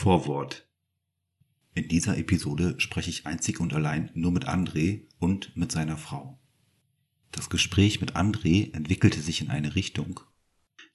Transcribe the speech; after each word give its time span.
Vorwort. 0.00 0.64
In 1.74 1.88
dieser 1.88 2.16
Episode 2.18 2.76
spreche 2.78 3.10
ich 3.10 3.26
einzig 3.26 3.58
und 3.58 3.74
allein 3.74 4.12
nur 4.14 4.30
mit 4.30 4.48
André 4.48 5.08
und 5.18 5.56
mit 5.56 5.72
seiner 5.72 5.96
Frau. 5.96 6.38
Das 7.32 7.50
Gespräch 7.50 8.00
mit 8.00 8.14
André 8.14 8.72
entwickelte 8.74 9.20
sich 9.20 9.40
in 9.40 9.50
eine 9.50 9.74
Richtung, 9.74 10.20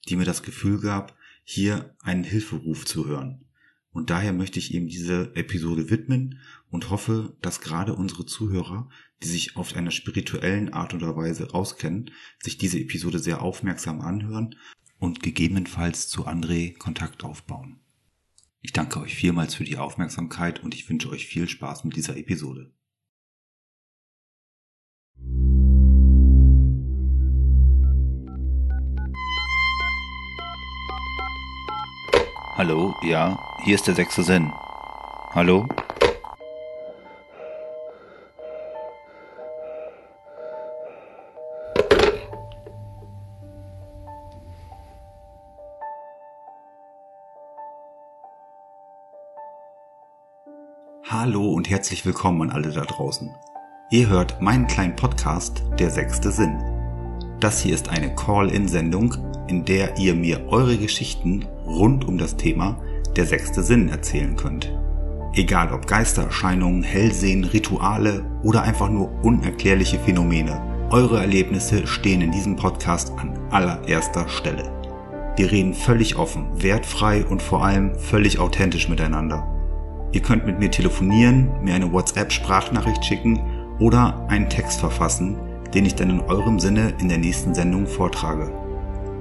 die 0.08 0.16
mir 0.16 0.24
das 0.24 0.42
Gefühl 0.42 0.80
gab, 0.80 1.18
hier 1.42 1.94
einen 2.00 2.24
Hilferuf 2.24 2.86
zu 2.86 3.06
hören. 3.06 3.44
Und 3.92 4.08
daher 4.08 4.32
möchte 4.32 4.58
ich 4.58 4.72
ihm 4.72 4.88
diese 4.88 5.36
Episode 5.36 5.90
widmen 5.90 6.40
und 6.70 6.88
hoffe, 6.88 7.36
dass 7.42 7.60
gerade 7.60 7.94
unsere 7.94 8.24
Zuhörer, 8.24 8.88
die 9.22 9.28
sich 9.28 9.56
auf 9.56 9.76
einer 9.76 9.90
spirituellen 9.90 10.72
Art 10.72 10.94
oder 10.94 11.14
Weise 11.14 11.52
auskennen, 11.52 12.10
sich 12.42 12.56
diese 12.56 12.80
Episode 12.80 13.18
sehr 13.18 13.42
aufmerksam 13.42 14.00
anhören 14.00 14.56
und 14.98 15.22
gegebenenfalls 15.22 16.08
zu 16.08 16.26
André 16.26 16.74
Kontakt 16.78 17.22
aufbauen. 17.22 17.83
Ich 18.64 18.72
danke 18.72 18.98
euch 18.98 19.14
vielmals 19.14 19.54
für 19.54 19.64
die 19.64 19.76
Aufmerksamkeit 19.76 20.64
und 20.64 20.74
ich 20.74 20.88
wünsche 20.88 21.10
euch 21.10 21.26
viel 21.26 21.46
Spaß 21.46 21.84
mit 21.84 21.96
dieser 21.96 22.16
Episode. 22.16 22.72
Hallo, 32.56 32.96
ja, 33.02 33.38
hier 33.64 33.74
ist 33.74 33.86
der 33.86 33.94
sechste 33.94 34.22
Sinn. 34.22 34.50
Hallo? 35.34 35.68
Und 51.64 51.70
herzlich 51.70 52.04
willkommen 52.04 52.42
an 52.42 52.50
alle 52.50 52.72
da 52.72 52.82
draußen. 52.82 53.34
Ihr 53.88 54.10
hört 54.10 54.42
meinen 54.42 54.66
kleinen 54.66 54.96
Podcast 54.96 55.62
Der 55.78 55.88
sechste 55.88 56.30
Sinn. 56.30 56.62
Das 57.40 57.62
hier 57.62 57.74
ist 57.74 57.88
eine 57.88 58.14
Call-in-Sendung, 58.14 59.14
in 59.46 59.64
der 59.64 59.96
ihr 59.96 60.14
mir 60.14 60.46
eure 60.48 60.76
Geschichten 60.76 61.46
rund 61.64 62.06
um 62.06 62.18
das 62.18 62.36
Thema 62.36 62.76
Der 63.16 63.24
sechste 63.24 63.62
Sinn 63.62 63.88
erzählen 63.88 64.36
könnt. 64.36 64.76
Egal 65.32 65.72
ob 65.72 65.86
Geistererscheinungen, 65.86 66.82
Hellsehen, 66.82 67.44
Rituale 67.44 68.26
oder 68.42 68.60
einfach 68.60 68.90
nur 68.90 69.10
unerklärliche 69.24 69.98
Phänomene, 69.98 70.60
eure 70.90 71.18
Erlebnisse 71.18 71.86
stehen 71.86 72.20
in 72.20 72.30
diesem 72.30 72.56
Podcast 72.56 73.10
an 73.16 73.38
allererster 73.50 74.28
Stelle. 74.28 74.70
Wir 75.38 75.50
reden 75.50 75.72
völlig 75.72 76.16
offen, 76.16 76.44
wertfrei 76.62 77.24
und 77.24 77.40
vor 77.40 77.64
allem 77.64 77.98
völlig 77.98 78.38
authentisch 78.38 78.90
miteinander. 78.90 79.53
Ihr 80.14 80.22
könnt 80.22 80.46
mit 80.46 80.58
mir 80.60 80.70
telefonieren, 80.70 81.50
mir 81.62 81.74
eine 81.74 81.92
WhatsApp-Sprachnachricht 81.92 83.04
schicken 83.04 83.40
oder 83.80 84.24
einen 84.28 84.48
Text 84.48 84.78
verfassen, 84.78 85.36
den 85.74 85.84
ich 85.84 85.96
dann 85.96 86.08
in 86.08 86.20
eurem 86.20 86.60
Sinne 86.60 86.94
in 87.00 87.08
der 87.08 87.18
nächsten 87.18 87.52
Sendung 87.52 87.88
vortrage. 87.88 88.48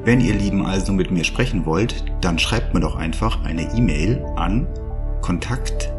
Wenn 0.03 0.21
ihr 0.21 0.36
Lieben 0.36 0.67
also 0.67 0.94
mit 0.94 1.09
mir 1.09 1.23
sprechen 1.23 1.66
wollt, 1.66 2.05
dann 2.21 2.38
schreibt 2.38 2.75
mir 2.75 2.80
doch 2.80 2.95
einfach 2.95 3.44
eine 3.44 3.75
E-Mail 3.75 4.23
an 4.36 4.67
kontakt 5.21 5.91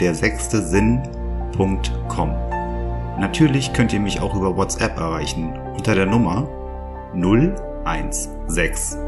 der 0.00 0.14
sechste 0.16 0.60
Sinn.com. 0.60 2.30
Natürlich 3.20 3.72
könnt 3.74 3.92
ihr 3.92 4.00
mich 4.00 4.20
auch 4.20 4.34
über 4.34 4.56
WhatsApp 4.56 4.98
erreichen 4.98 5.52
unter 5.76 5.94
der 5.94 6.06
Nummer 6.06 6.48
0162 7.14 8.98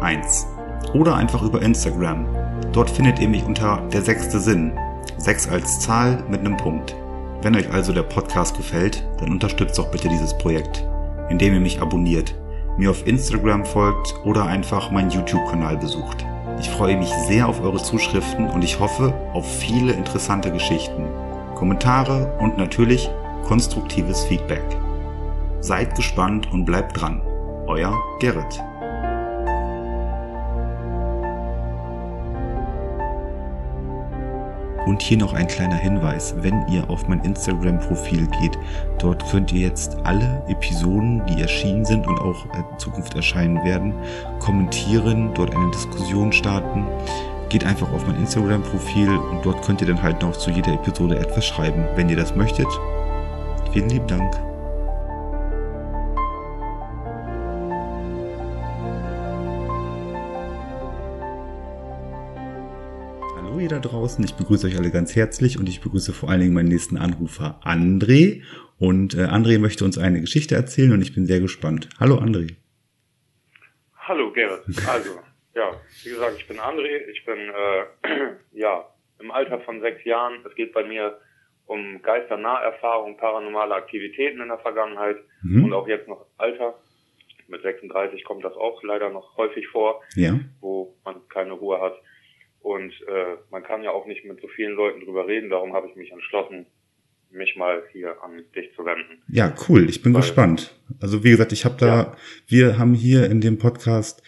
8250151 0.00 0.94
oder 0.94 1.16
einfach 1.16 1.42
über 1.42 1.62
Instagram. 1.62 2.26
Dort 2.72 2.90
findet 2.90 3.18
ihr 3.18 3.28
mich 3.28 3.44
unter 3.44 3.82
der 3.92 4.02
sechste 4.02 4.40
Sinn. 4.40 4.72
6 5.18 5.48
als 5.48 5.80
Zahl 5.80 6.22
mit 6.28 6.40
einem 6.40 6.56
Punkt. 6.56 6.96
Wenn 7.42 7.56
euch 7.56 7.70
also 7.72 7.92
der 7.92 8.02
Podcast 8.02 8.56
gefällt, 8.56 9.06
dann 9.18 9.30
unterstützt 9.30 9.78
doch 9.78 9.90
bitte 9.90 10.08
dieses 10.08 10.36
Projekt, 10.36 10.84
indem 11.28 11.54
ihr 11.54 11.60
mich 11.60 11.80
abonniert, 11.80 12.34
mir 12.76 12.90
auf 12.90 13.06
Instagram 13.06 13.64
folgt 13.64 14.14
oder 14.24 14.46
einfach 14.46 14.90
meinen 14.90 15.10
YouTube-Kanal 15.10 15.76
besucht. 15.76 16.24
Ich 16.60 16.68
freue 16.68 16.96
mich 16.96 17.10
sehr 17.26 17.48
auf 17.48 17.62
eure 17.62 17.82
Zuschriften 17.82 18.48
und 18.48 18.62
ich 18.62 18.78
hoffe 18.80 19.14
auf 19.32 19.50
viele 19.58 19.92
interessante 19.92 20.50
Geschichten, 20.50 21.06
Kommentare 21.54 22.36
und 22.38 22.58
natürlich 22.58 23.10
konstruktives 23.44 24.24
Feedback. 24.24 24.64
Seid 25.60 25.94
gespannt 25.94 26.50
und 26.52 26.64
bleibt 26.64 27.00
dran. 27.00 27.22
Euer 27.66 27.94
Gerrit. 28.20 28.62
Und 34.86 35.02
hier 35.02 35.18
noch 35.18 35.34
ein 35.34 35.46
kleiner 35.46 35.76
Hinweis, 35.76 36.34
wenn 36.38 36.66
ihr 36.68 36.88
auf 36.88 37.06
mein 37.06 37.20
Instagram-Profil 37.20 38.26
geht, 38.40 38.58
dort 38.98 39.28
könnt 39.30 39.52
ihr 39.52 39.60
jetzt 39.60 39.96
alle 40.04 40.42
Episoden, 40.48 41.22
die 41.26 41.42
erschienen 41.42 41.84
sind 41.84 42.06
und 42.06 42.18
auch 42.18 42.46
in 42.46 42.78
Zukunft 42.78 43.14
erscheinen 43.14 43.62
werden, 43.64 43.94
kommentieren, 44.38 45.30
dort 45.34 45.54
eine 45.54 45.70
Diskussion 45.70 46.32
starten. 46.32 46.86
Geht 47.50 47.64
einfach 47.64 47.92
auf 47.92 48.06
mein 48.06 48.16
Instagram-Profil 48.16 49.10
und 49.10 49.44
dort 49.44 49.62
könnt 49.62 49.80
ihr 49.80 49.88
dann 49.88 50.02
halt 50.02 50.22
noch 50.22 50.36
zu 50.36 50.50
jeder 50.50 50.72
Episode 50.72 51.18
etwas 51.18 51.44
schreiben, 51.44 51.84
wenn 51.96 52.08
ihr 52.08 52.16
das 52.16 52.34
möchtet. 52.34 52.68
Vielen 53.72 53.88
lieben 53.88 54.06
Dank. 54.06 54.49
Da 63.70 63.78
draußen, 63.78 64.24
ich 64.24 64.34
begrüße 64.34 64.66
euch 64.66 64.76
alle 64.76 64.90
ganz 64.90 65.14
herzlich 65.14 65.58
und 65.58 65.68
ich 65.68 65.80
begrüße 65.80 66.12
vor 66.12 66.28
allen 66.30 66.40
Dingen 66.40 66.54
meinen 66.54 66.68
nächsten 66.68 66.96
Anrufer 66.96 67.60
André. 67.64 68.42
Und 68.78 69.14
äh, 69.14 69.24
André 69.24 69.58
möchte 69.58 69.84
uns 69.84 69.98
eine 69.98 70.20
Geschichte 70.20 70.54
erzählen 70.54 70.92
und 70.92 71.02
ich 71.02 71.14
bin 71.14 71.26
sehr 71.26 71.40
gespannt. 71.40 71.88
Hallo 72.00 72.16
André. 72.16 72.54
Hallo 73.96 74.32
Gerrit. 74.32 74.62
Also, 74.88 75.10
ja, 75.54 75.70
wie 76.04 76.10
gesagt, 76.10 76.36
ich 76.38 76.48
bin 76.48 76.58
André, 76.58 77.06
ich 77.12 77.24
bin 77.24 77.38
äh, 77.38 78.28
ja 78.58 78.86
im 79.20 79.30
Alter 79.30 79.60
von 79.60 79.80
sechs 79.80 80.04
Jahren. 80.04 80.34
Es 80.48 80.54
geht 80.54 80.72
bei 80.72 80.84
mir 80.84 81.18
um 81.66 82.02
Geisternaherfahrung, 82.02 83.16
paranormale 83.18 83.74
Aktivitäten 83.74 84.40
in 84.40 84.48
der 84.48 84.58
Vergangenheit 84.58 85.16
Mhm. 85.42 85.64
und 85.64 85.72
auch 85.72 85.86
jetzt 85.88 86.08
noch 86.08 86.26
Alter. 86.38 86.74
Mit 87.48 87.62
36 87.62 88.24
kommt 88.24 88.44
das 88.44 88.52
auch 88.54 88.82
leider 88.82 89.10
noch 89.10 89.36
häufig 89.36 89.66
vor, 89.68 90.02
Ja. 90.14 90.38
wo 90.60 90.94
man 91.04 91.16
keine 91.28 91.52
Ruhe 91.52 91.80
hat. 91.80 91.94
Und 92.60 92.92
äh, 93.08 93.36
man 93.50 93.62
kann 93.62 93.82
ja 93.82 93.90
auch 93.90 94.06
nicht 94.06 94.24
mit 94.24 94.40
so 94.40 94.48
vielen 94.48 94.74
Leuten 94.76 95.00
drüber 95.00 95.26
reden, 95.26 95.48
darum 95.50 95.72
habe 95.72 95.88
ich 95.88 95.96
mich 95.96 96.10
entschlossen, 96.12 96.66
mich 97.30 97.56
mal 97.56 97.82
hier 97.92 98.22
an 98.22 98.42
dich 98.54 98.74
zu 98.76 98.84
wenden. 98.84 99.22
Ja, 99.28 99.54
cool. 99.68 99.88
Ich 99.88 100.02
bin 100.02 100.12
Weil- 100.12 100.20
gespannt. 100.22 100.74
Also 101.00 101.24
wie 101.24 101.30
gesagt, 101.30 101.52
ich 101.52 101.64
habe 101.64 101.76
da, 101.78 101.86
Ja. 101.86 102.16
wir 102.48 102.78
haben 102.78 102.92
hier 102.94 103.30
in 103.30 103.40
dem 103.40 103.58
Podcast 103.58 104.22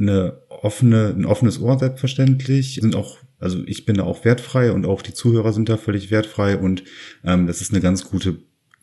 eine 0.00 0.40
offene, 0.48 1.14
ein 1.16 1.26
offenes 1.26 1.60
Ohr 1.60 1.78
selbstverständlich. 1.78 2.76
Sind 2.80 2.96
auch, 2.96 3.18
also 3.38 3.58
ich 3.66 3.84
bin 3.84 3.96
da 3.96 4.04
auch 4.04 4.24
wertfrei 4.24 4.72
und 4.72 4.86
auch 4.86 5.02
die 5.02 5.12
Zuhörer 5.14 5.52
sind 5.52 5.68
da 5.68 5.76
völlig 5.76 6.10
wertfrei 6.10 6.56
und 6.56 6.84
ähm, 7.24 7.46
das 7.46 7.60
ist 7.60 7.72
eine 7.72 7.82
ganz 7.82 8.08
gute 8.10 8.38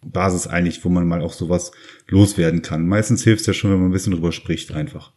Basis 0.06 0.46
eigentlich, 0.48 0.86
wo 0.86 0.90
man 0.90 1.08
mal 1.08 1.22
auch 1.22 1.34
sowas 1.34 1.72
loswerden 2.08 2.62
kann. 2.62 2.88
Meistens 2.88 3.24
hilft 3.24 3.42
es 3.42 3.48
ja 3.48 3.54
schon, 3.54 3.72
wenn 3.72 3.80
man 3.80 3.90
ein 3.90 3.94
bisschen 3.94 4.14
drüber 4.14 4.32
spricht, 4.32 4.72
einfach. 4.74 5.14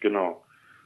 Genau. 0.00 0.42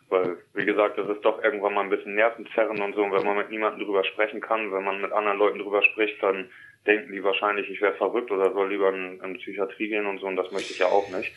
Weil, 0.09 0.37
wie 0.55 0.65
gesagt, 0.65 0.97
das 0.99 1.09
ist 1.09 1.25
doch 1.25 1.43
irgendwann 1.43 1.75
mal 1.75 1.83
ein 1.83 1.91
bisschen 1.91 2.15
Nervenzerren 2.15 2.81
und 2.81 2.95
so. 2.95 3.03
Und 3.03 3.13
wenn 3.13 3.25
man 3.25 3.37
mit 3.37 3.51
niemandem 3.51 3.85
drüber 3.85 4.05
sprechen 4.05 4.41
kann, 4.41 4.73
wenn 4.73 4.85
man 4.85 5.01
mit 5.01 5.13
anderen 5.13 5.39
Leuten 5.39 5.59
drüber 5.59 5.83
spricht, 5.83 6.23
dann 6.23 6.49
denken 6.87 7.13
die 7.13 7.25
wahrscheinlich, 7.25 7.69
ich 7.69 7.81
wäre 7.81 7.95
verrückt 7.95 8.31
oder 8.31 8.53
soll 8.53 8.71
lieber 8.71 8.95
in, 8.95 9.21
in 9.21 9.35
Psychiatrie 9.39 9.89
gehen 9.89 10.07
und 10.07 10.21
so. 10.21 10.27
Und 10.27 10.37
das 10.37 10.51
möchte 10.53 10.73
ich 10.73 10.79
ja 10.79 10.87
auch 10.87 11.09
nicht. 11.11 11.33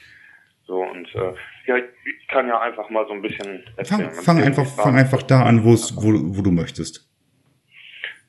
So, 0.65 0.83
und 0.83 1.07
äh, 1.15 1.33
ja, 1.65 1.77
ich, 1.77 1.85
ich 2.19 2.27
kann 2.27 2.47
ja 2.47 2.59
einfach 2.59 2.89
mal 2.89 3.07
so 3.07 3.13
ein 3.13 3.21
bisschen 3.21 3.63
erzählen. 3.77 4.11
Fang, 4.11 4.23
fang 4.23 4.43
einfach, 4.43 4.65
fang 4.65 4.95
einfach 4.97 5.23
da 5.23 5.43
an, 5.43 5.63
wo 5.63 5.71
wo, 5.71 6.41
du 6.41 6.51
möchtest. 6.51 7.09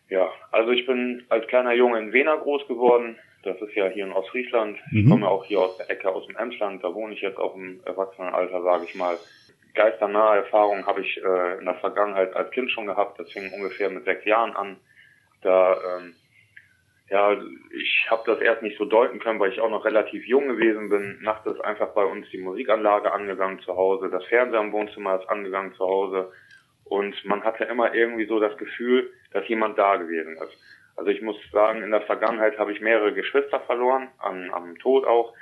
Ja, 0.09 0.29
also 0.53 0.71
ich 0.71 0.87
bin 0.87 1.25
als 1.29 1.47
kleiner 1.49 1.75
Junge 1.75 1.99
in 1.99 2.13
Wena 2.13 2.37
groß 2.37 2.67
geworden. 2.69 3.17
Das 3.43 3.61
ist 3.61 3.75
ja 3.75 3.89
hier 3.89 4.05
in 4.05 4.13
Ostfriesland. 4.13 4.79
Ich 4.93 5.05
Mhm. 5.05 5.11
komme 5.11 5.29
auch 5.29 5.45
hier 5.45 5.61
aus 5.61 5.77
der 5.77 5.91
Ecke 5.91 6.09
aus 6.11 6.27
dem 6.27 6.37
Emsland. 6.37 6.83
Da 6.83 6.95
wohne 6.95 7.13
ich 7.15 7.21
jetzt 7.21 7.39
auch 7.39 7.55
im 7.57 7.81
Erwachsenenalter, 7.85 8.63
sage 8.63 8.85
ich 8.85 8.95
mal. 8.95 9.19
Geisternahe 9.75 10.39
Erfahrungen 10.39 10.87
habe 10.87 11.01
ich 11.03 11.17
äh, 11.23 11.59
in 11.59 11.65
der 11.65 11.77
Vergangenheit 11.77 12.35
als 12.35 12.51
Kind 12.51 12.71
schon 12.71 12.87
gehabt. 12.87 13.19
Das 13.19 13.31
fing 13.33 13.53
ungefähr 13.53 13.91
mit 13.91 14.05
sechs 14.05 14.25
Jahren 14.25 14.55
an. 14.57 14.77
Da, 15.43 15.73
ähm, 15.75 16.15
ja, 17.11 17.33
ich 17.33 18.07
habe 18.11 18.23
das 18.27 18.41
erst 18.41 18.63
nicht 18.63 18.77
so 18.77 18.85
deuten 18.85 19.19
können, 19.19 19.41
weil 19.41 19.53
ich 19.53 19.61
auch 19.61 19.71
noch 19.71 19.85
relativ 19.85 20.27
jung 20.27 20.49
gewesen 20.49 20.89
bin. 20.91 21.19
Nachts 21.23 21.47
ist 21.47 21.61
einfach 21.61 21.89
bei 21.95 22.05
uns 22.05 22.29
die 22.31 22.39
Musikanlage 22.39 23.13
angegangen 23.13 23.61
zu 23.61 23.77
Hause. 23.77 24.11
Das 24.11 24.25
Fernseher 24.27 24.61
im 24.61 24.73
Wohnzimmer 24.73 25.21
ist 25.21 25.29
angegangen 25.29 25.75
zu 25.75 25.85
Hause. 25.87 26.33
Und 26.85 27.25
man 27.25 27.45
hatte 27.45 27.65
immer 27.65 27.95
irgendwie 27.95 28.27
so 28.27 28.41
das 28.41 28.57
Gefühl, 28.57 29.13
dass 29.33 29.47
jemand 29.49 29.79
da 29.79 29.97
gewesen 29.97 30.37
ist. 30.37 30.57
Also 30.97 31.11
ich 31.11 31.23
muss 31.23 31.37
sagen, 31.53 31.83
in 31.83 31.93
der 31.93 32.03
Vergangenheit 32.03 32.59
habe 32.59 32.73
ich 32.73 32.81
mehrere 32.81 33.13
Geschwister 33.13 33.61
verloren, 33.61 34.09
an, 34.19 34.51
am 34.53 34.77
Tod 34.79 35.07
auch. 35.07 35.33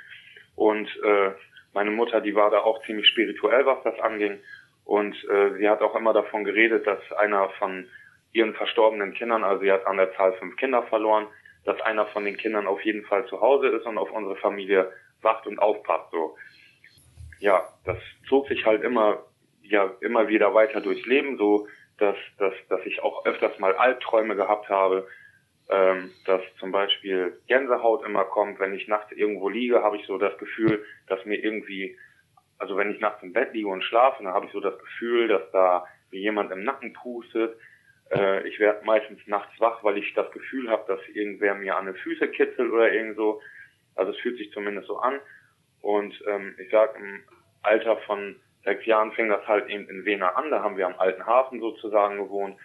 Und 0.55 0.87
äh, 1.03 1.31
meine 1.77 1.91
Mutter, 1.91 2.21
die 2.21 2.33
war 2.33 2.49
da 2.49 2.61
auch 2.61 2.83
ziemlich 2.87 3.07
spirituell, 3.07 3.67
was 3.67 3.83
das 3.83 3.99
anging. 3.99 4.39
Und 4.83 5.13
äh, 5.29 5.53
sie 5.59 5.69
hat 5.69 5.81
auch 5.83 5.95
immer 5.95 6.11
davon 6.11 6.43
geredet, 6.43 6.87
dass 6.87 6.99
einer 7.11 7.49
von 7.59 7.87
ihren 8.33 8.55
verstorbenen 8.55 9.13
Kindern, 9.13 9.43
also 9.43 9.61
sie 9.61 9.71
hat 9.71 9.85
an 9.85 9.97
der 9.97 10.11
Zahl 10.15 10.33
fünf 10.39 10.55
Kinder 10.55 10.81
verloren, 10.81 11.27
dass 11.65 11.79
einer 11.81 12.07
von 12.07 12.25
den 12.25 12.35
Kindern 12.35 12.65
auf 12.65 12.81
jeden 12.81 13.05
Fall 13.05 13.27
zu 13.27 13.41
Hause 13.41 13.67
ist 13.67 13.85
und 13.85 13.99
auf 13.99 14.11
unsere 14.11 14.37
Familie 14.37 14.91
wacht 15.21 15.45
und 15.45 15.59
aufpasst. 15.59 16.09
So, 16.09 16.35
ja, 17.37 17.63
das 17.85 17.99
zog 18.27 18.47
sich 18.47 18.65
halt 18.65 18.81
immer, 18.81 19.19
ja, 19.61 19.91
immer 20.01 20.27
wieder 20.29 20.55
weiter 20.55 20.81
durchs 20.81 21.05
Leben, 21.05 21.37
so 21.37 21.67
dass, 21.99 22.17
dass, 22.39 22.53
dass 22.69 22.83
ich 22.87 23.03
auch 23.03 23.23
öfters 23.27 23.59
mal 23.59 23.75
Albträume 23.75 24.35
gehabt 24.35 24.67
habe, 24.69 25.07
ähm, 25.69 26.11
dass 26.25 26.41
zum 26.59 26.71
Beispiel 26.71 27.39
Gänsehaut 27.47 28.05
immer 28.05 28.23
kommt, 28.25 28.59
wenn 28.59 28.73
ich 28.73 28.87
nachts 28.87 29.11
irgendwo 29.11 29.49
liege, 29.49 29.83
habe 29.83 29.97
ich 29.97 30.05
so 30.05 30.17
das 30.17 30.37
Gefühl, 30.37 30.85
dass 31.07 31.23
mir 31.25 31.43
irgendwie, 31.43 31.97
also 32.57 32.77
wenn 32.77 32.91
ich 32.91 32.99
nachts 32.99 33.21
im 33.23 33.33
Bett 33.33 33.53
liege 33.53 33.67
und 33.67 33.83
schlafe, 33.83 34.23
dann 34.23 34.33
habe 34.33 34.45
ich 34.45 34.51
so 34.51 34.59
das 34.59 34.77
Gefühl, 34.79 35.27
dass 35.27 35.51
da 35.51 35.85
wie 36.09 36.19
jemand 36.19 36.51
im 36.51 36.63
Nacken 36.63 36.93
pustet. 36.93 37.57
Äh, 38.11 38.47
ich 38.47 38.59
werde 38.59 38.85
meistens 38.85 39.19
nachts 39.27 39.59
wach, 39.59 39.83
weil 39.83 39.97
ich 39.97 40.13
das 40.13 40.31
Gefühl 40.31 40.69
habe, 40.69 40.85
dass 40.87 41.05
irgendwer 41.09 41.55
mir 41.55 41.75
an 41.75 41.85
den 41.85 41.95
Füße 41.95 42.29
kitzelt 42.29 42.71
oder 42.71 42.91
irgend 42.91 43.17
so. 43.17 43.41
Also 43.95 44.11
es 44.11 44.17
fühlt 44.19 44.37
sich 44.37 44.51
zumindest 44.51 44.87
so 44.87 44.97
an. 44.99 45.19
Und 45.81 46.21
ähm, 46.27 46.55
ich 46.59 46.69
sag 46.69 46.97
im 46.97 47.23
Alter 47.61 47.97
von 47.97 48.37
sechs 48.63 48.85
Jahren 48.85 49.11
fing 49.13 49.29
das 49.29 49.45
halt 49.47 49.69
eben 49.69 49.89
in 49.89 50.05
Wena 50.05 50.29
an. 50.29 50.49
Da 50.49 50.61
haben 50.63 50.77
wir 50.77 50.87
am 50.87 50.97
alten 50.97 51.25
Hafen 51.25 51.59
sozusagen 51.59 52.17
gewohnt. 52.17 52.57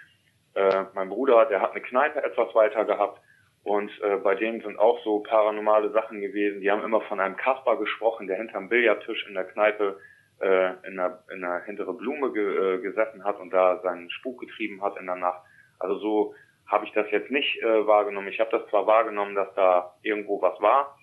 Äh, 0.54 0.84
mein 0.94 1.08
Bruder, 1.08 1.46
der 1.46 1.60
hat 1.60 1.72
eine 1.72 1.80
Kneipe 1.80 2.22
etwas 2.22 2.54
weiter 2.54 2.84
gehabt. 2.84 3.20
Und 3.64 3.90
äh, 4.02 4.16
bei 4.16 4.34
denen 4.34 4.60
sind 4.60 4.78
auch 4.78 5.02
so 5.04 5.20
paranormale 5.20 5.90
Sachen 5.90 6.20
gewesen. 6.20 6.60
Die 6.60 6.70
haben 6.70 6.82
immer 6.82 7.00
von 7.02 7.20
einem 7.20 7.36
Kasper 7.36 7.76
gesprochen, 7.76 8.26
der 8.26 8.36
hinterm 8.36 8.68
Billardtisch 8.68 9.26
in 9.28 9.34
der 9.34 9.44
Kneipe 9.44 9.98
äh, 10.40 10.72
in, 10.86 10.96
der, 10.96 11.22
in 11.32 11.40
der 11.40 11.62
hintere 11.64 11.94
Blume 11.94 12.32
ge, 12.32 12.74
äh, 12.74 12.78
gesessen 12.78 13.24
hat 13.24 13.38
und 13.38 13.50
da 13.50 13.80
seinen 13.82 14.10
Spuk 14.10 14.40
getrieben 14.40 14.82
hat 14.82 14.96
in 14.98 15.06
der 15.06 15.16
Nacht. 15.16 15.42
Also 15.78 15.96
so 15.98 16.34
habe 16.66 16.84
ich 16.84 16.92
das 16.92 17.10
jetzt 17.10 17.30
nicht 17.30 17.62
äh, 17.62 17.86
wahrgenommen. 17.86 18.28
Ich 18.28 18.40
habe 18.40 18.50
das 18.50 18.68
zwar 18.68 18.86
wahrgenommen, 18.86 19.34
dass 19.34 19.54
da 19.54 19.94
irgendwo 20.02 20.42
was 20.42 20.60
war, 20.60 20.98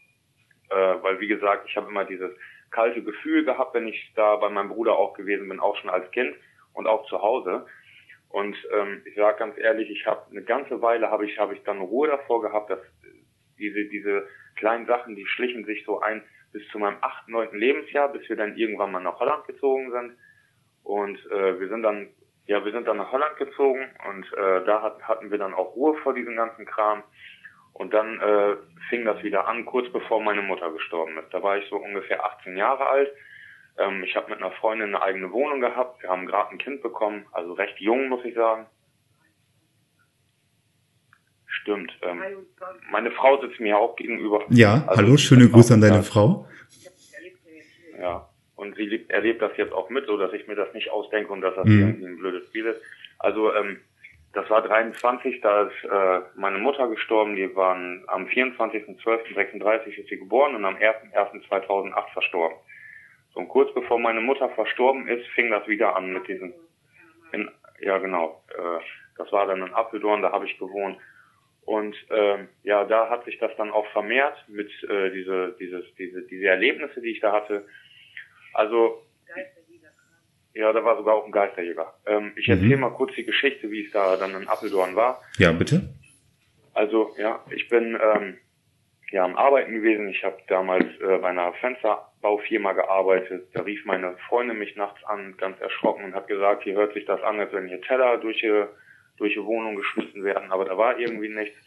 äh, 0.70 0.76
weil 1.02 1.20
wie 1.20 1.28
gesagt, 1.28 1.66
ich 1.68 1.78
habe 1.78 1.90
immer 1.90 2.06
dieses 2.06 2.32
kalte 2.72 3.02
Gefühl 3.02 3.46
gehabt, 3.46 3.74
wenn 3.74 3.88
ich 3.88 4.12
da 4.16 4.36
bei 4.36 4.50
meinem 4.50 4.70
Bruder 4.70 4.98
auch 4.98 5.14
gewesen 5.14 5.48
bin, 5.48 5.60
auch 5.60 5.76
schon 5.78 5.90
als 5.90 6.10
Kind 6.12 6.36
und 6.74 6.88
auch 6.88 7.06
zu 7.08 7.22
Hause. 7.22 7.66
Und 8.30 8.56
ähm, 8.72 9.02
ich 9.06 9.16
sage 9.16 9.40
ganz 9.40 9.58
ehrlich, 9.58 9.90
ich 9.90 10.06
habe 10.06 10.30
eine 10.30 10.44
ganze 10.44 10.82
Weile 10.82 11.10
habe 11.10 11.26
ich 11.26 11.38
habe 11.40 11.56
ich 11.56 11.64
dann 11.64 11.82
Ruhe 11.82 12.08
davor 12.08 12.42
gehabt, 12.42 12.70
dass 12.70 12.80
diese 13.58 13.86
diese 13.86 14.28
kleinen 14.56 14.86
Sachen, 14.86 15.16
die 15.16 15.26
schlichen 15.26 15.66
sich 15.66 15.84
so 15.86 16.00
ein 16.00 16.24
bis 16.52 16.68
zu 16.70 16.80
meinem 16.80 16.98
achten, 17.02 17.32
neunten 17.32 17.58
Lebensjahr, 17.58 18.12
bis 18.12 18.28
wir 18.30 18.36
dann 18.36 18.56
irgendwann 18.56 18.92
mal 18.92 19.02
nach 19.02 19.20
Holland 19.20 19.46
gezogen 19.48 19.92
sind. 19.92 20.18
Und 20.84 21.18
äh, 21.32 21.60
wir 21.60 21.70
sind 21.70 21.82
dann 21.82 22.10
ja 22.46 22.64
wir 22.64 22.72
sind 22.72 22.88
dann 22.88 22.98
nach 22.98 23.12
Holland 23.12 23.38
gezogen 23.38 23.88
und 24.08 24.26
äh, 24.34 24.64
da 24.66 24.82
hat, 24.82 25.02
hatten 25.04 25.32
wir 25.32 25.38
dann 25.40 25.54
auch 25.54 25.76
Ruhe 25.76 25.96
vor 26.02 26.14
diesem 26.14 26.36
ganzen 26.36 26.66
Kram. 26.66 27.04
Und 27.74 27.94
dann 27.94 28.20
äh, 28.20 28.58
fing 28.90 29.06
das 29.06 29.24
wieder 29.24 29.48
an, 29.48 29.66
kurz 29.66 29.92
bevor 29.92 30.22
meine 30.22 30.42
Mutter 30.42 30.72
gestorben 30.72 31.18
ist. 31.18 31.34
Da 31.34 31.42
war 31.42 31.58
ich 31.58 31.70
so 31.70 31.78
ungefähr 31.78 32.24
18 32.24 32.58
Jahre 32.58 32.88
alt. 32.88 33.12
Ähm, 33.80 34.04
ich 34.04 34.16
habe 34.16 34.30
mit 34.30 34.40
einer 34.40 34.52
Freundin 34.52 34.90
eine 34.90 35.02
eigene 35.02 35.32
Wohnung 35.32 35.62
gehabt. 35.62 36.04
Wir 36.04 36.10
haben 36.10 36.26
gerade 36.26 36.52
ein 36.52 36.58
Kind 36.58 36.82
bekommen, 36.82 37.26
also 37.32 37.54
recht 37.54 37.80
jung, 37.80 38.10
muss 38.10 38.24
ich 38.26 38.36
sagen. 38.36 38.68
Stimmt. 41.46 41.92
Ähm, 42.04 42.22
meine 42.92 43.12
Frau 43.12 43.42
sitzt 43.42 43.60
mir 43.60 43.78
auch 43.78 43.96
gegenüber. 43.96 44.46
Ja, 44.50 44.84
also 44.88 45.02
hallo, 45.02 45.18
schöne 45.18 45.50
Grüße 45.50 45.74
an 45.74 45.82
deine 45.82 46.04
Frau. 46.04 46.48
Ja, 48.00 48.30
und 48.56 48.76
sie 48.76 48.86
lebt, 48.86 49.12
erlebt 49.12 49.42
das 49.42 49.52
jetzt 49.58 49.74
auch 49.74 49.90
mit, 49.90 50.06
so 50.06 50.18
dass 50.18 50.32
ich 50.34 50.48
mir 50.48 50.56
das 50.56 50.74
nicht 50.74 50.90
ausdenke 50.92 51.32
und 51.32 51.42
dass 51.42 51.56
das 51.56 51.66
mhm. 51.66 51.80
irgendwie 51.80 52.06
ein 52.06 52.18
blödes 52.18 52.48
Spiel 52.48 52.66
ist. 52.66 52.82
Also 53.18 53.54
ähm, 53.56 53.80
das 54.34 54.50
war 54.50 54.62
23, 54.62 55.42
da 55.42 55.64
ist 55.64 55.84
äh, 55.86 56.22
meine 56.36 56.60
Mutter 56.60 56.88
gestorben. 56.88 57.36
Die 57.36 57.56
waren 57.56 58.04
am 58.08 58.26
24.12.36 58.26 59.98
ist 59.98 60.10
sie 60.10 60.18
geboren 60.18 60.56
und 60.56 60.66
am 60.66 60.76
1.1.2008 60.76 62.14
verstorben. 62.14 62.58
So, 63.34 63.40
und 63.40 63.48
kurz 63.48 63.74
bevor 63.74 64.00
meine 64.00 64.22
Mutter 64.22 64.50
verstorben 64.50 65.08
ist, 65.08 65.26
fing 65.30 65.52
das 65.52 65.68
wieder 65.68 65.96
an 65.96 66.14
mit 66.14 66.28
diesen, 66.28 66.54
in, 67.32 67.50
ja 67.80 67.98
genau, 67.98 68.44
äh, 68.50 68.80
das 69.18 69.32
war 69.32 69.46
dann 69.46 69.62
in 69.62 69.74
Appeldorn, 69.74 70.22
da 70.22 70.32
habe 70.32 70.46
ich 70.46 70.58
gewohnt. 70.58 70.98
Und 71.66 71.96
äh, 72.10 72.48
ja, 72.64 72.84
da 72.86 73.10
hat 73.10 73.26
sich 73.26 73.38
das 73.38 73.52
dann 73.58 73.70
auch 73.70 73.86
vermehrt 73.92 74.44
mit 74.48 74.72
äh, 74.84 75.12
diese, 75.12 75.56
dieses, 75.60 75.86
diese, 75.96 76.24
diese 76.24 76.48
Erlebnisse, 76.48 77.02
die 77.02 77.12
ich 77.12 77.20
da 77.20 77.32
hatte. 77.32 77.68
Also 78.54 79.04
ja, 80.54 80.74
da 80.74 80.84
war 80.84 80.98
sogar 80.98 81.16
auch 81.16 81.26
ein 81.26 81.32
Geisterjäger. 81.32 81.94
Ähm, 82.06 82.34
ich 82.36 82.50
erzähle 82.50 82.76
mhm. 82.76 82.82
mal 82.82 82.90
kurz 82.90 83.14
die 83.16 83.24
Geschichte, 83.24 83.72
wie 83.72 83.86
es 83.86 83.92
da 83.92 84.18
dann 84.18 84.36
in 84.36 84.48
Appeldorn 84.48 84.96
war. 84.96 85.22
Ja, 85.38 85.52
bitte. 85.52 85.94
Also, 86.74 87.16
ja, 87.18 87.44
ich 87.50 87.70
bin 87.70 87.98
ähm, 88.02 88.38
ja 89.12 89.24
am 89.24 89.36
Arbeiten 89.36 89.74
gewesen. 89.74 90.10
Ich 90.10 90.24
habe 90.24 90.38
damals 90.48 90.86
äh, 91.00 91.18
bei 91.18 91.30
einer 91.30 91.54
Fensterbaufirma 92.20 92.74
gearbeitet. 92.74 93.48
Da 93.54 93.62
rief 93.62 93.86
meine 93.86 94.18
Freundin 94.28 94.60
mich 94.60 94.76
nachts 94.76 95.04
an, 95.06 95.36
ganz 95.38 95.60
erschrocken, 95.60 96.06
und 96.06 96.16
hat 96.16 96.28
gesagt, 96.28 96.64
hier 96.64 96.76
hört 96.76 96.94
sich 96.94 97.06
das 97.06 97.22
an, 97.22 97.40
als 97.40 97.52
wenn 97.54 97.68
hier 97.68 97.82
Teller 97.82 98.18
durch 98.18 98.40
die, 98.40 98.66
durch 99.18 99.34
die 99.34 99.44
Wohnung 99.44 99.76
geschmissen 99.76 100.24
werden, 100.24 100.52
aber 100.52 100.66
da 100.66 100.78
war 100.78 101.00
irgendwie 101.00 101.30
nichts. 101.30 101.58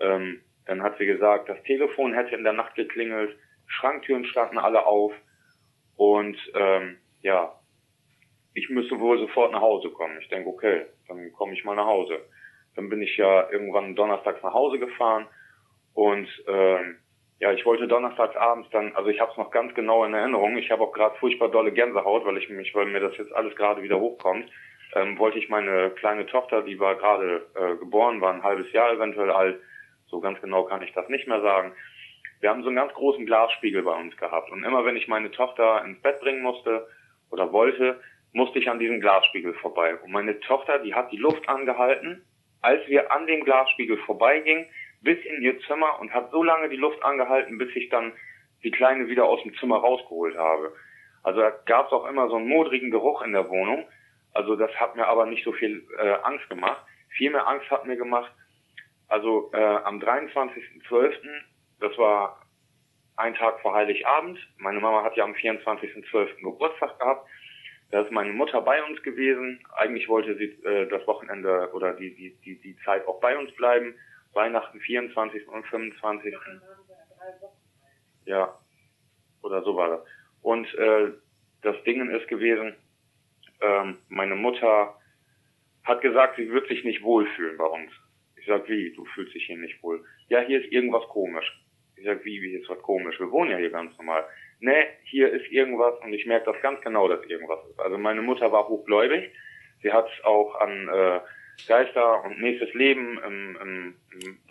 Ähm, 0.00 0.42
dann 0.66 0.82
hat 0.82 0.98
sie 0.98 1.06
gesagt, 1.06 1.48
das 1.48 1.62
Telefon 1.62 2.14
hätte 2.14 2.36
in 2.36 2.44
der 2.44 2.52
Nacht 2.52 2.74
geklingelt, 2.74 3.36
Schranktüren 3.66 4.24
standen 4.26 4.58
alle 4.58 4.86
auf 4.86 5.12
und 5.96 6.36
ähm, 6.54 6.98
ja, 7.22 7.58
ich 8.54 8.68
müsste 8.70 8.98
wohl 8.98 9.18
sofort 9.18 9.52
nach 9.52 9.60
Hause 9.60 9.90
kommen. 9.90 10.18
Ich 10.20 10.28
denke, 10.28 10.48
okay, 10.48 10.86
dann 11.06 11.32
komme 11.32 11.52
ich 11.54 11.64
mal 11.64 11.76
nach 11.76 11.86
Hause. 11.86 12.18
Dann 12.76 12.88
bin 12.88 13.02
ich 13.02 13.16
ja 13.16 13.50
irgendwann 13.50 13.94
donnerstags 13.94 14.42
nach 14.42 14.52
Hause 14.54 14.78
gefahren 14.78 15.26
und 15.94 16.28
ähm, 16.46 16.98
ja, 17.40 17.52
ich 17.52 17.64
wollte 17.64 17.86
donnerstags 17.86 18.36
abends 18.36 18.68
dann, 18.70 18.94
also 18.96 19.10
ich 19.10 19.20
habe 19.20 19.30
es 19.30 19.36
noch 19.36 19.50
ganz 19.50 19.72
genau 19.74 20.04
in 20.04 20.14
Erinnerung. 20.14 20.56
Ich 20.56 20.70
habe 20.70 20.82
auch 20.82 20.92
gerade 20.92 21.16
furchtbar 21.16 21.48
dolle 21.48 21.72
Gänsehaut, 21.72 22.24
weil 22.24 22.36
ich 22.36 22.48
mich, 22.48 22.74
weil 22.74 22.86
mir 22.86 23.00
das 23.00 23.16
jetzt 23.16 23.32
alles 23.32 23.54
gerade 23.54 23.82
wieder 23.82 24.00
hochkommt. 24.00 24.50
Ähm, 24.94 25.18
wollte 25.18 25.38
ich 25.38 25.48
meine 25.48 25.90
kleine 25.90 26.26
Tochter, 26.26 26.62
die 26.62 26.80
war 26.80 26.96
gerade 26.96 27.46
äh, 27.54 27.76
geboren, 27.76 28.20
war 28.20 28.32
ein 28.32 28.42
halbes 28.42 28.72
Jahr 28.72 28.92
eventuell 28.92 29.30
alt. 29.30 29.60
So 30.06 30.20
ganz 30.20 30.40
genau 30.40 30.64
kann 30.64 30.82
ich 30.82 30.92
das 30.94 31.08
nicht 31.08 31.28
mehr 31.28 31.40
sagen. 31.40 31.72
Wir 32.40 32.50
haben 32.50 32.62
so 32.62 32.68
einen 32.68 32.76
ganz 32.76 32.92
großen 32.94 33.26
Glasspiegel 33.26 33.82
bei 33.82 33.94
uns 33.94 34.16
gehabt 34.16 34.50
und 34.50 34.64
immer 34.64 34.84
wenn 34.84 34.96
ich 34.96 35.08
meine 35.08 35.30
Tochter 35.30 35.84
ins 35.84 36.00
Bett 36.00 36.20
bringen 36.20 36.42
musste 36.42 36.88
oder 37.30 37.52
wollte, 37.52 38.00
musste 38.32 38.58
ich 38.58 38.70
an 38.70 38.78
diesem 38.78 39.00
Glasspiegel 39.00 39.54
vorbei. 39.54 39.96
Und 39.96 40.10
meine 40.10 40.40
Tochter, 40.40 40.78
die 40.78 40.94
hat 40.94 41.12
die 41.12 41.16
Luft 41.16 41.48
angehalten, 41.48 42.24
als 42.62 42.86
wir 42.88 43.12
an 43.12 43.26
dem 43.26 43.44
Glasspiegel 43.44 43.98
vorbeigingen, 43.98 44.66
bis 45.00 45.18
in 45.24 45.42
ihr 45.42 45.58
Zimmer 45.60 46.00
und 46.00 46.12
hat 46.12 46.30
so 46.30 46.42
lange 46.42 46.68
die 46.68 46.76
Luft 46.76 47.02
angehalten, 47.02 47.58
bis 47.58 47.74
ich 47.74 47.88
dann 47.88 48.12
die 48.64 48.70
Kleine 48.70 49.08
wieder 49.08 49.24
aus 49.24 49.42
dem 49.42 49.54
Zimmer 49.56 49.78
rausgeholt 49.78 50.36
habe. 50.36 50.72
Also 51.22 51.40
da 51.40 51.50
gab 51.66 51.86
es 51.86 51.92
auch 51.92 52.06
immer 52.06 52.28
so 52.28 52.36
einen 52.36 52.48
modrigen 52.48 52.90
Geruch 52.90 53.22
in 53.22 53.32
der 53.32 53.48
Wohnung. 53.48 53.86
Also 54.34 54.56
das 54.56 54.70
hat 54.76 54.96
mir 54.96 55.06
aber 55.06 55.26
nicht 55.26 55.44
so 55.44 55.52
viel 55.52 55.86
äh, 55.98 56.14
Angst 56.22 56.48
gemacht. 56.48 56.82
Viel 57.10 57.30
mehr 57.30 57.46
Angst 57.46 57.70
hat 57.70 57.86
mir 57.86 57.96
gemacht, 57.96 58.32
also 59.08 59.50
äh, 59.54 59.58
am 59.58 59.98
23.12., 59.98 61.14
das 61.80 61.96
war 61.96 62.42
ein 63.16 63.34
Tag 63.34 63.60
vor 63.60 63.74
Heiligabend. 63.74 64.38
Meine 64.58 64.80
Mama 64.80 65.02
hat 65.02 65.16
ja 65.16 65.24
am 65.24 65.32
24.12. 65.32 66.42
Geburtstag 66.42 66.98
gehabt. 66.98 67.28
Da 67.90 68.02
ist 68.02 68.12
meine 68.12 68.32
Mutter 68.32 68.60
bei 68.60 68.82
uns 68.84 69.02
gewesen. 69.02 69.64
Eigentlich 69.74 70.08
wollte 70.08 70.36
sie 70.36 70.44
äh, 70.64 70.86
das 70.88 71.06
Wochenende 71.06 71.70
oder 71.72 71.94
die, 71.94 72.14
die, 72.14 72.36
die, 72.44 72.60
die 72.60 72.76
Zeit 72.84 73.06
auch 73.06 73.20
bei 73.20 73.36
uns 73.36 73.50
bleiben. 73.56 73.94
Weihnachten 74.32 74.80
24. 74.80 75.48
und 75.48 75.66
25. 75.66 76.34
Ja, 78.26 78.58
oder 79.42 79.62
so 79.62 79.76
war 79.76 79.88
das. 79.88 80.00
Und 80.42 80.72
äh, 80.74 81.12
das 81.62 81.82
Ding 81.84 82.08
ist 82.10 82.28
gewesen, 82.28 82.74
ähm, 83.60 83.98
meine 84.08 84.36
Mutter 84.36 84.94
hat 85.84 86.00
gesagt, 86.02 86.36
sie 86.36 86.50
wird 86.50 86.68
sich 86.68 86.84
nicht 86.84 87.02
wohlfühlen 87.02 87.56
bei 87.56 87.64
uns. 87.64 87.90
Ich 88.36 88.46
sag, 88.46 88.68
wie, 88.68 88.92
du 88.92 89.04
fühlst 89.06 89.34
dich 89.34 89.46
hier 89.46 89.56
nicht 89.56 89.82
wohl? 89.82 90.04
Ja, 90.28 90.40
hier 90.40 90.62
ist 90.62 90.70
irgendwas 90.70 91.04
komisch. 91.08 91.60
Ich 91.96 92.04
sag, 92.04 92.24
wie, 92.24 92.40
wie 92.42 92.54
ist 92.54 92.68
was 92.68 92.80
komisch? 92.82 93.18
Wir 93.18 93.30
wohnen 93.30 93.50
ja 93.50 93.56
hier 93.56 93.70
ganz 93.70 93.96
normal 93.98 94.24
ne, 94.60 94.86
hier 95.04 95.30
ist 95.32 95.50
irgendwas 95.50 95.94
und 96.02 96.12
ich 96.12 96.26
merke 96.26 96.52
das 96.52 96.62
ganz 96.62 96.80
genau, 96.82 97.08
dass 97.08 97.24
irgendwas 97.26 97.60
ist. 97.70 97.80
Also 97.80 97.98
meine 97.98 98.22
Mutter 98.22 98.50
war 98.52 98.68
hochgläubig. 98.68 99.30
Sie 99.82 99.92
hat 99.92 100.08
auch 100.24 100.54
an 100.56 100.88
äh, 100.88 101.20
Geister 101.66 102.24
und 102.24 102.40
nächstes 102.40 102.72
Leben 102.74 103.18
im, 103.26 103.58
im, 103.60 103.94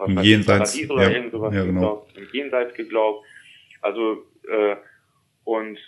im, 0.06 0.20
Jenseits, 0.20 0.74
Paradies 0.74 0.90
oder 0.90 1.04
ja, 1.04 1.10
irgend 1.10 1.32
sowas 1.32 1.54
ja, 1.54 1.64
genau. 1.64 1.74
geglaubt, 1.74 2.18
im 2.18 2.28
Jenseits 2.32 2.74
geglaubt. 2.74 3.26
Also 3.82 4.26
äh, 4.48 4.76
und 5.44 5.80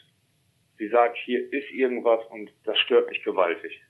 sie 0.77 0.87
sagt, 0.87 1.17
hier 1.17 1.51
ist 1.51 1.69
irgendwas 1.71 2.25
und 2.29 2.51
das 2.63 2.77
stört 2.79 3.09
mich 3.09 3.23
gewaltig. 3.23 3.81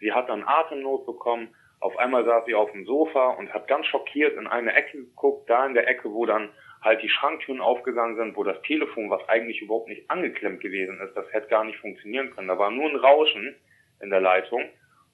Sie 0.00 0.12
hat 0.12 0.28
dann 0.28 0.44
Atemnot 0.44 1.06
bekommen. 1.06 1.48
Auf 1.80 1.96
einmal 1.96 2.24
saß 2.24 2.44
sie 2.46 2.54
auf 2.54 2.70
dem 2.72 2.84
Sofa 2.84 3.30
und 3.30 3.52
hat 3.52 3.68
ganz 3.68 3.86
schockiert 3.86 4.36
in 4.36 4.46
eine 4.46 4.74
Ecke 4.74 4.98
geguckt, 4.98 5.48
da 5.48 5.64
in 5.66 5.74
der 5.74 5.88
Ecke, 5.88 6.12
wo 6.12 6.26
dann 6.26 6.50
halt 6.82 7.02
die 7.02 7.08
Schranktüren 7.08 7.60
aufgegangen 7.60 8.16
sind, 8.16 8.36
wo 8.36 8.44
das 8.44 8.60
Telefon, 8.62 9.10
was 9.10 9.26
eigentlich 9.28 9.62
überhaupt 9.62 9.88
nicht 9.88 10.08
angeklemmt 10.10 10.60
gewesen 10.60 11.00
ist, 11.00 11.16
das 11.16 11.32
hätte 11.32 11.48
gar 11.48 11.64
nicht 11.64 11.78
funktionieren 11.78 12.30
können. 12.30 12.48
Da 12.48 12.58
war 12.58 12.70
nur 12.70 12.88
ein 12.88 12.96
Rauschen 12.96 13.56
in 14.00 14.10
der 14.10 14.20
Leitung 14.20 14.62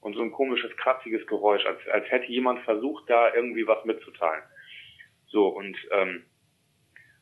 und 0.04 0.14
so 0.14 0.22
ein 0.22 0.32
komisches, 0.32 0.76
kratziges 0.76 1.26
Geräusch, 1.26 1.64
als, 1.64 1.78
als 1.88 2.10
hätte 2.10 2.30
jemand 2.30 2.60
versucht, 2.60 3.08
da 3.08 3.34
irgendwie 3.34 3.66
was 3.66 3.84
mitzuteilen. 3.84 4.42
So, 5.26 5.48
und 5.48 5.76
ähm, 5.90 6.24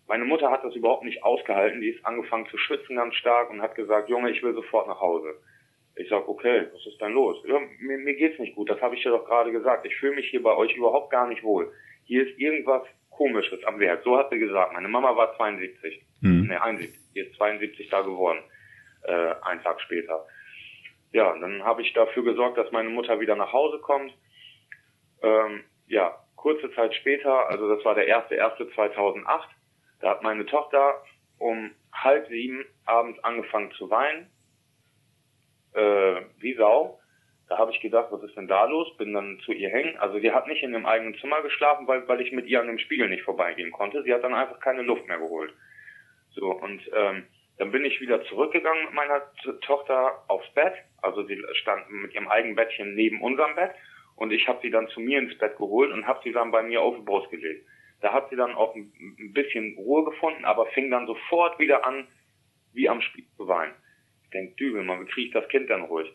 meine 0.08 0.24
Mutter 0.24 0.50
hat 0.50 0.64
das 0.64 0.74
überhaupt 0.74 1.04
nicht 1.04 1.22
ausgehalten, 1.22 1.80
die 1.80 1.90
ist 1.90 2.04
angefangen 2.04 2.46
zu 2.48 2.58
schwitzen 2.58 2.96
ganz 2.96 3.14
stark 3.14 3.50
und 3.50 3.62
hat 3.62 3.76
gesagt, 3.76 4.08
Junge, 4.08 4.30
ich 4.30 4.42
will 4.42 4.52
sofort 4.52 4.88
nach 4.88 5.00
Hause. 5.00 5.34
Ich 5.94 6.08
sag, 6.08 6.26
okay, 6.28 6.66
was 6.72 6.86
ist 6.86 7.00
denn 7.00 7.12
los? 7.12 7.36
Ja, 7.46 7.60
mir, 7.78 7.98
mir 7.98 8.14
geht's 8.14 8.38
nicht 8.40 8.56
gut, 8.56 8.68
das 8.68 8.80
habe 8.80 8.96
ich 8.96 9.02
dir 9.02 9.10
doch 9.10 9.26
gerade 9.26 9.52
gesagt. 9.52 9.86
Ich 9.86 9.94
fühle 9.96 10.16
mich 10.16 10.28
hier 10.28 10.42
bei 10.42 10.56
euch 10.56 10.74
überhaupt 10.74 11.10
gar 11.10 11.28
nicht 11.28 11.44
wohl. 11.44 11.72
Hier 12.04 12.26
ist 12.26 12.36
irgendwas 12.38 12.82
Komisches 13.10 13.62
am 13.64 13.78
Werk. 13.78 14.02
So 14.02 14.16
hat 14.16 14.30
sie 14.30 14.38
gesagt. 14.38 14.72
Meine 14.72 14.88
Mama 14.88 15.14
war 15.14 15.36
72. 15.36 16.02
Mhm. 16.22 16.46
Ne, 16.48 16.60
71. 16.60 16.98
Die 17.14 17.20
ist 17.20 17.36
72 17.36 17.88
da 17.90 18.00
geworden. 18.00 18.40
Äh, 19.02 19.34
einen 19.42 19.62
Tag 19.62 19.80
später. 19.82 20.26
Ja, 21.12 21.36
dann 21.38 21.62
habe 21.62 21.82
ich 21.82 21.92
dafür 21.92 22.24
gesorgt, 22.24 22.58
dass 22.58 22.72
meine 22.72 22.88
Mutter 22.88 23.20
wieder 23.20 23.36
nach 23.36 23.52
Hause 23.52 23.78
kommt. 23.78 24.12
Ähm, 25.22 25.64
ja, 25.86 26.18
kurze 26.36 26.72
Zeit 26.74 26.94
später, 26.94 27.48
also 27.48 27.74
das 27.74 27.84
war 27.84 27.94
der 27.94 28.06
erste 28.06 28.34
erste 28.34 28.70
2008, 28.72 29.48
da 30.00 30.10
hat 30.10 30.22
meine 30.22 30.46
Tochter 30.46 31.02
um 31.38 31.72
halb 31.92 32.28
sieben 32.28 32.64
abends 32.86 33.22
angefangen 33.24 33.72
zu 33.72 33.90
weinen 33.90 34.30
äh, 35.74 36.22
wie 36.38 36.54
Sau. 36.54 36.98
Da 37.48 37.58
habe 37.58 37.72
ich 37.72 37.80
gedacht, 37.80 38.08
was 38.10 38.22
ist 38.22 38.36
denn 38.36 38.48
da 38.48 38.64
los? 38.64 38.96
Bin 38.96 39.12
dann 39.12 39.38
zu 39.44 39.52
ihr 39.52 39.68
hängen. 39.68 39.96
Also 39.98 40.18
sie 40.18 40.32
hat 40.32 40.46
nicht 40.46 40.62
in 40.62 40.72
dem 40.72 40.86
eigenen 40.86 41.18
Zimmer 41.18 41.42
geschlafen, 41.42 41.86
weil, 41.86 42.06
weil 42.08 42.20
ich 42.20 42.32
mit 42.32 42.46
ihr 42.46 42.60
an 42.60 42.66
dem 42.66 42.78
Spiegel 42.78 43.08
nicht 43.08 43.24
vorbeigehen 43.24 43.72
konnte. 43.72 44.02
Sie 44.02 44.14
hat 44.14 44.24
dann 44.24 44.34
einfach 44.34 44.60
keine 44.60 44.82
Luft 44.82 45.06
mehr 45.06 45.18
geholt. 45.18 45.52
So, 46.30 46.50
und 46.50 46.80
ähm, 46.94 47.26
dann 47.58 47.70
bin 47.70 47.84
ich 47.84 48.00
wieder 48.00 48.24
zurückgegangen 48.24 48.84
mit 48.84 48.94
meiner 48.94 49.22
Tochter 49.60 50.24
aufs 50.28 50.52
Bett. 50.54 50.74
Also 51.02 51.24
sie 51.24 51.40
stand 51.54 51.90
mit 51.90 52.14
ihrem 52.14 52.28
eigenen 52.28 52.56
Bettchen 52.56 52.94
neben 52.94 53.20
unserem 53.20 53.54
Bett. 53.54 53.72
Und 54.16 54.32
ich 54.32 54.46
habe 54.48 54.60
sie 54.62 54.70
dann 54.70 54.88
zu 54.88 55.00
mir 55.00 55.18
ins 55.18 55.36
Bett 55.38 55.56
geholt 55.56 55.90
und 55.92 56.06
habe 56.06 56.20
sie 56.24 56.32
dann 56.32 56.50
bei 56.50 56.62
mir 56.62 56.80
auf 56.80 56.96
die 56.96 57.02
Brust 57.02 57.30
gelegt. 57.30 57.66
Da 58.00 58.12
hat 58.12 58.30
sie 58.30 58.36
dann 58.36 58.54
auch 58.54 58.74
ein 58.74 59.32
bisschen 59.32 59.74
Ruhe 59.76 60.04
gefunden, 60.04 60.44
aber 60.44 60.66
fing 60.66 60.90
dann 60.90 61.06
sofort 61.06 61.58
wieder 61.58 61.86
an, 61.86 62.08
wie 62.72 62.88
am 62.88 63.00
Spiel 63.00 63.26
zu 63.36 63.46
weinen 63.46 63.74
denkt, 64.32 64.58
Dübel, 64.58 64.82
man 64.82 65.00
bekriegt 65.00 65.34
das 65.34 65.48
Kind 65.48 65.70
dann 65.70 65.82
ruhig. 65.82 66.12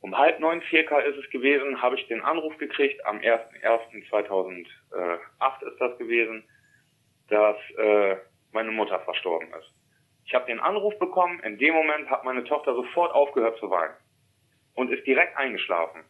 Um 0.00 0.16
halb 0.16 0.40
neun 0.40 0.62
circa 0.68 0.98
ist 1.00 1.16
es 1.16 1.30
gewesen, 1.30 1.80
habe 1.80 1.96
ich 1.96 2.08
den 2.08 2.22
Anruf 2.22 2.58
gekriegt, 2.58 3.06
am 3.06 3.18
1.1.2008 3.18 4.66
ist 5.68 5.80
das 5.80 5.96
gewesen, 5.98 6.42
dass 7.28 7.56
äh, 7.78 8.16
meine 8.52 8.72
Mutter 8.72 8.98
verstorben 9.00 9.48
ist. 9.58 9.72
Ich 10.32 10.34
habe 10.34 10.46
den 10.46 10.60
Anruf 10.60 10.98
bekommen, 10.98 11.40
in 11.40 11.58
dem 11.58 11.74
Moment 11.74 12.08
hat 12.08 12.24
meine 12.24 12.42
Tochter 12.44 12.74
sofort 12.74 13.12
aufgehört 13.12 13.58
zu 13.58 13.68
weinen 13.68 13.92
und 14.72 14.90
ist 14.90 15.06
direkt 15.06 15.36
eingeschlafen. 15.36 16.04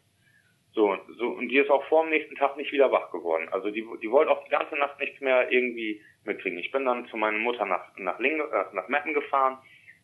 So, 0.71 0.97
so, 1.19 1.27
und 1.27 1.49
die 1.49 1.59
ist 1.59 1.71
auch 1.71 1.83
vor 1.89 2.05
dem 2.05 2.11
nächsten 2.11 2.37
Tag 2.37 2.57
nicht 2.57 2.71
wieder 2.71 2.93
wach 2.93 3.11
geworden. 3.11 3.49
Also 3.51 3.73
die, 3.73 3.85
die 4.01 4.11
wollte 4.13 4.31
auch 4.31 4.45
die 4.45 4.51
ganze 4.51 4.77
Nacht 4.77 5.01
nichts 5.01 5.21
mehr 5.21 5.51
irgendwie 5.51 6.01
mitkriegen. 6.23 6.57
Ich 6.61 6.71
bin 6.71 6.85
dann 6.85 7.09
zu 7.09 7.17
meiner 7.17 7.39
Mutter 7.39 7.67
nach, 7.67 7.97
nach, 7.97 8.21
Linge, 8.21 8.45
äh, 8.45 8.73
nach 8.77 8.87
Metten 8.87 9.13
gefahren, 9.13 9.59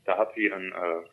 da 0.05 0.19
hat 0.19 0.35
sie 0.35 0.47
in 0.47 0.73
äh, 0.73 1.09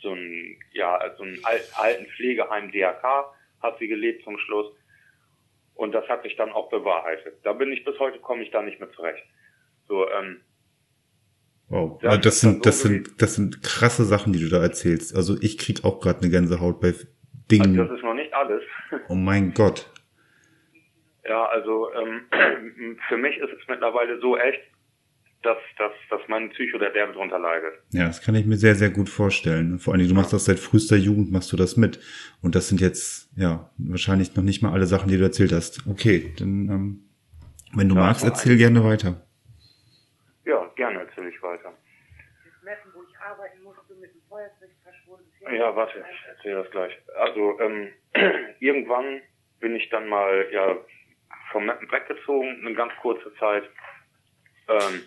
so 0.00 0.14
ein 0.14 0.58
ja 0.72 0.98
so 1.18 1.24
ein 1.24 1.38
alten 1.44 2.06
Pflegeheim 2.06 2.72
DRK 2.72 3.26
hat 3.62 3.78
sie 3.78 3.88
gelebt 3.88 4.24
zum 4.24 4.38
Schluss 4.38 4.74
und 5.74 5.92
das 5.92 6.08
hat 6.08 6.22
sich 6.22 6.34
dann 6.36 6.52
auch 6.52 6.70
bewahrheitet. 6.70 7.44
Da 7.44 7.52
bin 7.52 7.70
ich 7.72 7.84
bis 7.84 7.98
heute 7.98 8.20
komme 8.20 8.42
ich 8.42 8.50
da 8.50 8.62
nicht 8.62 8.80
mehr 8.80 8.90
zurecht. 8.92 9.24
So 9.86 10.08
ähm, 10.10 10.40
Wow, 11.68 12.00
das, 12.00 12.20
das 12.20 12.40
sind 12.40 12.64
das 12.64 12.80
sind 12.80 13.20
das 13.20 13.34
sind 13.34 13.62
krasse 13.62 14.04
Sachen, 14.04 14.32
die 14.32 14.40
du 14.40 14.48
da 14.48 14.62
erzählst. 14.62 15.14
Also 15.14 15.36
ich 15.40 15.58
krieg 15.58 15.84
auch 15.84 16.00
gerade 16.00 16.20
eine 16.20 16.30
Gänsehaut 16.30 16.80
bei 16.80 16.94
Dingen. 17.50 17.78
Also 17.78 17.84
das 17.84 17.98
ist 17.98 18.04
noch 18.04 18.14
nicht 18.14 18.32
alles. 18.32 18.62
Oh 19.08 19.14
mein 19.14 19.52
Gott. 19.52 19.90
Ja, 21.28 21.44
also 21.46 21.88
ähm, 21.92 22.22
für 23.08 23.18
mich 23.18 23.36
ist 23.36 23.50
es 23.50 23.68
mittlerweile 23.68 24.18
so 24.20 24.38
echt, 24.38 24.60
dass, 25.42 25.58
dass, 25.76 25.92
dass 26.10 26.20
mein 26.28 26.48
Psycho 26.50 26.78
der 26.78 26.90
derbe 26.90 27.12
drunter 27.12 27.38
leidet. 27.38 27.74
Ja, 27.92 28.06
das 28.06 28.22
kann 28.22 28.34
ich 28.34 28.46
mir 28.46 28.56
sehr, 28.56 28.74
sehr 28.74 28.90
gut 28.90 29.08
vorstellen. 29.08 29.78
Vor 29.78 29.94
allem, 29.94 30.08
du 30.08 30.14
machst 30.14 30.32
das 30.32 30.46
seit 30.46 30.58
frühester 30.58 30.96
Jugend, 30.96 31.30
machst 31.30 31.52
du 31.52 31.56
das 31.56 31.76
mit. 31.76 32.00
Und 32.42 32.54
das 32.54 32.68
sind 32.68 32.80
jetzt, 32.80 33.30
ja, 33.36 33.70
wahrscheinlich 33.76 34.34
noch 34.36 34.42
nicht 34.42 34.62
mal 34.62 34.72
alle 34.72 34.86
Sachen, 34.86 35.10
die 35.10 35.18
du 35.18 35.22
erzählt 35.22 35.52
hast. 35.52 35.86
Okay, 35.86 36.32
dann, 36.38 36.68
ähm, 36.68 37.08
wenn 37.74 37.88
du 37.88 37.94
ja, 37.94 38.00
magst, 38.00 38.24
erzähl 38.24 38.56
gerne 38.56 38.82
weiter. 38.82 39.27
Ich 41.28 41.42
weiter. 41.42 41.74
Messen, 42.62 42.92
wo 42.94 43.02
ich 43.02 43.18
arbeiten 43.18 43.62
musste, 43.62 43.94
mit 43.94 44.12
dem 44.12 44.22
Feuerzeug 44.28 44.70
verschwunden. 44.82 45.30
Ja, 45.54 45.74
warte, 45.76 46.04
ich 46.10 46.26
erzähle 46.26 46.62
das 46.62 46.70
gleich. 46.70 46.98
Also, 47.16 47.60
ähm, 47.60 47.92
irgendwann 48.60 49.22
bin 49.60 49.76
ich 49.76 49.88
dann 49.90 50.08
mal, 50.08 50.46
ja, 50.50 50.76
vom 51.52 51.66
Meppen 51.66 51.90
weggezogen, 51.90 52.60
eine 52.60 52.74
ganz 52.74 52.92
kurze 53.00 53.34
Zeit. 53.36 53.64
Ähm, 54.68 55.02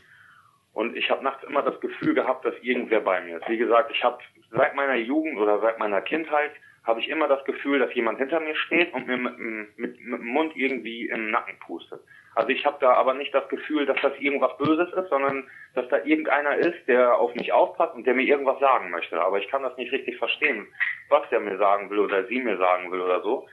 und 0.73 0.95
ich 0.95 1.09
habe 1.09 1.23
nachts 1.23 1.43
immer 1.43 1.61
das 1.61 1.79
Gefühl 1.81 2.13
gehabt, 2.13 2.45
dass 2.45 2.55
irgendwer 2.61 3.01
bei 3.01 3.21
mir 3.21 3.37
ist. 3.37 3.49
Wie 3.49 3.57
gesagt, 3.57 3.91
ich 3.91 4.03
habe 4.03 4.19
seit 4.51 4.75
meiner 4.75 4.95
Jugend 4.95 5.37
oder 5.37 5.59
seit 5.59 5.79
meiner 5.79 6.01
Kindheit 6.01 6.51
habe 6.83 6.99
ich 6.99 7.09
immer 7.09 7.27
das 7.27 7.43
Gefühl, 7.45 7.79
dass 7.79 7.93
jemand 7.93 8.17
hinter 8.17 8.39
mir 8.39 8.55
steht 8.55 8.93
und 8.93 9.07
mir 9.07 9.17
mit, 9.17 9.37
mit, 9.37 9.77
mit 9.77 9.99
dem 9.99 10.25
Mund 10.25 10.55
irgendwie 10.55 11.07
im 11.09 11.29
Nacken 11.29 11.59
pustet. 11.59 12.01
Also 12.33 12.49
ich 12.49 12.65
habe 12.65 12.77
da 12.79 12.93
aber 12.93 13.13
nicht 13.13 13.33
das 13.33 13.47
Gefühl, 13.49 13.85
dass 13.85 13.97
das 14.01 14.17
irgendwas 14.19 14.57
Böses 14.57 14.91
ist, 14.93 15.09
sondern 15.09 15.47
dass 15.75 15.87
da 15.89 15.97
irgendeiner 16.03 16.55
ist, 16.57 16.87
der 16.87 17.17
auf 17.17 17.35
mich 17.35 17.51
aufpasst 17.51 17.93
und 17.93 18.07
der 18.07 18.15
mir 18.15 18.23
irgendwas 18.23 18.59
sagen 18.59 18.89
möchte. 18.89 19.21
Aber 19.21 19.37
ich 19.37 19.47
kann 19.49 19.63
das 19.63 19.77
nicht 19.77 19.91
richtig 19.91 20.17
verstehen, 20.17 20.67
was 21.09 21.27
der 21.29 21.39
mir 21.39 21.57
sagen 21.57 21.89
will 21.89 21.99
oder 21.99 22.25
sie 22.25 22.41
mir 22.41 22.57
sagen 22.57 22.91
will 22.91 23.01
oder 23.01 23.21
so. 23.21 23.47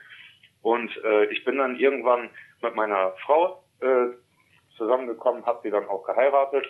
Und 0.61 0.91
äh, 1.03 1.25
ich 1.25 1.43
bin 1.45 1.57
dann 1.57 1.77
irgendwann 1.77 2.29
mit 2.61 2.75
meiner 2.75 3.11
Frau 3.25 3.63
äh, 3.81 4.07
zusammengekommen, 4.75 5.45
habe 5.45 5.59
sie 5.63 5.69
dann 5.69 5.85
auch 5.85 6.03
geheiratet 6.03 6.65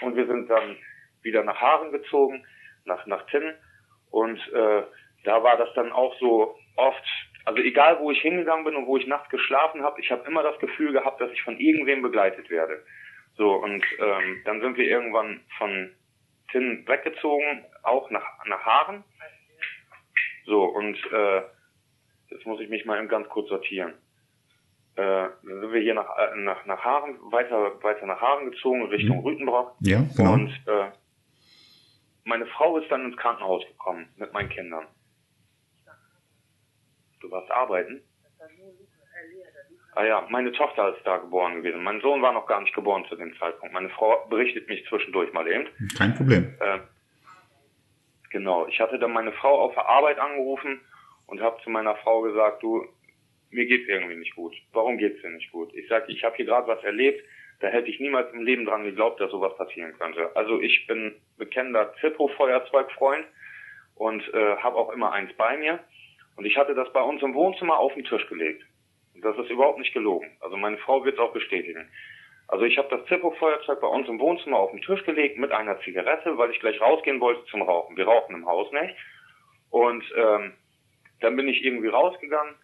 und 0.00 0.16
wir 0.16 0.26
sind 0.26 0.50
dann 0.50 0.76
wieder 1.22 1.44
nach 1.44 1.60
Haaren 1.60 1.92
gezogen, 1.92 2.44
nach, 2.84 3.06
nach 3.06 3.26
Tinn. 3.26 3.54
Und 4.16 4.38
äh, 4.52 4.82
da 5.24 5.42
war 5.42 5.56
das 5.56 5.68
dann 5.74 5.92
auch 5.92 6.18
so 6.18 6.56
oft, 6.76 7.04
also 7.44 7.62
egal 7.62 7.98
wo 8.00 8.10
ich 8.10 8.20
hingegangen 8.20 8.64
bin 8.64 8.76
und 8.76 8.86
wo 8.86 8.96
ich 8.96 9.06
nachts 9.06 9.28
geschlafen 9.28 9.82
habe, 9.82 10.00
ich 10.00 10.10
habe 10.10 10.26
immer 10.26 10.42
das 10.42 10.58
Gefühl 10.58 10.92
gehabt, 10.92 11.20
dass 11.20 11.30
ich 11.30 11.42
von 11.42 11.58
irgendwem 11.58 12.02
begleitet 12.02 12.48
werde. 12.48 12.82
So, 13.36 13.52
und 13.52 13.84
ähm, 13.98 14.42
dann 14.44 14.60
sind 14.60 14.76
wir 14.76 14.86
irgendwann 14.86 15.40
von 15.58 15.92
Tinn 16.50 16.84
weggezogen, 16.86 17.64
auch 17.82 18.10
nach, 18.10 18.24
nach 18.46 18.64
Haaren. 18.64 19.04
So, 20.46 20.64
und 20.64 20.96
äh, 21.12 21.42
jetzt 22.30 22.46
muss 22.46 22.60
ich 22.60 22.68
mich 22.68 22.84
mal 22.86 22.98
eben 22.98 23.08
ganz 23.08 23.28
kurz 23.28 23.48
sortieren 23.48 23.94
äh, 24.96 25.28
dann 25.42 25.60
sind 25.60 25.72
wir 25.72 25.80
hier 25.80 25.94
nach, 25.94 26.08
äh, 26.16 26.36
nach, 26.36 26.64
nach 26.64 26.80
Haaren, 26.82 27.16
weiter, 27.30 27.82
weiter 27.82 28.06
nach 28.06 28.20
Haaren 28.20 28.50
gezogen, 28.50 28.86
Richtung 28.86 29.18
mhm. 29.18 29.24
Rütenbrock. 29.24 29.74
Ja, 29.80 30.00
genau. 30.16 30.32
Und 30.32 30.48
äh, 30.66 30.90
meine 32.26 32.46
Frau 32.46 32.76
ist 32.76 32.90
dann 32.90 33.04
ins 33.04 33.16
Krankenhaus 33.16 33.64
gekommen 33.66 34.08
mit 34.16 34.32
meinen 34.32 34.50
Kindern. 34.50 34.86
Du 37.20 37.30
warst 37.30 37.50
arbeiten? 37.50 38.02
Ah 39.94 40.04
ja, 40.04 40.26
meine 40.28 40.52
Tochter 40.52 40.94
ist 40.94 41.06
da 41.06 41.16
geboren 41.18 41.56
gewesen. 41.56 41.82
Mein 41.82 42.00
Sohn 42.02 42.20
war 42.20 42.32
noch 42.32 42.46
gar 42.46 42.60
nicht 42.60 42.74
geboren 42.74 43.06
zu 43.08 43.16
dem 43.16 43.34
Zeitpunkt. 43.38 43.72
Meine 43.72 43.88
Frau 43.90 44.26
berichtet 44.28 44.68
mich 44.68 44.84
zwischendurch 44.88 45.32
mal 45.32 45.48
eben. 45.48 45.68
Kein 45.96 46.14
Problem. 46.14 46.54
Äh, 46.60 46.80
genau, 48.30 48.66
ich 48.66 48.78
hatte 48.80 48.98
dann 48.98 49.12
meine 49.12 49.32
Frau 49.32 49.60
auf 49.60 49.74
der 49.74 49.88
Arbeit 49.88 50.18
angerufen 50.18 50.80
und 51.26 51.40
habe 51.40 51.62
zu 51.62 51.70
meiner 51.70 51.94
Frau 51.96 52.22
gesagt, 52.22 52.62
du, 52.62 52.86
mir 53.50 53.66
geht's 53.66 53.88
irgendwie 53.88 54.16
nicht 54.16 54.34
gut. 54.34 54.54
Warum 54.72 54.98
geht's 54.98 55.22
dir 55.22 55.30
nicht 55.30 55.50
gut? 55.52 55.72
Ich 55.74 55.88
sag, 55.88 56.08
ich 56.08 56.22
habe 56.24 56.36
hier 56.36 56.44
gerade 56.44 56.66
was 56.66 56.82
erlebt, 56.84 57.24
da 57.60 57.68
hätte 57.68 57.88
ich 57.88 58.00
niemals 58.00 58.32
im 58.32 58.42
Leben 58.42 58.64
dran 58.66 58.84
geglaubt, 58.84 59.20
dass 59.20 59.30
sowas 59.30 59.56
passieren 59.56 59.94
könnte. 59.98 60.34
Also 60.36 60.60
ich 60.60 60.86
bin 60.86 61.14
bekennender 61.38 61.94
Zippo-Feuerzeugfreund 62.00 63.24
und 63.94 64.22
äh, 64.34 64.56
habe 64.56 64.76
auch 64.76 64.92
immer 64.92 65.12
eins 65.12 65.32
bei 65.36 65.56
mir. 65.56 65.80
Und 66.36 66.44
ich 66.44 66.56
hatte 66.56 66.74
das 66.74 66.92
bei 66.92 67.00
uns 67.00 67.22
im 67.22 67.34
Wohnzimmer 67.34 67.78
auf 67.78 67.94
den 67.94 68.04
Tisch 68.04 68.26
gelegt. 68.28 68.62
Und 69.14 69.24
das 69.24 69.38
ist 69.38 69.50
überhaupt 69.50 69.78
nicht 69.78 69.94
gelogen. 69.94 70.36
Also 70.40 70.56
meine 70.56 70.76
Frau 70.78 71.04
wird 71.04 71.14
es 71.14 71.20
auch 71.20 71.32
bestätigen. 71.32 71.90
Also 72.48 72.64
ich 72.64 72.76
habe 72.78 72.94
das 72.94 73.06
Zippo-Feuerzeug 73.06 73.80
bei 73.80 73.88
uns 73.88 74.06
im 74.08 74.20
Wohnzimmer 74.20 74.58
auf 74.58 74.70
den 74.70 74.82
Tisch 74.82 75.02
gelegt 75.04 75.38
mit 75.38 75.50
einer 75.50 75.80
Zigarette, 75.80 76.36
weil 76.36 76.50
ich 76.50 76.60
gleich 76.60 76.80
rausgehen 76.80 77.20
wollte 77.20 77.44
zum 77.46 77.62
Rauchen. 77.62 77.96
Wir 77.96 78.06
rauchen 78.06 78.34
im 78.34 78.46
Haus 78.46 78.70
nicht. 78.72 78.94
Und 79.70 80.04
ähm, 80.16 80.52
dann 81.20 81.36
bin 81.36 81.48
ich 81.48 81.64
irgendwie 81.64 81.88
rausgegangen 81.88 82.54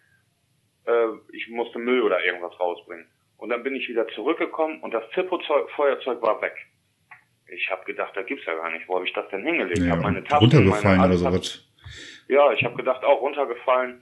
äh, 0.85 1.07
ich 1.31 1.47
musste 1.49 1.79
Müll 1.79 2.01
oder 2.01 2.23
irgendwas 2.23 2.59
rausbringen. 2.59 3.07
Und 3.43 3.49
dann 3.49 3.61
bin 3.61 3.75
ich 3.75 3.89
wieder 3.89 4.07
zurückgekommen 4.07 4.79
und 4.79 4.93
das 4.93 5.03
Zippo-Feuerzeug 5.11 6.21
war 6.21 6.41
weg. 6.41 6.55
Ich 7.47 7.69
habe 7.69 7.83
gedacht, 7.83 8.15
da 8.15 8.21
gibt's 8.21 8.45
ja 8.45 8.55
gar 8.55 8.71
nicht. 8.71 8.87
Wo 8.87 8.95
habe 8.95 9.05
ich 9.05 9.11
das 9.11 9.27
denn 9.31 9.43
hingelegt? 9.43 9.79
Ja, 9.79 9.97
hab 9.97 9.99
meine 10.01 10.23
Taschen, 10.23 10.49
runtergefallen 10.49 10.97
meine 10.97 11.13
oder 11.13 11.17
sowas. 11.17 11.67
Ja, 12.29 12.53
ich 12.53 12.63
habe 12.63 12.77
gedacht, 12.77 13.03
auch 13.03 13.19
runtergefallen. 13.19 14.01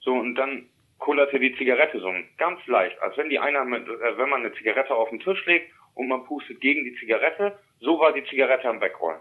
So, 0.00 0.14
und 0.14 0.34
dann 0.34 0.68
kullerte 0.98 1.38
die 1.38 1.54
Zigarette 1.56 2.00
so 2.00 2.12
ganz 2.36 2.66
leicht, 2.66 3.00
als 3.00 3.16
wenn 3.16 3.30
die 3.30 3.38
einer 3.38 3.64
mit, 3.64 3.86
äh, 3.86 4.18
wenn 4.18 4.28
man 4.28 4.40
eine 4.40 4.52
Zigarette 4.54 4.92
auf 4.92 5.08
den 5.10 5.20
Tisch 5.20 5.46
legt 5.46 5.70
und 5.94 6.08
man 6.08 6.24
pustet 6.24 6.60
gegen 6.60 6.82
die 6.82 6.96
Zigarette, 6.96 7.56
so 7.78 8.00
war 8.00 8.12
die 8.12 8.24
Zigarette 8.24 8.68
am 8.68 8.80
Wegrollen. 8.80 9.20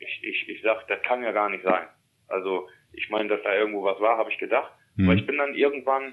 Ich, 0.00 0.22
ich, 0.22 0.48
ich 0.50 0.60
sag, 0.60 0.86
das 0.86 1.00
kann 1.00 1.22
ja 1.22 1.32
gar 1.32 1.48
nicht 1.48 1.64
sein. 1.64 1.86
Also 2.28 2.68
ich 2.92 3.08
meine, 3.08 3.30
dass 3.30 3.42
da 3.42 3.54
irgendwo 3.54 3.84
was 3.84 3.98
war, 4.00 4.18
habe 4.18 4.30
ich 4.30 4.36
gedacht. 4.36 4.70
Mhm. 4.96 5.06
Aber 5.06 5.14
ich 5.14 5.24
bin 5.24 5.38
dann 5.38 5.54
irgendwann 5.54 6.12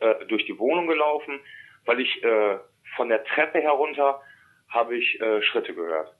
äh, 0.00 0.26
durch 0.26 0.44
die 0.46 0.58
Wohnung 0.58 0.86
gelaufen, 0.86 1.40
weil 1.86 2.00
ich 2.00 2.22
äh, 2.22 2.58
von 2.96 3.08
der 3.08 3.24
Treppe 3.24 3.60
herunter 3.60 4.20
habe 4.68 4.96
ich 4.96 5.20
äh, 5.20 5.42
Schritte 5.42 5.74
gehört. 5.74 6.14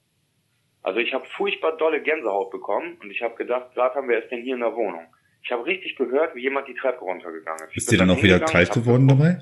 Also 0.83 0.99
ich 0.99 1.13
habe 1.13 1.27
furchtbar 1.37 1.77
dolle 1.77 2.03
Gänsehaut 2.03 2.51
bekommen 2.51 2.97
und 3.03 3.11
ich 3.11 3.23
habe 3.23 3.35
gedacht, 3.35 3.75
Satan, 3.75 4.09
wer 4.09 4.23
ist 4.23 4.31
denn 4.31 4.43
hier 4.43 4.55
in 4.55 4.61
der 4.61 4.75
Wohnung? 4.75 5.07
Ich 5.43 5.53
habe 5.53 5.65
richtig 5.67 5.97
gehört, 5.97 6.35
wie 6.35 6.41
jemand 6.41 6.69
die 6.69 6.75
Treppe 6.75 7.01
runtergegangen 7.01 7.69
ist. 7.69 7.77
Ist 7.77 7.93
dir 7.93 7.99
dann 7.99 8.11
auch 8.11 8.23
wieder 8.23 8.41
kalt 8.41 8.73
geworden 8.73 9.09
dabei? 9.09 9.39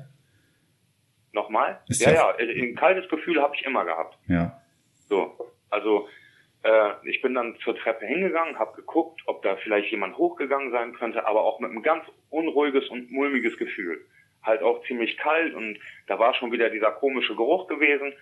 Nochmal? 1.33 1.81
Ist 1.89 2.01
ja, 2.01 2.13
ja, 2.13 2.35
ein 2.37 2.75
kaltes 2.75 3.09
Gefühl 3.09 3.41
habe 3.41 3.55
ich 3.55 3.65
immer 3.65 3.85
gehabt. 3.85 4.19
Ja. 4.27 4.61
So, 5.09 5.37
also 5.71 6.09
äh, 6.63 6.91
ich 7.05 7.21
bin 7.23 7.35
dann 7.35 7.57
zur 7.63 7.77
Treppe 7.77 8.07
hingegangen, 8.07 8.59
habe 8.59 8.75
geguckt, 8.77 9.21
ob 9.27 9.43
da 9.43 9.57
vielleicht 9.57 9.91
jemand 9.91 10.17
hochgegangen 10.17 10.71
sein 10.73 10.95
könnte, 10.95 11.27
aber 11.27 11.43
auch 11.43 11.61
mit 11.61 11.71
einem 11.71 11.83
ganz 11.83 12.05
unruhiges 12.31 12.89
und 12.89 13.11
mulmiges 13.11 13.57
Gefühl. 13.57 14.05
Halt 14.43 14.63
auch 14.63 14.85
ziemlich 14.87 15.17
kalt 15.19 15.55
und 15.55 15.79
da 16.07 16.19
war 16.19 16.35
schon 16.35 16.53
wieder 16.53 16.71
dieser 16.71 16.93
komische 16.93 17.35
Geruch 17.35 17.67
gewesen. 17.67 18.13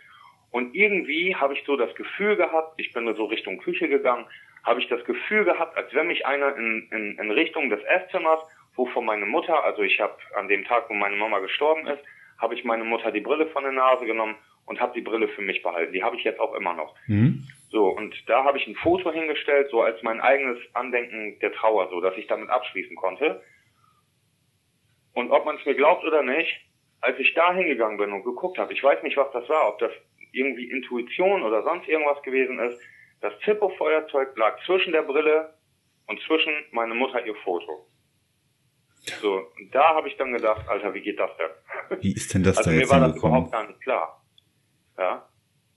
Und 0.50 0.74
irgendwie 0.74 1.34
habe 1.36 1.54
ich 1.54 1.62
so 1.66 1.76
das 1.76 1.94
Gefühl 1.94 2.36
gehabt, 2.36 2.74
ich 2.78 2.92
bin 2.92 3.12
so 3.14 3.24
Richtung 3.26 3.58
Küche 3.58 3.88
gegangen, 3.88 4.26
habe 4.64 4.80
ich 4.80 4.88
das 4.88 5.04
Gefühl 5.04 5.44
gehabt, 5.44 5.76
als 5.76 5.92
wenn 5.94 6.08
mich 6.08 6.26
einer 6.26 6.56
in, 6.56 6.88
in, 6.90 7.18
in 7.18 7.30
Richtung 7.30 7.70
des 7.70 7.82
Esszimmers, 7.84 8.40
wovon 8.74 9.04
meine 9.04 9.26
Mutter, 9.26 9.64
also 9.64 9.82
ich 9.82 10.00
habe 10.00 10.16
an 10.34 10.48
dem 10.48 10.64
Tag, 10.64 10.88
wo 10.88 10.94
meine 10.94 11.16
Mama 11.16 11.38
gestorben 11.38 11.86
ist, 11.86 12.02
habe 12.38 12.54
ich 12.54 12.64
meine 12.64 12.84
Mutter 12.84 13.12
die 13.12 13.20
Brille 13.20 13.46
von 13.48 13.62
der 13.62 13.72
Nase 13.72 14.06
genommen 14.06 14.36
und 14.66 14.80
habe 14.80 14.92
die 14.94 15.00
Brille 15.00 15.28
für 15.28 15.42
mich 15.42 15.62
behalten. 15.62 15.92
Die 15.92 16.02
habe 16.02 16.16
ich 16.16 16.24
jetzt 16.24 16.40
auch 16.40 16.54
immer 16.54 16.74
noch. 16.74 16.94
Mhm. 17.06 17.44
So, 17.70 17.88
und 17.88 18.14
da 18.26 18.44
habe 18.44 18.58
ich 18.58 18.66
ein 18.66 18.74
Foto 18.76 19.12
hingestellt, 19.12 19.68
so 19.70 19.82
als 19.82 20.02
mein 20.02 20.20
eigenes 20.20 20.58
Andenken 20.74 21.38
der 21.40 21.52
Trauer, 21.52 21.88
so 21.90 22.00
dass 22.00 22.16
ich 22.16 22.26
damit 22.26 22.50
abschließen 22.50 22.96
konnte. 22.96 23.42
Und 25.16 25.30
ob 25.30 25.46
man 25.46 25.56
es 25.56 25.64
mir 25.64 25.74
glaubt 25.74 26.04
oder 26.04 26.22
nicht, 26.22 26.60
als 27.00 27.18
ich 27.18 27.32
da 27.32 27.54
hingegangen 27.54 27.96
bin 27.96 28.12
und 28.12 28.22
geguckt 28.22 28.58
habe, 28.58 28.74
ich 28.74 28.82
weiß 28.82 29.02
nicht, 29.02 29.16
was 29.16 29.32
das 29.32 29.48
war, 29.48 29.70
ob 29.70 29.78
das 29.78 29.90
irgendwie 30.32 30.68
Intuition 30.70 31.42
oder 31.42 31.62
sonst 31.62 31.88
irgendwas 31.88 32.22
gewesen 32.22 32.58
ist, 32.58 32.78
das 33.22 33.32
Zippo-Feuerzeug 33.40 34.36
lag 34.36 34.62
zwischen 34.66 34.92
der 34.92 35.02
Brille 35.02 35.54
und 36.06 36.20
zwischen 36.26 36.52
meine 36.72 36.94
Mutter 36.94 37.24
ihr 37.24 37.34
Foto. 37.36 37.88
So, 39.22 39.38
und 39.58 39.74
da 39.74 39.94
habe 39.94 40.08
ich 40.08 40.18
dann 40.18 40.34
gedacht, 40.34 40.68
Alter, 40.68 40.92
wie 40.92 41.00
geht 41.00 41.18
das 41.18 41.30
denn? 41.38 41.98
Wie 42.02 42.12
ist 42.12 42.34
denn 42.34 42.42
das 42.42 42.58
also 42.58 42.68
da 42.68 42.76
jetzt 42.76 42.92
mir 42.92 43.00
war 43.00 43.08
das 43.08 43.16
überhaupt 43.16 43.52
gar 43.52 43.66
nicht 43.66 43.80
klar. 43.80 44.22
Ja. 44.98 45.26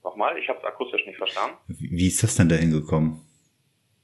Nochmal, 0.04 0.36
ich 0.36 0.50
habe 0.50 0.58
es 0.58 0.64
akustisch 0.66 1.06
nicht 1.06 1.16
verstanden. 1.16 1.56
Wie 1.66 2.08
ist 2.08 2.22
das 2.22 2.36
denn 2.36 2.50
da 2.50 2.56
hingekommen? 2.56 3.22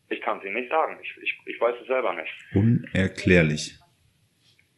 Ich 0.09 0.23
kann 0.23 0.39
es 0.39 0.45
Ihnen 0.45 0.55
nicht 0.55 0.71
sagen. 0.71 0.97
Ich, 1.03 1.15
ich, 1.23 1.39
ich 1.45 1.61
weiß 1.61 1.75
es 1.83 1.87
selber 1.89 2.15
nicht. 2.15 2.33
Unerklärlich. 2.55 3.79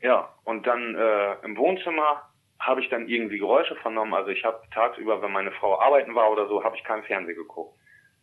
Ja, 0.00 0.32
und 0.44 0.66
dann 0.66 0.94
äh, 0.94 1.34
im 1.44 1.56
Wohnzimmer 1.56 2.22
habe 2.60 2.80
ich 2.80 2.88
dann 2.88 3.08
irgendwie 3.08 3.38
Geräusche 3.38 3.76
vernommen. 3.76 4.14
Also 4.14 4.30
ich 4.30 4.44
habe 4.44 4.60
tagsüber, 4.72 5.22
wenn 5.22 5.32
meine 5.32 5.52
Frau 5.52 5.80
arbeiten 5.80 6.14
war 6.14 6.30
oder 6.30 6.48
so, 6.48 6.64
habe 6.64 6.76
ich 6.76 6.84
keinen 6.84 7.04
Fernseher 7.04 7.34
geguckt. 7.34 7.76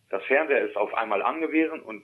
Das 0.10 0.24
Fernseher 0.26 0.62
ist 0.62 0.76
auf 0.76 0.94
einmal 0.94 1.22
angewiesen 1.22 1.82
und 1.82 2.04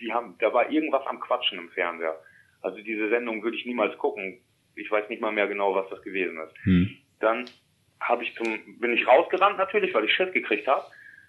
die 0.00 0.12
haben, 0.12 0.36
da 0.38 0.52
war 0.52 0.70
irgendwas 0.70 1.06
am 1.06 1.20
Quatschen 1.20 1.58
im 1.58 1.70
Fernseher. 1.70 2.18
Also 2.62 2.78
diese 2.78 3.08
Sendung 3.08 3.42
würde 3.42 3.56
ich 3.56 3.66
niemals 3.66 3.96
gucken. 3.98 4.40
Ich 4.74 4.90
weiß 4.90 5.08
nicht 5.08 5.22
mal 5.22 5.32
mehr 5.32 5.46
genau, 5.46 5.74
was 5.74 5.88
das 5.88 6.02
gewesen 6.02 6.38
ist. 6.40 6.54
Hm. 6.64 6.96
Dann 7.20 7.48
habe 8.00 8.24
ich 8.24 8.34
zum, 8.34 8.78
bin 8.78 8.92
ich 8.92 9.06
rausgerannt 9.06 9.56
natürlich, 9.56 9.94
weil 9.94 10.04
ich 10.04 10.12
Schiss 10.12 10.32
gekriegt 10.32 10.66
habe. 10.66 10.84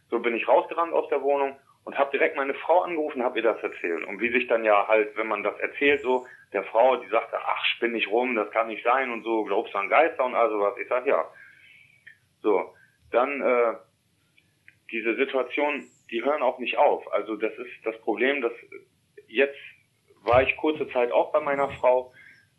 So 0.09 0.19
bin 0.19 0.35
ich 0.35 0.47
rausgerannt 0.47 0.93
aus 0.93 1.07
der 1.09 1.21
Wohnung 1.21 1.57
und 1.87 1.97
habe 1.97 2.11
direkt 2.11 2.35
meine 2.35 2.53
Frau 2.53 2.81
angerufen, 2.81 3.23
habe 3.23 3.39
ihr 3.39 3.43
das 3.43 3.63
erzählt. 3.63 4.05
Und 4.05 4.19
wie 4.19 4.29
sich 4.29 4.45
dann 4.47 4.65
ja 4.65 4.89
halt, 4.89 5.15
wenn 5.15 5.27
man 5.27 5.41
das 5.41 5.57
erzählt, 5.57 6.01
so 6.01 6.27
der 6.51 6.65
Frau, 6.65 6.97
die 6.97 7.07
sagte, 7.07 7.37
ach, 7.39 7.63
spinn 7.63 7.93
nicht 7.93 8.11
rum, 8.11 8.35
das 8.35 8.51
kann 8.51 8.67
nicht 8.67 8.83
sein 8.83 9.09
und 9.09 9.23
so, 9.23 9.45
glaubst 9.45 9.73
du 9.73 9.77
an 9.77 9.87
Geister 9.87 10.25
und 10.25 10.35
all 10.35 10.49
sowas. 10.49 10.75
Ich 10.81 10.89
sag 10.89 11.07
ja. 11.07 11.23
So, 12.41 12.73
dann 13.09 13.41
äh, 13.41 13.75
diese 14.91 15.15
Situation, 15.15 15.81
die 16.11 16.25
hören 16.25 16.41
auch 16.41 16.59
nicht 16.59 16.77
auf. 16.77 17.09
Also 17.13 17.37
das 17.37 17.53
ist 17.53 17.71
das 17.85 17.97
Problem, 18.01 18.41
dass 18.41 18.51
jetzt 19.27 19.57
war 20.23 20.43
ich 20.43 20.57
kurze 20.57 20.89
Zeit 20.89 21.13
auch 21.13 21.31
bei 21.31 21.39
meiner 21.39 21.69
Frau. 21.69 22.11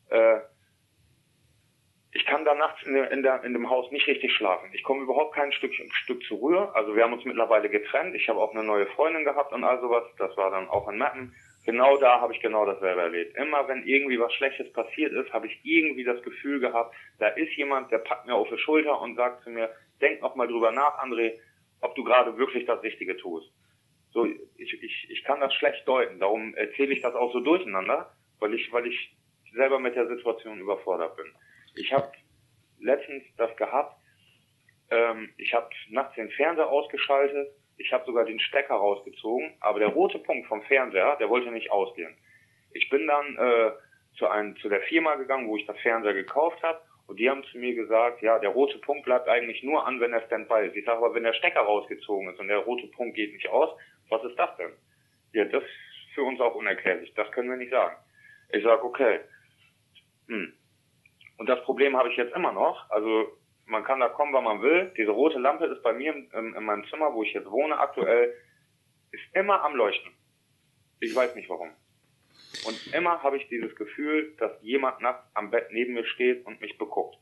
Äh, 0.08 0.38
ich 2.18 2.26
kann 2.26 2.44
da 2.44 2.52
nachts 2.52 2.82
in, 2.82 2.96
in, 2.96 3.22
der, 3.22 3.44
in 3.44 3.52
dem 3.52 3.70
Haus 3.70 3.92
nicht 3.92 4.08
richtig 4.08 4.32
schlafen. 4.32 4.68
Ich 4.72 4.82
komme 4.82 5.02
überhaupt 5.02 5.36
kein 5.36 5.52
Stück, 5.52 5.72
Stück 5.92 6.20
zur 6.24 6.38
Ruhe. 6.38 6.74
Also 6.74 6.96
wir 6.96 7.04
haben 7.04 7.12
uns 7.12 7.24
mittlerweile 7.24 7.68
getrennt. 7.70 8.16
Ich 8.16 8.28
habe 8.28 8.40
auch 8.40 8.52
eine 8.52 8.64
neue 8.64 8.86
Freundin 8.86 9.22
gehabt 9.22 9.52
und 9.52 9.62
all 9.62 9.80
sowas. 9.80 10.02
Das 10.18 10.36
war 10.36 10.50
dann 10.50 10.68
auch 10.68 10.88
in 10.88 10.98
Mappen. 10.98 11.32
Genau 11.64 11.96
da 11.96 12.20
habe 12.20 12.32
ich 12.34 12.40
genau 12.40 12.66
dasselbe 12.66 13.02
erlebt. 13.02 13.36
Immer 13.36 13.68
wenn 13.68 13.86
irgendwie 13.86 14.18
was 14.18 14.34
Schlechtes 14.34 14.72
passiert 14.72 15.12
ist, 15.12 15.32
habe 15.32 15.46
ich 15.46 15.60
irgendwie 15.62 16.02
das 16.02 16.20
Gefühl 16.24 16.58
gehabt, 16.58 16.92
da 17.20 17.28
ist 17.28 17.52
jemand, 17.52 17.92
der 17.92 17.98
packt 17.98 18.26
mir 18.26 18.34
auf 18.34 18.48
die 18.48 18.58
Schulter 18.58 19.00
und 19.00 19.14
sagt 19.14 19.44
zu 19.44 19.50
mir, 19.50 19.70
denk 20.00 20.20
noch 20.20 20.34
mal 20.34 20.48
drüber 20.48 20.72
nach, 20.72 20.98
André, 20.98 21.38
ob 21.82 21.94
du 21.94 22.02
gerade 22.02 22.36
wirklich 22.36 22.66
das 22.66 22.82
Richtige 22.82 23.16
tust. 23.16 23.48
So, 24.10 24.24
ich, 24.24 24.82
ich, 24.82 25.06
ich 25.08 25.22
kann 25.22 25.38
das 25.38 25.54
schlecht 25.54 25.86
deuten. 25.86 26.18
Darum 26.18 26.56
erzähle 26.56 26.94
ich 26.94 27.00
das 27.00 27.14
auch 27.14 27.32
so 27.32 27.38
durcheinander, 27.38 28.12
weil 28.40 28.54
ich, 28.54 28.72
weil 28.72 28.88
ich 28.88 29.14
selber 29.54 29.78
mit 29.78 29.94
der 29.94 30.08
Situation 30.08 30.58
überfordert 30.58 31.16
bin. 31.16 31.26
Ich 31.78 31.92
habe 31.92 32.10
letztens 32.80 33.22
das 33.36 33.54
gehabt, 33.56 33.96
ähm, 34.90 35.32
ich 35.36 35.54
habe 35.54 35.68
nachts 35.90 36.14
den 36.16 36.30
Fernseher 36.30 36.68
ausgeschaltet, 36.68 37.48
ich 37.76 37.92
habe 37.92 38.04
sogar 38.04 38.24
den 38.24 38.40
Stecker 38.40 38.74
rausgezogen, 38.74 39.54
aber 39.60 39.78
der 39.78 39.88
rote 39.88 40.18
Punkt 40.18 40.48
vom 40.48 40.62
Fernseher, 40.62 41.16
der 41.16 41.28
wollte 41.28 41.52
nicht 41.52 41.70
ausgehen. 41.70 42.16
Ich 42.72 42.88
bin 42.90 43.06
dann 43.06 43.36
äh, 43.36 43.70
zu, 44.16 44.26
einem, 44.26 44.56
zu 44.56 44.68
der 44.68 44.80
Firma 44.82 45.14
gegangen, 45.14 45.48
wo 45.48 45.56
ich 45.56 45.66
das 45.66 45.78
Fernseher 45.78 46.14
gekauft 46.14 46.62
habe 46.62 46.80
und 47.06 47.20
die 47.20 47.30
haben 47.30 47.44
zu 47.44 47.58
mir 47.58 47.74
gesagt, 47.74 48.22
ja, 48.22 48.38
der 48.38 48.50
rote 48.50 48.78
Punkt 48.78 49.04
bleibt 49.04 49.28
eigentlich 49.28 49.62
nur 49.62 49.86
an, 49.86 50.00
wenn 50.00 50.12
er 50.12 50.26
Standby 50.26 50.66
ist. 50.66 50.76
Ich 50.76 50.84
sage 50.84 50.98
aber, 50.98 51.14
wenn 51.14 51.22
der 51.22 51.32
Stecker 51.32 51.60
rausgezogen 51.60 52.32
ist 52.32 52.40
und 52.40 52.48
der 52.48 52.58
rote 52.58 52.88
Punkt 52.88 53.14
geht 53.14 53.32
nicht 53.32 53.48
aus, 53.48 53.70
was 54.08 54.24
ist 54.24 54.36
das 54.36 54.56
denn? 54.56 54.72
Ja, 55.32 55.44
das 55.44 55.62
ist 55.62 56.14
für 56.14 56.22
uns 56.24 56.40
auch 56.40 56.54
unerklärlich. 56.54 57.14
Das 57.14 57.30
können 57.30 57.50
wir 57.50 57.56
nicht 57.56 57.70
sagen. 57.70 57.96
Ich 58.50 58.64
sage, 58.64 58.82
okay. 58.82 59.20
Hm. 60.26 60.52
Und 61.38 61.48
das 61.48 61.62
Problem 61.62 61.96
habe 61.96 62.10
ich 62.10 62.16
jetzt 62.16 62.34
immer 62.34 62.52
noch. 62.52 62.90
Also 62.90 63.28
man 63.64 63.84
kann 63.84 64.00
da 64.00 64.08
kommen, 64.08 64.32
wann 64.32 64.44
man 64.44 64.60
will. 64.60 64.92
Diese 64.96 65.10
rote 65.10 65.38
Lampe 65.38 65.66
ist 65.66 65.82
bei 65.82 65.92
mir 65.92 66.14
in, 66.14 66.54
in 66.54 66.64
meinem 66.64 66.84
Zimmer, 66.88 67.14
wo 67.14 67.22
ich 67.22 67.32
jetzt 67.32 67.50
wohne, 67.50 67.78
aktuell, 67.78 68.34
ist 69.12 69.22
immer 69.34 69.64
am 69.64 69.74
Leuchten. 69.74 70.12
Ich 71.00 71.14
weiß 71.14 71.34
nicht 71.36 71.48
warum. 71.48 71.70
Und 72.66 72.94
immer 72.94 73.22
habe 73.22 73.36
ich 73.36 73.48
dieses 73.48 73.74
Gefühl, 73.76 74.34
dass 74.38 74.52
jemand 74.62 75.00
nachts 75.00 75.24
am 75.34 75.50
Bett 75.50 75.68
neben 75.70 75.94
mir 75.94 76.04
steht 76.04 76.44
und 76.44 76.60
mich 76.60 76.76
beguckt. 76.76 77.16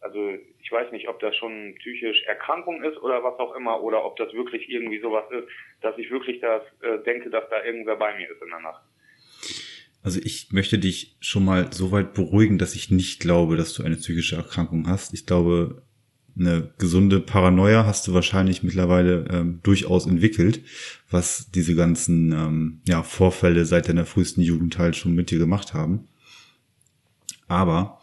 Also 0.00 0.34
ich 0.60 0.70
weiß 0.70 0.92
nicht, 0.92 1.08
ob 1.08 1.18
das 1.20 1.34
schon 1.36 1.74
psychisch 1.78 2.22
Erkrankung 2.24 2.82
ist 2.82 2.98
oder 2.98 3.24
was 3.24 3.38
auch 3.38 3.54
immer, 3.56 3.82
oder 3.82 4.04
ob 4.04 4.16
das 4.16 4.32
wirklich 4.34 4.68
irgendwie 4.68 5.00
sowas 5.00 5.24
ist, 5.30 5.48
dass 5.80 5.96
ich 5.96 6.10
wirklich 6.10 6.40
das 6.40 6.62
äh, 6.82 6.98
denke, 6.98 7.30
dass 7.30 7.48
da 7.48 7.64
irgendwer 7.64 7.96
bei 7.96 8.14
mir 8.16 8.30
ist 8.30 8.42
in 8.42 8.50
der 8.50 8.60
Nacht. 8.60 8.82
Also 10.04 10.20
ich 10.22 10.52
möchte 10.52 10.78
dich 10.78 11.16
schon 11.20 11.46
mal 11.46 11.72
so 11.72 11.90
weit 11.90 12.12
beruhigen, 12.12 12.58
dass 12.58 12.74
ich 12.74 12.90
nicht 12.90 13.20
glaube, 13.20 13.56
dass 13.56 13.72
du 13.72 13.82
eine 13.82 13.96
psychische 13.96 14.36
Erkrankung 14.36 14.86
hast. 14.86 15.14
Ich 15.14 15.24
glaube, 15.24 15.82
eine 16.38 16.70
gesunde 16.76 17.20
Paranoia 17.20 17.86
hast 17.86 18.06
du 18.06 18.12
wahrscheinlich 18.12 18.62
mittlerweile 18.62 19.26
ähm, 19.30 19.60
durchaus 19.62 20.06
entwickelt, 20.06 20.60
was 21.08 21.50
diese 21.54 21.74
ganzen 21.74 22.32
ähm, 22.32 22.80
ja, 22.86 23.02
Vorfälle 23.02 23.64
seit 23.64 23.88
deiner 23.88 24.04
frühesten 24.04 24.42
Jugend 24.42 24.76
halt 24.76 24.94
schon 24.94 25.14
mit 25.14 25.30
dir 25.30 25.38
gemacht 25.38 25.72
haben. 25.72 26.06
Aber 27.48 27.98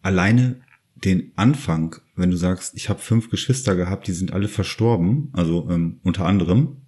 alleine 0.00 0.62
den 0.94 1.32
Anfang, 1.36 1.96
wenn 2.16 2.30
du 2.30 2.38
sagst, 2.38 2.74
ich 2.76 2.88
habe 2.88 3.00
fünf 3.00 3.28
Geschwister 3.28 3.76
gehabt, 3.76 4.06
die 4.06 4.12
sind 4.12 4.32
alle 4.32 4.48
verstorben, 4.48 5.28
also 5.32 5.68
ähm, 5.70 6.00
unter 6.02 6.24
anderem, 6.24 6.78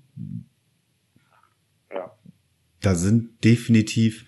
da 2.86 2.94
sind 2.94 3.42
definitiv, 3.42 4.24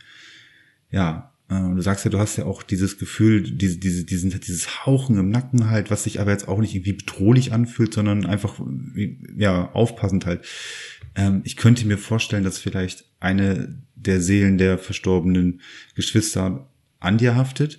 ja, 0.91 1.33
äh, 1.49 1.55
du 1.55 1.81
sagst 1.81 2.05
ja, 2.05 2.11
du 2.11 2.19
hast 2.19 2.37
ja 2.37 2.45
auch 2.45 2.65
dieses 2.65 2.99
Gefühl, 2.99 3.43
diese, 3.43 3.79
diese, 3.79 4.05
diesen, 4.05 4.31
dieses 4.41 4.85
Hauchen 4.85 5.17
im 5.17 5.31
Nacken 5.31 5.71
halt, 5.71 5.93
was 5.93 6.03
sich 6.03 6.21
aber 6.21 6.33
jetzt 6.33 6.49
auch 6.49 6.59
nicht 6.59 6.75
irgendwie 6.75 6.95
bedrohlich 6.95 7.53
anfühlt, 7.53 7.95
sondern 7.95 8.27
einfach, 8.27 8.61
ja, 9.37 9.71
aufpassend 9.73 10.27
halt. 10.27 10.45
Ähm, 11.15 11.43
ich 11.45 11.57
könnte 11.57 11.87
mir 11.87 11.99
vorstellen, 11.99 12.43
dass 12.43 12.59
vielleicht 12.59 13.05
eine 13.21 13.81
der 13.95 14.21
Seelen 14.21 14.59
der 14.59 14.77
verstorbenen 14.77 15.61
Geschwister 15.95 16.69
an 16.99 17.17
dir 17.17 17.37
haftet. 17.37 17.79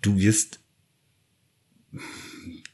Du 0.00 0.18
wirst, 0.18 0.60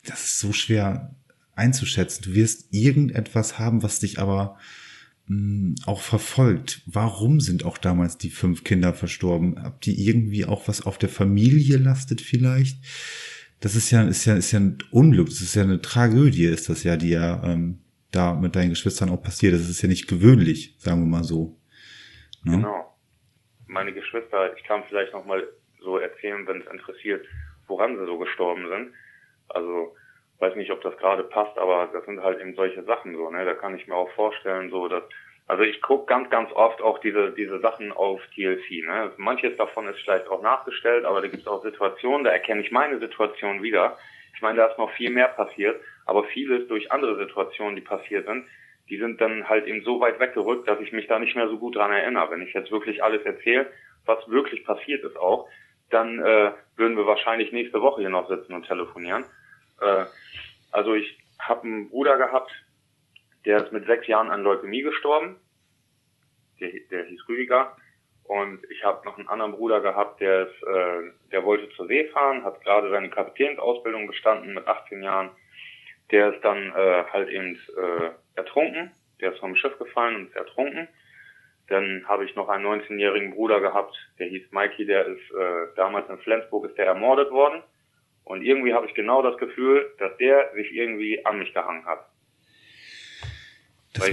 das 0.04 0.24
ist 0.24 0.38
so 0.38 0.52
schwer 0.52 1.16
einzuschätzen. 1.56 2.22
Du 2.24 2.34
wirst 2.34 2.72
irgendetwas 2.72 3.58
haben, 3.58 3.82
was 3.82 3.98
dich 3.98 4.20
aber 4.20 4.56
auch 5.86 6.00
verfolgt. 6.00 6.82
Warum 6.86 7.40
sind 7.40 7.64
auch 7.64 7.78
damals 7.78 8.18
die 8.18 8.30
fünf 8.30 8.64
Kinder 8.64 8.92
verstorben? 8.92 9.62
Habt 9.62 9.86
ihr 9.86 9.94
irgendwie 9.96 10.44
auch 10.44 10.68
was 10.68 10.84
auf 10.84 10.98
der 10.98 11.08
Familie 11.08 11.78
lastet 11.78 12.20
vielleicht? 12.20 12.84
Das 13.60 13.76
ist 13.76 13.90
ja, 13.92 14.02
ist 14.02 14.24
ja, 14.24 14.34
ist 14.34 14.52
ja 14.52 14.60
ein 14.60 14.78
Unglück. 14.90 15.28
Das 15.28 15.40
ist 15.40 15.54
ja 15.54 15.62
eine 15.62 15.80
Tragödie, 15.80 16.46
ist 16.46 16.68
das 16.68 16.82
ja, 16.82 16.96
die 16.96 17.10
ja 17.10 17.42
ähm, 17.44 17.78
da 18.10 18.34
mit 18.34 18.56
deinen 18.56 18.70
Geschwistern 18.70 19.10
auch 19.10 19.22
passiert. 19.22 19.54
Das 19.54 19.68
ist 19.68 19.80
ja 19.80 19.88
nicht 19.88 20.08
gewöhnlich, 20.08 20.74
sagen 20.78 21.00
wir 21.00 21.06
mal 21.06 21.24
so. 21.24 21.56
Ne? 22.44 22.56
Genau. 22.56 22.96
Meine 23.66 23.92
Geschwister, 23.92 24.56
ich 24.56 24.64
kann 24.64 24.82
vielleicht 24.88 25.12
noch 25.12 25.24
mal 25.24 25.42
so 25.80 25.98
erzählen, 25.98 26.46
wenn 26.46 26.60
es 26.60 26.66
interessiert, 26.70 27.24
woran 27.68 27.96
sie 27.96 28.04
so 28.04 28.18
gestorben 28.18 28.68
sind. 28.68 28.92
Also 29.48 29.94
weiß 30.42 30.56
nicht, 30.56 30.70
ob 30.70 30.82
das 30.82 30.96
gerade 30.98 31.22
passt, 31.22 31.56
aber 31.56 31.88
das 31.92 32.04
sind 32.04 32.22
halt 32.22 32.40
eben 32.40 32.54
solche 32.54 32.82
Sachen 32.82 33.14
so, 33.14 33.30
ne? 33.30 33.44
Da 33.44 33.54
kann 33.54 33.76
ich 33.76 33.86
mir 33.86 33.94
auch 33.94 34.10
vorstellen, 34.10 34.70
so 34.70 34.88
dass 34.88 35.04
also 35.48 35.64
ich 35.64 35.82
gucke 35.82 36.06
ganz, 36.06 36.30
ganz 36.30 36.50
oft 36.52 36.80
auch 36.80 36.98
diese, 37.00 37.32
diese 37.32 37.58
Sachen 37.60 37.92
auf 37.92 38.20
TLC. 38.34 38.86
Ne? 38.86 39.10
Manches 39.16 39.56
davon 39.56 39.88
ist 39.88 40.00
vielleicht 40.00 40.28
auch 40.28 40.40
nachgestellt, 40.40 41.04
aber 41.04 41.20
da 41.20 41.26
gibt 41.26 41.42
es 41.42 41.46
auch 41.46 41.62
Situationen, 41.62 42.24
da 42.24 42.30
erkenne 42.30 42.62
ich 42.62 42.70
meine 42.70 42.98
Situation 43.00 43.62
wieder. 43.62 43.98
Ich 44.34 44.40
meine, 44.40 44.58
da 44.58 44.66
ist 44.66 44.78
noch 44.78 44.90
viel 44.92 45.10
mehr 45.10 45.28
passiert, 45.28 45.80
aber 46.06 46.24
vieles 46.24 46.68
durch 46.68 46.90
andere 46.90 47.16
Situationen, 47.16 47.76
die 47.76 47.82
passiert 47.82 48.26
sind, 48.26 48.46
die 48.88 48.98
sind 48.98 49.20
dann 49.20 49.48
halt 49.48 49.66
eben 49.66 49.82
so 49.84 50.00
weit 50.00 50.20
weggerückt, 50.20 50.68
dass 50.68 50.80
ich 50.80 50.92
mich 50.92 51.06
da 51.06 51.18
nicht 51.18 51.36
mehr 51.36 51.48
so 51.48 51.58
gut 51.58 51.76
dran 51.76 51.92
erinnere. 51.92 52.30
Wenn 52.30 52.42
ich 52.42 52.52
jetzt 52.52 52.70
wirklich 52.70 53.02
alles 53.02 53.22
erzähle, 53.22 53.66
was 54.06 54.26
wirklich 54.28 54.64
passiert 54.64 55.04
ist 55.04 55.16
auch, 55.16 55.48
dann 55.90 56.18
äh, 56.18 56.52
würden 56.76 56.96
wir 56.96 57.06
wahrscheinlich 57.06 57.52
nächste 57.52 57.80
Woche 57.82 58.00
hier 58.00 58.10
noch 58.10 58.28
sitzen 58.28 58.54
und 58.54 58.66
telefonieren. 58.66 59.24
Äh, 59.80 60.04
also 60.72 60.94
ich 60.94 61.18
habe 61.38 61.62
einen 61.62 61.88
Bruder 61.88 62.16
gehabt, 62.16 62.50
der 63.44 63.64
ist 63.64 63.72
mit 63.72 63.86
sechs 63.86 64.06
Jahren 64.06 64.30
an 64.30 64.42
Leukämie 64.42 64.82
gestorben. 64.82 65.36
Der, 66.60 66.70
der 66.90 67.04
hieß 67.04 67.28
Rüdiger. 67.28 67.76
Und 68.24 68.60
ich 68.70 68.82
habe 68.84 69.04
noch 69.04 69.18
einen 69.18 69.28
anderen 69.28 69.52
Bruder 69.52 69.80
gehabt, 69.80 70.20
der 70.20 70.48
ist, 70.48 70.62
äh, 70.62 71.10
der 71.32 71.44
wollte 71.44 71.68
zur 71.74 71.86
See 71.88 72.06
fahren, 72.08 72.44
hat 72.44 72.62
gerade 72.62 72.88
seine 72.90 73.10
Kapitänsausbildung 73.10 74.06
bestanden 74.06 74.54
mit 74.54 74.66
18 74.66 75.02
Jahren. 75.02 75.30
Der 76.10 76.32
ist 76.32 76.44
dann 76.44 76.72
äh, 76.72 77.04
halt 77.12 77.28
eben 77.28 77.58
äh, 77.76 78.10
ertrunken. 78.36 78.92
Der 79.20 79.32
ist 79.32 79.40
vom 79.40 79.56
Schiff 79.56 79.76
gefallen 79.78 80.16
und 80.16 80.26
ist 80.28 80.36
ertrunken. 80.36 80.88
Dann 81.68 82.06
habe 82.06 82.24
ich 82.24 82.34
noch 82.36 82.48
einen 82.48 82.66
19-jährigen 82.66 83.34
Bruder 83.34 83.60
gehabt, 83.60 83.96
der 84.18 84.26
hieß 84.26 84.50
Mikey, 84.50 84.84
der 84.84 85.06
ist 85.06 85.30
äh, 85.30 85.66
damals 85.76 86.08
in 86.08 86.18
Flensburg 86.18 86.66
ist 86.66 86.76
der 86.76 86.86
ermordet 86.86 87.30
worden. 87.30 87.62
Und 88.24 88.42
irgendwie 88.42 88.72
habe 88.72 88.86
ich 88.86 88.94
genau 88.94 89.22
das 89.22 89.36
Gefühl, 89.38 89.92
dass 89.98 90.16
der 90.18 90.52
sich 90.54 90.72
irgendwie 90.72 91.24
an 91.24 91.38
mich 91.38 91.52
gehangen 91.52 91.84
hat. 91.84 92.08
Das 93.92 94.10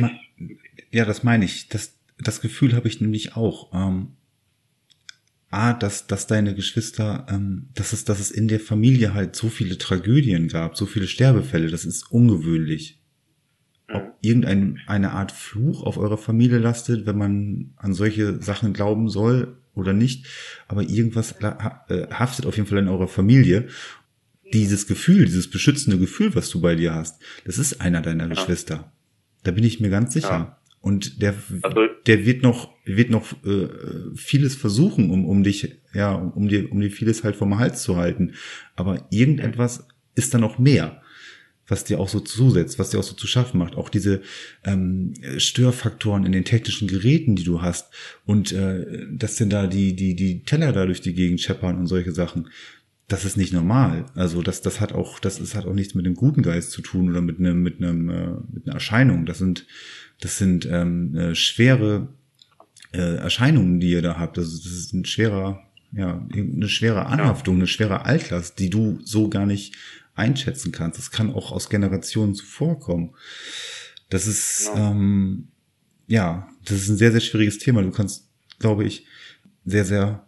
ja, 0.91 1.05
das 1.05 1.23
meine 1.23 1.45
ich. 1.45 1.69
Das, 1.69 1.97
das 2.17 2.41
Gefühl 2.41 2.75
habe 2.75 2.87
ich 2.87 3.01
nämlich 3.01 3.35
auch. 3.35 3.71
Ähm, 3.73 4.15
A, 5.51 5.73
dass, 5.73 6.05
dass 6.05 6.27
deine 6.27 6.53
Geschwister, 6.53 7.25
ähm, 7.27 7.69
dass 7.73 7.91
es, 7.91 8.05
dass 8.05 8.19
es 8.19 8.29
in 8.29 8.47
der 8.47 8.59
Familie 8.59 9.15
halt 9.15 9.35
so 9.35 9.49
viele 9.49 9.79
Tragödien 9.79 10.47
gab, 10.47 10.77
so 10.77 10.85
viele 10.85 11.07
Sterbefälle, 11.07 11.71
das 11.71 11.85
ist 11.85 12.11
ungewöhnlich. 12.11 13.01
Mhm. 13.87 13.95
Ob 13.95 14.17
irgendeine 14.21 14.75
eine 14.85 15.11
Art 15.11 15.31
Fluch 15.31 15.83
auf 15.83 15.97
eurer 15.97 16.19
Familie 16.19 16.59
lastet, 16.59 17.07
wenn 17.07 17.17
man 17.17 17.73
an 17.77 17.93
solche 17.93 18.39
Sachen 18.43 18.73
glauben 18.73 19.09
soll 19.09 19.57
oder 19.73 19.93
nicht, 19.93 20.27
aber 20.67 20.83
irgendwas 20.83 21.35
äh, 21.41 22.07
haftet 22.11 22.45
auf 22.45 22.55
jeden 22.55 22.67
Fall 22.67 22.77
in 22.77 22.87
eurer 22.87 23.07
Familie. 23.07 23.69
Dieses 24.53 24.87
Gefühl, 24.87 25.25
dieses 25.25 25.49
beschützende 25.49 25.99
Gefühl, 25.99 26.35
was 26.35 26.49
du 26.49 26.61
bei 26.61 26.75
dir 26.75 26.93
hast, 26.93 27.21
das 27.45 27.57
ist 27.57 27.81
einer 27.81 28.01
deiner 28.01 28.27
ja. 28.27 28.29
Geschwister. 28.29 28.91
Da 29.43 29.51
bin 29.51 29.63
ich 29.63 29.79
mir 29.79 29.89
ganz 29.89 30.13
sicher. 30.13 30.29
Ja. 30.29 30.59
Und 30.81 31.21
der, 31.21 31.35
also, 31.61 31.81
der 32.05 32.25
wird 32.25 32.41
noch, 32.41 32.73
wird 32.85 33.09
noch 33.09 33.33
äh, 33.43 33.67
vieles 34.15 34.55
versuchen, 34.55 35.09
um, 35.11 35.25
um 35.25 35.43
dich, 35.43 35.75
ja, 35.93 36.13
um 36.13 36.47
dir, 36.47 36.71
um 36.71 36.79
dir 36.79 36.89
vieles 36.89 37.23
halt 37.23 37.35
vom 37.35 37.59
Hals 37.59 37.83
zu 37.83 37.97
halten. 37.97 38.33
Aber 38.75 39.05
irgendetwas 39.09 39.85
ist 40.15 40.33
da 40.33 40.37
noch 40.37 40.57
mehr, 40.57 41.01
was 41.67 41.83
dir 41.83 41.99
auch 41.99 42.07
so 42.07 42.21
zusetzt, 42.21 42.79
was 42.79 42.91
dir 42.91 42.99
auch 42.99 43.03
so 43.03 43.13
zu 43.13 43.27
schaffen 43.27 43.57
macht. 43.57 43.75
Auch 43.75 43.89
diese 43.89 44.21
ähm, 44.63 45.13
Störfaktoren 45.37 46.25
in 46.25 46.31
den 46.31 46.45
technischen 46.45 46.87
Geräten, 46.87 47.35
die 47.35 47.43
du 47.43 47.61
hast, 47.61 47.93
und 48.25 48.53
äh, 48.53 49.05
dass 49.11 49.35
denn 49.35 49.49
da 49.49 49.67
die, 49.67 49.95
die, 49.95 50.15
die 50.15 50.43
Teller 50.43 50.71
da 50.71 50.85
durch 50.85 51.01
die 51.01 51.13
Gegend 51.13 51.41
scheppern 51.41 51.77
und 51.77 51.87
solche 51.87 52.13
Sachen 52.13 52.49
das 53.09 53.25
ist 53.25 53.37
nicht 53.37 53.51
normal. 53.51 54.05
Also 54.15 54.41
das, 54.41 54.61
das 54.61 54.79
hat 54.79 54.93
auch, 54.93 55.19
das 55.19 55.39
ist, 55.39 55.55
hat 55.55 55.65
auch 55.65 55.73
nichts 55.73 55.95
mit 55.95 56.05
dem 56.05 56.13
guten 56.13 56.43
Geist 56.43 56.71
zu 56.71 56.81
tun 56.81 57.09
oder 57.09 57.21
mit 57.21 57.39
einem, 57.39 57.61
mit 57.61 57.81
einem, 57.81 58.09
äh, 58.09 58.29
mit 58.53 58.65
einer 58.65 58.75
Erscheinung. 58.75 59.25
Das 59.25 59.39
sind, 59.39 59.65
das 60.21 60.37
sind 60.37 60.67
ähm, 60.67 61.15
äh, 61.15 61.35
schwere 61.35 62.09
äh, 62.93 63.15
Erscheinungen, 63.15 63.79
die 63.79 63.89
ihr 63.89 64.03
da 64.03 64.17
habt. 64.17 64.37
Also 64.37 64.55
das 64.57 64.71
ist 64.71 64.93
ein 64.93 65.05
schwerer, 65.05 65.59
ja, 65.91 66.23
eine 66.31 66.69
schwere 66.69 67.07
Anhaftung, 67.07 67.55
eine 67.55 67.67
schwere 67.67 68.05
Altlast, 68.05 68.59
die 68.59 68.69
du 68.69 68.99
so 69.03 69.27
gar 69.27 69.47
nicht 69.47 69.75
einschätzen 70.13 70.71
kannst. 70.71 70.99
Das 70.99 71.09
kann 71.09 71.33
auch 71.33 71.51
aus 71.51 71.69
Generationen 71.69 72.35
zuvor 72.35 72.79
kommen. 72.79 73.15
Das 74.09 74.27
ist, 74.27 74.69
ja. 74.75 74.91
ähm, 74.91 75.47
ja, 76.05 76.47
das 76.63 76.77
ist 76.77 76.89
ein 76.89 76.97
sehr, 76.97 77.11
sehr 77.11 77.21
schwieriges 77.21 77.57
Thema. 77.57 77.81
Du 77.81 77.89
kannst, 77.89 78.29
glaube 78.59 78.85
ich, 78.85 79.07
sehr, 79.65 79.85
sehr 79.85 80.27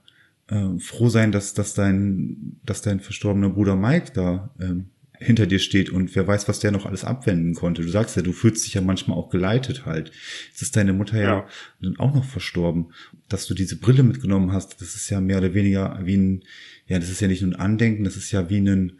äh, 0.52 0.80
froh 0.80 1.10
sein, 1.10 1.32
dass, 1.32 1.54
dass 1.54 1.74
dein, 1.74 2.60
dass 2.64 2.82
dein 2.82 3.00
verstorbener 3.00 3.50
Bruder 3.50 3.76
Mike 3.76 4.12
da 4.14 4.54
ähm, 4.60 4.90
hinter 5.18 5.46
dir 5.46 5.60
steht 5.60 5.90
und 5.92 6.14
wer 6.16 6.28
weiß, 6.28 6.48
was 6.48 6.60
der 6.60 6.72
noch 6.72 6.86
alles 6.86 7.06
abwenden 7.06 7.54
konnte. 7.54 7.84
Du 7.84 7.90
sagst 7.90 8.16
ja, 8.16 8.22
du 8.22 8.34
fühlst 8.34 8.66
dich 8.66 8.74
ja 8.74 8.82
manchmal 8.82 9.18
auch 9.18 9.30
geleitet 9.30 9.86
halt. 9.86 10.12
Jetzt 10.50 10.62
ist 10.62 10.76
deine 10.76 10.94
Mutter 10.94 11.18
ja, 11.22 11.48
ja 11.80 11.92
auch 12.00 12.14
noch 12.14 12.26
verstorben. 12.26 12.92
Dass 13.30 13.46
du 13.46 13.54
diese 13.54 13.78
Brille 13.78 14.04
mitgenommen 14.04 14.52
hast, 14.52 14.82
das 14.82 14.96
ist 14.96 15.10
ja 15.10 15.22
mehr 15.22 15.38
oder 15.38 15.54
weniger 15.54 16.00
wie 16.04 16.18
ein, 16.18 16.44
ja, 16.88 17.00
das 17.00 17.10
ist 17.10 17.22
ja 17.22 17.28
nicht 17.28 17.44
nur 17.44 17.52
ein 17.52 17.60
Andenken, 17.60 18.04
das 18.04 18.18
ist 18.18 18.32
ja 18.32 18.50
wie 18.50 18.58
ein, 18.58 19.00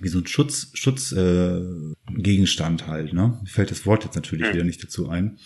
wie 0.00 0.08
so 0.08 0.18
ein 0.18 0.26
Schutz, 0.26 0.72
Schutzgegenstand 0.74 1.96
äh, 2.10 2.22
Gegenstand 2.22 2.86
halt, 2.86 3.14
ne? 3.14 3.38
Mir 3.40 3.48
fällt 3.48 3.70
das 3.70 3.86
Wort 3.86 4.04
jetzt 4.04 4.16
natürlich 4.16 4.48
mhm. 4.48 4.52
wieder 4.52 4.64
nicht 4.64 4.82
dazu 4.82 5.08
ein. 5.08 5.38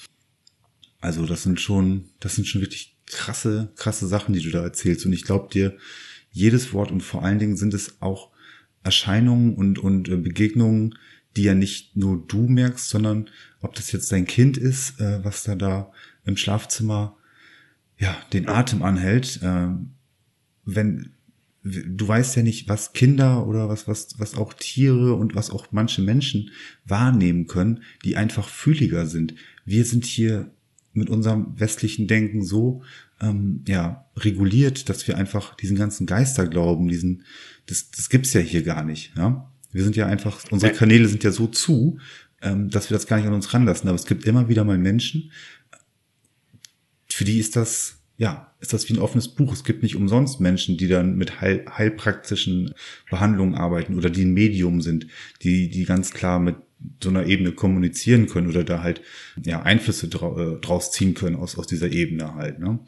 Also 1.01 1.25
das 1.25 1.45
sind 1.45 1.61
schon, 1.61 2.07
das 2.19 2.35
sind 2.35 2.49
schon 2.49 2.63
wirklich 2.63 2.97
krasse, 3.13 3.73
krasse 3.77 4.07
Sachen, 4.07 4.35
die 4.35 4.43
du 4.43 4.51
da 4.51 4.63
erzählst. 4.63 5.07
Und 5.07 5.13
ich 5.13 5.25
glaube 5.25 5.49
dir 5.53 5.77
jedes 6.31 6.73
Wort 6.73 6.91
und 6.91 7.03
vor 7.03 7.25
allen 7.25 7.39
Dingen 7.39 7.57
sind 7.57 7.75
es 7.75 8.01
auch 8.01 8.31
Erscheinungen 8.83 9.55
und, 9.55 9.79
und 9.79 10.09
äh, 10.09 10.17
Begegnungen, 10.17 10.95
die 11.37 11.43
ja 11.43 11.55
nicht 11.55 11.97
nur 11.97 12.25
du 12.27 12.49
merkst, 12.49 12.89
sondern 12.89 13.29
ob 13.61 13.75
das 13.75 13.93
jetzt 13.93 14.11
dein 14.11 14.27
Kind 14.27 14.57
ist, 14.57 15.01
äh, 15.01 15.25
was 15.25 15.43
da 15.43 15.55
da 15.55 15.93
im 16.25 16.37
Schlafzimmer 16.37 17.17
ja 17.99 18.17
den 18.33 18.49
Atem 18.49 18.83
anhält. 18.83 19.41
Äh, 19.43 19.69
wenn 20.65 21.13
du 21.63 22.09
weißt 22.09 22.37
ja 22.37 22.43
nicht, 22.43 22.69
was 22.69 22.93
Kinder 22.95 23.47
oder 23.47 23.69
was 23.69 23.87
was 23.87 24.19
was 24.19 24.35
auch 24.35 24.55
Tiere 24.55 25.15
und 25.15 25.35
was 25.35 25.51
auch 25.51 25.69
manche 25.73 26.01
Menschen 26.01 26.51
wahrnehmen 26.87 27.47
können, 27.47 27.83
die 28.05 28.17
einfach 28.17 28.49
fühliger 28.49 29.07
sind. 29.07 29.35
Wir 29.65 29.85
sind 29.85 30.05
hier 30.05 30.51
mit 30.93 31.11
unserem 31.11 31.59
westlichen 31.59 32.07
Denken 32.07 32.45
so 32.45 32.83
ähm, 33.21 33.65
ja 33.67 34.07
reguliert, 34.17 34.89
dass 34.89 35.07
wir 35.07 35.17
einfach 35.17 35.55
diesen 35.55 35.77
ganzen 35.77 36.07
Geisterglauben, 36.07 36.89
diesen 36.89 37.25
das 37.67 37.91
das 37.91 38.09
gibt's 38.09 38.33
ja 38.33 38.41
hier 38.41 38.63
gar 38.63 38.85
nicht. 38.85 39.13
Ja, 39.17 39.51
wir 39.73 39.85
sind 39.85 39.97
ja 39.97 40.07
einfach 40.07 40.45
unsere 40.51 40.73
Kanäle 40.73 41.09
sind 41.09 41.23
ja 41.23 41.33
so 41.33 41.47
zu, 41.47 41.99
ähm, 42.43 42.71
dass 42.71 42.91
wir 42.91 42.97
das 42.97 43.07
gar 43.07 43.17
nicht 43.19 43.27
an 43.27 43.35
uns 43.35 43.53
ranlassen. 43.55 43.89
Aber 43.89 43.97
es 43.97 44.07
gibt 44.07 44.25
immer 44.25 44.49
wieder 44.49 44.65
mal 44.65 44.79
Menschen, 44.79 45.31
für 47.09 47.25
die 47.25 47.39
ist 47.39 47.57
das 47.57 47.99
ja, 48.17 48.50
ist 48.61 48.73
das 48.73 48.89
wie 48.89 48.95
ein 48.95 48.99
offenes 49.01 49.29
Buch. 49.29 49.53
Es 49.53 49.65
gibt 49.65 49.83
nicht 49.83 49.97
umsonst 49.97 50.41
Menschen, 50.41 50.77
die 50.77 50.89
dann 50.89 51.17
mit 51.17 51.41
heil, 51.41 51.65
heilpraktischen 51.67 52.75
Behandlungen 53.11 53.55
arbeiten 53.55 53.97
oder 53.97 54.11
die 54.11 54.25
ein 54.25 54.35
Medium 54.35 54.83
sind, 54.83 55.07
die, 55.43 55.69
die 55.69 55.85
ganz 55.85 56.13
klar 56.13 56.39
mit 56.39 56.57
so 57.03 57.11
einer 57.11 57.27
Ebene 57.27 57.53
kommunizieren 57.53 58.27
können 58.27 58.49
oder 58.49 58.65
da 58.65 58.83
halt 58.83 59.03
ja 59.43 59.63
Einflüsse 59.63 60.09
dra 60.09 60.55
äh, 60.55 60.61
draus 60.61 60.91
ziehen 60.93 61.15
können 61.15 61.37
aus, 61.37 61.59
aus 61.59 61.67
dieser 61.67 61.91
Ebene 61.91 62.35
halt. 62.35 62.59
Ne? 62.59 62.79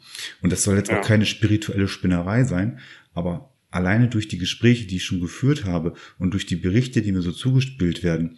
Und 0.41 0.51
das 0.51 0.63
soll 0.63 0.77
jetzt 0.77 0.89
ja. 0.89 0.99
auch 0.99 1.05
keine 1.05 1.25
spirituelle 1.25 1.87
Spinnerei 1.87 2.43
sein, 2.43 2.79
aber 3.13 3.53
alleine 3.69 4.07
durch 4.07 4.27
die 4.27 4.37
Gespräche, 4.37 4.85
die 4.85 4.97
ich 4.97 5.05
schon 5.05 5.21
geführt 5.21 5.65
habe 5.65 5.93
und 6.19 6.31
durch 6.33 6.45
die 6.45 6.55
Berichte, 6.55 7.01
die 7.01 7.11
mir 7.11 7.21
so 7.21 7.31
zugespielt 7.31 8.03
werden, 8.03 8.37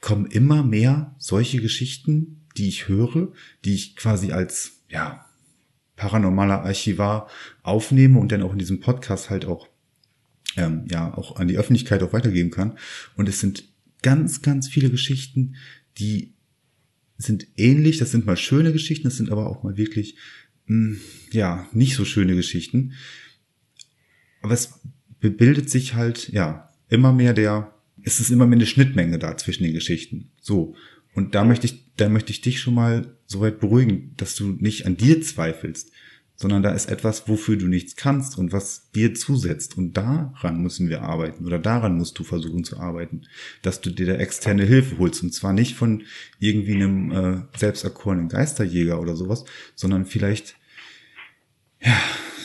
kommen 0.00 0.26
immer 0.26 0.62
mehr 0.62 1.14
solche 1.18 1.60
Geschichten, 1.60 2.42
die 2.56 2.68
ich 2.68 2.88
höre, 2.88 3.32
die 3.64 3.74
ich 3.74 3.96
quasi 3.96 4.32
als 4.32 4.82
ja 4.88 5.25
paranormaler 5.96 6.62
Archivar 6.62 7.28
aufnehme 7.62 8.18
und 8.18 8.30
dann 8.30 8.42
auch 8.42 8.52
in 8.52 8.58
diesem 8.58 8.80
Podcast 8.80 9.30
halt 9.30 9.46
auch 9.46 9.68
ähm, 10.56 10.84
ja 10.90 11.12
auch 11.16 11.36
an 11.36 11.48
die 11.48 11.58
Öffentlichkeit 11.58 12.02
auch 12.02 12.12
weitergeben 12.12 12.50
kann. 12.50 12.78
Und 13.16 13.28
es 13.28 13.40
sind 13.40 13.64
ganz, 14.02 14.42
ganz 14.42 14.68
viele 14.68 14.90
Geschichten, 14.90 15.56
die 15.98 16.34
sind 17.18 17.46
ähnlich. 17.56 17.98
Das 17.98 18.10
sind 18.10 18.26
mal 18.26 18.36
schöne 18.36 18.72
Geschichten, 18.72 19.04
das 19.04 19.16
sind 19.16 19.30
aber 19.30 19.48
auch 19.48 19.62
mal 19.62 19.76
wirklich, 19.76 20.16
mh, 20.66 20.96
hm, 20.96 21.00
ja, 21.32 21.68
nicht 21.72 21.94
so 21.94 22.04
schöne 22.04 22.34
Geschichten. 22.34 22.92
Aber 24.42 24.54
es 24.54 24.80
bildet 25.20 25.70
sich 25.70 25.94
halt, 25.94 26.28
ja, 26.28 26.68
immer 26.88 27.12
mehr 27.12 27.32
der, 27.32 27.74
es 28.02 28.20
ist 28.20 28.30
immer 28.30 28.46
mehr 28.46 28.58
eine 28.58 28.66
Schnittmenge 28.66 29.18
da 29.18 29.36
zwischen 29.36 29.64
den 29.64 29.72
Geschichten. 29.72 30.30
So. 30.40 30.74
Und 31.14 31.34
da 31.34 31.44
möchte 31.44 31.66
ich, 31.66 31.85
da 31.96 32.08
möchte 32.08 32.30
ich 32.30 32.40
dich 32.40 32.60
schon 32.60 32.74
mal 32.74 33.16
so 33.26 33.40
weit 33.40 33.60
beruhigen, 33.60 34.14
dass 34.16 34.34
du 34.34 34.56
nicht 34.58 34.86
an 34.86 34.96
dir 34.96 35.22
zweifelst, 35.22 35.90
sondern 36.36 36.62
da 36.62 36.72
ist 36.72 36.90
etwas, 36.90 37.28
wofür 37.28 37.56
du 37.56 37.66
nichts 37.66 37.96
kannst 37.96 38.36
und 38.36 38.52
was 38.52 38.90
dir 38.92 39.14
zusetzt. 39.14 39.78
Und 39.78 39.94
daran 39.94 40.62
müssen 40.62 40.90
wir 40.90 41.02
arbeiten 41.02 41.46
oder 41.46 41.58
daran 41.58 41.96
musst 41.96 42.18
du 42.18 42.24
versuchen 42.24 42.62
zu 42.62 42.78
arbeiten, 42.78 43.22
dass 43.62 43.80
du 43.80 43.90
dir 43.90 44.06
da 44.06 44.14
externe 44.14 44.64
Hilfe 44.64 44.98
holst. 44.98 45.22
Und 45.22 45.32
zwar 45.32 45.54
nicht 45.54 45.74
von 45.74 46.04
irgendwie 46.38 46.74
einem 46.74 47.10
äh, 47.10 47.58
selbsterkorenen 47.58 48.28
Geisterjäger 48.28 49.00
oder 49.00 49.16
sowas, 49.16 49.44
sondern 49.74 50.04
vielleicht, 50.04 50.56
ja, 51.80 51.98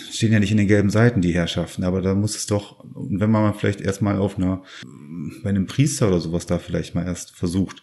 stehen 0.09 0.31
ja 0.31 0.39
nicht 0.39 0.51
in 0.51 0.57
den 0.57 0.67
gelben 0.67 0.89
Seiten 0.89 1.21
die 1.21 1.33
Herrschaften, 1.33 1.83
aber 1.83 2.01
da 2.01 2.15
muss 2.15 2.35
es 2.35 2.45
doch, 2.45 2.83
wenn 2.95 3.31
man 3.31 3.43
mal 3.43 3.53
vielleicht 3.53 3.81
erstmal 3.81 4.17
auf 4.17 4.37
einer, 4.37 4.63
bei 5.43 5.49
einem 5.49 5.65
Priester 5.65 6.07
oder 6.07 6.19
sowas 6.19 6.45
da 6.45 6.59
vielleicht 6.59 6.95
mal 6.95 7.05
erst 7.05 7.31
versucht, 7.31 7.81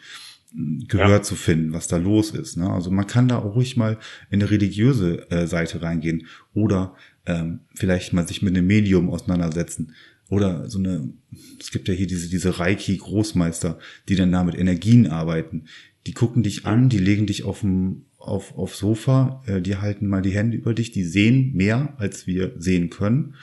Gehör 0.55 1.09
ja. 1.11 1.23
zu 1.23 1.37
finden, 1.37 1.73
was 1.73 1.89
da 1.89 1.99
los 1.99 2.31
ist. 2.31 2.57
Ne? 2.57 2.71
Also 2.71 2.91
man 2.91 3.07
kann 3.07 3.29
da 3.29 3.39
auch 3.39 3.55
ruhig 3.55 3.77
mal 3.77 3.99
in 4.31 4.41
eine 4.41 4.51
religiöse 4.51 5.31
äh, 5.31 5.47
Seite 5.47 5.83
reingehen 5.83 6.27
oder 6.55 6.95
ähm, 7.27 7.61
vielleicht 7.75 8.15
mal 8.15 8.27
sich 8.27 8.41
mit 8.41 8.57
einem 8.57 8.67
Medium 8.67 9.11
auseinandersetzen 9.11 9.93
oder 10.31 10.69
so 10.69 10.79
eine, 10.79 11.13
es 11.61 11.71
gibt 11.71 11.89
ja 11.89 11.95
hier 11.95 12.07
diese, 12.07 12.29
diese 12.29 12.59
Reiki-Großmeister, 12.59 13.79
die 14.09 14.17
dann 14.17 14.33
da 14.33 14.45
mit 14.45 14.59
Energien 14.59 15.07
arbeiten. 15.07 15.65
Die 16.07 16.13
gucken 16.13 16.43
dich 16.43 16.65
an, 16.65 16.89
die 16.89 16.99
legen 16.99 17.27
dich 17.27 17.45
auf 17.45 17.61
dem 17.61 18.05
auf, 18.19 18.57
auf 18.57 18.75
Sofa, 18.75 19.43
äh, 19.47 19.61
die 19.61 19.77
halten 19.77 20.07
mal 20.07 20.23
die 20.23 20.33
Hände 20.33 20.57
über 20.57 20.75
dich, 20.75 20.91
die 20.91 21.05
sehen 21.05 21.53
mehr, 21.55 21.95
als 21.99 22.27
wir 22.27 22.53
sehen 22.59 22.91
können. 22.91 23.35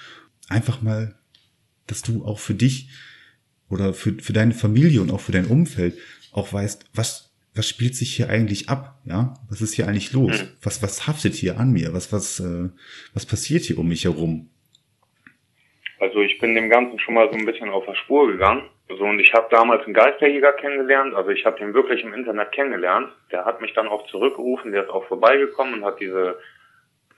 Einfach 0.48 0.82
mal, 0.82 1.16
dass 1.88 2.02
du 2.02 2.24
auch 2.26 2.40
für 2.40 2.54
dich 2.54 2.90
oder 3.70 3.94
für, 3.94 4.14
für 4.20 4.34
deine 4.34 4.54
Familie 4.54 5.02
und 5.02 5.12
auch 5.12 5.22
für 5.22 5.32
dein 5.32 5.46
Umfeld 5.46 5.96
auch 6.36 6.52
weißt, 6.52 6.90
was, 6.94 7.34
was 7.56 7.68
spielt 7.68 7.96
sich 7.96 8.16
hier 8.16 8.30
eigentlich 8.30 8.70
ab? 8.70 9.00
Ja, 9.06 9.34
was 9.50 9.62
ist 9.62 9.74
hier 9.74 9.88
eigentlich 9.88 10.14
los? 10.14 10.44
Mhm. 10.44 10.48
Was, 10.62 10.84
was 10.84 11.08
haftet 11.08 11.34
hier 11.34 11.58
an 11.58 11.72
mir? 11.72 11.94
Was, 11.94 12.12
was, 12.12 12.40
äh, 12.40 12.70
was 13.14 13.26
passiert 13.26 13.64
hier 13.64 13.80
um 13.80 13.88
mich 13.88 14.04
herum? 14.04 14.50
Also 16.00 16.22
ich 16.22 16.38
bin 16.40 16.56
dem 16.56 16.70
Ganzen 16.70 17.00
schon 17.00 17.14
mal 17.14 17.30
so 17.32 17.38
ein 17.38 17.46
bisschen 17.46 17.70
auf 17.70 17.86
der 17.86 17.96
Spur 17.96 18.28
gegangen. 18.28 18.70
So, 18.88 19.04
und 19.04 19.20
ich 19.20 19.34
habe 19.34 19.48
damals 19.50 19.84
einen 19.86 19.96
Geisterjäger 19.96 20.54
kennengelernt, 20.54 21.16
also 21.16 21.32
ich 21.32 21.44
habe 21.44 21.58
den 21.58 21.74
wirklich 21.74 22.04
im 22.04 22.14
Internet 22.14 22.52
kennengelernt. 22.52 23.12
Der 23.32 23.44
hat 23.44 23.60
mich 23.60 23.74
dann 23.74 23.88
auch 23.88 24.06
zurückgerufen, 24.08 24.72
der 24.72 24.84
ist 24.84 24.92
auch 24.92 25.08
vorbeigekommen 25.08 25.76
und 25.76 25.86
hat 25.86 26.00
diese 26.00 26.38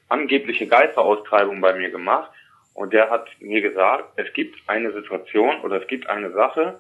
angebliche 0.08 0.68
Geisteraustreibung 0.68 1.60
bei 1.60 1.74
mir 1.74 1.90
gemacht. 1.90 2.32
Und 2.74 2.94
der 2.94 3.10
hat 3.10 3.28
mir 3.42 3.62
gesagt, 3.62 4.14
es 4.16 4.32
gibt 4.34 4.58
eine 4.68 4.94
Situation 4.94 5.60
oder 5.62 5.82
es 5.82 5.88
gibt 5.88 6.08
eine 6.08 6.32
Sache, 6.32 6.80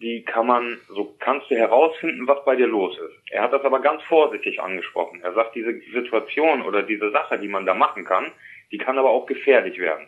die 0.00 0.22
kann 0.24 0.46
man, 0.46 0.78
so 0.88 1.14
kannst 1.18 1.50
du 1.50 1.56
herausfinden, 1.56 2.26
was 2.26 2.42
bei 2.44 2.56
dir 2.56 2.66
los 2.66 2.96
ist. 2.96 3.32
Er 3.32 3.42
hat 3.42 3.52
das 3.52 3.62
aber 3.64 3.80
ganz 3.80 4.02
vorsichtig 4.04 4.60
angesprochen. 4.60 5.20
Er 5.22 5.34
sagt, 5.34 5.54
diese 5.54 5.78
Situation 5.92 6.62
oder 6.62 6.82
diese 6.82 7.10
Sache, 7.10 7.38
die 7.38 7.48
man 7.48 7.66
da 7.66 7.74
machen 7.74 8.04
kann, 8.04 8.32
die 8.72 8.78
kann 8.78 8.98
aber 8.98 9.10
auch 9.10 9.26
gefährlich 9.26 9.78
werden. 9.78 10.06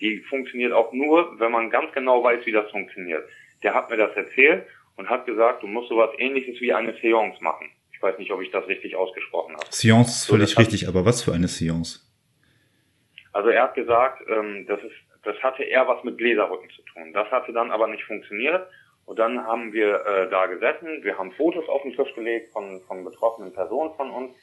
Die 0.00 0.20
funktioniert 0.20 0.72
auch 0.72 0.92
nur, 0.92 1.38
wenn 1.38 1.52
man 1.52 1.68
ganz 1.68 1.92
genau 1.92 2.24
weiß, 2.24 2.46
wie 2.46 2.52
das 2.52 2.70
funktioniert. 2.70 3.28
Der 3.62 3.74
hat 3.74 3.90
mir 3.90 3.98
das 3.98 4.16
erzählt 4.16 4.66
und 4.96 5.10
hat 5.10 5.26
gesagt, 5.26 5.62
du 5.62 5.66
musst 5.66 5.90
sowas 5.90 6.10
ähnliches 6.18 6.60
wie 6.60 6.72
eine 6.72 6.94
Seance 7.00 7.42
machen. 7.42 7.70
Ich 7.92 8.02
weiß 8.02 8.18
nicht, 8.18 8.30
ob 8.32 8.40
ich 8.40 8.50
das 8.50 8.66
richtig 8.66 8.96
ausgesprochen 8.96 9.54
habe. 9.54 9.66
Seance 9.70 10.10
ist 10.10 10.26
völlig 10.26 10.50
so, 10.50 10.60
richtig, 10.60 10.88
aber 10.88 11.04
was 11.04 11.22
für 11.22 11.32
eine 11.32 11.48
Seance? 11.48 12.00
Also 13.32 13.50
er 13.50 13.64
hat 13.64 13.74
gesagt, 13.74 14.22
ähm, 14.28 14.64
das 14.66 14.80
ist, 14.82 14.94
das 15.22 15.36
hatte 15.42 15.64
eher 15.64 15.86
was 15.86 16.02
mit 16.02 16.16
Gläserrücken 16.16 16.70
zu 16.70 16.82
tun. 16.82 17.12
Das 17.12 17.30
hatte 17.30 17.52
dann 17.52 17.70
aber 17.70 17.88
nicht 17.88 18.04
funktioniert 18.04 18.66
und 19.06 19.18
dann 19.18 19.46
haben 19.46 19.72
wir 19.72 20.04
äh, 20.06 20.30
da 20.30 20.46
gesessen, 20.46 21.02
wir 21.02 21.18
haben 21.18 21.32
Fotos 21.32 21.68
auf 21.68 21.82
den 21.82 21.94
Tisch 21.94 22.14
gelegt 22.14 22.52
von, 22.52 22.80
von 22.86 23.04
betroffenen 23.04 23.52
Personen 23.52 23.94
von 23.94 24.10
uns, 24.10 24.34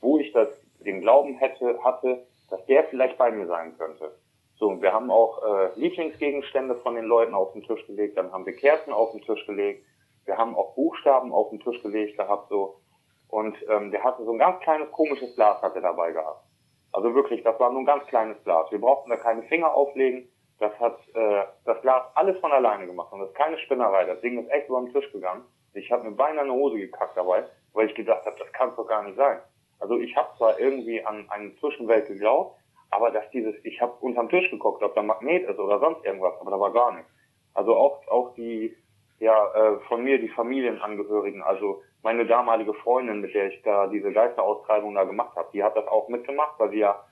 wo 0.00 0.18
ich 0.18 0.32
das, 0.32 0.48
den 0.80 1.00
Glauben 1.00 1.36
hätte, 1.36 1.82
hatte, 1.82 2.26
dass 2.50 2.64
der 2.66 2.84
vielleicht 2.84 3.18
bei 3.18 3.30
mir 3.30 3.46
sein 3.46 3.76
könnte. 3.78 4.18
So, 4.56 4.82
wir 4.82 4.92
haben 4.92 5.10
auch 5.10 5.40
äh, 5.42 5.70
Lieblingsgegenstände 5.76 6.76
von 6.76 6.96
den 6.96 7.04
Leuten 7.04 7.34
auf 7.34 7.52
den 7.52 7.62
Tisch 7.62 7.86
gelegt, 7.86 8.16
dann 8.16 8.32
haben 8.32 8.44
wir 8.44 8.56
Kerzen 8.56 8.92
auf 8.92 9.12
den 9.12 9.22
Tisch 9.22 9.46
gelegt, 9.46 9.84
wir 10.24 10.36
haben 10.36 10.56
auch 10.56 10.74
Buchstaben 10.74 11.32
auf 11.32 11.50
den 11.50 11.60
Tisch 11.60 11.80
gelegt 11.82 12.18
gehabt, 12.18 12.48
so. 12.48 12.80
Und 13.28 13.56
ähm, 13.68 13.90
der 13.90 14.02
hatte 14.02 14.24
so 14.24 14.32
ein 14.32 14.38
ganz 14.38 14.60
kleines 14.60 14.90
komisches 14.90 15.34
Glas 15.36 15.60
hat 15.62 15.74
er 15.74 15.82
dabei 15.82 16.12
gehabt. 16.12 16.44
Also 16.92 17.14
wirklich, 17.14 17.42
das 17.42 17.60
war 17.60 17.70
nur 17.70 17.82
ein 17.82 17.86
ganz 17.86 18.06
kleines 18.06 18.42
Glas. 18.44 18.70
Wir 18.70 18.80
brauchten 18.80 19.10
da 19.10 19.16
keine 19.16 19.42
Finger 19.44 19.72
auflegen, 19.72 20.28
das 20.58 20.72
hat 20.80 20.98
äh, 21.14 21.44
das 21.64 21.80
Glas 21.82 22.04
alles 22.14 22.38
von 22.40 22.52
alleine 22.52 22.86
gemacht 22.86 23.12
und 23.12 23.20
das 23.20 23.28
ist 23.28 23.36
keine 23.36 23.58
Spinnerei. 23.58 24.04
Das 24.04 24.20
Ding 24.20 24.38
ist 24.38 24.50
echt 24.50 24.68
über 24.68 24.80
den 24.80 24.92
Tisch 24.92 25.10
gegangen. 25.12 25.44
Ich 25.74 25.90
habe 25.92 26.04
mir 26.04 26.16
beinahe 26.16 26.44
eine 26.44 26.52
Hose 26.52 26.78
gekackt 26.78 27.16
dabei, 27.16 27.44
weil 27.72 27.88
ich 27.88 27.94
gedacht 27.94 28.24
habe, 28.26 28.36
das 28.38 28.52
kann 28.52 28.74
doch 28.74 28.86
gar 28.86 29.04
nicht 29.04 29.16
sein. 29.16 29.38
Also 29.78 29.98
ich 29.98 30.16
habe 30.16 30.36
zwar 30.36 30.58
irgendwie 30.58 31.04
an 31.04 31.26
eine 31.30 31.54
Zwischenwelt 31.56 32.06
geglaubt, 32.06 32.58
aber 32.90 33.10
dass 33.10 33.30
dieses, 33.30 33.54
ich 33.64 33.80
habe 33.80 33.92
unterm 34.00 34.28
Tisch 34.28 34.50
geguckt, 34.50 34.82
ob 34.82 34.94
da 34.94 35.02
Magnet 35.02 35.48
ist 35.48 35.58
oder 35.58 35.78
sonst 35.78 36.04
irgendwas, 36.04 36.34
aber 36.40 36.50
da 36.50 36.58
war 36.58 36.72
gar 36.72 36.92
nichts. 36.92 37.10
Also 37.54 37.76
auch 37.76 38.06
auch 38.08 38.34
die 38.34 38.76
ja 39.20 39.52
äh, 39.54 39.78
von 39.88 40.02
mir 40.02 40.18
die 40.18 40.28
Familienangehörigen, 40.28 41.42
also 41.42 41.82
meine 42.02 42.26
damalige 42.26 42.74
Freundin, 42.74 43.20
mit 43.20 43.34
der 43.34 43.48
ich 43.48 43.62
da 43.62 43.86
diese 43.88 44.12
Geisteraustreibung 44.12 44.94
da 44.94 45.04
gemacht 45.04 45.36
habe, 45.36 45.48
die 45.52 45.62
hat 45.62 45.76
das 45.76 45.86
auch 45.88 46.08
mitgemacht, 46.08 46.58
weil 46.58 46.70
sie 46.70 46.78
ja 46.78 47.04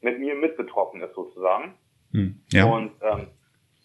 mit 0.00 0.18
mir 0.18 0.34
mitbetroffen 0.34 1.00
ist 1.02 1.14
sozusagen. 1.14 1.74
Hm, 2.12 2.40
ja. 2.52 2.64
Und 2.64 2.92
ähm, 3.02 3.28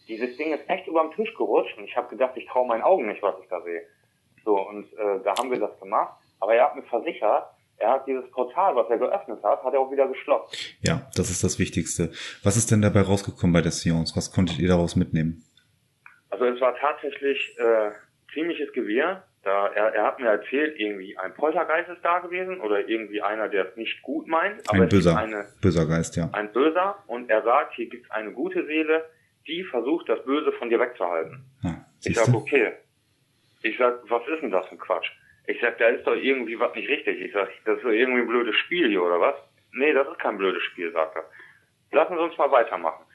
dieses 0.07 0.37
Ding 0.37 0.53
ist 0.53 0.69
echt 0.69 0.87
über 0.87 1.01
den 1.01 1.11
Tisch 1.11 1.33
gerutscht 1.35 1.77
und 1.77 1.85
ich 1.85 1.95
habe 1.95 2.09
gedacht, 2.09 2.33
ich 2.35 2.45
traue 2.47 2.67
meinen 2.67 2.83
Augen 2.83 3.07
nicht, 3.07 3.21
was 3.21 3.35
ich 3.41 3.47
da 3.49 3.61
sehe. 3.61 3.81
So, 4.45 4.59
und 4.59 4.85
äh, 4.93 5.23
da 5.23 5.35
haben 5.37 5.51
wir 5.51 5.59
das 5.59 5.77
gemacht. 5.79 6.17
Aber 6.39 6.53
er 6.53 6.65
hat 6.65 6.75
mir 6.75 6.83
versichert, 6.83 7.47
er 7.77 7.91
hat 7.91 8.07
dieses 8.07 8.29
Portal, 8.31 8.75
was 8.75 8.89
er 8.89 8.97
geöffnet 8.97 9.43
hat, 9.43 9.63
hat 9.63 9.73
er 9.73 9.79
auch 9.79 9.91
wieder 9.91 10.07
geschlossen. 10.07 10.55
Ja, 10.81 11.09
das 11.15 11.29
ist 11.29 11.43
das 11.43 11.59
Wichtigste. 11.59 12.11
Was 12.43 12.57
ist 12.57 12.71
denn 12.71 12.81
dabei 12.81 13.01
rausgekommen 13.01 13.53
bei 13.53 13.61
der 13.61 13.71
Seance? 13.71 14.15
Was 14.15 14.31
konntet 14.31 14.59
ihr 14.59 14.67
daraus 14.67 14.95
mitnehmen? 14.95 15.43
Also 16.29 16.45
es 16.45 16.59
war 16.59 16.75
tatsächlich 16.75 17.55
äh, 17.59 17.91
ziemliches 18.33 18.71
Gewirr. 18.73 19.23
Da, 19.47 19.67
er, 19.67 19.93
er 19.95 20.03
hat 20.03 20.19
mir 20.19 20.27
erzählt, 20.27 20.77
irgendwie 20.77 21.17
ein 21.17 21.33
Poltergeist 21.33 21.87
ist 21.87 22.03
da 22.03 22.19
gewesen 22.19 22.59
oder 22.59 22.85
irgendwie 22.89 23.21
einer, 23.21 23.47
der 23.47 23.69
es 23.69 23.77
nicht 23.77 24.01
gut 24.01 24.27
meint. 24.27 24.59
Aber 24.67 24.83
ein 24.83 24.89
böser, 24.89 25.17
eine, 25.17 25.45
böser 25.61 25.85
Geist, 25.85 26.17
ja. 26.17 26.29
Ein 26.33 26.51
böser 26.51 27.01
und 27.07 27.29
er 27.29 27.43
sagt, 27.43 27.75
hier 27.75 27.87
gibt 27.87 28.07
es 28.07 28.11
eine 28.11 28.33
gute 28.33 28.65
Seele, 28.65 29.05
die 29.47 29.63
versucht, 29.63 30.09
das 30.09 30.21
Böse 30.25 30.51
von 30.51 30.69
dir 30.69 30.81
wegzuhalten. 30.81 31.45
Ja, 31.63 31.85
ich 32.03 32.13
sag, 32.13 32.35
okay. 32.35 32.73
Ich 33.63 33.77
sag, 33.77 33.99
was 34.09 34.27
ist 34.27 34.41
denn 34.41 34.51
das 34.51 34.65
für 34.65 34.75
ein 34.75 34.79
Quatsch? 34.79 35.09
Ich 35.45 35.61
sag, 35.61 35.77
da 35.77 35.87
ist 35.87 36.05
doch 36.05 36.15
irgendwie 36.15 36.59
was 36.59 36.75
nicht 36.75 36.89
richtig. 36.89 37.21
Ich 37.21 37.31
sag, 37.31 37.47
das 37.63 37.77
ist 37.77 37.85
doch 37.85 37.91
irgendwie 37.91 38.23
ein 38.23 38.27
blödes 38.27 38.55
Spiel 38.57 38.89
hier, 38.89 39.01
oder 39.01 39.21
was? 39.21 39.35
Nee, 39.71 39.93
das 39.93 40.09
ist 40.09 40.19
kein 40.19 40.37
blödes 40.37 40.61
Spiel, 40.63 40.91
sagt 40.91 41.15
er. 41.15 41.23
Lassen 41.93 42.17
Sie 42.17 42.21
uns 42.21 42.37
mal 42.37 42.51
weitermachen. 42.51 43.05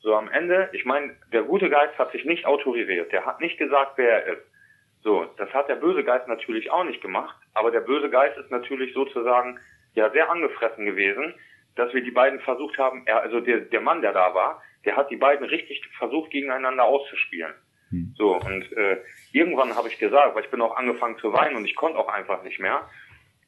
So 0.00 0.16
am 0.16 0.28
Ende, 0.28 0.70
ich 0.72 0.84
meine, 0.84 1.14
der 1.32 1.44
gute 1.44 1.70
Geist 1.70 1.96
hat 1.98 2.10
sich 2.10 2.24
nicht 2.24 2.46
autorisiert. 2.46 3.12
Der 3.12 3.24
hat 3.24 3.40
nicht 3.40 3.58
gesagt, 3.58 3.92
wer 3.94 4.26
er 4.26 4.32
ist. 4.38 4.47
So, 5.02 5.26
das 5.36 5.52
hat 5.52 5.68
der 5.68 5.76
böse 5.76 6.04
Geist 6.04 6.26
natürlich 6.28 6.70
auch 6.70 6.84
nicht 6.84 7.00
gemacht, 7.00 7.36
aber 7.54 7.70
der 7.70 7.80
böse 7.80 8.10
Geist 8.10 8.36
ist 8.38 8.50
natürlich 8.50 8.92
sozusagen 8.94 9.58
ja 9.94 10.10
sehr 10.10 10.30
angefressen 10.30 10.84
gewesen, 10.84 11.34
dass 11.76 11.94
wir 11.94 12.02
die 12.02 12.10
beiden 12.10 12.40
versucht 12.40 12.76
haben, 12.78 13.02
er, 13.06 13.22
also 13.22 13.40
der, 13.40 13.60
der 13.60 13.80
Mann, 13.80 14.02
der 14.02 14.12
da 14.12 14.34
war, 14.34 14.62
der 14.84 14.96
hat 14.96 15.10
die 15.10 15.16
beiden 15.16 15.46
richtig 15.46 15.80
versucht, 15.96 16.30
gegeneinander 16.30 16.84
auszuspielen. 16.84 17.54
Hm. 17.90 18.14
So, 18.16 18.36
und 18.36 18.72
äh, 18.76 18.98
irgendwann 19.32 19.74
habe 19.74 19.88
ich 19.88 19.98
gesagt, 19.98 20.34
weil 20.34 20.44
ich 20.44 20.50
bin 20.50 20.60
auch 20.60 20.76
angefangen 20.76 21.18
zu 21.18 21.32
weinen 21.32 21.56
und 21.56 21.64
ich 21.64 21.76
konnte 21.76 21.98
auch 21.98 22.08
einfach 22.08 22.42
nicht 22.42 22.58
mehr, 22.58 22.88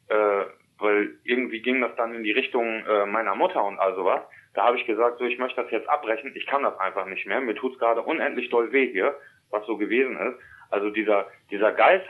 äh, 0.08 0.44
weil 0.78 1.18
irgendwie 1.24 1.60
ging 1.60 1.80
das 1.80 1.94
dann 1.96 2.14
in 2.14 2.22
die 2.22 2.32
Richtung 2.32 2.84
äh, 2.86 3.06
meiner 3.06 3.34
Mutter 3.34 3.62
und 3.64 3.78
all 3.78 3.94
sowas. 3.94 4.20
Da 4.54 4.64
habe 4.64 4.76
ich 4.78 4.86
gesagt, 4.86 5.18
so 5.18 5.24
ich 5.24 5.38
möchte 5.38 5.62
das 5.62 5.70
jetzt 5.70 5.88
abbrechen, 5.88 6.32
ich 6.34 6.46
kann 6.46 6.62
das 6.62 6.78
einfach 6.78 7.06
nicht 7.06 7.26
mehr, 7.26 7.40
mir 7.40 7.54
tut's 7.54 7.78
gerade 7.78 8.02
unendlich 8.02 8.48
doll 8.50 8.72
weh 8.72 8.90
hier, 8.90 9.14
was 9.50 9.66
so 9.66 9.76
gewesen 9.76 10.16
ist. 10.16 10.38
Also 10.70 10.90
dieser, 10.90 11.28
dieser 11.50 11.72
Geist, 11.72 12.06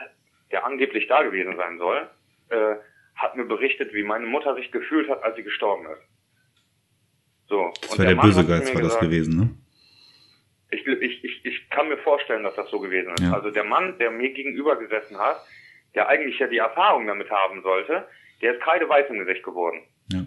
der 0.51 0.65
angeblich 0.65 1.07
da 1.07 1.23
gewesen 1.23 1.55
sein 1.57 1.77
soll, 1.77 2.09
äh, 2.49 2.75
hat 3.15 3.35
mir 3.35 3.45
berichtet, 3.45 3.93
wie 3.93 4.03
meine 4.03 4.25
Mutter 4.25 4.55
sich 4.55 4.71
gefühlt 4.71 5.09
hat, 5.09 5.23
als 5.23 5.35
sie 5.35 5.43
gestorben 5.43 5.85
ist. 5.87 6.01
So. 7.47 7.71
Das 7.81 7.97
war 7.97 8.05
der, 8.05 8.15
der 8.15 8.21
böse 8.21 8.45
Geist, 8.45 8.73
war 8.73 8.81
gesagt, 8.81 8.83
das 8.83 8.99
gewesen, 8.99 9.39
ne? 9.39 9.49
Ich, 10.73 10.87
ich, 10.87 11.23
ich, 11.23 11.45
ich 11.45 11.69
kann 11.69 11.89
mir 11.89 11.97
vorstellen, 11.97 12.43
dass 12.43 12.55
das 12.55 12.69
so 12.69 12.79
gewesen 12.79 13.13
ist. 13.13 13.23
Ja. 13.23 13.33
Also 13.33 13.51
der 13.51 13.65
Mann, 13.65 13.97
der 13.97 14.09
mir 14.09 14.31
gegenüber 14.31 14.77
gesessen 14.77 15.17
hat, 15.17 15.45
der 15.95 16.07
eigentlich 16.07 16.39
ja 16.39 16.47
die 16.47 16.59
Erfahrung 16.59 17.07
damit 17.07 17.29
haben 17.29 17.61
sollte, 17.61 18.07
der 18.41 18.53
ist 18.53 18.61
kreideweiß 18.61 19.09
im 19.09 19.19
Gesicht 19.19 19.43
geworden. 19.43 19.81
Ja. 20.11 20.25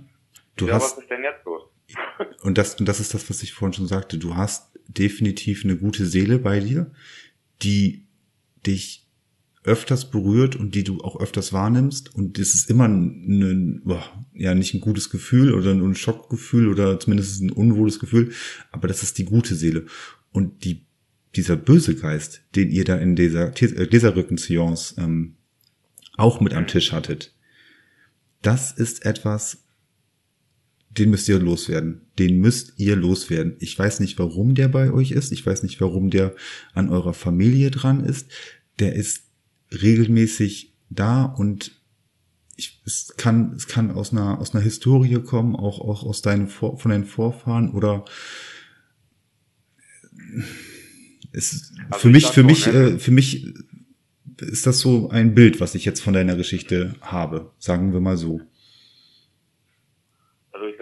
Du 0.57 0.67
ja, 0.67 0.75
hast, 0.75 0.97
was 0.97 1.03
ist 1.03 1.11
denn 1.11 1.23
jetzt 1.23 1.45
los? 1.47 1.63
und 2.43 2.59
das, 2.59 2.79
und 2.79 2.87
das 2.87 3.01
ist 3.01 3.15
das, 3.15 3.29
was 3.31 3.43
ich 3.43 3.55
vorhin 3.55 3.73
schon 3.73 3.87
sagte. 3.87 4.19
Du 4.19 4.37
hast 4.37 4.79
definitiv 4.87 5.65
eine 5.65 5.77
gute 5.77 6.05
Seele 6.05 6.39
bei 6.39 6.61
dir, 6.61 6.91
die 7.63 8.04
dich 8.67 9.05
öfters 9.63 10.11
berührt 10.11 10.57
und 10.57 10.75
die 10.75 10.85
du 10.85 11.01
auch 11.01 11.19
öfters 11.21 11.53
wahrnimmst 11.53 12.15
und 12.15 12.39
es 12.39 12.55
ist 12.55 12.69
immer 12.69 12.87
ein, 12.87 13.83
ja 14.35 14.55
nicht 14.55 14.75
ein 14.75 14.81
gutes 14.81 15.09
Gefühl 15.09 15.55
oder 15.55 15.73
ein 15.73 15.95
Schockgefühl 15.95 16.69
oder 16.69 17.01
zumindest 17.01 17.41
ein 17.41 17.51
unwohles 17.51 17.99
Gefühl, 17.99 18.33
aber 18.71 18.89
das 18.89 19.03
ist 19.03 19.17
die 19.17 19.25
gute 19.25 19.55
Seele 19.55 19.87
und 20.33 20.65
die 20.65 20.85
dieser 21.35 21.57
böse 21.57 21.97
Geist, 21.97 22.43
den 22.55 22.71
ihr 22.71 22.85
da 22.85 22.97
in 22.97 23.17
dieser 23.17 23.51
Gläserrücken-Seance 23.51 24.95
ähm, 24.99 25.35
auch 26.17 26.41
mit 26.41 26.55
am 26.55 26.67
Tisch 26.67 26.93
hattet. 26.93 27.35
Das 28.43 28.71
ist 28.71 29.05
etwas, 29.05 29.64
den 30.99 31.11
müsst 31.11 31.29
ihr 31.29 31.39
loswerden. 31.39 32.03
Den 32.19 32.39
müsst 32.39 32.75
ihr 32.77 32.97
loswerden. 32.97 33.57
Ich 33.59 33.79
weiß 33.79 34.01
nicht, 34.01 34.19
warum 34.19 34.55
der 34.55 34.69
bei 34.69 34.93
euch 34.93 35.11
ist. 35.11 35.33
Ich 35.33 35.45
weiß 35.45 35.63
nicht, 35.63 35.81
warum 35.81 36.11
der 36.11 36.35
an 36.73 36.89
eurer 36.89 37.15
Familie 37.15 37.71
dran 37.71 38.05
ist. 38.05 38.29
Der 38.79 38.95
ist 38.95 39.23
regelmäßig 39.73 40.73
da 40.91 41.25
und 41.25 41.73
ich, 42.57 42.81
es 42.87 43.15
kann, 43.17 43.53
es 43.57 43.67
kann 43.67 43.91
aus 43.91 44.13
einer, 44.13 44.39
aus 44.39 44.55
einer 44.55 44.63
Historie 44.63 45.21
kommen, 45.21 45.57
auch, 45.57 45.81
auch 45.81 46.05
aus 46.05 46.23
deinen, 46.23 46.47
Vor, 46.49 46.79
von 46.79 46.91
deinen 46.93 47.05
Vorfahren 47.05 47.71
oder 47.71 48.05
es, 51.33 51.73
also 51.91 52.01
für 52.01 52.11
mich, 52.11 52.27
für 52.29 52.45
mich, 52.45 52.67
äh, 52.69 52.99
für 52.99 53.11
mich 53.11 53.55
ist 54.41 54.67
das 54.67 54.79
so 54.81 55.11
ein 55.11 55.35
Bild, 55.35 55.61
was 55.61 55.75
ich 55.75 55.85
jetzt 55.85 56.01
von 56.01 56.15
deiner 56.15 56.37
Geschichte 56.37 56.95
habe, 57.01 57.53
sagen 57.59 57.93
wir 57.93 58.01
mal 58.01 58.17
so. 58.17 58.41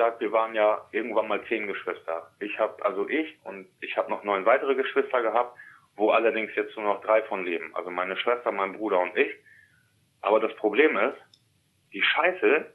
Sag, 0.02 0.18
wir 0.18 0.32
waren 0.32 0.52
ja 0.52 0.84
irgendwann 0.90 1.28
mal 1.28 1.44
zehn 1.46 1.68
Geschwister. 1.68 2.28
Ich 2.40 2.58
habe, 2.58 2.84
also 2.84 3.08
ich 3.08 3.38
und 3.44 3.68
ich 3.80 3.96
habe 3.96 4.10
noch 4.10 4.24
neun 4.24 4.44
weitere 4.44 4.74
Geschwister 4.74 5.22
gehabt, 5.22 5.56
wo 5.94 6.10
allerdings 6.10 6.52
jetzt 6.56 6.76
nur 6.76 6.86
noch 6.86 7.02
drei 7.02 7.22
von 7.22 7.44
leben. 7.44 7.70
Also 7.76 7.88
meine 7.88 8.16
Schwester, 8.16 8.50
mein 8.50 8.72
Bruder 8.72 8.98
und 8.98 9.16
ich. 9.16 9.32
Aber 10.20 10.40
das 10.40 10.52
Problem 10.56 10.96
ist, 10.96 11.16
die 11.92 12.02
Scheiße 12.02 12.66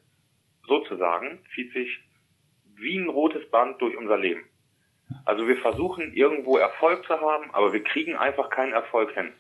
sozusagen 0.68 1.44
zieht 1.54 1.74
sich 1.74 2.00
wie 2.76 2.98
ein 2.98 3.10
rotes 3.10 3.46
Band 3.52 3.82
durch 3.82 3.98
unser 3.98 4.18
Leben. 4.18 4.48
Also 5.26 5.50
wir 5.50 5.58
versuchen 5.58 6.14
irgendwo 6.14 6.56
Erfolg 6.56 7.04
zu 7.08 7.20
haben, 7.20 7.54
aber 7.54 7.74
wir 7.74 7.84
kriegen 7.84 8.16
einfach 8.16 8.50
keinen 8.52 8.72
Erfolg 8.72 9.12
hin. 9.12 9.34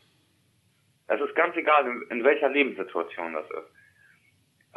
Es 1.07 1.21
ist 1.21 1.35
ganz 1.35 1.55
egal, 1.55 1.85
in 2.09 2.21
welcher 2.25 2.49
Lebenssituation 2.49 3.31
das 3.31 3.49
ist. 3.49 3.76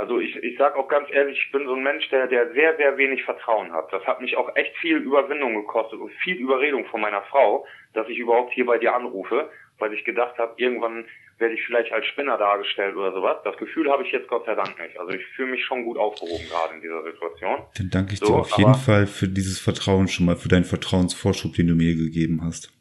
Also 0.01 0.19
ich, 0.19 0.35
ich 0.37 0.57
sage 0.57 0.77
auch 0.77 0.89
ganz 0.89 1.09
ehrlich, 1.13 1.39
ich 1.45 1.53
bin 1.53 1.67
so 1.67 1.75
ein 1.75 1.83
Mensch, 1.83 2.09
der, 2.09 2.27
der 2.27 2.55
sehr, 2.55 2.75
sehr 2.79 2.97
wenig 2.97 3.23
Vertrauen 3.23 3.71
hat. 3.71 3.93
Das 3.93 4.03
hat 4.07 4.23
mich 4.23 4.35
auch 4.35 4.57
echt 4.57 4.75
viel 4.79 4.97
Überwindung 4.97 5.55
gekostet 5.55 6.01
und 6.01 6.11
viel 6.25 6.37
Überredung 6.37 6.87
von 6.87 7.03
meiner 7.03 7.21
Frau, 7.25 7.67
dass 7.93 8.09
ich 8.09 8.19
überhaupt 8.19 8.51
hier 8.55 8.65
bei 8.65 8.79
dir 8.79 8.95
anrufe, 8.95 9.51
weil 9.79 9.93
ich 9.93 10.03
gedacht 10.07 10.39
habe, 10.39 10.55
irgendwann 10.57 11.05
werde 11.37 11.55
ich 11.55 11.63
vielleicht 11.67 11.93
als 11.93 12.07
Spinner 12.07 12.39
dargestellt 12.39 12.97
oder 12.97 13.13
sowas. 13.13 13.43
Das 13.45 13.59
Gefühl 13.59 13.91
habe 13.91 14.03
ich 14.03 14.11
jetzt 14.11 14.29
Gott 14.29 14.47
sei 14.47 14.55
Dank 14.55 14.79
nicht. 14.81 14.99
Also 14.99 15.13
ich 15.13 15.27
fühle 15.37 15.51
mich 15.51 15.65
schon 15.67 15.85
gut 15.85 15.99
aufgehoben 15.99 16.49
gerade 16.49 16.75
in 16.75 16.81
dieser 16.81 17.03
Situation. 17.03 17.59
Dann 17.77 17.91
danke 17.91 18.15
ich 18.15 18.21
so, 18.21 18.27
dir 18.27 18.41
auf 18.41 18.57
jeden 18.57 18.75
Fall 18.75 19.07
für 19.07 19.29
dieses 19.29 19.61
Vertrauen 19.61 20.09
schon 20.09 20.25
mal, 20.25 20.37
für 20.37 20.49
deinen 20.49 20.65
Vertrauensvorschub, 20.65 21.53
den 21.53 21.67
du 21.67 21.75
mir 21.75 21.95
gegeben 21.95 22.41
hast. 22.43 22.73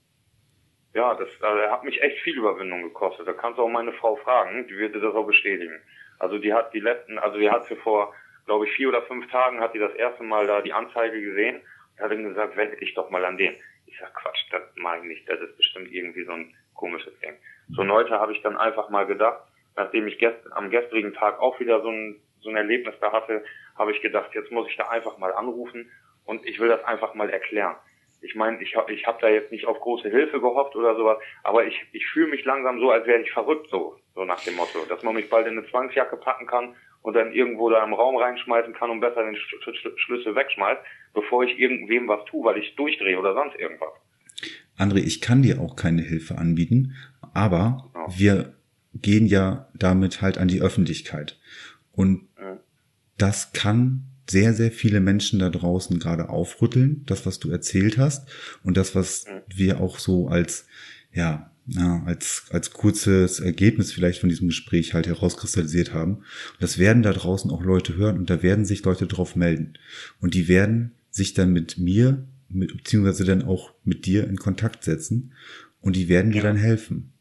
Ja, 0.94 1.16
das 1.16 1.28
also, 1.42 1.70
hat 1.70 1.84
mich 1.84 2.02
echt 2.02 2.20
viel 2.20 2.38
Überwindung 2.38 2.84
gekostet. 2.84 3.28
Da 3.28 3.34
kannst 3.34 3.60
du 3.60 3.64
auch 3.64 3.70
meine 3.70 3.92
Frau 3.92 4.16
fragen, 4.16 4.68
die 4.70 4.78
wird 4.78 4.96
dir 4.96 5.02
das 5.02 5.14
auch 5.14 5.28
bestätigen. 5.28 5.82
Also 6.20 6.38
die 6.38 6.54
hat 6.54 6.74
die 6.74 6.80
letzten, 6.80 7.18
also 7.18 7.40
die 7.40 7.50
hat 7.50 7.66
sie 7.66 7.76
vor, 7.78 8.14
glaube 8.46 8.66
ich, 8.66 8.72
vier 8.74 8.90
oder 8.90 9.02
fünf 9.04 9.30
Tagen 9.32 9.60
hat 9.62 9.74
die 9.74 9.80
das 9.80 9.94
erste 9.94 10.24
Mal 10.24 10.48
da 10.48 10.62
die 10.62 10.74
Anzeige 10.74 11.22
gesehen 11.22 11.62
und 11.96 12.04
hat 12.04 12.12
dann 12.12 12.24
gesagt, 12.24 12.58
wende 12.58 12.78
dich 12.78 12.94
doch 12.94 13.10
mal 13.10 13.26
an 13.26 13.38
den. 13.38 13.56
Ich 13.86 13.98
sag, 13.98 14.14
Quatsch, 14.14 14.46
das 14.52 14.62
mag 14.76 15.00
ich 15.00 15.08
nicht, 15.08 15.30
das 15.30 15.40
ist 15.40 15.58
bestimmt 15.58 15.92
irgendwie 15.92 16.24
so 16.24 16.34
ein 16.34 16.54
komisches 16.76 17.18
Ding. 17.20 17.36
So 17.70 17.82
und 17.82 17.92
heute 17.92 18.20
habe 18.20 18.34
ich 18.34 18.42
dann 18.42 18.58
einfach 18.58 18.90
mal 18.90 19.06
gedacht, 19.06 19.44
nachdem 19.76 20.08
ich 20.08 20.20
gest 20.20 20.40
am 20.52 20.70
gestrigen 20.70 21.14
Tag 21.14 21.40
auch 21.40 21.60
wieder 21.60 21.82
so 21.82 21.90
ein, 21.90 22.22
so 22.42 22.50
ein 22.50 22.56
Erlebnis 22.56 22.96
da 23.00 23.12
hatte, 23.12 23.44
habe 23.78 23.92
ich 23.92 24.02
gedacht, 24.02 24.34
jetzt 24.34 24.52
muss 24.52 24.68
ich 24.70 24.76
da 24.76 24.90
einfach 24.90 25.18
mal 25.18 25.34
anrufen 25.34 25.90
und 26.26 26.46
ich 26.46 26.60
will 26.60 26.68
das 26.68 26.84
einfach 26.84 27.14
mal 27.14 27.30
erklären. 27.30 27.76
Ich 28.22 28.36
meine, 28.36 28.62
ich 28.62 28.76
habe 28.76 28.92
ich 28.92 29.08
hab 29.08 29.20
da 29.20 29.30
jetzt 29.30 29.52
nicht 29.52 29.66
auf 29.66 29.80
große 29.80 30.10
Hilfe 30.10 30.42
gehofft 30.42 30.76
oder 30.76 30.96
sowas, 30.96 31.18
aber 31.44 31.66
ich, 31.66 31.86
ich 31.94 32.06
fühle 32.08 32.28
mich 32.28 32.44
langsam 32.44 32.80
so, 32.80 32.92
als 32.92 33.08
wäre 33.08 33.22
ich 33.22 33.32
verrückt, 33.32 33.70
so, 33.70 33.98
so 34.20 34.26
nach 34.26 34.44
dem 34.44 34.58
Motto, 34.58 34.80
dass 34.90 35.02
man 35.02 35.16
mich 35.16 35.30
bald 35.30 35.48
in 35.48 35.58
eine 35.58 35.68
Zwangsjacke 35.70 36.18
packen 36.18 36.46
kann 36.46 36.76
und 37.02 37.14
dann 37.14 37.32
irgendwo 37.32 37.70
da 37.70 37.82
im 37.86 37.94
Raum 37.94 38.18
reinschmeißen 38.18 38.74
kann 38.74 38.90
und 38.90 39.00
besser 39.00 39.24
den 39.24 39.36
Sch 39.36 39.56
Sch 39.64 39.88
Schlüssel 39.96 40.36
wegschmeißt, 40.36 40.82
bevor 41.14 41.46
ich 41.46 41.58
irgendwem 41.58 42.10
was 42.10 42.26
tue, 42.26 42.44
weil 42.44 42.58
ich 42.58 42.76
durchdrehe 42.76 43.18
oder 43.18 43.34
sonst 43.34 43.58
irgendwas. 43.58 43.94
André, 44.78 44.98
ich 44.98 45.22
kann 45.22 45.42
dir 45.42 45.62
auch 45.62 45.78
keine 45.78 46.02
Hilfe 46.02 46.38
anbieten, 46.38 46.96
aber 47.34 47.90
genau. 47.94 48.08
wir 48.18 48.54
gehen 48.94 49.26
ja 49.26 49.70
damit 49.74 50.22
halt 50.22 50.38
an 50.38 50.50
die 50.50 50.62
Öffentlichkeit. 50.62 51.40
Und 51.94 52.24
mhm. 52.38 52.60
das 53.18 53.54
kann 53.54 54.04
sehr, 54.30 54.54
sehr 54.54 54.72
viele 54.72 55.00
Menschen 55.00 55.40
da 55.40 55.50
draußen 55.50 55.98
gerade 55.98 56.28
aufrütteln, 56.28 57.04
das, 57.06 57.26
was 57.26 57.40
du 57.40 57.50
erzählt 57.52 57.98
hast 57.98 58.30
und 58.64 58.76
das, 58.76 58.96
was 58.96 59.28
mhm. 59.28 59.42
wir 59.48 59.80
auch 59.80 59.98
so 59.98 60.28
als, 60.28 60.68
ja, 61.14 61.52
ja, 61.72 62.04
als, 62.06 62.48
als 62.52 62.72
kurzes 62.72 63.40
Ergebnis 63.40 63.92
vielleicht 63.92 64.20
von 64.20 64.30
diesem 64.30 64.48
Gespräch 64.48 64.94
halt 64.94 65.08
herauskristallisiert 65.08 65.94
haben. 65.94 66.18
Und 66.18 66.62
das 66.62 66.80
werden 66.80 67.04
da 67.04 67.14
draußen 67.14 67.52
auch 67.52 67.64
Leute 67.64 67.96
hören 67.96 68.18
und 68.18 68.30
da 68.30 68.42
werden 68.44 68.66
sich 68.66 68.84
Leute 68.84 69.08
drauf 69.08 69.36
melden. 69.36 69.78
Und 70.20 70.34
die 70.34 70.48
werden 70.48 70.96
sich 71.10 71.34
dann 71.34 71.54
mit 71.54 71.78
mir, 71.78 72.26
mit, 72.50 72.76
beziehungsweise 72.76 73.26
dann 73.26 73.44
auch 73.44 73.74
mit 73.84 74.06
dir 74.06 74.28
in 74.28 74.38
Kontakt 74.38 74.84
setzen 74.84 75.34
und 75.82 75.96
die 75.96 76.10
werden 76.10 76.32
dir 76.32 76.42
dann 76.42 76.58
helfen. 76.58 77.14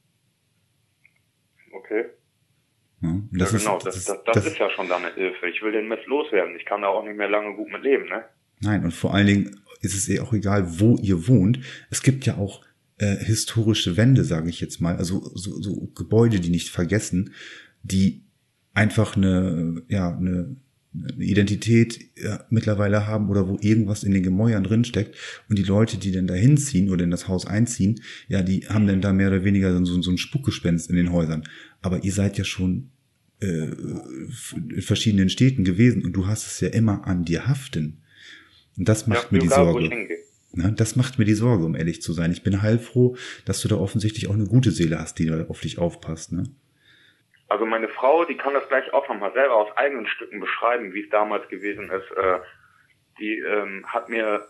Ja, 3.00 3.08
ja 3.11 3.46
genau, 3.46 3.76
ist, 3.76 3.87
das, 3.87 4.04
das, 4.04 4.04
das, 4.06 4.18
das, 4.24 4.46
ist 4.46 4.58
ja 4.58 4.70
schon 4.70 4.88
damit 4.88 5.14
Hilfe. 5.14 5.48
Ich 5.48 5.62
will 5.62 5.72
den 5.72 5.88
Mist 5.88 6.06
loswerden. 6.06 6.56
Ich 6.56 6.64
kann 6.64 6.82
da 6.82 6.88
auch 6.88 7.04
nicht 7.04 7.16
mehr 7.16 7.28
lange 7.28 7.54
gut 7.54 7.70
mit 7.70 7.82
leben, 7.82 8.08
ne? 8.08 8.24
Nein, 8.61 8.84
und 8.84 8.92
vor 8.92 9.14
allen 9.14 9.26
Dingen 9.26 9.61
ist 9.82 9.94
es 9.94 10.08
eh 10.08 10.18
auch 10.18 10.32
egal, 10.32 10.80
wo 10.80 10.96
ihr 10.96 11.28
wohnt. 11.28 11.61
Es 11.90 12.02
gibt 12.02 12.26
ja 12.26 12.37
auch 12.37 12.64
äh, 12.98 13.16
historische 13.16 13.96
Wände, 13.96 14.24
sage 14.24 14.50
ich 14.50 14.61
jetzt 14.61 14.80
mal, 14.80 14.96
also 14.96 15.30
so, 15.34 15.61
so 15.61 15.90
Gebäude, 15.94 16.40
die 16.40 16.50
nicht 16.50 16.68
vergessen, 16.68 17.32
die 17.82 18.24
einfach 18.74 19.16
eine, 19.16 19.82
ja, 19.88 20.16
eine, 20.16 20.56
eine 20.94 21.24
Identität 21.24 22.00
ja, 22.16 22.44
mittlerweile 22.50 23.06
haben 23.06 23.28
oder 23.28 23.48
wo 23.48 23.58
irgendwas 23.61 24.04
in 24.04 24.12
den 24.12 24.22
Gemäuern 24.22 24.64
drinsteckt 24.64 25.14
und 25.48 25.58
die 25.58 25.64
Leute, 25.64 25.96
die 25.96 26.12
dann 26.12 26.26
da 26.26 26.34
hinziehen 26.34 26.90
oder 26.90 27.04
in 27.04 27.11
das 27.11 27.28
Haus 27.28 27.46
einziehen, 27.46 28.00
ja, 28.26 28.42
die 28.42 28.68
haben 28.68 28.87
dann 28.87 29.00
da 29.00 29.12
mehr 29.12 29.28
oder 29.28 29.44
weniger 29.44 29.76
so, 29.84 30.02
so 30.02 30.11
ein 30.11 30.18
Spuckgespenst 30.18 30.90
in 30.90 30.96
den 30.96 31.12
Häusern 31.12 31.44
aber 31.80 32.04
ihr 32.04 32.12
seid 32.12 32.38
ja 32.38 32.44
schon 32.44 32.90
äh, 33.40 33.46
in 33.46 34.82
verschiedenen 34.82 35.28
Städten 35.28 35.64
gewesen 35.64 36.04
und 36.04 36.12
du 36.12 36.26
hast 36.26 36.46
es 36.46 36.61
ja 36.61 36.68
immer 36.68 37.06
an 37.06 37.24
dir 37.24 37.46
haften. 37.46 38.02
Und 38.76 38.88
das 38.88 39.06
macht 39.06 39.24
ja, 39.24 39.28
mir 39.30 39.38
die 39.40 39.48
Sorge. 39.48 39.90
Na, 40.52 40.70
das 40.70 40.96
macht 40.96 41.18
mir 41.18 41.24
die 41.24 41.34
Sorge, 41.34 41.64
um 41.64 41.76
ehrlich 41.76 42.00
zu 42.00 42.12
sein. 42.12 42.32
Ich 42.32 42.42
bin 42.42 42.62
heilfroh, 42.62 43.16
dass 43.44 43.61
du 43.61 43.68
da 43.68 43.76
offensichtlich 43.76 44.28
auch 44.28 44.34
eine 44.34 44.46
gute 44.46 44.70
Seele 44.70 44.98
hast, 44.98 45.18
die 45.18 45.26
da 45.26 45.44
auf 45.48 45.61
dich 45.61 45.78
aufpasst. 45.78 46.32
Ne? 46.32 46.44
Also 47.48 47.66
meine 47.66 47.88
Frau, 47.88 48.24
die 48.24 48.37
kann 48.37 48.54
das 48.54 48.68
gleich 48.68 48.92
auch 48.92 49.08
nochmal 49.08 49.32
selber 49.32 49.56
aus 49.56 49.76
eigenen 49.76 50.06
Stücken 50.06 50.40
beschreiben, 50.40 50.92
wie 50.94 51.02
es 51.04 51.11
damals 51.11 51.48
gewesen 51.48 51.90
ist. 51.90 52.11
Äh, 52.16 52.40
die 53.18 53.38
ähm, 53.38 53.84
hat 53.87 54.08
mir 54.08 54.46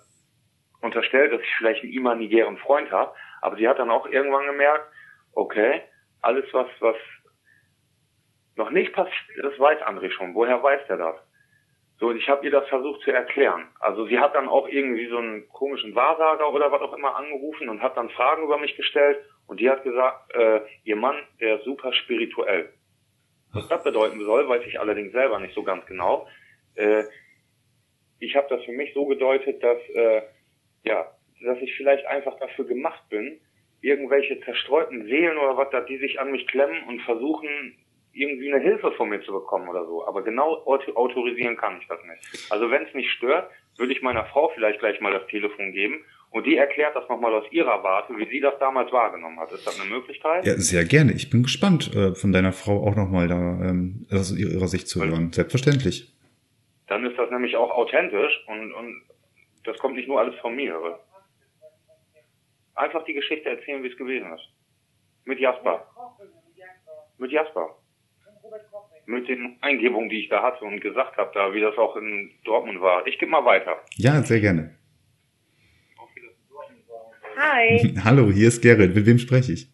unterstellt, 0.81 1.33
dass 1.33 1.41
ich 1.41 1.55
vielleicht 1.59 1.83
einen 1.83 1.93
imaginären 1.93 2.59
Freund 2.59 2.91
habe, 2.91 3.15
aber 3.41 3.57
sie 3.57 3.69
hat 3.69 3.79
dann 3.79 3.91
auch 3.91 4.07
irgendwann 4.07 4.47
gemerkt, 4.47 4.85
okay, 5.33 5.83
alles 6.23 6.45
was, 6.53 6.69
was 6.81 6.97
noch 8.57 8.71
nicht 8.71 8.93
passiert, 8.93 9.15
das 9.43 9.59
weiß 9.59 9.81
André 9.83 10.11
schon. 10.11 10.35
Woher 10.35 10.63
weiß 10.63 10.81
der 10.89 10.97
das? 10.97 11.17
So, 11.99 12.09
und 12.09 12.17
ich 12.17 12.29
habe 12.29 12.45
ihr 12.45 12.53
das 12.53 12.69
versucht 12.69 13.03
zu 13.03 13.11
erklären. 13.11 13.67
Also 13.81 14.07
sie 14.07 14.19
hat 14.19 14.35
dann 14.35 14.49
auch 14.49 14.69
irgendwie 14.69 15.09
so 15.09 15.19
einen 15.19 15.49
komischen 15.49 15.95
Wahrsager 15.97 16.53
oder 16.53 16.71
was 16.71 16.81
auch 16.81 16.93
immer 16.93 17.17
angerufen 17.17 17.69
und 17.69 17.83
hat 17.83 17.97
dann 17.97 18.11
Fragen 18.11 18.45
über 18.45 18.59
mich 18.59 18.77
gestellt 18.77 19.19
und 19.49 19.59
die 19.59 19.69
hat 19.69 19.83
gesagt, 19.83 20.33
äh, 20.35 20.61
ihr 20.85 20.97
Mann, 20.97 21.17
der 21.41 21.57
ist 21.57 21.65
super 21.65 21.93
spirituell. 21.93 22.73
Was 23.53 23.67
das 23.69 23.83
bedeuten 23.83 24.21
soll, 24.25 24.49
weiß 24.49 24.63
ich 24.67 24.79
allerdings 24.79 25.13
selber 25.13 25.41
nicht 25.41 25.55
so 25.55 25.65
ganz 25.65 25.85
genau. 25.87 26.29
Äh, 26.77 27.05
ich 28.21 28.37
habe 28.37 28.47
das 28.49 28.65
für 28.65 28.73
mich 28.73 28.95
so 28.95 29.07
gedeutet, 29.07 29.63
dass 29.63 29.79
äh, 29.91 30.23
ja, 30.85 31.07
dass 31.43 31.59
ich 31.59 31.77
vielleicht 31.77 32.07
einfach 32.07 32.39
dafür 32.39 32.65
gemacht 32.65 33.09
bin, 33.09 33.41
irgendwelche 33.81 34.41
zerstreuten 34.41 35.05
Seelen 35.07 35.39
oder 35.39 35.57
was 35.57 35.71
da, 35.71 35.81
die 35.81 35.99
sich 35.99 36.21
an 36.21 36.31
mich 36.31 36.47
klemmen 36.47 36.85
und 36.89 37.01
versuchen, 37.03 37.77
irgendwie 38.13 38.53
eine 38.53 38.63
Hilfe 38.63 38.93
von 38.93 39.09
mir 39.09 39.23
zu 39.23 39.33
bekommen 39.33 39.69
oder 39.69 39.85
so. 39.87 40.07
Aber 40.07 40.23
genau 40.23 40.65
autorisieren 40.65 41.57
kann 41.57 41.79
ich 41.81 41.87
das 41.89 41.99
nicht. 42.05 42.51
Also 42.51 42.71
wenn 42.71 42.85
es 42.85 42.95
mich 42.95 43.11
stört, 43.13 43.51
würde 43.77 43.93
ich 43.93 44.03
meiner 44.03 44.25
Frau 44.27 44.51
vielleicht 44.55 44.81
gleich 44.81 45.01
mal 45.01 45.13
das 45.13 45.27
Telefon 45.29 45.73
geben 45.73 46.05
und 46.31 46.47
die 46.47 46.57
erklärt 46.57 46.95
das 46.95 47.09
nochmal 47.09 47.33
aus 47.33 47.45
ihrer 47.53 47.83
Warte, 47.83 48.17
wie 48.17 48.29
sie 48.29 48.41
das 48.41 48.59
damals 48.59 48.93
wahrgenommen 48.93 49.39
hat. 49.39 49.53
Ist 49.53 49.67
das 49.67 49.81
eine 49.81 49.89
Möglichkeit? 49.89 50.45
Ja, 50.45 50.55
sehr 50.57 50.85
gerne. 50.85 51.13
Ich 51.13 51.31
bin 51.31 51.45
gespannt, 51.45 51.95
äh, 51.95 52.15
von 52.15 52.33
deiner 52.33 52.53
Frau 52.53 52.87
auch 52.87 52.97
nochmal 52.97 53.29
da 53.29 53.37
ähm, 53.37 54.07
aus 54.11 54.37
ihrer 54.37 54.69
Sicht 54.69 54.89
zu 54.89 55.05
hören. 55.05 55.33
Selbstverständlich. 55.33 56.13
Dann 56.89 57.05
ist 57.07 57.19
das 57.19 57.31
nämlich 57.31 57.57
auch 57.57 57.71
authentisch 57.71 58.45
und, 58.47 58.73
und 58.73 59.03
das 59.65 59.79
kommt 59.79 59.97
nicht 59.97 60.09
nur 60.09 60.21
alles 60.21 60.35
von 60.41 60.55
mir. 60.57 60.99
Einfach 62.75 63.05
die 63.05 63.15
Geschichte 63.15 63.49
erzählen, 63.49 63.83
wie 63.83 63.89
es 63.89 63.97
gewesen 63.97 64.33
ist. 64.33 64.49
Mit 65.25 65.41
Jasper. 65.41 65.87
Mit 67.19 67.33
Jasper 67.33 67.78
mit 69.07 69.29
den 69.29 69.57
Eingebungen, 69.61 70.09
die 70.09 70.21
ich 70.21 70.29
da 70.29 70.43
hatte 70.43 70.65
und 70.65 70.81
gesagt 70.81 71.17
habe, 71.17 71.31
da 71.35 71.53
wie 71.55 71.61
das 71.61 71.77
auch 71.79 71.97
in 71.97 72.31
Dortmund 72.45 72.81
war. 72.81 73.07
Ich 73.07 73.19
gebe 73.19 73.31
mal 73.31 73.45
weiter. 73.45 73.77
Ja, 73.97 74.23
sehr 74.23 74.41
gerne. 74.41 74.75
Hi. 77.37 77.95
Hallo, 78.05 78.31
hier 78.31 78.49
ist 78.49 78.63
Gerrit. 78.63 78.95
Mit 78.95 79.07
wem 79.07 79.19
spreche 79.19 79.53
ich? 79.53 79.69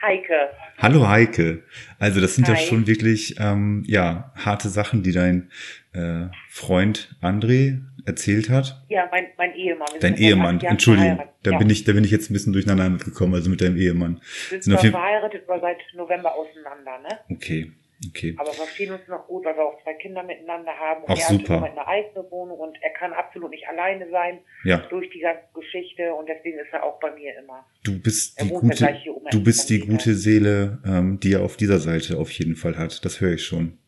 Heike. 0.00 0.50
Hallo 0.78 1.08
Heike. 1.08 1.62
Also 1.98 2.20
das 2.20 2.34
sind 2.34 2.48
Hi. 2.48 2.54
ja 2.54 2.58
schon 2.58 2.86
wirklich 2.86 3.36
ähm, 3.40 3.82
ja 3.86 4.32
harte 4.36 4.68
Sachen, 4.68 5.02
die 5.02 5.12
dein 5.12 5.50
äh, 5.94 6.26
Freund 6.50 7.16
André 7.22 7.80
erzählt 8.04 8.50
hat. 8.50 8.84
Ja, 8.88 9.08
mein, 9.10 9.26
mein 9.38 9.54
Ehemann. 9.54 9.88
Dein 10.00 10.16
Ehemann, 10.16 10.60
Entschuldigung, 10.60 11.22
da 11.42 11.52
ja. 11.52 11.58
bin 11.58 11.70
ich, 11.70 11.84
da 11.84 11.92
bin 11.92 12.04
ich 12.04 12.10
jetzt 12.10 12.30
ein 12.30 12.34
bisschen 12.34 12.52
durcheinander 12.52 12.90
mitgekommen, 12.90 13.34
also 13.34 13.48
mit 13.48 13.62
deinem 13.62 13.76
Ehemann. 13.78 14.20
Wir 14.50 14.62
sind 14.62 14.78
sind 14.78 14.90
verheiratet, 14.90 15.42
aber 15.48 15.60
seit 15.60 15.78
November 15.94 16.34
auseinander, 16.34 16.98
ne? 16.98 17.18
Okay, 17.34 17.72
okay. 18.08 18.34
Aber 18.38 18.48
wir 18.48 18.54
verstehen 18.54 18.92
uns 18.92 19.06
noch 19.08 19.26
gut, 19.26 19.44
weil 19.44 19.56
wir 19.56 19.64
auch 19.64 19.82
zwei 19.82 19.94
Kinder 19.94 20.22
miteinander 20.22 20.72
haben. 20.72 21.04
Und 21.04 21.10
Ach, 21.10 21.16
er 21.16 21.26
super. 21.38 21.60
hat 21.60 21.70
eine 21.72 21.86
eigene 21.86 22.30
Wohnung 22.30 22.58
und 22.58 22.76
er 22.82 22.90
kann 22.90 23.12
absolut 23.12 23.50
nicht 23.50 23.66
alleine 23.68 24.08
sein 24.10 24.40
Ja, 24.64 24.78
durch 24.88 25.08
die 25.10 25.20
ganze 25.20 25.42
Geschichte 25.54 26.14
und 26.14 26.28
deswegen 26.28 26.58
ist 26.58 26.72
er 26.72 26.82
auch 26.84 26.98
bei 27.00 27.10
mir 27.12 27.38
immer. 27.38 27.66
du 27.84 28.00
bist 28.00 28.38
Er 28.38 28.44
die 28.46 28.52
ja 28.52 28.58
gute, 28.60 29.30
du 29.30 29.44
bist 29.44 29.70
die 29.70 29.80
gute 29.80 30.14
Seele, 30.14 30.78
ähm, 30.86 31.20
die 31.20 31.32
er 31.34 31.42
auf 31.42 31.56
dieser 31.56 31.78
Seite 31.78 32.18
auf 32.18 32.30
jeden 32.32 32.56
Fall 32.56 32.76
hat. 32.76 33.04
Das 33.04 33.20
höre 33.20 33.34
ich 33.34 33.44
schon. 33.44 33.78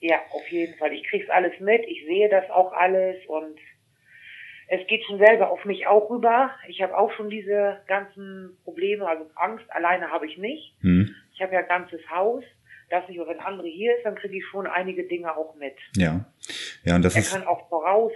Ja, 0.00 0.20
auf 0.30 0.46
jeden 0.48 0.74
Fall. 0.76 0.92
Ich 0.92 1.02
krieg's 1.04 1.28
alles 1.30 1.58
mit, 1.60 1.82
ich 1.88 2.04
sehe 2.06 2.28
das 2.28 2.48
auch 2.50 2.72
alles 2.72 3.16
und 3.26 3.58
es 4.70 4.86
geht 4.86 5.02
schon 5.04 5.18
selber 5.18 5.50
auf 5.50 5.64
mich 5.64 5.86
auch 5.86 6.10
rüber. 6.10 6.50
Ich 6.68 6.82
habe 6.82 6.96
auch 6.96 7.10
schon 7.12 7.30
diese 7.30 7.80
ganzen 7.86 8.56
Probleme, 8.64 9.08
also 9.08 9.24
Angst 9.34 9.64
alleine 9.70 10.10
habe 10.10 10.26
ich 10.26 10.36
nicht. 10.36 10.74
Hm? 10.82 11.14
Ich 11.34 11.40
habe 11.40 11.54
ja 11.54 11.60
ein 11.60 11.68
ganzes 11.68 12.00
Haus, 12.10 12.44
dass 12.90 13.04
ich, 13.08 13.18
wenn 13.18 13.40
andere 13.40 13.68
hier 13.68 13.96
ist, 13.96 14.04
dann 14.04 14.14
kriege 14.14 14.36
ich 14.38 14.44
schon 14.46 14.66
einige 14.66 15.04
Dinge 15.04 15.36
auch 15.36 15.54
mit. 15.56 15.74
Ja, 15.96 16.24
ja, 16.84 16.94
und 16.96 17.02
das 17.04 17.14
Er 17.14 17.22
ist 17.22 17.32
kann 17.32 17.46
auch 17.46 17.68
voraus 17.68 18.12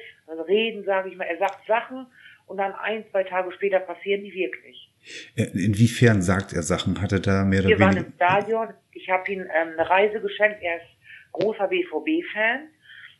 reden, 0.48 0.84
sage 0.84 1.10
ich 1.10 1.16
mal. 1.16 1.24
Er 1.24 1.38
sagt 1.38 1.66
Sachen 1.66 2.06
und 2.46 2.56
dann 2.56 2.72
ein, 2.72 3.04
zwei 3.10 3.24
Tage 3.24 3.52
später 3.52 3.80
passieren 3.80 4.22
die 4.24 4.32
wirklich. 4.32 4.90
inwiefern 5.34 6.22
sagt 6.22 6.52
er 6.52 6.62
Sachen? 6.62 7.00
Hat 7.00 7.12
er 7.12 7.20
da 7.20 7.44
mehr 7.44 7.60
oder 7.60 7.68
Wir 7.68 7.80
waren 7.80 7.94
weniger? 7.96 8.06
im 8.06 8.14
Stadion. 8.14 8.68
Ich 8.92 9.08
habe 9.10 9.30
ihm 9.32 9.40
ähm, 9.40 9.72
eine 9.78 9.88
Reise 9.88 10.20
geschenkt. 10.20 10.58
Er 10.62 10.76
ist 10.76 10.86
großer 11.32 11.68
BVB-Fan. 11.68 12.68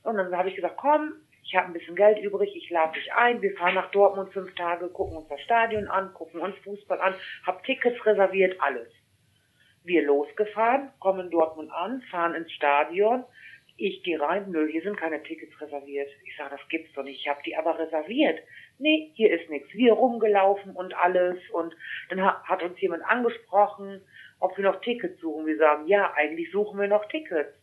Und 0.04 0.16
dann 0.16 0.36
habe 0.36 0.48
ich 0.48 0.56
gesagt, 0.56 0.76
komm, 0.76 1.14
ich 1.44 1.54
habe 1.54 1.66
ein 1.68 1.72
bisschen 1.72 1.96
Geld 1.96 2.18
übrig, 2.18 2.50
ich 2.54 2.70
lade 2.70 2.92
dich 2.98 3.12
ein. 3.12 3.42
Wir 3.42 3.54
fahren 3.56 3.74
nach 3.74 3.90
Dortmund 3.90 4.32
fünf 4.32 4.54
Tage, 4.54 4.88
gucken 4.88 5.16
uns 5.16 5.28
das 5.28 5.40
Stadion 5.42 5.86
an, 5.88 6.12
gucken 6.14 6.40
uns 6.40 6.56
Fußball 6.64 7.00
an, 7.00 7.14
hab 7.46 7.62
Tickets 7.64 8.04
reserviert, 8.06 8.56
alles. 8.60 8.88
Wir 9.84 10.02
losgefahren, 10.02 10.90
kommen 11.00 11.30
Dortmund 11.30 11.70
an, 11.72 12.02
fahren 12.10 12.34
ins 12.34 12.52
Stadion. 12.52 13.24
Ich 13.76 14.02
gehe 14.04 14.20
rein, 14.20 14.50
nö, 14.50 14.68
hier 14.70 14.82
sind 14.82 14.96
keine 14.96 15.22
Tickets 15.22 15.58
reserviert. 15.60 16.08
Ich 16.24 16.36
sage, 16.36 16.50
das 16.56 16.68
gibt's 16.68 16.92
doch 16.94 17.02
nicht. 17.02 17.20
Ich 17.20 17.28
habe 17.28 17.40
die 17.44 17.56
aber 17.56 17.78
reserviert. 17.78 18.38
Nee, 18.78 19.10
hier 19.14 19.32
ist 19.32 19.48
nichts. 19.50 19.72
Wir 19.72 19.94
rumgelaufen 19.94 20.76
und 20.76 20.94
alles. 20.94 21.38
Und 21.50 21.74
dann 22.10 22.22
ha- 22.22 22.42
hat 22.44 22.62
uns 22.62 22.80
jemand 22.80 23.02
angesprochen, 23.04 24.00
ob 24.40 24.56
wir 24.56 24.64
noch 24.64 24.80
Tickets 24.82 25.20
suchen. 25.20 25.46
Wir 25.46 25.56
sagen, 25.56 25.86
ja, 25.88 26.12
eigentlich 26.14 26.50
suchen 26.52 26.78
wir 26.78 26.86
noch 26.88 27.06
Tickets. 27.08 27.54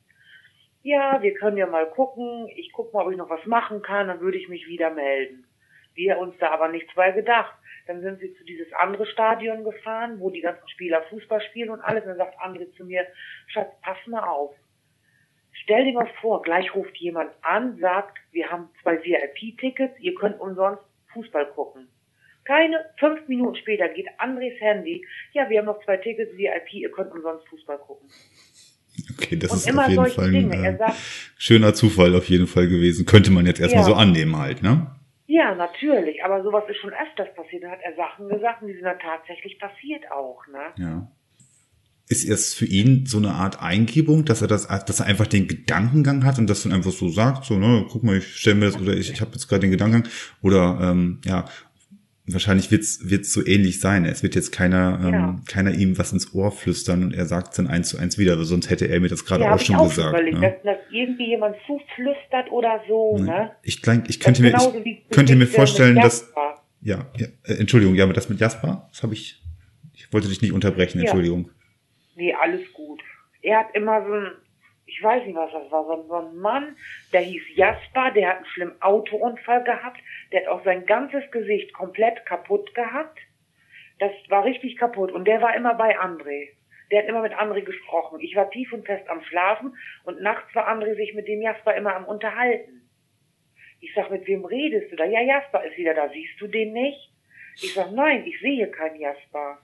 Ja, 0.82 1.22
wir 1.22 1.34
können 1.36 1.58
ja 1.58 1.68
mal 1.68 1.88
gucken. 1.90 2.50
Ich 2.56 2.72
gucke 2.74 2.94
mal, 2.96 3.06
ob 3.06 3.12
ich 3.12 3.18
noch 3.18 3.30
was 3.30 3.46
machen 3.46 3.82
kann. 3.82 4.08
Dann 4.08 4.20
würde 4.20 4.38
ich 4.38 4.50
mich 4.50 4.68
wieder 4.68 4.90
melden. 4.90 5.46
Wir 5.94 6.18
uns 6.18 6.36
da 6.40 6.50
aber 6.52 6.70
nichts 6.70 6.94
bei 6.96 7.12
gedacht. 7.12 7.54
Dann 7.90 8.02
sind 8.02 8.22
wir 8.22 8.32
zu 8.36 8.44
dieses 8.44 8.72
andere 8.74 9.08
Stadion 9.08 9.64
gefahren, 9.64 10.20
wo 10.20 10.30
die 10.30 10.42
ganzen 10.42 10.70
Spieler 10.70 11.02
Fußball 11.10 11.42
spielen 11.42 11.72
und 11.72 11.82
alles. 11.82 12.04
Und 12.04 12.10
dann 12.10 12.18
sagt 12.18 12.40
André 12.40 12.72
zu 12.78 12.86
mir, 12.86 13.04
Schatz, 13.48 13.72
pass 13.82 13.98
mal 14.06 14.22
auf. 14.28 14.54
Stell 15.64 15.86
dir 15.86 15.94
mal 15.94 16.08
vor, 16.22 16.44
gleich 16.44 16.76
ruft 16.76 16.96
jemand 16.98 17.32
an, 17.42 17.80
sagt, 17.80 18.20
wir 18.32 18.52
haben 18.52 18.70
zwei 18.84 19.04
VIP-Tickets, 19.04 20.00
ihr 20.02 20.14
könnt 20.14 20.40
umsonst 20.40 20.84
Fußball 21.14 21.48
gucken. 21.48 21.88
Keine 22.46 22.78
fünf 23.00 23.28
Minuten 23.28 23.56
später 23.56 23.90
geht 23.90 24.08
Andres 24.20 24.54
Handy, 24.60 25.04
ja, 25.34 25.50
wir 25.50 25.58
haben 25.58 25.66
noch 25.66 25.84
zwei 25.84 25.98
Tickets 25.98 26.38
VIP, 26.38 26.74
ihr 26.74 26.92
könnt 26.92 27.12
umsonst 27.12 27.48
Fußball 27.48 27.80
gucken. 27.80 28.08
Okay, 29.16 29.36
das 29.36 29.52
und 29.52 29.58
ist 29.58 29.76
auf 29.76 29.90
jeden 29.90 30.06
Fall 30.12 30.26
ein 30.28 30.80
äh, 30.80 30.92
schöner 31.38 31.74
Zufall 31.74 32.16
auf 32.16 32.30
jeden 32.30 32.46
Fall 32.46 32.68
gewesen. 32.68 33.08
Könnte 33.08 33.32
man 33.32 33.48
jetzt 33.48 33.60
erstmal 33.60 33.82
Ja. 33.82 33.88
so 33.90 33.96
annehmen 33.96 34.38
halt, 34.38 34.62
ne? 34.62 34.99
Ja, 35.32 35.54
natürlich, 35.54 36.24
aber 36.26 36.42
sowas 36.42 36.64
ist 36.68 36.78
schon 36.78 36.92
öfters 36.92 37.32
passiert. 37.36 37.62
Dann 37.62 37.70
hat 37.70 37.82
er 37.84 37.96
Sachen 37.96 38.30
gesagt 38.30 38.64
die 38.64 38.74
sind 38.74 38.82
dann 38.84 38.98
tatsächlich 38.98 39.60
passiert 39.60 40.12
auch, 40.12 40.42
ne? 40.48 40.74
Ja. 40.78 41.12
Ist 42.08 42.28
es 42.28 42.56
für 42.56 42.66
ihn 42.66 43.06
so 43.06 43.20
eine 43.20 43.34
Art 43.34 43.62
Eingebung, 43.62 44.26
dass 44.26 44.42
er 44.42 44.48
das, 44.48 44.68
dass 44.68 45.00
er 45.00 45.06
einfach 45.06 45.28
den 45.28 45.48
Gedankengang 45.48 46.26
hat 46.26 46.40
und 46.40 46.50
das 46.50 46.64
dann 46.64 46.72
einfach 46.74 46.90
so 46.90 47.10
sagt, 47.10 47.46
so, 47.46 47.60
ne, 47.60 47.86
guck 47.92 48.04
mal, 48.04 48.18
ich 48.18 48.38
stelle 48.38 48.56
mir 48.56 48.66
das 48.66 48.82
oder 48.82 48.94
ich, 48.94 49.12
ich 49.12 49.22
habe 49.22 49.34
jetzt 49.34 49.48
gerade 49.48 49.62
den 49.62 49.70
Gedankengang 49.70 50.12
oder 50.42 50.80
ähm, 50.82 51.22
ja, 51.24 51.46
wahrscheinlich 52.34 52.72
wird's 52.72 53.10
wird's 53.10 53.32
so 53.34 53.46
ähnlich 53.46 53.80
sein. 53.80 54.06
Es 54.06 54.24
wird 54.24 54.36
jetzt 54.36 54.52
keiner 54.52 55.00
ähm, 55.04 55.14
Ja. 55.14 55.42
keiner 55.48 55.72
ihm 55.72 55.98
was 55.98 56.12
ins 56.14 56.34
Ohr 56.34 56.52
flüstern 56.52 57.04
und 57.04 57.14
er 57.14 57.26
sagt 57.26 57.58
dann 57.58 57.68
eins 57.68 57.90
zu 57.90 57.98
eins 57.98 58.18
wieder, 58.18 58.42
sonst 58.44 58.70
hätte 58.70 58.86
er 58.88 59.00
mir 59.00 59.10
das 59.10 59.26
gerade 59.26 59.44
ja, 59.46 59.54
auch 59.54 59.60
schon 59.60 59.76
auch 59.76 59.90
gesagt. 59.90 60.10
überlegt, 60.10 60.40
ne? 60.40 60.56
dass, 60.64 60.64
dass 60.64 60.78
irgendwie 60.92 61.28
jemand 61.28 61.56
zuflüstert 61.66 62.52
oder 62.52 62.82
so, 62.88 63.18
ne? 63.18 63.52
Ich, 63.64 63.82
klein, 63.82 64.04
ich 64.08 64.20
Das 64.20 64.26
könnte 64.26 64.42
mir 64.42 64.54
ich 64.86 65.10
könnte 65.10 65.36
mir 65.36 65.48
vorstellen, 65.48 65.96
dass 65.96 66.32
ja, 66.82 67.06
ja 67.18 67.28
äh, 67.44 67.54
Entschuldigung, 67.56 67.96
ja, 67.96 68.04
aber 68.06 68.14
das 68.14 68.30
mit 68.30 68.40
Jasper, 68.40 68.88
das 68.92 69.04
habe 69.04 69.14
ich 69.14 69.42
ich 69.94 70.12
wollte 70.14 70.28
dich 70.30 70.42
nicht 70.42 70.54
unterbrechen, 70.54 71.00
Ja. 71.00 71.04
Entschuldigung. 71.06 71.50
Nee, 72.16 72.34
alles 72.34 72.62
gut. 72.74 73.02
Er 73.42 73.60
hat 73.60 73.68
immer 73.76 74.06
so 74.06 74.14
ein, 74.14 74.28
ich 75.00 75.06
weiß 75.06 75.26
nicht, 75.26 75.36
was 75.36 75.50
das 75.54 75.72
war, 75.72 75.86
so 75.86 76.04
so 76.10 76.16
ein 76.16 76.36
Mann, 76.36 76.76
der 77.14 77.22
hieß 77.22 77.56
Jasper, 77.56 78.12
der 78.12 78.30
hat 78.30 78.36
einen 78.38 78.46
schlimmen 78.48 78.82
Autounfall 78.82 79.64
gehabt, 79.64 80.02
der 80.34 80.42
hat 80.42 80.48
auch 80.50 80.64
sein 80.66 80.86
ganzes 80.86 81.24
Gesicht 81.32 81.74
komplett 81.74 82.26
kaputt 82.26 82.76
gehabt. 82.76 83.18
Das 84.00 84.12
war 84.28 84.44
richtig 84.44 84.76
kaputt 84.76 85.14
und 85.14 85.26
der 85.26 85.42
war 85.42 85.56
immer 85.56 85.74
bei 85.76 85.98
André. 85.98 86.50
Der 86.92 87.02
hat 87.02 87.08
immer 87.08 87.22
mit 87.22 87.32
André 87.32 87.62
gesprochen. 87.62 88.20
Ich 88.20 88.36
war 88.36 88.50
tief 88.50 88.74
und 88.74 88.86
fest 88.86 89.08
am 89.08 89.24
Schlafen 89.24 89.74
und 90.04 90.22
nachts 90.22 90.54
war 90.54 90.68
André 90.68 90.96
sich 90.96 91.14
mit 91.14 91.30
dem 91.30 91.42
Jasper 91.42 91.76
immer 91.76 91.96
am 91.96 92.04
Unterhalten. 92.04 92.90
Ich 93.80 93.94
sag, 93.94 94.12
mit 94.12 94.28
wem 94.28 94.44
redest 94.44 94.92
du 94.92 94.98
da? 94.98 95.06
Ja, 95.06 95.22
Jasper 95.22 95.64
ist 95.64 95.78
wieder 95.78 95.94
da. 95.94 96.10
Siehst 96.10 96.42
du 96.42 96.48
den 96.48 96.74
nicht? 96.74 97.10
Ich 97.56 97.74
sag, 97.74 97.92
nein, 97.94 98.26
ich 98.26 98.38
sehe 98.42 98.68
keinen 98.68 99.00
Jasper. 99.00 99.60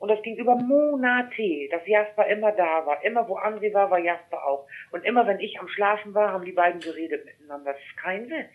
Und 0.00 0.08
das 0.08 0.22
ging 0.22 0.36
über 0.36 0.56
Monate, 0.56 1.68
dass 1.70 1.86
Jasper 1.86 2.26
immer 2.26 2.52
da 2.52 2.86
war. 2.86 3.04
Immer 3.04 3.28
wo 3.28 3.36
André 3.36 3.72
war, 3.74 3.90
war 3.90 3.98
Jasper 3.98 4.42
auch. 4.46 4.66
Und 4.92 5.04
immer 5.04 5.26
wenn 5.26 5.40
ich 5.40 5.60
am 5.60 5.68
Schlafen 5.68 6.14
war, 6.14 6.32
haben 6.32 6.46
die 6.46 6.52
beiden 6.52 6.80
geredet 6.80 7.26
miteinander. 7.26 7.74
Das 7.74 7.82
ist 7.82 7.96
kein 7.98 8.30
Witz. 8.30 8.50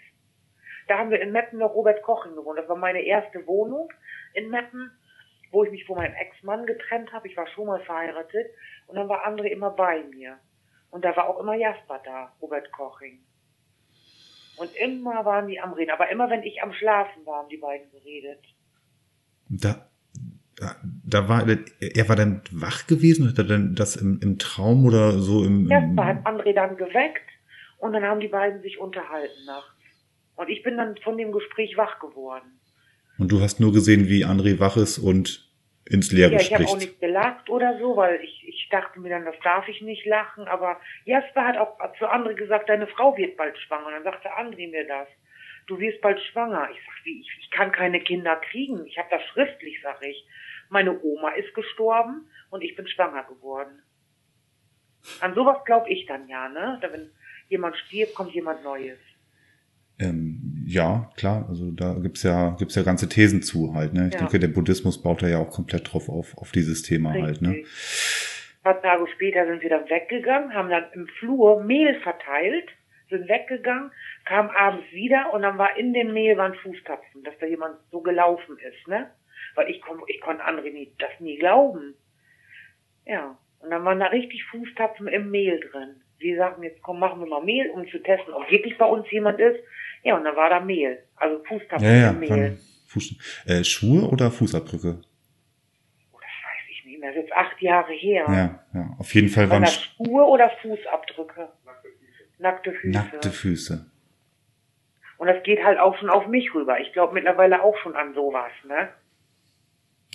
Da 0.88 0.98
haben 0.98 1.12
wir 1.12 1.22
in 1.22 1.32
Meppen 1.32 1.60
noch 1.60 1.76
Robert 1.76 2.02
Koching 2.02 2.36
gewohnt. 2.36 2.58
Das 2.58 2.68
war 2.68 2.76
meine 2.76 3.02
erste 3.02 3.46
Wohnung 3.46 3.94
in 4.34 4.50
Meppen, 4.50 4.92
wo 5.52 5.64
ich 5.64 5.70
mich 5.70 5.86
von 5.86 5.98
meinem 5.98 6.16
Ex-Mann 6.16 6.66
getrennt 6.66 7.14
habe. 7.14 7.28
Ich 7.28 7.38
war 7.38 7.46
schon 7.46 7.68
mal 7.68 7.80
verheiratet. 7.82 8.48
Und 8.88 8.96
dann 8.96 9.08
war 9.08 9.28
André 9.28 9.50
immer 9.50 9.70
bei 9.70 10.02
mir. 10.04 10.40
Und 10.90 11.06
da 11.06 11.16
war 11.16 11.30
auch 11.30 11.40
immer 11.40 11.54
Jasper 11.54 12.02
da, 12.04 12.34
Robert 12.42 12.72
Koching. 12.72 13.20
Und 14.58 14.76
immer 14.78 15.24
waren 15.26 15.48
die 15.48 15.60
am 15.60 15.74
Reden. 15.74 15.92
Aber 15.92 16.10
immer 16.10 16.28
wenn 16.32 16.42
ich 16.42 16.64
am 16.64 16.74
Schlafen 16.74 17.24
war, 17.28 17.38
haben 17.38 17.50
die 17.50 17.58
beiden 17.58 17.92
geredet. 17.92 18.44
Da, 19.48 19.92
da, 20.58 21.28
war, 21.28 21.46
er 21.48 22.10
war 22.10 22.16
dann 22.16 22.42
wach 22.52 22.88
gewesen, 22.88 23.30
hat 23.30 23.38
er 23.38 23.44
dann 23.44 23.76
das 23.76 23.96
im, 23.96 24.20
im 24.24 24.40
Traum 24.40 24.86
oder 24.86 25.12
so 25.14 25.44
im, 25.44 25.70
Jasper 25.70 26.06
hat 26.06 26.26
André 26.26 26.54
dann 26.54 26.78
geweckt 26.78 27.30
und 27.78 27.94
dann 27.94 28.04
haben 28.04 28.22
die 28.22 28.30
beiden 28.30 28.62
sich 28.62 28.80
unterhalten 28.80 29.46
nachts. 29.46 29.72
Und 30.36 30.50
ich 30.50 30.64
bin 30.64 30.78
dann 30.78 30.96
von 31.04 31.18
dem 31.18 31.32
Gespräch 31.32 31.78
wach 31.78 32.00
geworden. 32.00 32.60
und 33.18 33.32
du 33.32 33.42
hast 33.42 33.60
nur 33.60 33.74
gesehen, 33.74 34.08
wie 34.08 34.26
André 34.26 34.60
wach 34.60 34.78
ist 34.78 34.98
und 34.98 35.46
ins 35.90 36.12
Leere 36.12 36.34
ja, 36.34 36.40
ich 36.40 36.54
habe 36.54 36.64
auch 36.64 36.70
spricht. 36.70 36.88
nicht 36.88 37.00
gelacht 37.00 37.50
oder 37.50 37.78
so, 37.80 37.96
weil 37.96 38.20
ich, 38.22 38.44
ich 38.48 38.68
dachte 38.72 39.00
mir 39.00 39.10
dann, 39.10 39.26
das 39.26 39.36
darf 39.44 39.68
ich 39.68 39.82
nicht 39.82 40.06
lachen. 40.06 40.48
Aber 40.48 40.80
Jasper 41.06 41.46
hat 41.46 41.58
auch 41.58 41.78
zu 42.00 42.06
André 42.06 42.34
gesagt, 42.34 42.70
deine 42.70 42.88
Frau 42.88 43.16
wird 43.18 43.38
bald 43.38 43.58
schwanger. 43.60 43.88
Und 43.88 43.94
dann 43.94 44.04
sagte 44.04 44.30
André 44.30 44.70
mir 44.70 44.88
das. 44.88 45.08
Du 45.68 45.80
wirst 45.80 46.02
bald 46.02 46.20
schwanger. 46.32 46.70
Ich 46.72 46.78
sag, 46.86 47.06
wie, 47.06 47.22
ich, 47.22 47.30
ich 47.40 47.52
kann 47.52 47.72
keine 47.72 48.00
Kinder 48.00 48.36
kriegen. 48.50 48.86
Ich 48.88 48.98
habe 48.98 49.10
das 49.12 49.22
schriftlich, 49.34 49.80
sag 49.84 50.02
ich. 50.04 50.26
Meine 50.70 51.02
Oma 51.02 51.30
ist 51.32 51.54
gestorben 51.54 52.28
und 52.50 52.62
ich 52.62 52.76
bin 52.76 52.88
schwanger 52.88 53.24
geworden. 53.24 53.82
An 55.22 55.36
sowas 55.36 55.58
glaube 55.66 55.90
ich 55.90 56.06
dann 56.06 56.28
ja, 56.28 56.50
ne? 56.50 56.80
Da 56.82 56.92
wenn 56.92 57.10
jemand 57.50 57.76
stirbt, 57.78 58.16
kommt 58.16 58.34
jemand 58.34 58.64
Neues. 58.64 58.98
Ähm, 59.98 60.64
ja, 60.68 61.10
klar, 61.16 61.46
also 61.48 61.72
da 61.72 61.94
gibt's 61.94 62.24
ja, 62.24 62.50
gibt's 62.60 62.76
ja 62.76 62.84
ganze 62.84 63.08
Thesen 63.08 63.42
zu 63.42 63.74
halt, 63.74 63.94
ne? 63.94 64.08
Ich 64.08 64.14
Ja. 64.14 64.20
denke, 64.20 64.40
der 64.40 64.50
Buddhismus 64.50 65.02
baut 65.02 65.22
da 65.22 65.28
ja 65.28 65.38
auch 65.40 65.50
komplett 65.52 65.94
drauf 65.94 66.10
auf, 66.10 66.38
auf 66.38 66.52
dieses 66.52 66.82
Thema 66.82 67.14
halt, 67.14 67.42
ne? 67.42 67.52
Richtig. 67.52 67.68
Ein 68.64 68.74
paar 68.74 68.82
Tage 68.82 69.08
später 69.14 69.46
sind 69.46 69.62
wir 69.62 69.70
dann 69.70 69.90
weggegangen, 69.90 70.54
haben 70.54 70.70
dann 70.70 70.86
im 70.94 71.08
Flur 71.20 71.64
Mehl 71.64 71.98
verteilt, 72.02 72.68
sind 73.10 73.30
weggegangen, 73.30 73.92
kamen 74.26 74.50
abends 74.50 74.92
wieder 74.92 75.32
und 75.34 75.44
dann 75.44 75.58
war 75.58 75.78
in 75.78 75.94
dem 75.94 76.12
Mehl 76.14 76.36
waren 76.36 76.56
Fußtapfen, 76.56 77.24
dass 77.24 77.36
da 77.40 77.46
jemand 77.46 77.78
so 77.92 78.02
gelaufen 78.02 78.58
ist, 78.58 78.88
ne? 78.88 79.12
Weil 79.54 79.70
ich, 79.70 79.82
kon 79.82 80.02
ich 80.08 80.20
konnte 80.22 80.44
andere 80.44 80.70
nie, 80.70 80.92
das 80.98 81.12
nie 81.20 81.38
glauben. 81.38 81.96
Ja, 83.06 83.38
und 83.60 83.70
dann 83.70 83.86
waren 83.86 84.00
da 84.00 84.08
richtig 84.08 84.44
Fußtapfen 84.46 85.08
im 85.08 85.32
Mehl 85.32 85.60
drin. 85.72 86.02
Wir 86.18 86.38
sagten, 86.38 86.64
jetzt 86.64 86.82
komm, 86.82 87.00
machen 87.00 87.20
wir 87.20 87.28
mal 87.28 87.44
Mehl, 87.44 87.70
um 87.72 87.88
zu 87.90 88.00
testen, 88.00 88.34
ob 88.34 88.50
wirklich 88.50 88.78
bei 88.78 88.86
uns 88.86 89.10
jemand 89.12 89.40
ist. 89.40 89.60
Ja, 90.04 90.18
und 90.18 90.24
dann 90.24 90.36
war 90.36 90.50
da 90.50 90.60
Mehl, 90.60 91.04
also 91.16 91.44
Fußtapfen 91.44 91.88
Ja, 91.88 91.96
ja, 91.96 92.10
im 92.12 92.20
Mehl. 92.20 92.58
Fuß, 92.88 93.44
äh, 93.48 93.64
Schuhe 93.64 94.08
oder 94.08 94.32
Fußabdrücke? 94.32 95.02
Oh, 96.14 96.18
das 96.18 96.22
weiß 96.22 96.70
ich 96.70 96.86
nicht 96.86 97.04
Das 97.04 97.10
ist 97.12 97.24
jetzt 97.24 97.34
acht 97.34 97.62
Jahre 97.62 97.92
her. 97.94 98.26
Ja, 98.28 98.66
ja. 98.74 98.96
Auf 99.00 99.14
jeden 99.14 99.30
Fall 99.30 99.50
Waren 99.50 99.52
waren 99.52 99.64
das 99.64 99.84
Schuhe 99.84 100.24
oder 100.24 100.50
Fußabdrücke? 100.62 101.50
Nackte 102.38 102.72
Füße. 102.74 102.98
nackte 102.98 103.30
Füße. 103.32 103.92
Und 105.18 105.28
das 105.28 105.44
geht 105.44 105.64
halt 105.64 105.80
auch 105.80 105.98
schon 105.98 106.10
auf 106.10 106.28
mich 106.28 106.54
rüber. 106.54 106.80
Ich 106.80 106.92
glaube 106.94 107.14
mittlerweile 107.14 107.64
auch 107.64 107.78
schon 107.78 107.96
an 107.96 108.14
sowas, 108.14 108.52
ne? 108.68 108.90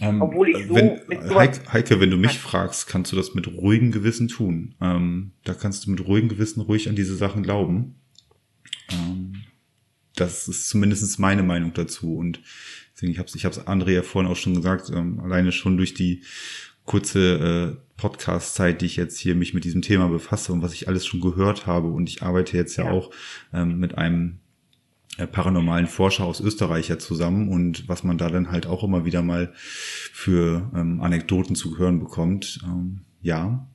Ähm, 0.00 0.22
Obwohl 0.22 0.48
ich 0.50 0.66
so 0.66 0.74
wenn, 0.74 1.00
mit 1.08 1.22
sowas- 1.22 1.36
Heike, 1.36 1.72
Heike, 1.72 2.00
wenn 2.00 2.10
du 2.10 2.16
mich 2.16 2.38
fragst, 2.38 2.86
kannst 2.86 3.12
du 3.12 3.16
das 3.16 3.34
mit 3.34 3.46
ruhigem 3.48 3.92
Gewissen 3.92 4.28
tun. 4.28 4.74
Ähm, 4.80 5.32
da 5.44 5.54
kannst 5.54 5.86
du 5.86 5.90
mit 5.90 6.06
ruhigem 6.06 6.28
Gewissen 6.28 6.60
ruhig 6.62 6.88
an 6.88 6.96
diese 6.96 7.14
Sachen 7.16 7.42
glauben. 7.42 7.96
Ähm, 8.90 9.34
das 10.16 10.48
ist 10.48 10.68
zumindest 10.68 11.18
meine 11.18 11.42
Meinung 11.42 11.72
dazu. 11.74 12.16
Und 12.16 12.40
deswegen, 12.94 13.12
ich 13.12 13.18
habe 13.18 13.28
es 13.28 13.34
ich 13.34 13.44
hab's 13.44 13.60
André 13.60 13.92
ja 13.92 14.02
vorhin 14.02 14.30
auch 14.30 14.36
schon 14.36 14.54
gesagt, 14.54 14.90
ähm, 14.94 15.20
alleine 15.20 15.52
schon 15.52 15.76
durch 15.76 15.94
die 15.94 16.22
kurze 16.84 17.76
äh, 17.78 17.80
Podcast-Zeit, 17.96 18.80
die 18.80 18.86
ich 18.86 18.96
jetzt 18.96 19.18
hier 19.18 19.34
mich 19.34 19.54
mit 19.54 19.64
diesem 19.64 19.82
Thema 19.82 20.08
befasse 20.08 20.52
und 20.52 20.62
was 20.62 20.72
ich 20.72 20.88
alles 20.88 21.06
schon 21.06 21.20
gehört 21.20 21.66
habe. 21.66 21.88
Und 21.88 22.08
ich 22.08 22.22
arbeite 22.22 22.56
jetzt 22.56 22.76
ja, 22.76 22.84
Ja. 22.86 22.90
auch 22.90 23.10
ähm, 23.52 23.78
mit 23.78 23.96
einem 23.98 24.28
äh, 24.30 24.49
paranormalen 25.26 25.86
Forscher 25.86 26.24
aus 26.24 26.40
Österreich 26.40 26.88
ja 26.88 26.98
zusammen 26.98 27.48
und 27.48 27.88
was 27.88 28.04
man 28.04 28.18
da 28.18 28.28
dann 28.28 28.50
halt 28.50 28.66
auch 28.66 28.82
immer 28.84 29.04
wieder 29.04 29.22
mal 29.22 29.52
für 29.54 30.70
ähm, 30.74 31.00
Anekdoten 31.00 31.56
zu 31.56 31.78
hören 31.78 32.00
bekommt. 32.00 32.60
Ähm, 32.64 33.04
ja, 33.22 33.66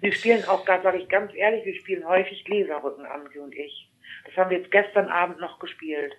Wir 0.00 0.12
spielen 0.12 0.44
auch, 0.46 0.66
sage 0.66 0.98
ich 0.98 1.08
ganz 1.08 1.32
ehrlich, 1.34 1.64
wir 1.64 1.74
spielen 1.76 2.06
häufig 2.06 2.44
Gläserrücken, 2.44 3.04
André 3.04 3.38
und 3.40 3.54
ich. 3.54 3.88
Das 4.26 4.36
haben 4.36 4.50
wir 4.50 4.58
jetzt 4.58 4.70
gestern 4.70 5.08
Abend 5.08 5.40
noch 5.40 5.58
gespielt. 5.58 6.14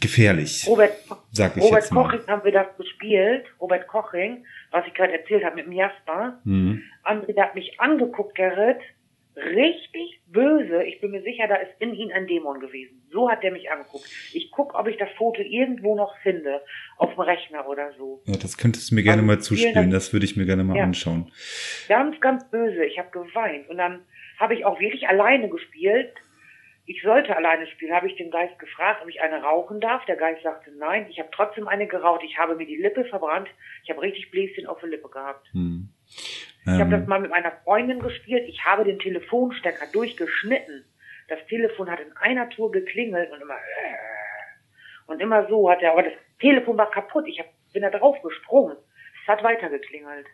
gefährlich, 0.00 0.64
Robert, 0.66 0.92
sag 1.32 1.56
ich 1.56 1.62
Robert 1.62 1.82
jetzt 1.82 1.92
mal. 1.92 2.02
Koching 2.04 2.26
haben 2.26 2.44
wir 2.44 2.52
das 2.52 2.76
gespielt. 2.76 3.46
Robert 3.60 3.86
Koching, 3.86 4.44
was 4.70 4.86
ich 4.86 4.94
gerade 4.94 5.12
erzählt 5.12 5.44
habe 5.44 5.56
mit 5.56 5.66
dem 5.66 5.72
Jasper. 5.72 6.40
Mhm. 6.44 6.82
André, 7.04 7.32
der 7.32 7.44
hat 7.44 7.54
mich 7.54 7.80
angeguckt, 7.80 8.34
Gerrit. 8.34 8.78
Richtig 9.36 10.20
böse. 10.28 10.82
Ich 10.84 11.00
bin 11.00 11.10
mir 11.10 11.22
sicher, 11.22 11.46
da 11.46 11.56
ist 11.56 11.70
in 11.78 11.94
ihm 11.94 12.10
ein 12.10 12.26
Dämon 12.26 12.58
gewesen. 12.58 13.06
So 13.12 13.30
hat 13.30 13.42
der 13.42 13.52
mich 13.52 13.70
angeguckt. 13.70 14.06
Ich 14.32 14.50
guck, 14.50 14.74
ob 14.74 14.88
ich 14.88 14.96
das 14.96 15.10
Foto 15.18 15.42
irgendwo 15.42 15.94
noch 15.94 16.16
finde. 16.22 16.62
Auf 16.96 17.12
dem 17.14 17.20
Rechner 17.20 17.68
oder 17.68 17.92
so. 17.98 18.22
Ja, 18.24 18.36
das 18.40 18.56
könntest 18.56 18.90
du 18.90 18.94
mir 18.94 19.02
gerne 19.02 19.18
Also, 19.20 19.26
mal 19.26 19.38
zuspielen, 19.40 19.74
Dank. 19.74 19.92
das 19.92 20.12
würde 20.14 20.24
ich 20.24 20.36
mir 20.38 20.46
gerne 20.46 20.64
mal 20.64 20.76
Ja. 20.78 20.84
anschauen. 20.84 21.30
Ganz, 21.86 22.18
ganz 22.20 22.50
böse. 22.50 22.84
Ich 22.86 22.98
habe 22.98 23.10
geweint. 23.10 23.68
Und 23.68 23.76
dann 23.76 24.06
habe 24.38 24.54
ich 24.54 24.64
auch 24.64 24.80
wirklich 24.80 25.06
alleine 25.06 25.50
gespielt. 25.50 26.14
Ich 26.86 27.02
sollte 27.02 27.36
alleine 27.36 27.66
spielen. 27.66 27.92
Habe 27.92 28.06
ich 28.08 28.16
den 28.16 28.30
Geist 28.30 28.58
gefragt, 28.58 29.02
ob 29.02 29.08
ich 29.10 29.20
eine 29.20 29.42
rauchen 29.42 29.80
darf. 29.80 30.04
Der 30.06 30.16
Geist 30.16 30.42
sagte 30.44 30.70
nein. 30.78 31.06
Ich 31.10 31.18
habe 31.18 31.28
trotzdem 31.32 31.68
eine 31.68 31.86
geraucht. 31.86 32.22
Ich 32.24 32.38
habe 32.38 32.54
mir 32.56 32.64
die 32.66 32.76
Lippe 32.76 33.04
verbrannt. 33.04 33.48
Ich 33.84 33.90
habe 33.90 34.00
richtig 34.00 34.30
Bläschen 34.30 34.66
auf 34.66 34.80
der 34.80 34.88
Lippe 34.88 35.08
gehabt. 35.10 35.46
Hm. 35.52 35.90
Ich 36.66 36.80
habe 36.80 36.90
das 36.90 37.02
Ähm, 37.02 37.08
mal 37.08 37.20
mit 37.20 37.30
meiner 37.30 37.52
Freundin 37.64 38.00
gespielt. 38.00 38.44
Ich 38.48 38.64
habe 38.64 38.84
den 38.84 38.98
Telefonstecker 38.98 39.86
durchgeschnitten. 39.92 40.84
Das 41.28 41.38
Telefon 41.48 41.88
hat 41.88 42.00
in 42.00 42.16
einer 42.16 42.50
Tour 42.50 42.72
geklingelt 42.72 43.30
und 43.32 43.40
immer 43.40 43.54
äh, 43.54 45.06
und 45.06 45.20
immer 45.20 45.46
so 45.48 45.70
hat 45.70 45.80
er. 45.80 45.92
Aber 45.92 46.02
das 46.02 46.12
Telefon 46.40 46.76
war 46.76 46.90
kaputt. 46.90 47.24
Ich 47.28 47.38
hab, 47.38 47.46
bin 47.72 47.82
da 47.82 47.90
drauf 47.90 48.20
gesprungen. 48.22 48.76
Es 49.22 49.28
hat 49.28 49.44
weiter 49.44 49.70
geklingelt. 49.70 50.26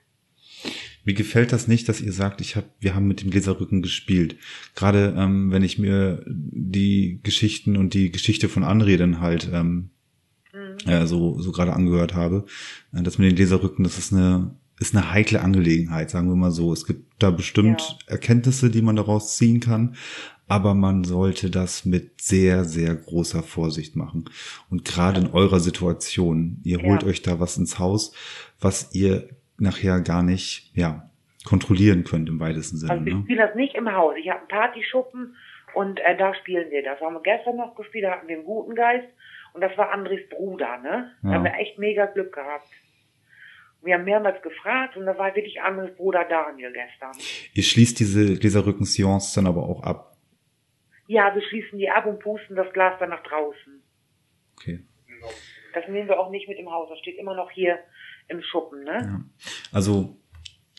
Mir 1.04 1.14
gefällt 1.14 1.52
das 1.52 1.68
nicht, 1.68 1.88
dass 1.88 2.00
ihr 2.00 2.12
sagt, 2.12 2.40
ich 2.40 2.56
hab, 2.56 2.64
wir 2.80 2.94
haben 2.94 3.08
mit 3.08 3.22
dem 3.22 3.30
Gläserrücken 3.30 3.82
gespielt. 3.82 4.36
Gerade 4.74 5.14
ähm, 5.18 5.52
wenn 5.52 5.62
ich 5.62 5.78
mir 5.78 6.22
die 6.26 7.20
Geschichten 7.22 7.76
und 7.76 7.92
die 7.92 8.10
Geschichte 8.10 8.48
von 8.48 8.64
André 8.64 8.96
dann 8.96 9.20
halt 9.20 9.50
ähm, 9.52 9.90
äh, 10.86 11.06
so, 11.06 11.38
so 11.38 11.52
gerade 11.52 11.72
angehört 11.72 12.14
habe, 12.14 12.46
äh, 12.94 13.02
dass 13.02 13.18
mit 13.18 13.28
den 13.28 13.36
Gläserrücken, 13.36 13.84
das 13.84 13.98
ist 13.98 14.12
eine 14.12 14.56
ist 14.80 14.96
eine 14.96 15.12
heikle 15.12 15.40
Angelegenheit, 15.42 16.10
sagen 16.10 16.28
wir 16.28 16.36
mal 16.36 16.50
so. 16.50 16.72
Es 16.72 16.86
gibt 16.86 17.22
da 17.22 17.30
bestimmt 17.30 17.98
Erkenntnisse, 18.06 18.70
die 18.70 18.82
man 18.82 18.96
daraus 18.96 19.36
ziehen 19.36 19.60
kann, 19.60 19.96
aber 20.48 20.74
man 20.74 21.04
sollte 21.04 21.50
das 21.50 21.84
mit 21.84 22.20
sehr, 22.20 22.64
sehr 22.64 22.94
großer 22.96 23.42
Vorsicht 23.42 23.94
machen. 23.96 24.24
Und 24.70 24.84
gerade 24.84 25.20
in 25.20 25.30
eurer 25.30 25.60
Situation, 25.60 26.60
ihr 26.64 26.80
Ja. 26.80 26.84
holt 26.88 27.04
euch 27.04 27.22
da 27.22 27.38
was 27.40 27.56
ins 27.58 27.78
Haus, 27.78 28.12
was 28.60 28.92
ihr 28.94 29.28
nachher 29.58 30.00
gar 30.00 30.22
nicht, 30.22 30.72
ja, 30.74 31.08
kontrollieren 31.44 32.04
könnt 32.04 32.28
im 32.28 32.40
weitesten 32.40 32.76
Sinne. 32.76 32.92
Also 32.92 33.04
ich 33.06 33.14
Ne? 33.14 33.22
spiele 33.24 33.46
das 33.46 33.54
nicht 33.54 33.74
im 33.74 33.92
Haus. 33.92 34.14
Ich 34.20 34.28
habe 34.28 34.40
einen 34.40 34.48
Partyschuppen 34.48 35.34
und 35.74 36.00
äh, 36.00 36.16
da 36.16 36.34
spielen 36.34 36.70
wir 36.70 36.82
das. 36.82 37.00
Haben 37.00 37.14
wir 37.14 37.22
gestern 37.22 37.56
noch 37.56 37.74
gespielt, 37.76 38.04
da 38.04 38.12
hatten 38.12 38.28
wir 38.28 38.36
einen 38.36 38.44
guten 38.44 38.74
Geist 38.74 39.06
und 39.52 39.60
das 39.60 39.76
war 39.78 39.92
Andres 39.92 40.20
Bruder, 40.30 40.78
ne? 40.78 41.12
Da 41.22 41.28
Ja. 41.28 41.34
haben 41.36 41.44
wir 41.44 41.54
echt 41.54 41.78
mega 41.78 42.06
Glück 42.06 42.32
gehabt. 42.34 42.66
Wir 43.82 43.94
haben 43.94 44.04
mehrmals 44.04 44.40
gefragt 44.42 44.96
und 44.96 45.06
da 45.06 45.18
war 45.18 45.34
wirklich 45.34 45.60
Andres 45.60 45.94
Bruder 45.96 46.24
Daniel 46.24 46.72
gestern. 46.72 47.12
Ihr 47.52 47.62
schließt 47.62 47.98
diese 47.98 48.38
Gläserrücken-Seance 48.38 49.34
dann 49.34 49.46
aber 49.46 49.64
auch 49.64 49.82
ab. 49.82 50.16
Ja, 51.08 51.34
wir 51.34 51.42
schließen 51.42 51.78
die 51.78 51.90
ab 51.90 52.06
und 52.06 52.20
pusten 52.20 52.56
das 52.56 52.72
Glas 52.72 52.98
dann 53.00 53.10
nach 53.10 53.22
draußen. 53.24 53.82
Okay. 54.56 54.84
Das 55.74 55.88
nehmen 55.88 56.08
wir 56.08 56.20
auch 56.20 56.30
nicht 56.30 56.48
mit 56.48 56.58
im 56.58 56.70
Haus. 56.70 56.88
Das 56.90 56.98
steht 57.00 57.18
immer 57.18 57.34
noch 57.34 57.50
hier 57.50 57.78
im 58.28 58.40
Schuppen, 58.42 58.84
ne? 58.84 58.98
Ja. 59.02 59.24
Also, 59.72 60.16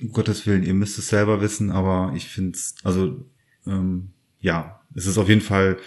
um 0.02 0.12
Gottes 0.12 0.48
Willen, 0.48 0.64
ihr 0.64 0.74
müsst 0.74 0.98
es 0.98 1.10
selber 1.10 1.42
wissen, 1.42 1.72
aber 1.72 2.14
ich 2.16 2.30
finde 2.30 2.52
es, 2.52 2.76
also, 2.84 3.26
ähm, 3.68 4.14
ja, 4.40 4.82
es 4.96 5.06
ist 5.08 5.18
auf 5.18 5.30
jeden 5.30 5.42
Fall 5.42 5.78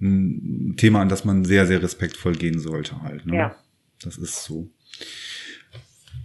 ein 0.00 0.74
Thema, 0.76 1.00
an 1.00 1.08
das 1.08 1.24
man 1.24 1.44
sehr, 1.44 1.66
sehr 1.66 1.82
respektvoll 1.82 2.34
gehen 2.34 2.58
sollte 2.58 3.02
halt. 3.02 3.24
Ne? 3.26 3.36
Ja. 3.36 3.56
Das 4.02 4.18
ist 4.18 4.44
so. 4.44 4.68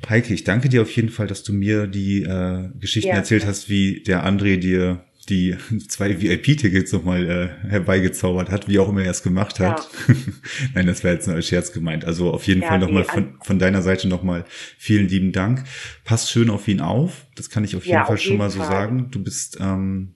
Heike, 0.09 0.33
ich 0.33 0.43
danke 0.43 0.67
dir 0.69 0.81
auf 0.81 0.91
jeden 0.95 1.09
Fall, 1.09 1.27
dass 1.27 1.43
du 1.43 1.53
mir 1.53 1.87
die 1.87 2.23
äh, 2.23 2.69
Geschichten 2.79 3.09
Ja. 3.09 3.15
erzählt 3.15 3.45
hast, 3.45 3.69
wie 3.69 4.01
der 4.03 4.25
André 4.25 4.57
dir 4.57 5.05
die 5.29 5.55
zwei 5.87 6.19
VIP-Tickets 6.19 6.91
nochmal 6.91 7.29
äh, 7.29 7.69
herbeigezaubert 7.69 8.49
hat, 8.49 8.67
wie 8.67 8.79
auch 8.79 8.89
immer 8.89 9.03
er 9.03 9.11
es 9.11 9.21
gemacht 9.23 9.59
hat. 9.59 9.87
Nein, 10.73 10.87
das 10.87 11.03
wäre 11.03 11.13
jetzt 11.15 11.27
nur 11.27 11.35
als 11.35 11.47
Scherz 11.47 11.71
gemeint. 11.71 12.03
Also 12.05 12.31
auf 12.31 12.47
jeden 12.47 12.61
Ja, 12.61 12.67
Fall 12.69 12.79
nochmal 12.79 13.03
von, 13.03 13.35
von 13.41 13.59
deiner 13.59 13.81
Seite 13.83 14.07
nochmal 14.07 14.45
vielen 14.77 15.07
lieben 15.07 15.31
Dank. 15.31 15.63
Passt 16.03 16.31
schön 16.31 16.49
auf 16.49 16.67
ihn 16.67 16.81
auf. 16.81 17.27
Das 17.35 17.49
kann 17.49 17.63
ich 17.63 17.75
auf 17.75 17.85
jeden 17.85 17.93
Ja, 17.99 18.05
Fall 18.05 18.15
auf 18.15 18.21
schon 18.21 18.31
jeden 18.31 18.39
mal 18.39 18.49
so 18.49 18.59
Fall. 18.59 18.67
sagen. 18.67 19.11
Du 19.11 19.23
bist, 19.23 19.57
ähm, 19.61 20.15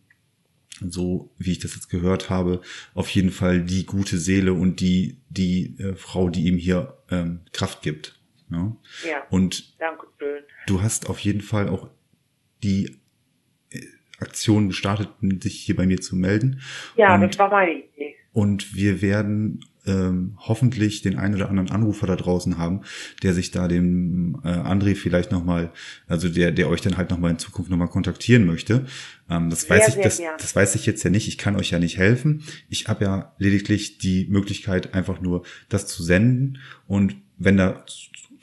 so 0.82 1.32
wie 1.38 1.52
ich 1.54 1.60
das 1.60 1.76
jetzt 1.76 1.90
gehört 1.90 2.30
habe, 2.30 2.62
auf 2.94 3.10
jeden 3.10 3.32
Fall 3.32 3.62
die 3.64 3.86
gute 3.86 4.18
Seele 4.18 4.54
und 4.54 4.82
die, 4.82 5.18
die 5.30 5.76
äh, 5.80 5.96
Frau, 5.96 6.30
die 6.30 6.46
ihm 6.48 6.58
hier 6.58 6.98
ähm, 7.12 7.42
Kraft 7.54 7.82
gibt. 7.82 8.15
Ja? 8.50 8.76
Ja. 9.08 9.24
Und 9.30 9.80
Danke 9.80 10.08
schön. 10.20 10.44
du 10.68 10.82
hast 10.82 11.10
auf 11.10 11.20
jeden 11.20 11.42
Fall 11.42 11.70
auch 11.70 11.90
die 12.64 12.98
äh, 13.72 13.82
Aktion 14.20 14.68
gestartet, 14.68 15.10
sich 15.42 15.62
hier 15.62 15.76
bei 15.76 15.86
mir 15.86 16.02
zu 16.02 16.16
melden. 16.16 16.62
Ja, 16.96 17.16
und, 17.16 17.22
das 17.22 17.40
war 17.40 17.50
meine 17.50 17.72
Idee. 17.72 18.16
und 18.34 18.76
wir 18.76 19.02
werden 19.02 19.62
ähm, 19.88 20.38
hoffentlich 20.40 21.02
den 21.02 21.18
einen 21.18 21.36
oder 21.36 21.50
anderen 21.50 21.70
Anrufer 21.70 22.08
da 22.08 22.16
draußen 22.16 22.58
haben, 22.58 22.82
der 23.24 23.34
sich 23.34 23.52
da 23.52 23.68
dem 23.68 24.40
äh, 24.44 24.48
André 24.48 24.96
vielleicht 24.96 25.32
nochmal, 25.32 25.72
also 26.08 26.30
der, 26.30 26.52
der 26.52 26.70
euch 26.70 26.82
dann 26.82 26.98
halt 26.98 27.12
nochmal 27.12 27.32
in 27.32 27.40
Zukunft 27.40 27.70
nochmal 27.70 27.88
kontaktieren 27.88 28.46
möchte. 28.46 28.86
Ähm, 29.30 29.50
das 29.50 29.62
Sehr, 29.62 29.78
weiß 29.78 29.90
ich, 29.90 30.02
das, 30.02 30.18
gern. 30.18 30.34
das 30.38 30.56
weiß 30.56 30.76
ich 30.76 30.86
jetzt 30.86 31.04
ja 31.04 31.10
nicht. 31.10 31.28
Ich 31.28 31.38
kann 31.38 31.56
euch 31.56 31.72
ja 31.72 31.80
nicht 31.80 31.98
helfen. 31.98 32.44
Ich 32.70 32.88
habe 32.88 33.06
ja 33.06 33.36
lediglich 33.38 33.98
die 33.98 34.28
Möglichkeit, 34.30 34.94
einfach 34.94 35.22
nur 35.22 35.44
das 35.70 35.88
zu 35.88 36.04
senden 36.04 36.60
und 36.88 37.16
wenn 37.38 37.58
da 37.58 37.84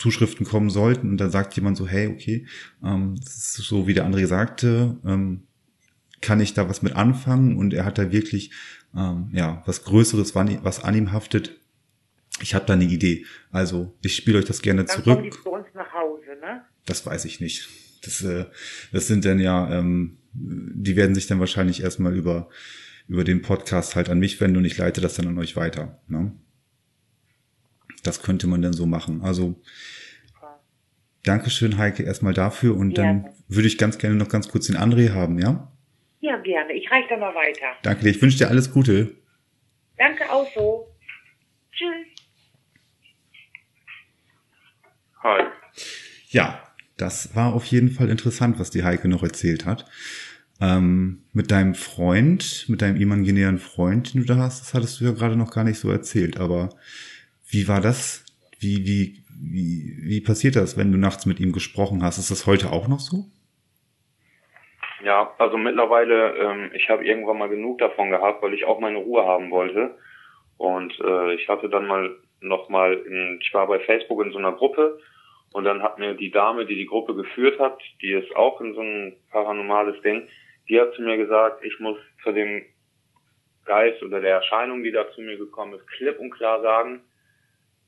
Zuschriften 0.03 0.45
kommen 0.45 0.69
sollten 0.69 1.11
und 1.11 1.19
da 1.19 1.29
sagt 1.29 1.55
jemand 1.55 1.77
so, 1.77 1.87
hey, 1.87 2.09
okay, 2.09 2.47
ähm, 2.85 3.15
so 3.23 3.87
wie 3.87 3.95
der 3.95 4.05
André 4.05 4.27
sagte, 4.27 4.99
ähm, 5.07 5.45
kann 6.21 6.41
ich 6.41 6.55
da 6.55 6.69
was 6.69 6.83
mit 6.83 6.97
anfangen 6.97 7.57
und 7.57 7.73
er 7.73 7.85
hat 7.85 7.99
da 7.99 8.11
wirklich 8.11 8.51
ähm, 8.97 9.31
ja 9.33 9.63
was 9.65 9.85
Größeres, 9.85 10.35
was 10.35 10.83
an 10.83 10.97
ihm 10.97 11.13
haftet. 11.13 11.61
Ich 12.41 12.55
habe 12.55 12.65
da 12.67 12.73
eine 12.73 12.85
Idee. 12.85 13.27
Also 13.53 13.95
ich 14.03 14.17
spiele 14.17 14.39
euch 14.39 14.45
das 14.45 14.63
gerne 14.63 14.85
Dann 14.85 15.03
kommen 15.03 15.23
die 15.25 15.31
zurück. 15.31 15.45
zu 15.45 15.51
uns 15.51 15.67
nach 15.75 15.93
Hause, 15.93 16.37
ne? 16.41 16.63
Das 16.87 17.07
weiß 17.07 17.25
ich 17.27 17.41
nicht. 17.41 17.69
Das, 18.03 18.23
äh, 18.23 18.47
das 18.91 19.07
sind 19.07 19.25
dann 19.25 19.39
ja, 19.39 19.79
ähm, 19.79 20.19
die 20.33 20.97
werden 20.97 21.15
sich 21.15 21.29
dann 21.29 21.39
wahrscheinlich 21.39 21.83
erstmal 21.83 22.17
über 22.17 22.49
über 23.09 23.25
den 23.25 23.43
Podcast 23.43 23.97
halt 23.97 24.09
an 24.09 24.19
mich 24.19 24.41
wenden 24.41 24.57
und 24.57 24.65
ich 24.65 24.79
leite 24.79 25.01
das 25.01 25.15
dann 25.15 25.29
an 25.29 25.39
euch 25.39 25.57
weiter. 25.57 26.01
Ne? 26.09 26.33
Das 28.03 28.23
könnte 28.23 28.47
man 28.47 28.63
dann 28.63 28.73
so 28.73 28.87
machen. 28.87 29.23
Also 29.23 29.61
Dankeschön, 31.25 31.79
Heike, 31.79 32.03
erstmal 32.03 32.35
dafür 32.35 32.77
und 32.77 32.99
dann 32.99 33.23
Gerne. 33.23 33.37
würde 33.49 33.69
ich 33.69 33.79
ganz 33.79 33.99
gerne 33.99 34.17
noch 34.17 34.29
ganz 34.29 34.49
kurz 34.49 34.67
den 34.67 34.77
André 34.77 35.13
haben, 35.15 35.39
ja? 35.39 35.73
Ja, 36.21 36.37
gerne. 36.39 36.73
Ich 36.73 36.91
reiche 36.91 37.09
dann 37.11 37.21
mal 37.21 37.35
weiter. 37.35 37.67
Danke 37.83 38.05
dir. 38.05 38.11
Ich 38.11 38.21
wünsche 38.21 38.39
dir 38.39 38.49
alles 38.49 38.73
Gute. 38.73 39.15
Danke 39.99 40.31
auch 40.31 40.49
so. 40.55 40.89
Tschüss. 41.73 42.07
Hi. 45.23 45.45
Ja, 46.31 46.63
das 46.97 47.37
war 47.37 47.55
auf 47.55 47.67
jeden 47.67 47.91
Fall 47.91 48.09
interessant, 48.09 48.59
was 48.59 48.71
die 48.71 48.83
Heike 48.83 49.07
noch 49.07 49.23
erzählt 49.23 49.65
hat. 49.65 49.89
Ähm, 50.61 51.25
mit 51.33 51.53
deinem 51.53 51.75
Freund, 51.75 52.67
mit 52.69 52.83
deinem 52.83 53.01
imaginären 53.01 53.59
Freund, 53.59 54.15
den 54.15 54.23
du 54.23 54.27
da 54.27 54.37
hast, 54.39 54.61
das 54.61 54.75
hattest 54.75 55.01
du 55.01 55.05
ja 55.05 55.13
gerade 55.13 55.37
noch 55.37 55.53
gar 55.53 55.65
nicht 55.65 55.79
so 55.79 55.91
erzählt. 55.91 56.39
Aber 56.39 56.71
wie 57.53 57.69
war 57.69 57.81
das? 57.81 58.25
Wie, 58.59 58.87
wie, 58.87 59.23
wie, 59.29 59.97
wie 60.03 60.21
passiert 60.21 60.57
das, 60.57 60.79
wenn 60.79 60.91
du 60.91 60.99
nachts 60.99 61.27
mit 61.27 61.39
ihm 61.39 61.53
gesprochen 61.53 62.03
hast? 62.03 62.19
Ist 62.19 62.31
das 62.31 62.47
heute 62.47 62.71
auch 62.71 62.89
noch 62.89 63.01
so? 63.01 63.27
Ja, 65.05 65.35
also 65.39 65.59
mittlerweile, 65.59 66.37
ähm, 66.37 66.71
ich 66.75 66.89
habe 66.89 67.05
irgendwann 67.05 67.39
mal 67.39 67.49
genug 67.49 67.79
davon 67.79 68.11
gehabt, 68.11 68.43
weil 68.43 68.55
ich 68.55 68.65
auch 68.65 68.81
meine 68.81 68.99
Ruhe 68.99 69.25
haben 69.25 69.51
wollte. 69.51 69.97
Und 70.57 70.99
äh, 71.01 71.35
ich 71.35 71.49
hatte 71.49 71.69
dann 71.69 71.87
mal 71.87 72.17
noch 72.41 72.69
mal, 72.69 72.95
in, 72.95 73.39
ich 73.43 73.53
war 73.53 73.67
bei 73.67 73.81
Facebook 73.81 74.25
in 74.25 74.33
so 74.33 74.39
einer 74.39 74.53
Gruppe 74.53 74.99
und 75.53 75.65
dann 75.65 75.83
hat 75.83 75.99
mir 75.99 76.15
die 76.15 76.31
Dame, 76.31 76.67
die 76.67 76.77
die 76.77 76.87
Gruppe 76.87 77.15
geführt 77.15 77.59
hat, 77.59 77.79
die 78.01 78.13
ist 78.13 78.35
auch 78.37 78.61
in 78.61 78.75
so 78.75 78.81
ein 78.81 79.17
paranormales 79.31 80.01
Ding, 80.03 80.29
die 80.69 80.81
hat 80.81 80.95
zu 80.95 81.03
mir 81.03 81.17
gesagt, 81.17 81.65
ich 81.65 81.79
muss 81.81 81.99
zu 82.23 82.33
dem 82.33 82.65
Geist 83.65 84.03
oder 84.03 84.21
der 84.21 84.37
Erscheinung, 84.37 84.83
die 84.83 84.93
da 84.93 85.11
zu 85.13 85.21
mir 85.21 85.37
gekommen 85.37 85.75
ist, 85.75 85.87
klipp 85.89 86.19
und 86.19 86.31
klar 86.31 86.63
sagen, 86.63 87.03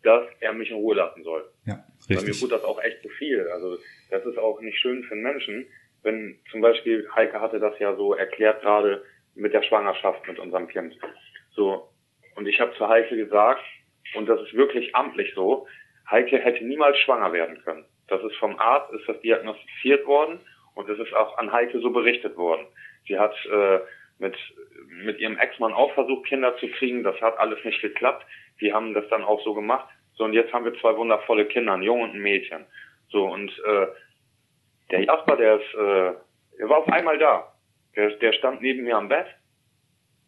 dass 0.05 0.25
er 0.41 0.53
mich 0.53 0.71
in 0.71 0.77
Ruhe 0.77 0.95
lassen 0.95 1.23
soll. 1.25 1.45
Ja, 1.67 1.85
richtig. 2.09 2.17
Bei 2.17 2.23
mir 2.25 2.33
tut 2.33 2.53
das 2.53 2.65
auch 2.65 2.81
echt 2.83 3.03
zu 3.03 3.09
viel. 3.09 3.49
Also 3.49 3.79
das 4.11 4.25
ist 4.25 4.39
auch 4.39 4.61
nicht 4.61 4.79
schön 4.79 5.03
für 5.05 5.15
einen 5.15 5.23
Menschen, 5.23 5.67
wenn 6.03 6.39
zum 6.51 6.61
Beispiel 6.61 7.09
Heike 7.15 7.41
hatte 7.41 7.59
das 7.59 7.79
ja 7.79 7.97
so 7.97 8.15
erklärt 8.15 8.63
gerade 8.63 9.05
mit 9.35 9.53
der 9.53 9.63
Schwangerschaft 9.63 10.27
mit 10.29 10.39
unserem 10.39 10.69
Kind. 10.69 10.97
So 11.55 11.89
und 12.37 12.47
ich 12.47 12.61
habe 12.61 12.75
zu 12.77 12.89
Heike 12.89 13.17
gesagt 13.17 13.65
und 14.15 14.29
das 14.29 14.41
ist 14.43 14.55
wirklich 14.55 14.95
amtlich 14.95 15.33
so, 15.35 15.67
Heike 16.11 16.39
hätte 16.39 16.65
niemals 16.65 16.99
schwanger 16.99 17.33
werden 17.33 17.63
können. 17.65 17.85
Das 18.09 18.23
ist 18.23 18.37
vom 18.37 18.59
Arzt, 18.59 18.93
ist 18.93 19.09
das 19.09 19.21
diagnostiziert 19.23 20.07
worden 20.07 20.41
und 20.75 20.89
es 20.89 20.99
ist 20.99 21.15
auch 21.15 21.39
an 21.39 21.53
Heike 21.53 21.81
so 21.81 21.91
berichtet 21.91 22.37
worden. 22.37 22.67
Sie 23.07 23.19
hat 23.19 23.35
äh, 23.47 23.81
mit, 24.19 24.37
mit 25.05 25.19
ihrem 25.19 25.39
Ex-Mann 25.39 25.73
auch 25.73 25.93
versucht, 25.95 26.27
Kinder 26.27 26.57
zu 26.59 26.69
kriegen. 26.69 27.03
Das 27.03 27.21
hat 27.21 27.39
alles 27.39 27.65
nicht 27.65 27.81
geklappt. 27.81 28.25
Die 28.61 28.73
haben 28.73 28.95
das 28.95 29.09
dann 29.09 29.25
auch 29.25 29.43
so 29.43 29.55
gemacht. 29.55 29.89
So, 30.15 30.25
und 30.25 30.33
jetzt 30.33 30.53
haben 30.53 30.65
wir 30.65 30.79
zwei 30.81 30.97
wundervolle 30.97 31.47
Kinder, 31.47 31.73
ein 31.73 31.83
Junge 31.83 32.05
und 32.05 32.15
ein 32.15 32.23
Mädchen. 32.23 32.65
So, 33.09 33.27
und 33.27 33.51
äh, 33.67 33.87
der 34.91 35.05
Jasper, 35.05 35.37
der 35.37 35.57
ist, 35.57 35.75
äh, 35.75 36.13
der 36.59 36.69
war 36.69 36.79
auf 36.79 36.89
einmal 36.89 37.19
da. 37.19 37.53
Der, 37.97 38.11
der 38.17 38.33
stand 38.33 38.61
neben 38.61 38.85
mir 38.85 38.97
am 38.97 39.09
Bett 39.09 39.27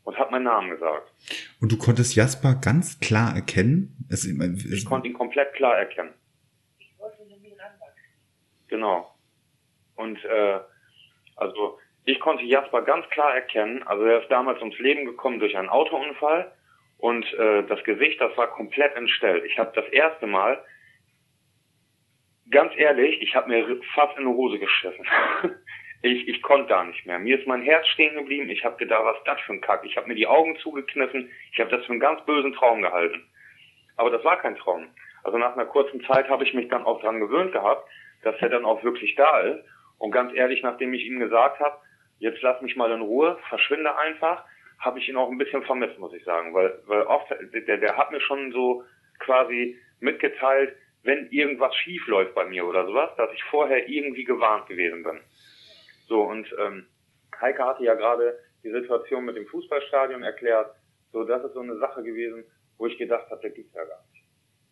und 0.04 0.16
hat 0.18 0.30
meinen 0.30 0.44
Namen 0.44 0.70
gesagt. 0.70 1.12
Und 1.60 1.72
du 1.72 1.78
konntest 1.78 2.14
Jasper 2.14 2.54
ganz 2.54 3.00
klar 3.00 3.34
erkennen? 3.34 3.96
Es, 4.08 4.24
es, 4.24 4.72
ich 4.72 4.84
konnte 4.84 5.08
ihn 5.08 5.14
komplett 5.14 5.52
klar 5.54 5.76
erkennen. 5.76 6.14
Ich 6.78 6.94
wollte 6.98 7.22
ihn 7.22 7.36
Genau. 8.68 9.14
Und 9.94 10.24
äh, 10.24 10.60
also 11.36 11.78
ich 12.04 12.20
konnte 12.20 12.44
Jasper 12.44 12.82
ganz 12.82 13.08
klar 13.10 13.34
erkennen. 13.34 13.82
Also 13.84 14.04
er 14.04 14.22
ist 14.22 14.30
damals 14.30 14.60
ums 14.60 14.78
Leben 14.78 15.06
gekommen 15.06 15.40
durch 15.40 15.56
einen 15.56 15.68
Autounfall 15.68 16.52
und 16.98 17.24
äh, 17.34 17.64
das 17.64 17.82
Gesicht, 17.84 18.20
das 18.20 18.36
war 18.36 18.48
komplett 18.48 18.94
entstellt. 18.94 19.44
Ich 19.44 19.58
habe 19.58 19.72
das 19.74 19.86
erste 19.88 20.26
Mal, 20.26 20.62
ganz 22.50 22.72
ehrlich, 22.76 23.20
ich 23.20 23.34
habe 23.34 23.48
mir 23.48 23.80
fast 23.94 24.16
in 24.18 24.24
die 24.24 24.30
Hose 24.30 24.58
geschissen. 24.58 25.06
Ich, 26.02 26.28
ich 26.28 26.42
konnte 26.42 26.68
da 26.68 26.84
nicht 26.84 27.06
mehr. 27.06 27.18
Mir 27.18 27.38
ist 27.38 27.46
mein 27.46 27.62
Herz 27.62 27.86
stehen 27.88 28.14
geblieben. 28.14 28.50
Ich 28.50 28.64
habe 28.64 28.76
gedacht, 28.76 29.02
was 29.04 29.16
das 29.24 29.40
für 29.40 29.54
ein 29.54 29.60
Kack? 29.60 29.82
Ich 29.84 29.96
habe 29.96 30.06
mir 30.06 30.14
die 30.14 30.26
Augen 30.26 30.56
zugekniffen. 30.58 31.30
Ich 31.52 31.58
habe 31.58 31.70
das 31.70 31.84
für 31.84 31.92
einen 31.92 32.00
ganz 32.00 32.24
bösen 32.26 32.52
Traum 32.52 32.82
gehalten. 32.82 33.26
Aber 33.96 34.10
das 34.10 34.22
war 34.22 34.38
kein 34.38 34.56
Traum. 34.56 34.88
Also 35.24 35.38
nach 35.38 35.54
einer 35.54 35.64
kurzen 35.64 36.04
Zeit 36.04 36.28
habe 36.28 36.44
ich 36.44 36.54
mich 36.54 36.68
dann 36.68 36.84
auch 36.84 37.00
dran 37.00 37.18
gewöhnt 37.18 37.52
gehabt, 37.52 37.88
dass 38.22 38.36
er 38.40 38.50
dann 38.50 38.64
auch 38.64 38.84
wirklich 38.84 39.14
da 39.16 39.40
ist. 39.40 39.64
Und 39.98 40.10
ganz 40.10 40.32
ehrlich, 40.34 40.62
nachdem 40.62 40.92
ich 40.92 41.04
ihm 41.06 41.18
gesagt 41.18 41.58
habe, 41.60 41.78
jetzt 42.18 42.42
lass 42.42 42.60
mich 42.60 42.76
mal 42.76 42.92
in 42.92 43.00
Ruhe, 43.00 43.38
verschwinde 43.48 43.96
einfach, 43.98 44.44
habe 44.86 45.00
ich 45.00 45.08
ihn 45.08 45.16
auch 45.16 45.30
ein 45.30 45.38
bisschen 45.38 45.62
vermisst, 45.64 45.98
muss 45.98 46.14
ich 46.14 46.24
sagen. 46.24 46.54
Weil, 46.54 46.80
weil 46.86 47.02
oft, 47.02 47.28
der, 47.30 47.76
der 47.76 47.96
hat 47.96 48.12
mir 48.12 48.20
schon 48.20 48.52
so 48.52 48.84
quasi 49.18 49.78
mitgeteilt, 50.00 50.76
wenn 51.02 51.28
irgendwas 51.30 51.74
schief 51.74 52.06
läuft 52.06 52.34
bei 52.34 52.44
mir 52.46 52.64
oder 52.64 52.86
sowas, 52.86 53.10
dass 53.16 53.32
ich 53.32 53.42
vorher 53.44 53.88
irgendwie 53.88 54.24
gewarnt 54.24 54.68
gewesen 54.68 55.02
bin. 55.02 55.20
So, 56.08 56.22
und 56.22 56.48
ähm, 56.58 56.86
Heike 57.40 57.64
hatte 57.64 57.84
ja 57.84 57.94
gerade 57.94 58.38
die 58.62 58.70
Situation 58.70 59.24
mit 59.24 59.36
dem 59.36 59.46
Fußballstadion 59.46 60.22
erklärt. 60.22 60.74
So, 61.12 61.24
das 61.24 61.44
ist 61.44 61.54
so 61.54 61.60
eine 61.60 61.76
Sache 61.78 62.02
gewesen, 62.02 62.44
wo 62.78 62.86
ich 62.86 62.98
gedacht 62.98 63.30
habe, 63.30 63.40
der 63.40 63.50
gibt's 63.50 63.74
ja 63.74 63.84
gar 63.84 64.04
nicht. 64.12 64.24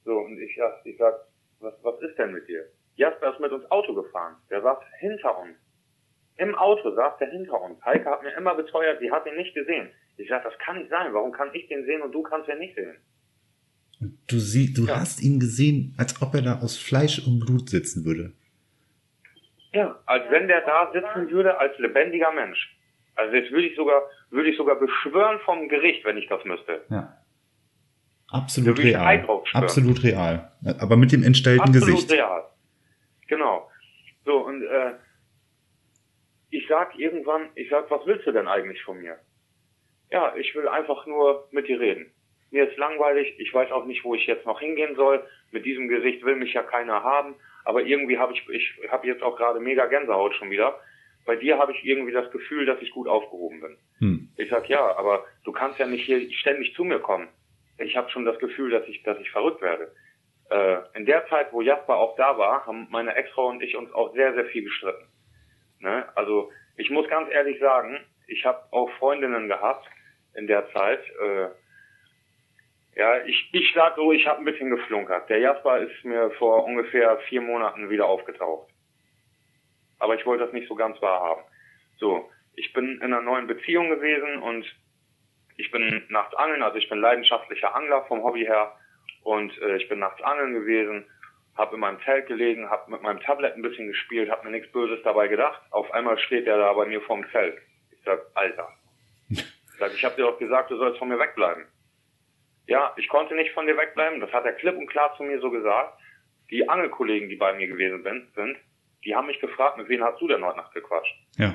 So, 0.05 0.19
und 0.19 0.39
ich, 0.41 0.59
ich 0.85 0.97
sag, 0.97 1.15
was, 1.61 1.75
was 1.83 2.01
ist 2.03 2.19
denn 2.19 2.33
mit 2.33 2.47
dir? 2.49 2.67
Jasper 2.97 3.33
ist 3.33 3.41
mit 3.41 3.53
uns 3.53 3.69
Auto 3.71 3.95
gefahren. 3.95 4.37
Der 4.51 4.63
saß 4.63 4.79
hinter 5.01 5.39
uns. 5.39 5.57
Im 6.37 6.55
Auto 6.55 6.91
saß 6.91 7.17
der 7.19 7.31
hinter 7.31 7.61
uns. 7.61 7.85
Heike 7.85 8.11
hat 8.11 8.23
mir 8.23 8.37
immer 8.37 8.55
beteuert, 8.55 8.99
sie 9.01 9.11
hat 9.11 9.27
ihn 9.27 9.37
nicht 9.37 9.55
gesehen. 9.55 9.91
Ich 10.17 10.29
sag, 10.29 10.45
das 10.45 10.55
kann 10.59 10.79
nicht 10.79 10.91
sein. 10.91 11.13
Warum 11.13 11.33
kann 11.33 11.51
ich 11.53 11.67
den 11.69 11.85
sehen 11.85 12.03
und 12.03 12.13
du 12.13 12.23
kannst 12.23 12.49
ihn 12.49 12.59
nicht 12.59 12.75
sehen? 12.75 12.97
Du 14.27 14.39
sie, 14.39 14.73
du 14.73 14.87
ja. 14.87 15.01
hast 15.01 15.23
ihn 15.23 15.41
gesehen, 15.41 15.95
als 15.97 16.21
ob 16.21 16.35
er 16.35 16.43
da 16.43 16.61
aus 16.61 16.77
Fleisch 16.77 17.19
und 17.27 17.41
Blut 17.41 17.71
sitzen 17.71 18.05
würde. 18.05 18.33
Ja, 19.73 19.99
als 20.07 20.31
wenn 20.31 20.47
der 20.47 20.61
da 20.61 20.93
sitzen 20.93 21.31
würde 21.31 21.59
als 21.59 21.77
lebendiger 21.79 22.33
Mensch. 22.33 22.77
Also 23.17 23.35
jetzt 23.35 23.51
würde 23.51 23.67
ich 23.67 23.77
sogar, 23.77 24.03
würde 24.31 24.51
ich 24.51 24.57
sogar 24.57 24.77
beschwören 24.77 25.39
vom 25.45 25.69
Gericht, 25.69 26.05
wenn 26.05 26.17
ich 26.17 26.29
das 26.29 26.45
müsste. 26.45 26.85
Ja. 26.91 27.17
Absolut 28.29 28.79
real. 28.79 29.27
Absolut 29.53 30.03
real. 30.03 30.51
Aber 30.81 30.97
mit 30.97 31.13
dem 31.13 31.23
entstellten 31.23 31.69
Absolut 31.69 31.87
Gesicht. 31.87 32.11
Absolut 32.11 32.21
real. 32.21 32.45
Genau. 33.29 33.71
So, 34.25 34.39
und 34.47 34.63
äh, 34.63 34.93
ich 36.51 36.67
sag 36.69 36.99
irgendwann, 36.99 37.49
ich 37.55 37.69
sag, 37.71 37.91
was 37.91 38.01
willst 38.07 38.27
du 38.27 38.33
denn 38.33 38.49
eigentlich 38.49 38.83
von 38.83 39.01
mir? 39.01 39.19
Ja, 40.15 40.33
ich 40.37 40.55
will 40.55 40.69
einfach 40.69 41.07
nur 41.07 41.49
mit 41.51 41.67
dir 41.67 41.81
reden. 41.81 42.13
Mir 42.53 42.71
ist 42.71 42.77
langweilig, 42.77 43.35
ich 43.39 43.53
weiß 43.53 43.73
auch 43.73 43.85
nicht, 43.85 44.05
wo 44.05 44.15
ich 44.15 44.29
jetzt 44.29 44.47
noch 44.47 44.61
hingehen 44.61 44.95
soll. 44.95 45.27
Mit 45.51 45.67
diesem 45.67 45.89
Gesicht 45.89 46.25
will 46.25 46.37
mich 46.37 46.53
ja 46.53 46.63
keiner 46.63 47.03
haben. 47.03 47.35
Aber 47.65 47.83
irgendwie 47.83 48.17
habe 48.17 48.33
ich, 48.33 48.49
ich 48.49 48.79
habe 48.93 49.09
jetzt 49.09 49.25
auch 49.25 49.37
gerade 49.37 49.59
mega 49.59 49.87
Gänsehaut 49.87 50.37
schon 50.37 50.53
wieder. 50.53 50.79
Bei 51.27 51.35
dir 51.35 51.59
habe 51.59 51.73
ich 51.73 51.85
irgendwie 51.85 52.13
das 52.13 52.31
Gefühl, 52.31 52.65
dass 52.65 52.81
ich 52.81 52.93
gut 52.93 53.09
aufgehoben 53.09 53.61
bin. 53.61 53.77
Hm. 53.99 54.29
Ich 54.37 54.51
sag 54.51 54.69
ja, 54.69 54.97
aber 54.97 55.25
du 55.43 55.51
kannst 55.51 55.81
ja 55.81 55.87
nicht 55.89 56.05
hier 56.05 56.31
ständig 56.33 56.77
zu 56.77 56.85
mir 56.85 57.01
kommen. 57.01 57.27
Ich 57.79 57.97
habe 57.97 58.09
schon 58.11 58.25
das 58.25 58.39
Gefühl, 58.39 58.71
dass 58.71 58.87
ich, 58.87 59.03
dass 59.03 59.19
ich 59.19 59.33
verrückt 59.33 59.63
werde. 59.63 59.93
Äh, 60.49 60.77
in 60.97 61.07
der 61.07 61.27
Zeit, 61.27 61.53
wo 61.53 61.61
Jasper 61.61 61.97
auch 61.97 62.15
da 62.15 62.39
war, 62.39 62.67
haben 62.67 62.87
meine 62.89 63.17
Ex-Frau 63.17 63.49
und 63.49 63.65
ich 63.65 63.75
uns 63.75 63.93
auch 63.93 64.15
sehr, 64.15 64.33
sehr 64.35 64.45
viel 64.45 64.63
gestritten. 64.63 65.09
Ne? 65.81 66.09
Also 66.15 66.53
ich 66.77 66.89
muss 66.91 67.09
ganz 67.09 67.29
ehrlich 67.33 67.59
sagen, 67.59 67.99
ich 68.29 68.45
habe 68.45 68.63
auch 68.71 68.89
Freundinnen 68.93 69.49
gehabt 69.49 69.89
in 70.35 70.47
der 70.47 70.71
Zeit, 70.73 71.01
äh, 71.21 71.49
ja, 72.97 73.25
ich, 73.25 73.51
ich 73.53 73.73
sag 73.75 73.97
so, 73.97 74.13
ich 74.13 74.27
habe 74.27 74.39
ein 74.39 74.45
bisschen 74.45 74.71
geflunkert. 74.71 75.29
Der 75.29 75.39
Jasper 75.39 75.79
ist 75.79 76.05
mir 76.05 76.31
vor 76.33 76.65
ungefähr 76.65 77.19
vier 77.29 77.41
Monaten 77.41 77.91
wieder 77.91 78.07
aufgetaucht. 78.07 78.71
Aber 79.99 80.15
ich 80.15 80.25
wollte 80.27 80.45
das 80.45 80.53
nicht 80.53 80.69
so 80.69 80.75
ganz 80.75 81.01
wahrhaben. 81.03 81.43
So, 81.97 82.31
ich 82.55 82.73
bin 82.73 82.97
in 82.97 83.03
einer 83.03 83.21
neuen 83.21 83.47
Beziehung 83.47 83.89
gewesen 83.89 84.43
und 84.43 84.65
ich 85.57 85.71
bin 85.71 86.05
nachts 86.09 86.35
angeln, 86.35 86.63
also 86.63 86.79
ich 86.79 86.89
bin 86.89 87.01
leidenschaftlicher 87.01 87.75
Angler 87.75 88.05
vom 88.07 88.23
Hobby 88.23 88.45
her 88.45 88.77
und 89.23 89.57
äh, 89.63 89.77
ich 89.77 89.89
bin 89.89 90.01
nachts 90.01 90.23
angeln 90.23 90.55
gewesen, 90.55 91.05
habe 91.57 91.75
in 91.75 91.81
meinem 91.81 92.01
Zelt 92.03 92.27
gelegen, 92.27 92.69
habe 92.71 92.91
mit 92.91 93.03
meinem 93.03 93.21
Tablet 93.21 93.55
ein 93.55 93.63
bisschen 93.63 93.89
gespielt, 93.89 94.31
habe 94.31 94.45
mir 94.45 94.51
nichts 94.51 94.73
Böses 94.73 95.03
dabei 95.05 95.29
gedacht. 95.29 95.61
Auf 95.71 95.91
einmal 95.93 96.19
steht 96.19 96.47
er 96.47 96.59
da 96.59 96.73
bei 96.73 96.87
mir 96.87 97.01
vorm 97.03 97.25
Zelt. 97.31 97.59
Ich 97.93 97.99
sag, 98.05 98.21
Alter. 98.35 98.69
Ich 99.75 99.81
sag, 99.81 99.93
ich 99.93 100.05
habe 100.05 100.17
dir 100.17 100.23
doch 100.23 100.39
gesagt, 100.39 100.71
du 100.71 100.77
sollst 100.77 100.99
von 100.99 101.09
mir 101.09 101.19
wegbleiben. 101.19 101.65
Ja, 102.67 102.95
ich 102.97 103.09
konnte 103.09 103.35
nicht 103.35 103.53
von 103.53 103.67
dir 103.67 103.77
wegbleiben. 103.77 104.21
Das 104.21 104.33
hat 104.33 104.45
er 104.45 104.53
klipp 104.53 104.77
und 104.77 104.87
klar 104.87 105.15
zu 105.17 105.23
mir 105.23 105.41
so 105.41 105.51
gesagt. 105.51 105.99
Die 106.51 106.69
Angelkollegen, 106.69 107.29
die 107.29 107.37
bei 107.37 107.53
mir 107.55 107.67
gewesen 107.67 108.03
sind, 108.35 108.57
die 109.05 109.15
haben 109.15 109.27
mich 109.27 109.41
gefragt, 109.41 109.77
mit 109.77 109.89
wem 109.89 110.03
hast 110.03 110.21
du 110.21 110.29
denn 110.29 110.45
heute 110.45 110.59
Nacht 110.59 110.73
gequatscht? 110.73 111.15
Ja. 111.37 111.55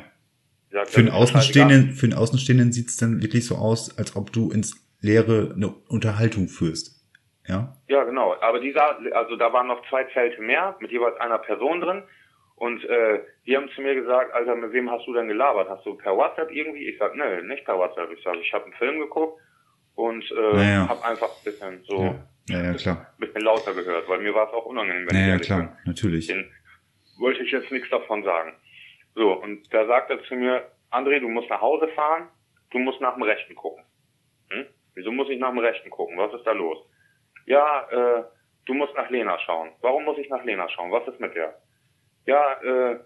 Sag, 0.71 0.89
für, 0.89 0.99
einen 0.99 1.09
Außenstehenden, 1.09 1.93
für 1.93 2.05
einen 2.05 2.13
Außenstehenden 2.13 2.71
sieht 2.71 2.89
es 2.89 2.97
dann 2.97 3.21
wirklich 3.21 3.45
so 3.47 3.55
aus, 3.55 3.97
als 3.97 4.15
ob 4.15 4.31
du 4.31 4.51
ins 4.51 4.87
Leere 5.01 5.53
eine 5.55 5.69
Unterhaltung 5.87 6.47
führst. 6.47 6.99
Ja? 7.47 7.75
Ja, 7.87 8.03
genau. 8.03 8.35
Aber 8.41 8.59
dieser, 8.59 8.99
also 9.15 9.35
da 9.35 9.51
waren 9.51 9.67
noch 9.67 9.87
zwei 9.89 10.03
Zelte 10.13 10.41
mehr, 10.41 10.75
mit 10.79 10.91
jeweils 10.91 11.17
einer 11.19 11.39
Person 11.39 11.81
drin. 11.81 12.03
Und 12.59 12.83
äh, 12.83 13.21
die 13.45 13.55
haben 13.55 13.69
zu 13.69 13.81
mir 13.81 13.95
gesagt, 13.95 14.33
Alter, 14.33 14.55
mit 14.55 14.73
wem 14.73 14.91
hast 14.91 15.07
du 15.07 15.13
denn 15.13 15.27
gelabert? 15.27 15.69
Hast 15.69 15.85
du 15.85 15.95
per 15.95 16.15
WhatsApp 16.15 16.51
irgendwie? 16.51 16.89
Ich 16.89 16.97
sag, 16.97 17.15
nee, 17.15 17.41
nicht 17.43 17.65
per 17.65 17.77
WhatsApp. 17.77 18.11
Ich 18.11 18.21
sag, 18.23 18.35
ich 18.35 18.53
habe 18.53 18.65
einen 18.65 18.73
Film 18.73 18.99
geguckt 18.99 19.41
und 19.95 20.29
äh, 20.31 20.55
naja. 20.55 20.89
habe 20.89 21.03
einfach 21.05 21.29
ein 21.29 21.43
bisschen 21.43 21.83
so 21.85 22.03
ja. 22.03 22.15
Ja, 22.49 22.63
ja, 22.63 22.73
klar. 22.73 23.07
Ein 23.13 23.19
bisschen 23.27 23.41
lauter 23.41 23.73
gehört, 23.73 24.09
weil 24.09 24.19
mir 24.19 24.33
war 24.33 24.47
es 24.47 24.53
auch 24.53 24.65
unangenehm, 24.65 25.07
wenn 25.07 25.15
naja, 25.15 25.35
ich 25.35 25.41
klar, 25.43 25.59
bin. 25.59 25.69
natürlich. 25.85 26.27
Den 26.27 26.51
wollte 27.19 27.43
ich 27.43 27.51
jetzt 27.51 27.71
nichts 27.71 27.89
davon 27.89 28.23
sagen. 28.23 28.53
So, 29.13 29.33
und 29.33 29.71
da 29.73 29.85
sagt 29.85 30.09
er 30.09 30.21
zu 30.23 30.35
mir, 30.35 30.71
André, 30.91 31.19
du 31.19 31.29
musst 31.29 31.49
nach 31.49 31.61
Hause 31.61 31.87
fahren, 31.89 32.27
du 32.71 32.79
musst 32.79 33.01
nach 33.01 33.13
dem 33.13 33.23
Rechten 33.23 33.53
gucken. 33.55 33.83
Hm? 34.49 34.65
Wieso 34.95 35.11
muss 35.11 35.29
ich 35.29 35.39
nach 35.39 35.49
dem 35.49 35.59
Rechten 35.59 35.89
gucken? 35.91 36.17
Was 36.17 36.33
ist 36.33 36.45
da 36.45 36.53
los? 36.53 36.77
Ja, 37.45 37.87
äh, 37.91 38.23
du 38.65 38.73
musst 38.73 38.95
nach 38.95 39.09
Lena 39.09 39.37
schauen. 39.39 39.69
Warum 39.81 40.05
muss 40.05 40.17
ich 40.17 40.29
nach 40.29 40.43
Lena 40.43 40.67
schauen? 40.69 40.91
Was 40.91 41.07
ist 41.07 41.19
mit 41.19 41.35
der? 41.35 41.61
Ja, 42.25 42.53
äh, 42.61 42.99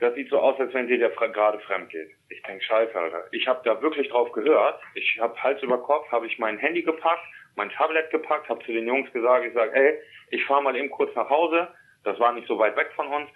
das 0.00 0.14
sieht 0.14 0.28
so 0.30 0.38
aus, 0.38 0.58
als 0.58 0.74
wenn 0.74 0.88
dir 0.88 0.98
der 0.98 1.10
gerade 1.10 1.60
fremd 1.60 1.90
geht. 1.90 2.10
Ich 2.28 2.42
denk, 2.42 2.62
scheiße, 2.62 2.94
Alter. 2.98 3.24
Ich 3.32 3.46
habe 3.46 3.60
da 3.64 3.80
wirklich 3.80 4.08
drauf 4.08 4.32
gehört. 4.32 4.80
Ich 4.94 5.18
habe 5.20 5.40
Hals 5.42 5.62
über 5.62 5.78
Kopf, 5.78 6.10
habe 6.10 6.26
ich 6.26 6.38
mein 6.38 6.58
Handy 6.58 6.82
gepackt, 6.82 7.24
mein 7.56 7.70
Tablet 7.70 8.10
gepackt, 8.10 8.48
habe 8.48 8.64
zu 8.64 8.72
den 8.72 8.86
Jungs 8.86 9.10
gesagt, 9.12 9.46
ich 9.46 9.54
sage, 9.54 9.72
ey, 9.74 9.98
ich 10.30 10.44
fahre 10.44 10.62
mal 10.62 10.76
eben 10.76 10.90
kurz 10.90 11.14
nach 11.14 11.30
Hause. 11.30 11.68
Das 12.02 12.18
war 12.18 12.32
nicht 12.32 12.48
so 12.48 12.58
weit 12.58 12.76
weg 12.76 12.90
von 12.96 13.06
uns. 13.06 13.30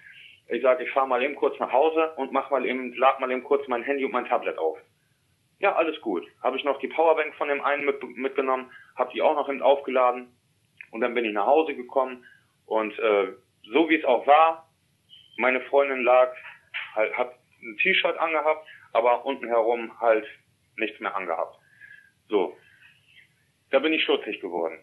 Ich 0.48 0.62
sage, 0.62 0.84
ich 0.84 0.90
fahre 0.90 1.06
mal 1.06 1.22
eben 1.22 1.36
kurz 1.36 1.58
nach 1.58 1.72
Hause 1.72 2.12
und 2.16 2.32
mach 2.32 2.50
mal 2.50 2.64
eben, 2.66 2.94
lad 2.94 3.20
mal 3.20 3.30
eben 3.30 3.44
kurz 3.44 3.66
mein 3.68 3.82
Handy 3.82 4.04
und 4.04 4.12
mein 4.12 4.26
Tablet 4.26 4.58
auf. 4.58 4.78
Ja, 5.60 5.74
alles 5.74 6.00
gut. 6.00 6.26
Habe 6.42 6.56
ich 6.56 6.64
noch 6.64 6.78
die 6.78 6.88
Powerbank 6.88 7.34
von 7.34 7.48
dem 7.48 7.60
einen 7.62 7.84
mit, 7.84 8.02
mitgenommen, 8.16 8.70
habe 8.96 9.12
die 9.12 9.22
auch 9.22 9.34
noch 9.34 9.48
eben 9.48 9.62
aufgeladen 9.62 10.34
und 10.90 11.00
dann 11.00 11.14
bin 11.14 11.24
ich 11.24 11.32
nach 11.32 11.46
Hause 11.46 11.74
gekommen 11.74 12.24
und 12.66 12.98
äh, 12.98 13.32
so 13.64 13.88
wie 13.88 13.96
es 13.96 14.04
auch 14.04 14.26
war, 14.26 14.67
meine 15.38 15.60
Freundin 15.62 16.02
lag, 16.02 16.34
halt, 16.94 17.16
hat 17.16 17.34
ein 17.62 17.76
T-Shirt 17.78 18.18
angehabt, 18.18 18.66
aber 18.92 19.24
unten 19.24 19.46
herum 19.46 19.98
halt 20.00 20.26
nichts 20.76 21.00
mehr 21.00 21.14
angehabt. 21.14 21.56
So, 22.28 22.56
da 23.70 23.78
bin 23.78 23.92
ich 23.92 24.04
schutzig 24.04 24.40
geworden. 24.40 24.78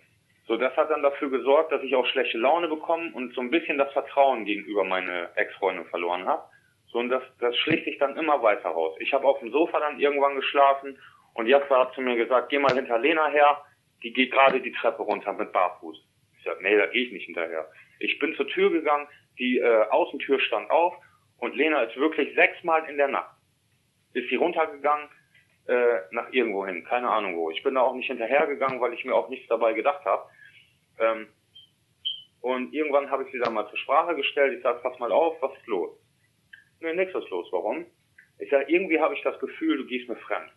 So, 0.48 0.58
das 0.58 0.76
hat 0.78 0.90
dann 0.90 1.04
dafür 1.04 1.30
gesorgt, 1.30 1.72
dass 1.72 1.84
ich 1.84 1.96
auch 1.96 2.06
schlechte 2.08 2.38
Laune 2.38 2.68
bekommen 2.68 3.14
und 3.14 3.34
so 3.34 3.42
ein 3.42 3.52
bisschen 3.52 3.78
das 3.78 3.92
Vertrauen 3.94 4.46
gegenüber 4.46 4.84
meine 4.84 5.30
Ex-Freundin 5.36 5.86
verloren 5.86 6.26
habe. 6.26 6.44
So, 6.88 7.00
und 7.00 7.10
das, 7.10 7.24
das 7.40 7.56
schlicht 7.58 7.86
sich 7.86 7.98
dann 7.98 8.16
immer 8.16 8.42
weiter 8.42 8.70
raus. 8.70 8.96
Ich 9.00 9.14
habe 9.14 9.28
auf 9.28 9.40
dem 9.40 9.52
Sofa 9.52 9.80
dann 9.80 10.00
irgendwann 10.00 10.36
geschlafen 10.36 10.98
und 11.34 11.48
Jasper 11.48 11.80
hat 11.80 11.94
zu 11.94 12.02
mir 12.02 12.16
gesagt, 12.16 12.50
geh 12.50 12.60
mal 12.60 12.74
hinter 12.74 13.00
Lena 13.00 13.28
her, 13.28 13.62
die 14.04 14.14
geht 14.14 14.32
gerade 14.32 14.62
die 14.62 14.72
Treppe 14.72 15.02
runter 15.02 15.34
mit 15.34 15.52
Barfuß. 15.52 15.98
Ich 16.38 16.44
sag, 16.46 16.62
nee, 16.62 16.78
da 16.78 16.86
gehe 16.86 17.08
ich 17.08 17.12
nicht 17.12 17.26
hinterher. 17.26 17.70
Ich 18.00 18.20
bin 18.20 18.36
zur 18.36 18.48
Tür 18.48 18.70
gegangen, 18.70 19.08
die 19.40 19.60
äh, 19.60 19.84
Außentür 19.90 20.40
stand 20.40 20.70
auf 20.70 20.96
und 21.38 21.56
Lena 21.56 21.84
ist 21.84 21.96
wirklich 21.98 22.34
sechsmal 22.36 22.90
in 22.90 22.98
der 22.98 23.08
Nacht. 23.08 23.36
Ist 24.14 24.30
sie 24.30 24.36
runtergegangen, 24.36 25.10
äh, 25.68 26.00
nach 26.12 26.32
irgendwo 26.32 26.66
hin, 26.66 26.86
keine 26.86 27.10
Ahnung 27.10 27.36
wo. 27.36 27.50
Ich 27.50 27.64
bin 27.64 27.76
da 27.76 27.82
auch 27.82 27.96
nicht 27.96 28.08
hinterhergegangen, 28.08 28.80
weil 28.80 28.94
ich 28.94 29.04
mir 29.04 29.16
auch 29.16 29.30
nichts 29.30 29.48
dabei 29.48 29.74
gedacht 29.74 30.06
habe. 30.06 30.30
Ähm, 31.00 31.28
und 32.42 32.74
irgendwann 32.74 33.10
habe 33.10 33.24
ich 33.24 33.32
sie 33.32 33.40
dann 33.40 33.56
mal 33.56 33.68
zur 33.70 33.80
Sprache 33.80 34.16
gestellt. 34.16 34.58
Ich 34.58 34.64
sage, 34.64 34.80
pass 34.84 35.00
mal 35.00 35.12
auf, 35.12 35.42
was 35.42 35.58
ist 35.58 35.66
los? 35.66 35.98
Nee, 36.80 36.94
nichts 36.94 37.16
ist 37.16 37.30
los. 37.30 37.48
Warum? 37.52 37.86
Ich 38.38 38.50
sage, 38.50 38.66
irgendwie 38.68 39.00
habe 39.00 39.16
ich 39.16 39.22
das 39.24 39.40
Gefühl, 39.40 39.78
du 39.78 39.86
gehst 39.86 40.08
mir 40.08 40.16
fremd. 40.18 40.52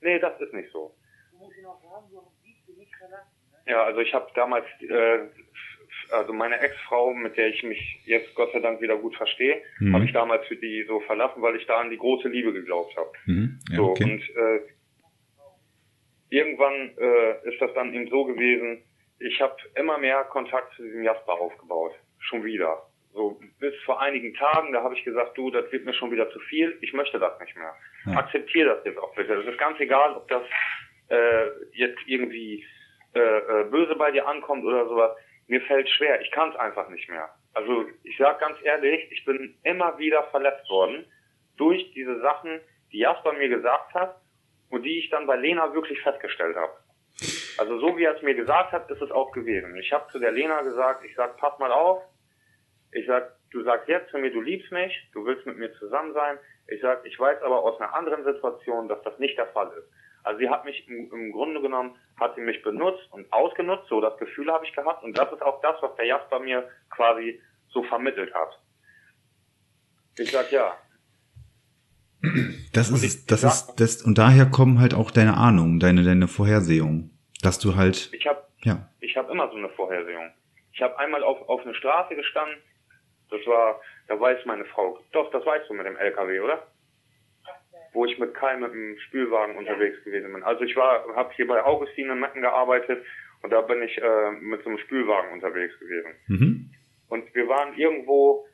Nee, 0.00 0.18
das 0.18 0.40
ist 0.40 0.52
nicht 0.52 0.72
so. 0.72 0.94
Muss 1.38 1.56
ich 1.56 1.62
noch 1.62 1.80
sagen, 1.80 2.06
du 2.10 2.18
hast 2.18 2.42
nicht 2.76 2.96
verlassen, 2.96 3.50
ne? 3.52 3.72
Ja, 3.72 3.84
also 3.84 4.00
ich 4.00 4.12
habe 4.12 4.28
damals, 4.34 4.66
äh, 4.80 5.28
also 6.12 6.32
meine 6.32 6.60
Ex-Frau, 6.60 7.14
mit 7.14 7.36
der 7.36 7.48
ich 7.48 7.62
mich 7.62 8.00
jetzt 8.04 8.34
Gott 8.34 8.52
sei 8.52 8.60
Dank 8.60 8.80
wieder 8.80 8.96
gut 8.96 9.16
verstehe, 9.16 9.62
mhm. 9.78 9.94
habe 9.94 10.04
ich 10.04 10.12
damals 10.12 10.46
für 10.46 10.56
die 10.56 10.84
so 10.86 11.00
verlassen, 11.00 11.42
weil 11.42 11.56
ich 11.56 11.66
da 11.66 11.80
an 11.80 11.90
die 11.90 11.98
große 11.98 12.28
Liebe 12.28 12.52
geglaubt 12.52 12.96
habe. 12.96 13.12
Mhm. 13.26 13.58
Ja, 13.70 13.76
so 13.76 13.90
okay. 13.90 14.04
und 14.04 14.36
äh, 14.36 14.60
irgendwann 16.30 16.96
äh, 16.98 17.48
ist 17.48 17.60
das 17.60 17.72
dann 17.74 17.92
eben 17.92 18.08
so 18.08 18.24
gewesen, 18.24 18.82
ich 19.18 19.40
habe 19.40 19.56
immer 19.76 19.98
mehr 19.98 20.24
Kontakt 20.24 20.74
zu 20.74 20.82
diesem 20.82 21.02
Jasper 21.04 21.32
aufgebaut. 21.32 21.92
Schon 22.18 22.44
wieder. 22.44 22.82
So 23.12 23.38
bis 23.58 23.74
vor 23.84 24.00
einigen 24.00 24.34
Tagen, 24.34 24.72
da 24.72 24.82
habe 24.82 24.94
ich 24.94 25.04
gesagt, 25.04 25.36
du, 25.36 25.50
das 25.50 25.70
wird 25.70 25.84
mir 25.84 25.92
schon 25.92 26.10
wieder 26.10 26.30
zu 26.30 26.40
viel, 26.40 26.76
ich 26.80 26.92
möchte 26.92 27.18
das 27.18 27.38
nicht 27.40 27.56
mehr. 27.56 27.74
Ja. 28.06 28.18
Akzeptiere 28.18 28.76
das 28.76 28.84
jetzt 28.84 28.98
auch 28.98 29.14
bitte. 29.14 29.36
Das 29.36 29.46
ist 29.46 29.58
ganz 29.58 29.78
egal, 29.80 30.16
ob 30.16 30.26
das 30.28 30.42
äh, 31.08 31.48
jetzt 31.72 31.98
irgendwie 32.06 32.64
äh, 33.14 33.20
äh, 33.20 33.64
böse 33.70 33.94
bei 33.96 34.10
dir 34.10 34.26
ankommt 34.26 34.64
oder 34.64 34.86
sowas. 34.86 35.14
Mir 35.46 35.60
fällt 35.62 35.88
schwer, 35.88 36.20
ich 36.20 36.30
kann 36.30 36.50
es 36.50 36.56
einfach 36.56 36.88
nicht 36.88 37.08
mehr. 37.08 37.28
Also 37.54 37.86
ich 38.04 38.16
sag 38.16 38.40
ganz 38.40 38.56
ehrlich, 38.62 39.10
ich 39.10 39.24
bin 39.24 39.58
immer 39.62 39.98
wieder 39.98 40.22
verletzt 40.24 40.68
worden 40.70 41.04
durch 41.56 41.92
diese 41.92 42.20
Sachen, 42.20 42.60
die 42.92 42.98
Jasper 42.98 43.32
mir 43.32 43.48
gesagt 43.48 43.92
hat 43.94 44.20
und 44.70 44.82
die 44.82 44.98
ich 44.98 45.10
dann 45.10 45.26
bei 45.26 45.36
Lena 45.36 45.72
wirklich 45.74 46.00
festgestellt 46.00 46.56
habe. 46.56 46.72
Also 47.58 47.78
so 47.78 47.96
wie 47.96 48.04
er 48.04 48.16
es 48.16 48.22
mir 48.22 48.34
gesagt 48.34 48.72
hat, 48.72 48.90
ist 48.90 49.02
es 49.02 49.10
auch 49.10 49.32
gewesen. 49.32 49.76
Ich 49.76 49.92
habe 49.92 50.10
zu 50.10 50.18
der 50.18 50.32
Lena 50.32 50.62
gesagt, 50.62 51.04
ich 51.04 51.14
sag, 51.14 51.36
pass 51.36 51.58
mal 51.58 51.70
auf. 51.70 52.02
Ich 52.92 53.06
sag, 53.06 53.36
du 53.50 53.62
sagst 53.62 53.88
jetzt 53.88 54.10
zu 54.10 54.18
mir, 54.18 54.30
du 54.30 54.40
liebst 54.40 54.72
mich, 54.72 55.10
du 55.12 55.24
willst 55.24 55.46
mit 55.46 55.58
mir 55.58 55.72
zusammen 55.74 56.14
sein. 56.14 56.38
Ich 56.68 56.80
sag, 56.80 57.04
ich 57.04 57.18
weiß 57.18 57.42
aber 57.42 57.62
aus 57.62 57.80
einer 57.80 57.94
anderen 57.94 58.24
Situation, 58.24 58.88
dass 58.88 59.02
das 59.02 59.18
nicht 59.18 59.36
der 59.36 59.48
Fall 59.48 59.70
ist. 59.78 59.88
Also 60.22 60.38
sie 60.38 60.48
hat 60.48 60.64
mich 60.64 60.86
im, 60.88 61.10
im 61.12 61.32
Grunde 61.32 61.60
genommen, 61.60 61.96
hat 62.18 62.34
sie 62.34 62.40
mich 62.40 62.62
benutzt 62.62 63.06
und 63.10 63.32
ausgenutzt, 63.32 63.88
so 63.88 64.00
das 64.00 64.16
Gefühl 64.18 64.50
habe 64.52 64.64
ich 64.64 64.72
gehabt. 64.72 65.02
Und 65.02 65.16
das 65.18 65.32
ist 65.32 65.42
auch 65.42 65.60
das, 65.60 65.76
was 65.82 65.94
der 65.96 66.06
Jasper 66.06 66.38
mir 66.38 66.68
quasi 66.90 67.40
so 67.68 67.82
vermittelt 67.82 68.32
hat. 68.34 68.58
Ich 70.18 70.30
sag 70.30 70.52
ja. 70.52 70.76
Das 72.72 72.90
ist, 72.90 73.02
ich, 73.02 73.26
das 73.26 73.42
ist, 73.42 73.74
das, 73.76 74.02
und 74.02 74.16
daher 74.16 74.46
kommen 74.46 74.80
halt 74.80 74.94
auch 74.94 75.10
deine 75.10 75.36
Ahnungen, 75.36 75.80
deine, 75.80 76.04
deine 76.04 76.28
Vorhersehungen. 76.28 77.18
Dass 77.42 77.58
du 77.58 77.74
halt. 77.74 78.10
Ich 78.12 78.26
habe 78.28 78.44
ja. 78.62 78.88
ich 79.00 79.16
hab 79.16 79.28
immer 79.28 79.50
so 79.50 79.56
eine 79.56 79.68
Vorhersehung. 79.70 80.30
Ich 80.72 80.80
habe 80.80 80.96
einmal 80.98 81.24
auf, 81.24 81.48
auf 81.48 81.62
eine 81.62 81.74
Straße 81.74 82.14
gestanden. 82.14 82.56
Das 83.30 83.40
war, 83.46 83.80
da 84.06 84.18
weiß 84.18 84.46
meine 84.46 84.64
Frau. 84.66 85.00
Doch, 85.10 85.30
das 85.32 85.44
weißt 85.44 85.68
du 85.68 85.74
mit 85.74 85.86
dem 85.86 85.96
LKW, 85.96 86.38
oder? 86.40 86.66
Wo 87.92 88.06
ich 88.06 88.18
mit 88.18 88.34
Kai 88.34 88.56
mit 88.56 88.72
dem 88.72 88.96
Spülwagen 88.98 89.56
unterwegs 89.56 90.02
gewesen 90.04 90.32
bin. 90.32 90.42
Also 90.42 90.64
ich 90.64 90.74
war, 90.76 91.04
habe 91.14 91.32
hier 91.34 91.46
bei 91.46 91.62
Augustin 91.62 92.08
in 92.10 92.20
Metten 92.20 92.40
gearbeitet 92.40 93.04
und 93.42 93.52
da 93.52 93.60
bin 93.60 93.82
ich 93.82 93.98
äh, 93.98 94.30
mit 94.40 94.62
so 94.62 94.70
einem 94.70 94.78
Spülwagen 94.78 95.32
unterwegs 95.32 95.78
gewesen. 95.78 96.10
Mhm. 96.28 96.70
Und 97.08 97.34
wir 97.34 97.48
waren 97.48 97.76
irgendwo, 97.76 98.46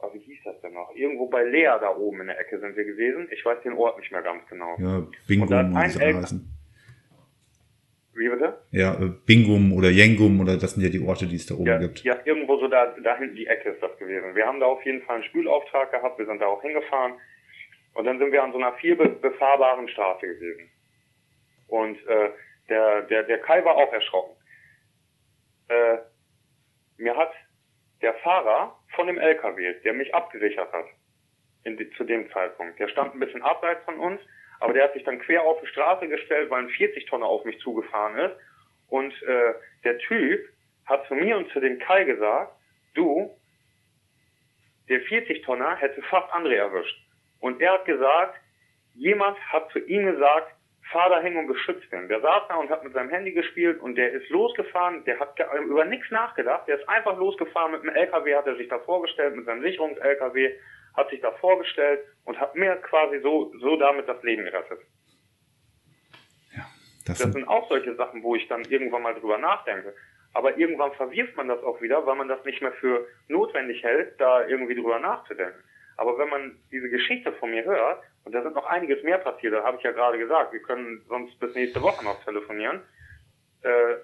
oh, 0.00 0.10
wie 0.12 0.18
hieß 0.18 0.40
das 0.44 0.60
denn 0.60 0.74
noch? 0.74 0.94
Irgendwo 0.94 1.26
bei 1.26 1.42
Lea 1.44 1.78
da 1.80 1.96
oben 1.96 2.20
in 2.20 2.26
der 2.26 2.38
Ecke 2.38 2.58
sind 2.60 2.76
wir 2.76 2.84
gewesen. 2.84 3.28
Ich 3.30 3.44
weiß 3.44 3.62
den 3.62 3.72
Ort 3.72 3.98
nicht 3.98 4.12
mehr 4.12 4.22
ganz 4.22 4.46
genau. 4.48 4.76
Ja, 4.78 5.06
Bingo 5.26 5.48
hat 5.54 5.74
ein 5.74 6.56
wie 8.16 8.30
bitte? 8.30 8.58
Ja, 8.70 8.94
äh, 8.94 9.10
Bingum 9.26 9.72
oder 9.74 9.90
Jengum 9.90 10.40
oder 10.40 10.56
das 10.56 10.72
sind 10.72 10.82
ja 10.82 10.88
die 10.88 11.06
Orte, 11.06 11.26
die 11.26 11.36
es 11.36 11.46
da 11.46 11.54
oben 11.54 11.66
ja, 11.66 11.78
gibt. 11.78 12.02
Ja, 12.02 12.16
irgendwo 12.24 12.56
so 12.56 12.66
da, 12.66 12.94
da 13.02 13.16
hinten 13.18 13.36
die 13.36 13.46
Ecke 13.46 13.70
ist 13.70 13.82
das 13.82 13.96
gewesen. 13.98 14.34
Wir 14.34 14.46
haben 14.46 14.58
da 14.58 14.66
auf 14.66 14.82
jeden 14.86 15.02
Fall 15.02 15.16
einen 15.16 15.24
Spülauftrag 15.24 15.90
gehabt, 15.90 16.18
wir 16.18 16.26
sind 16.26 16.40
da 16.40 16.46
auch 16.46 16.62
hingefahren 16.62 17.14
und 17.96 18.04
dann 18.04 18.18
sind 18.18 18.32
wir 18.32 18.42
an 18.42 18.52
so 18.52 18.58
einer 18.58 18.74
viel 18.74 18.94
befahrbaren 18.96 19.88
Straße 19.88 20.26
gewesen. 20.26 20.70
Und 21.68 21.96
äh, 22.06 22.30
der, 22.68 23.02
der, 23.02 23.22
der 23.24 23.38
Kai 23.40 23.64
war 23.64 23.76
auch 23.76 23.92
erschrocken. 23.92 24.36
Äh, 25.68 25.98
mir 26.98 27.16
hat 27.16 27.32
der 28.02 28.14
Fahrer 28.14 28.78
von 28.94 29.06
dem 29.06 29.18
LKW, 29.18 29.74
der 29.84 29.92
mich 29.92 30.14
abgesichert 30.14 30.72
hat, 30.72 30.86
in 31.64 31.76
zu 31.96 32.04
dem 32.04 32.30
Zeitpunkt, 32.30 32.78
der 32.78 32.88
stand 32.88 33.14
ein 33.14 33.20
bisschen 33.20 33.42
abseits 33.42 33.84
von 33.84 33.98
uns 33.98 34.20
aber 34.60 34.72
der 34.72 34.84
hat 34.84 34.94
sich 34.94 35.04
dann 35.04 35.18
quer 35.18 35.42
auf 35.42 35.60
die 35.60 35.66
Straße 35.66 36.08
gestellt, 36.08 36.50
weil 36.50 36.64
ein 36.64 36.70
40-Tonner 36.70 37.26
auf 37.26 37.44
mich 37.44 37.58
zugefahren 37.60 38.16
ist. 38.18 38.36
Und 38.88 39.12
äh, 39.22 39.54
der 39.84 39.98
Typ 39.98 40.48
hat 40.86 41.06
zu 41.08 41.14
mir 41.14 41.36
und 41.36 41.50
zu 41.50 41.60
dem 41.60 41.78
Kai 41.78 42.04
gesagt, 42.04 42.52
du, 42.94 43.36
der 44.88 45.02
40-Tonner 45.02 45.76
hätte 45.76 46.00
fast 46.02 46.32
André 46.32 46.54
erwischt. 46.54 46.96
Und 47.40 47.60
er 47.60 47.74
hat 47.74 47.84
gesagt, 47.84 48.40
jemand 48.94 49.38
hat 49.52 49.70
zu 49.70 49.78
ihm 49.78 50.06
gesagt, 50.06 50.52
fahr 50.90 51.10
dahin 51.10 51.36
und 51.36 51.46
beschützt 51.48 51.92
ihn. 51.92 52.08
Der 52.08 52.20
saß 52.20 52.44
da 52.48 52.56
und 52.56 52.70
hat 52.70 52.84
mit 52.84 52.92
seinem 52.92 53.10
Handy 53.10 53.32
gespielt 53.32 53.80
und 53.80 53.96
der 53.96 54.12
ist 54.12 54.28
losgefahren, 54.28 55.04
der 55.04 55.18
hat 55.18 55.38
über 55.64 55.84
nichts 55.84 56.10
nachgedacht, 56.10 56.68
der 56.68 56.78
ist 56.78 56.88
einfach 56.88 57.16
losgefahren 57.16 57.72
mit 57.72 57.82
dem 57.82 57.90
LKW, 57.90 58.34
hat 58.36 58.46
er 58.46 58.56
sich 58.56 58.68
da 58.68 58.78
vorgestellt, 58.78 59.36
mit 59.36 59.46
seinem 59.46 59.62
Sicherungs-LKW, 59.62 60.52
hat 60.96 61.10
sich 61.10 61.20
da 61.20 61.32
vorgestellt 61.32 62.00
und 62.24 62.38
hat 62.38 62.54
mir 62.54 62.76
quasi 62.76 63.20
so, 63.20 63.52
so 63.60 63.76
damit 63.76 64.08
das 64.08 64.22
Leben 64.22 64.44
gerettet. 64.44 64.80
Ja, 66.54 66.66
das, 67.06 67.18
das 67.18 67.32
sind 67.32 67.48
auch 67.48 67.68
solche 67.68 67.94
Sachen, 67.96 68.22
wo 68.22 68.36
ich 68.36 68.46
dann 68.48 68.62
irgendwann 68.64 69.02
mal 69.02 69.14
drüber 69.14 69.38
nachdenke. 69.38 69.94
Aber 70.32 70.56
irgendwann 70.58 70.92
verwirft 70.92 71.36
man 71.36 71.48
das 71.48 71.62
auch 71.62 71.80
wieder, 71.80 72.06
weil 72.06 72.16
man 72.16 72.28
das 72.28 72.44
nicht 72.44 72.60
mehr 72.60 72.72
für 72.72 73.06
notwendig 73.28 73.82
hält, 73.82 74.20
da 74.20 74.46
irgendwie 74.46 74.74
drüber 74.74 74.98
nachzudenken. 74.98 75.62
Aber 75.96 76.18
wenn 76.18 76.28
man 76.28 76.58
diese 76.70 76.88
Geschichte 76.88 77.32
von 77.32 77.50
mir 77.50 77.64
hört, 77.64 78.02
und 78.24 78.32
da 78.32 78.42
sind 78.42 78.54
noch 78.54 78.66
einiges 78.66 79.02
mehr 79.02 79.18
passiert, 79.18 79.54
da 79.54 79.62
habe 79.62 79.76
ich 79.78 79.82
ja 79.82 79.92
gerade 79.92 80.18
gesagt, 80.18 80.52
wir 80.52 80.60
können 80.60 81.02
sonst 81.08 81.38
bis 81.38 81.54
nächste 81.54 81.80
Woche 81.80 82.04
noch 82.04 82.22
telefonieren, 82.24 82.80
äh, 83.62 83.94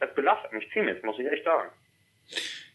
es 0.00 0.14
belastet 0.14 0.52
mich 0.52 0.70
ziemlich, 0.72 1.02
muss 1.02 1.18
ich 1.18 1.26
echt 1.26 1.44
sagen. 1.44 1.68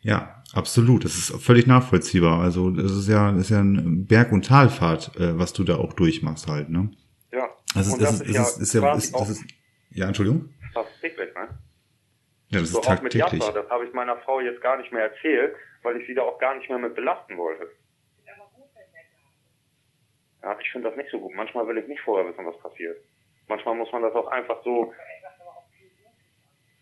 Ja, 0.01 0.43
absolut. 0.53 1.05
Das 1.05 1.15
ist 1.15 1.43
völlig 1.43 1.65
nachvollziehbar. 1.65 2.41
Also 2.41 2.69
es 2.71 2.91
ist 2.91 3.07
ja, 3.07 3.31
ist 3.37 3.49
ja 3.49 3.61
ein 3.61 4.05
Berg- 4.05 4.33
und 4.33 4.45
Talfahrt, 4.45 5.15
äh, 5.15 5.39
was 5.39 5.53
du 5.53 5.63
da 5.63 5.77
auch 5.77 5.93
durchmachst 5.93 6.47
halt, 6.47 6.69
ne? 6.69 6.91
Ja. 7.31 7.49
Also 7.73 7.97
das, 7.97 8.21
ist, 8.21 8.35
das, 8.35 8.57
ist, 8.57 8.61
ist, 8.61 8.73
ja, 8.73 8.93
ist, 8.93 9.15
das 9.15 9.29
ist, 9.29 9.45
ja, 9.91 10.07
Entschuldigung? 10.07 10.49
Fast 10.73 10.89
täglich, 10.99 11.33
ne? 11.33 11.47
Ja, 12.49 12.59
das 12.59 12.71
so 12.71 12.79
ist 12.79 12.85
tagtäglich. 12.85 13.23
Auch 13.23 13.31
mit 13.31 13.41
Jasper, 13.41 13.61
das 13.61 13.69
habe 13.69 13.85
ich 13.85 13.93
meiner 13.93 14.17
Frau 14.17 14.41
jetzt 14.41 14.61
gar 14.61 14.77
nicht 14.77 14.91
mehr 14.91 15.03
erzählt, 15.03 15.55
weil 15.83 15.95
ich 15.97 16.05
sie 16.05 16.13
da 16.13 16.23
auch 16.23 16.37
gar 16.37 16.55
nicht 16.55 16.69
mehr 16.69 16.79
mit 16.79 16.95
belasten 16.95 17.37
wollte. 17.37 17.69
Ja, 20.43 20.57
ich 20.61 20.71
finde 20.71 20.89
das 20.89 20.97
nicht 20.97 21.09
so 21.09 21.19
gut. 21.19 21.33
Manchmal 21.35 21.67
will 21.67 21.77
ich 21.77 21.87
nicht 21.87 22.01
vorher 22.01 22.29
wissen, 22.29 22.45
was 22.45 22.59
passiert. 22.59 22.97
Manchmal 23.47 23.75
muss 23.75 23.91
man 23.91 24.01
das 24.01 24.13
auch 24.13 24.27
einfach 24.27 24.63
so. 24.63 24.93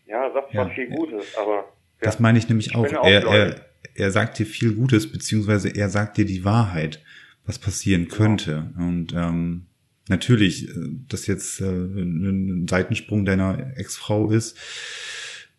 Ja, 0.07 0.31
sagt 0.33 0.51
zwar 0.51 0.67
ja, 0.67 0.73
viel 0.73 0.89
Gutes, 0.89 1.37
aber 1.37 1.71
das 2.01 2.19
meine 2.19 2.37
ich 2.37 2.49
nämlich 2.49 2.75
auch. 2.75 2.85
auch 2.85 3.05
er, 3.05 3.23
er, 3.25 3.65
er 3.93 4.11
sagt 4.11 4.39
dir 4.39 4.45
viel 4.45 4.73
Gutes, 4.73 5.11
beziehungsweise 5.11 5.69
er 5.69 5.89
sagt 5.89 6.17
dir 6.17 6.25
die 6.25 6.43
Wahrheit, 6.43 7.01
was 7.45 7.59
passieren 7.59 8.07
könnte. 8.07 8.71
Ja. 8.75 8.83
Und 8.83 9.13
ähm, 9.13 9.67
natürlich 10.09 10.67
äh, 10.69 10.89
das 11.07 11.27
jetzt 11.27 11.61
äh, 11.61 11.65
ein 11.65 12.67
Seitensprung 12.67 13.25
deiner 13.25 13.77
Ex-Frau 13.77 14.31
ist, 14.31 14.57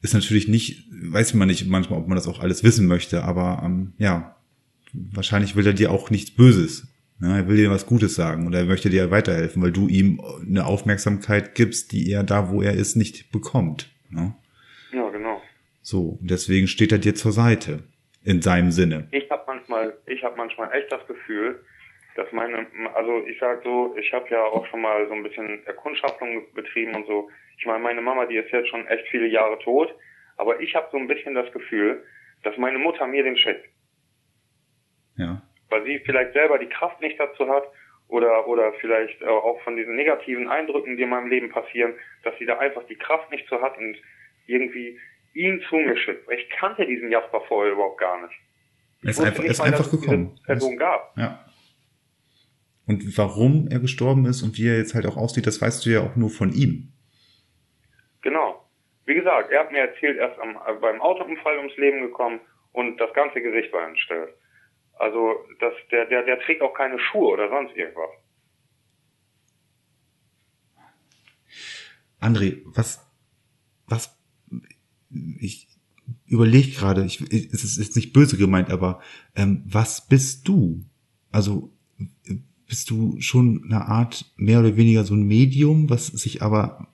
ist 0.02 0.14
natürlich 0.14 0.48
nicht, 0.48 0.88
weiß 0.90 1.34
man 1.34 1.46
nicht 1.46 1.66
manchmal, 1.66 2.00
ob 2.00 2.08
man 2.08 2.16
das 2.16 2.26
auch 2.26 2.40
alles 2.40 2.64
wissen 2.64 2.86
möchte, 2.86 3.22
aber 3.22 3.62
ähm, 3.64 3.92
ja, 3.98 4.36
wahrscheinlich 4.92 5.54
will 5.54 5.66
er 5.66 5.74
dir 5.74 5.92
auch 5.92 6.10
nichts 6.10 6.32
Böses. 6.32 6.88
Ja, 7.22 7.36
er 7.36 7.48
will 7.48 7.56
dir 7.56 7.70
was 7.70 7.86
Gutes 7.86 8.16
sagen 8.16 8.48
oder 8.48 8.58
er 8.58 8.64
möchte 8.64 8.90
dir 8.90 9.12
weiterhelfen, 9.12 9.62
weil 9.62 9.70
du 9.70 9.86
ihm 9.86 10.20
eine 10.44 10.66
Aufmerksamkeit 10.66 11.54
gibst, 11.54 11.92
die 11.92 12.10
er 12.10 12.24
da, 12.24 12.50
wo 12.50 12.62
er 12.62 12.72
ist, 12.72 12.96
nicht 12.96 13.30
bekommt. 13.30 13.88
Ne? 14.10 14.34
Ja, 14.92 15.08
genau. 15.10 15.40
So, 15.82 16.18
deswegen 16.20 16.66
steht 16.66 16.90
er 16.90 16.98
dir 16.98 17.14
zur 17.14 17.30
Seite 17.30 17.84
in 18.24 18.42
seinem 18.42 18.72
Sinne. 18.72 19.06
Ich 19.12 19.30
habe 19.30 19.44
manchmal, 19.46 19.94
ich 20.06 20.24
habe 20.24 20.36
manchmal 20.36 20.72
echt 20.72 20.90
das 20.90 21.06
Gefühl, 21.06 21.64
dass 22.16 22.26
meine, 22.32 22.66
also 22.94 23.24
ich 23.26 23.38
sag 23.38 23.62
so, 23.62 23.94
ich 23.96 24.12
habe 24.12 24.28
ja 24.28 24.42
auch 24.42 24.66
schon 24.66 24.80
mal 24.80 25.06
so 25.06 25.14
ein 25.14 25.22
bisschen 25.22 25.64
Erkundschaftung 25.64 26.42
betrieben 26.54 26.96
und 26.96 27.06
so. 27.06 27.30
Ich 27.56 27.66
meine, 27.66 27.78
meine 27.78 28.02
Mama, 28.02 28.26
die 28.26 28.36
ist 28.36 28.50
jetzt 28.50 28.68
schon 28.68 28.84
echt 28.88 29.06
viele 29.12 29.28
Jahre 29.28 29.60
tot, 29.60 29.94
aber 30.38 30.60
ich 30.60 30.74
habe 30.74 30.88
so 30.90 30.98
ein 30.98 31.06
bisschen 31.06 31.34
das 31.34 31.50
Gefühl, 31.52 32.02
dass 32.42 32.56
meine 32.58 32.78
Mutter 32.78 33.06
mir 33.06 33.22
den 33.22 33.36
schickt. 33.36 33.64
Ja. 35.16 35.40
Weil 35.72 35.84
sie 35.84 36.00
vielleicht 36.04 36.34
selber 36.34 36.58
die 36.58 36.68
Kraft 36.68 37.00
nicht 37.00 37.18
dazu 37.18 37.48
hat 37.48 37.64
oder 38.08 38.46
oder 38.46 38.72
vielleicht 38.74 39.24
auch 39.24 39.60
von 39.62 39.76
diesen 39.76 39.96
negativen 39.96 40.48
Eindrücken, 40.48 40.96
die 40.96 41.02
in 41.02 41.08
meinem 41.08 41.28
Leben 41.28 41.48
passieren, 41.48 41.94
dass 42.24 42.34
sie 42.38 42.44
da 42.44 42.58
einfach 42.58 42.84
die 42.86 42.96
Kraft 42.96 43.30
nicht 43.30 43.48
zu 43.48 43.60
hat 43.60 43.78
und 43.78 43.96
irgendwie 44.46 45.00
ihn 45.32 45.62
zu 45.68 45.76
mir 45.76 45.96
schickt. 45.96 46.30
Ich 46.30 46.50
kannte 46.50 46.86
diesen 46.86 47.10
Jasper 47.10 47.40
vorher 47.48 47.72
überhaupt 47.72 47.98
gar 47.98 48.20
nicht. 48.20 48.34
Er 49.02 49.10
ist 49.10 49.20
einfach, 49.20 49.44
ist 49.44 49.58
mal, 49.58 49.64
einfach 49.64 49.90
gekommen. 49.90 50.38
Person 50.44 50.76
gab. 50.76 51.16
Ja. 51.16 51.44
Und 52.86 53.16
warum 53.16 53.68
er 53.70 53.80
gestorben 53.80 54.26
ist 54.26 54.42
und 54.42 54.58
wie 54.58 54.68
er 54.68 54.76
jetzt 54.76 54.94
halt 54.94 55.06
auch 55.06 55.16
aussieht, 55.16 55.46
das 55.46 55.62
weißt 55.62 55.86
du 55.86 55.90
ja 55.90 56.00
auch 56.00 56.14
nur 56.14 56.30
von 56.30 56.52
ihm. 56.52 56.92
Genau. 58.20 58.68
Wie 59.06 59.14
gesagt, 59.14 59.50
er 59.50 59.60
hat 59.60 59.72
mir 59.72 59.80
erzählt, 59.80 60.18
er 60.18 60.32
ist 60.32 60.38
am, 60.38 60.58
beim 60.80 61.00
Autounfall 61.00 61.56
ums 61.58 61.76
Leben 61.76 62.02
gekommen 62.02 62.40
und 62.72 62.98
das 62.98 63.12
ganze 63.14 63.40
Gesicht 63.40 63.72
war 63.72 63.88
entstellt. 63.88 64.34
Also 64.94 65.34
das, 65.60 65.72
der, 65.90 66.06
der, 66.06 66.24
der 66.24 66.40
trägt 66.40 66.62
auch 66.62 66.74
keine 66.74 66.98
Schuhe 66.98 67.32
oder 67.32 67.48
sonst 67.48 67.76
irgendwas. 67.76 68.10
André, 72.20 72.62
was, 72.66 73.04
was, 73.86 74.16
ich 75.40 75.68
überlege 76.26 76.70
gerade, 76.70 77.04
ich, 77.04 77.20
es 77.20 77.64
ist 77.64 77.78
jetzt 77.78 77.96
nicht 77.96 78.12
böse 78.12 78.36
gemeint, 78.36 78.70
aber 78.70 79.00
ähm, 79.34 79.64
was 79.66 80.06
bist 80.06 80.46
du? 80.46 80.84
Also 81.30 81.72
bist 82.66 82.90
du 82.90 83.20
schon 83.20 83.64
eine 83.64 83.86
Art 83.86 84.32
mehr 84.36 84.60
oder 84.60 84.76
weniger 84.76 85.04
so 85.04 85.14
ein 85.14 85.24
Medium, 85.24 85.90
was 85.90 86.06
sich 86.06 86.42
aber 86.42 86.88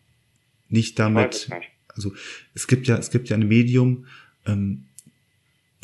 nicht 0.68 0.98
damit, 0.98 1.48
nicht. 1.50 1.70
also 1.88 2.12
es 2.54 2.66
gibt 2.66 2.88
ja, 2.88 2.96
es 2.96 3.10
gibt 3.10 3.28
ja 3.28 3.36
ein 3.36 3.46
Medium, 3.46 4.06
ähm, 4.46 4.86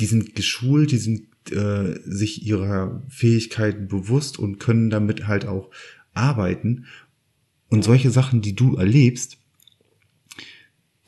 die 0.00 0.06
sind 0.06 0.34
geschult, 0.34 0.90
die 0.90 0.98
sind 0.98 1.28
äh, 1.52 1.98
sich 2.04 2.46
ihrer 2.46 3.02
Fähigkeiten 3.08 3.88
bewusst 3.88 4.38
und 4.38 4.58
können 4.58 4.90
damit 4.90 5.26
halt 5.26 5.46
auch 5.46 5.70
arbeiten. 6.12 6.86
Und 7.68 7.84
solche 7.84 8.10
Sachen, 8.10 8.40
die 8.40 8.54
du 8.54 8.76
erlebst, 8.76 9.38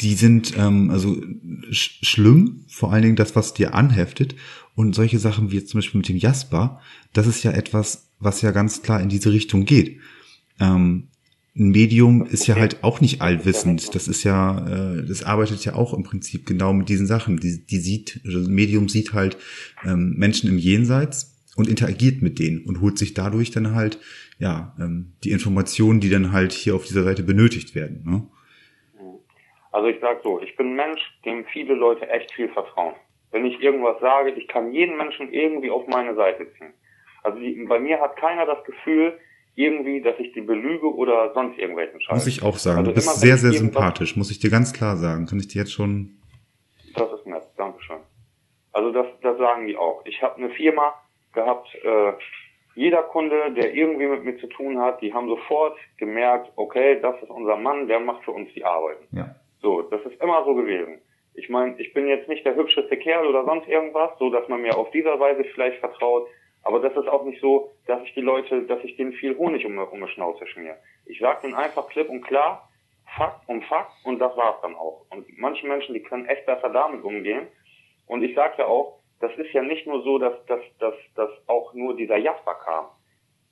die 0.00 0.14
sind 0.14 0.56
ähm, 0.58 0.90
also 0.90 1.16
sch 1.70 1.98
schlimm, 2.02 2.64
vor 2.68 2.92
allen 2.92 3.02
Dingen 3.02 3.16
das, 3.16 3.34
was 3.34 3.54
dir 3.54 3.74
anheftet. 3.74 4.34
Und 4.74 4.94
solche 4.94 5.18
Sachen 5.18 5.50
wie 5.50 5.56
jetzt 5.56 5.70
zum 5.70 5.78
Beispiel 5.78 5.98
mit 5.98 6.08
dem 6.08 6.18
Jasper, 6.18 6.80
das 7.14 7.26
ist 7.26 7.42
ja 7.44 7.52
etwas, 7.52 8.10
was 8.18 8.42
ja 8.42 8.50
ganz 8.50 8.82
klar 8.82 9.00
in 9.00 9.08
diese 9.08 9.32
Richtung 9.32 9.64
geht. 9.64 10.00
Ähm, 10.60 11.08
ein 11.58 11.70
Medium 11.70 12.26
ist 12.26 12.46
ja 12.46 12.56
halt 12.56 12.84
auch 12.84 13.00
nicht 13.00 13.22
allwissend. 13.22 13.94
Das 13.94 14.08
ist 14.08 14.24
ja, 14.24 14.58
äh, 14.66 15.06
das 15.06 15.24
arbeitet 15.24 15.64
ja 15.64 15.74
auch 15.74 15.94
im 15.94 16.02
Prinzip 16.02 16.46
genau 16.46 16.72
mit 16.72 16.88
diesen 16.88 17.06
Sachen. 17.06 17.38
Die, 17.38 17.64
die 17.64 17.78
sieht, 17.78 18.20
also 18.24 18.38
ein 18.38 18.54
Medium 18.54 18.88
sieht 18.88 19.14
halt 19.14 19.38
ähm, 19.84 20.14
Menschen 20.16 20.50
im 20.50 20.58
Jenseits 20.58 21.34
und 21.56 21.68
interagiert 21.68 22.20
mit 22.20 22.38
denen 22.38 22.64
und 22.66 22.80
holt 22.82 22.98
sich 22.98 23.14
dadurch 23.14 23.50
dann 23.50 23.74
halt 23.74 23.98
ja 24.38 24.74
ähm, 24.78 25.14
die 25.24 25.30
Informationen, 25.30 26.00
die 26.00 26.10
dann 26.10 26.32
halt 26.32 26.52
hier 26.52 26.74
auf 26.74 26.84
dieser 26.84 27.04
Seite 27.04 27.22
benötigt 27.22 27.74
werden. 27.74 28.04
Ne? 28.06 28.26
Also 29.72 29.88
ich 29.88 29.98
sag 30.00 30.22
so, 30.22 30.40
ich 30.40 30.56
bin 30.56 30.72
ein 30.72 30.76
Mensch, 30.76 31.00
dem 31.24 31.44
viele 31.52 31.74
Leute 31.74 32.08
echt 32.10 32.32
viel 32.32 32.48
vertrauen. 32.50 32.94
Wenn 33.30 33.46
ich 33.46 33.60
irgendwas 33.60 33.98
sage, 34.00 34.30
ich 34.30 34.46
kann 34.48 34.72
jeden 34.72 34.96
Menschen 34.96 35.32
irgendwie 35.32 35.70
auf 35.70 35.86
meine 35.86 36.14
Seite 36.14 36.46
ziehen. 36.56 36.72
Also 37.22 37.38
die, 37.38 37.64
bei 37.68 37.80
mir 37.80 38.00
hat 38.00 38.16
keiner 38.16 38.46
das 38.46 38.62
Gefühl, 38.64 39.18
irgendwie, 39.56 40.02
dass 40.02 40.18
ich 40.18 40.32
die 40.32 40.42
belüge 40.42 40.86
oder 40.94 41.32
sonst 41.34 41.58
irgendwelchen 41.58 42.00
Scheiß. 42.00 42.14
Muss 42.14 42.26
ich 42.26 42.42
auch 42.42 42.56
sagen. 42.58 42.78
Also 42.78 42.90
du 42.90 42.94
bist 42.94 43.20
sehr, 43.20 43.36
sehr 43.38 43.52
sympathisch, 43.52 44.16
muss 44.16 44.30
ich 44.30 44.38
dir 44.38 44.50
ganz 44.50 44.72
klar 44.72 44.96
sagen. 44.96 45.26
Kann 45.26 45.40
ich 45.40 45.48
dir 45.48 45.60
jetzt 45.60 45.72
schon. 45.72 46.20
Das 46.94 47.10
ist 47.12 47.26
nett, 47.26 47.42
Dankeschön. 47.56 47.96
Also 48.72 48.92
das, 48.92 49.06
das 49.22 49.38
sagen 49.38 49.66
die 49.66 49.76
auch. 49.76 50.02
Ich 50.04 50.22
habe 50.22 50.36
eine 50.36 50.50
Firma 50.50 50.94
gehabt, 51.32 51.68
äh, 51.82 52.12
jeder 52.74 53.02
Kunde, 53.02 53.52
der 53.52 53.72
irgendwie 53.74 54.06
mit 54.06 54.24
mir 54.24 54.36
zu 54.36 54.46
tun 54.48 54.78
hat, 54.78 55.00
die 55.00 55.14
haben 55.14 55.28
sofort 55.28 55.78
gemerkt, 55.96 56.52
okay, 56.56 57.00
das 57.00 57.20
ist 57.22 57.30
unser 57.30 57.56
Mann, 57.56 57.88
der 57.88 58.00
macht 58.00 58.24
für 58.24 58.32
uns 58.32 58.52
die 58.54 58.64
Arbeit. 58.64 58.98
Ja. 59.12 59.34
So, 59.62 59.80
das 59.80 60.02
ist 60.02 60.22
immer 60.22 60.44
so 60.44 60.54
gewesen. 60.54 60.98
Ich 61.32 61.48
meine, 61.48 61.80
ich 61.80 61.94
bin 61.94 62.06
jetzt 62.06 62.28
nicht 62.28 62.44
der 62.44 62.54
hübscheste 62.54 62.96
Kerl 62.98 63.26
oder 63.26 63.44
sonst 63.44 63.66
irgendwas, 63.66 64.10
so 64.18 64.28
dass 64.28 64.46
man 64.48 64.60
mir 64.60 64.76
auf 64.76 64.90
dieser 64.90 65.18
Weise 65.18 65.44
vielleicht 65.44 65.80
vertraut. 65.80 66.28
Aber 66.66 66.80
das 66.80 66.96
ist 66.96 67.06
auch 67.06 67.22
nicht 67.22 67.40
so, 67.40 67.70
dass 67.86 68.02
ich 68.02 68.12
die 68.14 68.20
Leute, 68.20 68.62
dass 68.62 68.82
ich 68.82 68.96
denen 68.96 69.12
viel 69.12 69.38
Honig 69.38 69.64
um, 69.64 69.78
um 69.78 70.00
die 70.00 70.08
Schnauze 70.08 70.48
schmier. 70.48 70.76
Ich 71.04 71.20
sage 71.20 71.42
denen 71.42 71.54
einfach 71.54 71.88
klipp 71.88 72.08
und 72.08 72.22
klar, 72.22 72.68
Fakt 73.16 73.48
um 73.48 73.62
Fakt 73.62 73.92
und 74.02 74.18
das 74.18 74.36
war's 74.36 74.60
dann 74.62 74.74
auch. 74.74 75.06
Und 75.10 75.26
manche 75.38 75.64
Menschen, 75.64 75.94
die 75.94 76.02
können 76.02 76.26
echt 76.26 76.44
besser 76.44 76.68
damit 76.70 77.04
umgehen. 77.04 77.46
Und 78.06 78.24
ich 78.24 78.34
sage 78.34 78.54
ja 78.58 78.66
auch, 78.66 78.98
das 79.20 79.32
ist 79.36 79.52
ja 79.52 79.62
nicht 79.62 79.86
nur 79.86 80.02
so, 80.02 80.18
dass, 80.18 80.44
dass, 80.46 80.60
dass, 80.80 80.94
dass 81.14 81.30
auch 81.46 81.72
nur 81.72 81.94
dieser 81.94 82.16
Jasper 82.16 82.54
kam. 82.54 82.86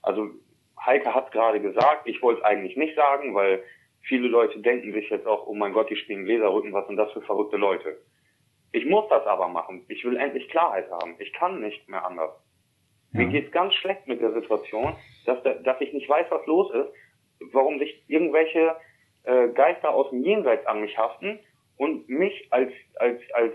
Also 0.02 0.30
Heike 0.84 1.14
hat 1.14 1.30
gerade 1.30 1.60
gesagt, 1.60 2.08
ich 2.08 2.20
wollte 2.20 2.40
es 2.40 2.44
eigentlich 2.44 2.76
nicht 2.76 2.96
sagen, 2.96 3.32
weil 3.32 3.62
viele 4.00 4.26
Leute 4.26 4.58
denken 4.58 4.92
sich 4.92 5.08
jetzt 5.08 5.28
auch, 5.28 5.46
oh 5.46 5.54
mein 5.54 5.72
Gott, 5.72 5.88
die 5.88 5.96
spielen 5.96 6.24
Gläserrücken, 6.24 6.72
was 6.72 6.88
sind 6.88 6.96
das 6.96 7.12
für 7.12 7.22
verrückte 7.22 7.58
Leute. 7.58 7.96
Ich 8.72 8.86
muss 8.86 9.08
das 9.08 9.24
aber 9.24 9.46
machen. 9.46 9.84
Ich 9.86 10.04
will 10.04 10.16
endlich 10.16 10.48
Klarheit 10.48 10.90
haben. 10.90 11.14
Ich 11.20 11.32
kann 11.32 11.60
nicht 11.60 11.88
mehr 11.88 12.04
anders. 12.04 12.43
Ja. 13.14 13.20
Mir 13.20 13.28
geht's 13.28 13.52
ganz 13.52 13.74
schlecht 13.74 14.06
mit 14.06 14.20
der 14.20 14.32
Situation, 14.32 14.94
dass, 15.24 15.42
dass 15.42 15.80
ich 15.80 15.92
nicht 15.92 16.08
weiß, 16.08 16.26
was 16.30 16.44
los 16.46 16.72
ist, 16.74 16.88
warum 17.52 17.78
sich 17.78 18.02
irgendwelche 18.08 18.76
äh, 19.24 19.48
Geister 19.48 19.90
aus 19.90 20.10
dem 20.10 20.22
Jenseits 20.22 20.66
an 20.66 20.80
mich 20.80 20.96
haften 20.98 21.38
und 21.76 22.08
mich 22.08 22.48
als, 22.50 22.72
als, 22.96 23.20
als 23.32 23.54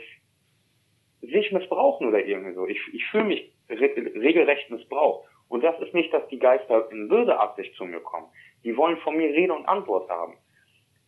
sich 1.22 1.52
missbrauchen 1.52 2.08
oder 2.08 2.26
irgendwie 2.26 2.54
so. 2.54 2.68
Ich, 2.68 2.82
ich 2.94 3.06
fühle 3.08 3.26
mich 3.26 3.52
re 3.70 3.96
regelrecht 3.96 4.70
missbraucht. 4.70 5.28
Und 5.50 5.64
das 5.64 5.80
ist 5.82 5.94
nicht, 5.94 6.14
dass 6.14 6.28
die 6.30 6.40
Geister 6.40 6.90
in 6.92 7.10
böse 7.10 7.38
Absicht 7.38 7.76
zu 7.76 7.86
mir 7.86 8.00
kommen. 8.00 8.28
Die 8.64 8.78
wollen 8.78 8.98
von 8.98 9.18
mir 9.18 9.30
Rede 9.30 9.54
und 9.54 9.66
Antwort 9.68 10.10
haben. 10.10 10.38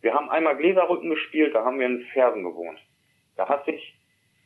Wir 0.00 0.14
haben 0.14 0.30
einmal 0.30 0.56
Gläserrücken 0.56 1.10
gespielt, 1.10 1.54
da 1.54 1.64
haben 1.64 1.78
wir 1.78 1.86
in 1.86 2.02
Fersen 2.12 2.42
gewohnt. 2.42 2.78
Da 3.36 3.48
hat 3.48 3.64
sich 3.64 3.94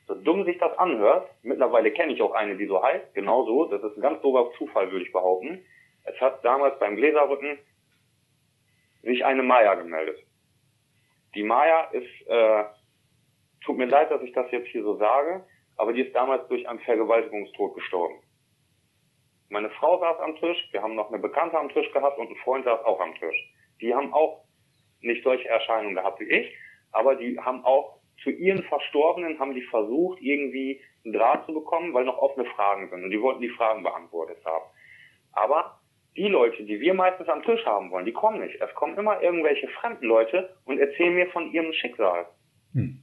so 0.07 0.15
dumm 0.15 0.45
sich 0.45 0.59
das 0.59 0.77
anhört, 0.79 1.29
mittlerweile 1.43 1.91
kenne 1.91 2.13
ich 2.13 2.23
auch 2.23 2.33
eine, 2.33 2.57
die 2.57 2.67
so 2.67 2.83
heißt, 2.83 3.15
genauso, 3.15 3.67
das 3.67 3.83
ist 3.83 3.97
ein 3.97 4.03
ganz 4.03 4.23
dober 4.23 4.53
Zufall, 4.57 4.91
würde 4.93 5.05
ich 5.05 5.13
behaupten. 5.13 5.65
Es 6.05 6.21
hat 6.21 6.45
damals 6.45 6.79
beim 6.79 6.97
Gläserrücken 6.97 7.59
sich 9.03 9.25
eine 9.25 9.43
Maya 9.43 9.75
gemeldet. 9.75 10.19
Die 11.35 11.43
Maya 11.43 11.91
ist, 11.91 12.27
äh, 12.29 12.65
tut 13.65 13.77
mir 13.77 13.87
leid, 13.87 14.11
dass 14.11 14.23
ich 14.23 14.33
das 14.33 14.51
jetzt 14.53 14.69
hier 14.69 14.83
so 14.83 14.97
sage, 14.97 15.45
aber 15.77 15.93
die 15.93 16.03
ist 16.03 16.15
damals 16.15 16.47
durch 16.49 16.69
einen 16.69 16.81
Vergewaltigungstod 16.81 17.75
gestorben. 17.75 18.23
Meine 19.49 19.71
Frau 19.71 19.99
saß 20.01 20.19
am 20.21 20.37
Tisch, 20.37 20.69
wir 20.73 20.83
haben 20.83 20.95
noch 20.95 21.09
eine 21.09 21.19
Bekannte 21.19 21.59
am 21.59 21.69
Tisch 21.69 21.91
gehabt 21.93 22.19
und 22.19 22.31
ein 22.31 22.37
Freund 22.37 22.65
saß 22.65 22.85
auch 22.85 23.01
am 23.01 23.15
Tisch. 23.17 23.53
Die 23.81 23.95
haben 23.95 24.13
auch 24.13 24.45
nicht 25.01 25.23
solche 25.23 25.49
Erscheinungen 25.49 25.95
gehabt 25.95 26.21
wie 26.21 26.25
ich, 26.25 26.57
aber 26.93 27.17
die 27.17 27.39
haben 27.39 27.65
auch 27.65 27.96
zu 28.23 28.31
ihren 28.31 28.63
Verstorbenen 28.65 29.39
haben 29.39 29.55
die 29.55 29.63
versucht, 29.63 30.21
irgendwie 30.21 30.81
einen 31.05 31.15
Draht 31.15 31.47
zu 31.47 31.55
bekommen, 31.55 31.95
weil 31.95 32.05
noch 32.05 32.19
offene 32.19 32.47
Fragen 32.47 32.89
sind. 32.91 33.05
Und 33.05 33.11
die 33.11 33.21
wollten 33.21 33.41
die 33.41 33.51
Fragen 33.51 33.83
beantwortet 33.83 34.39
haben. 34.45 34.65
Aber 35.33 35.81
die 36.17 36.29
Leute, 36.29 36.65
die 36.65 36.81
wir 36.81 36.95
meistens 36.95 37.29
am 37.29 37.43
Tisch 37.43 37.65
haben 37.67 37.91
wollen, 37.91 38.07
die 38.07 38.13
kommen 38.13 38.41
nicht. 38.41 38.61
Es 38.61 38.75
kommen 38.75 38.97
immer 38.97 39.23
irgendwelche 39.23 39.69
fremden 39.69 40.07
Leute 40.07 40.57
und 40.65 40.79
erzählen 40.79 41.15
mir 41.15 41.29
von 41.29 41.53
ihrem 41.53 41.73
Schicksal. 41.73 42.27
Hm. 42.73 43.03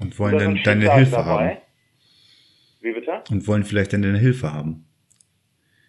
Und 0.00 0.18
wollen 0.18 0.38
dann 0.38 0.62
deine 0.62 0.94
Hilfe 0.94 1.12
dabei. 1.12 1.48
haben. 1.48 1.56
Wie 2.80 2.92
bitte? 2.92 3.22
Und 3.30 3.46
wollen 3.46 3.64
vielleicht 3.64 3.92
dann 3.92 4.02
deine 4.02 4.18
Hilfe 4.18 4.52
haben. 4.52 4.86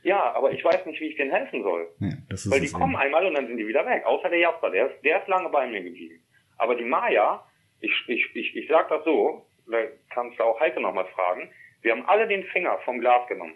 Ja, 0.03 0.33
aber 0.33 0.51
ich 0.51 0.63
weiß 0.63 0.85
nicht, 0.85 0.99
wie 0.99 1.05
ich 1.05 1.15
denen 1.15 1.31
helfen 1.31 1.63
soll. 1.63 1.87
Ja, 1.99 2.09
das 2.29 2.45
ist 2.45 2.51
Weil 2.51 2.59
die 2.59 2.71
kommen 2.71 2.95
einmal 2.95 3.25
und 3.25 3.35
dann 3.35 3.47
sind 3.47 3.57
die 3.57 3.67
wieder 3.67 3.85
weg. 3.85 4.05
Außer 4.05 4.29
der 4.29 4.39
Jasper, 4.39 4.69
der 4.69 4.87
ist, 4.87 5.03
der 5.03 5.21
ist 5.21 5.27
lange 5.27 5.49
bei 5.49 5.65
mir 5.65 5.81
geblieben. 5.81 6.21
Aber 6.57 6.75
die 6.75 6.83
Maya, 6.83 7.43
ich, 7.83 7.91
ich, 8.07 8.35
ich, 8.35 8.55
ich 8.55 8.67
sag 8.69 8.87
das 8.89 9.03
so, 9.03 9.45
da 9.69 9.77
kannst 10.09 10.39
du 10.39 10.43
auch 10.43 10.59
Heike 10.59 10.79
nochmal 10.79 11.05
fragen. 11.07 11.51
Wir 11.81 11.91
haben 11.91 12.05
alle 12.05 12.27
den 12.27 12.45
Finger 12.45 12.79
vom 12.85 12.99
Glas 12.99 13.27
genommen. 13.27 13.55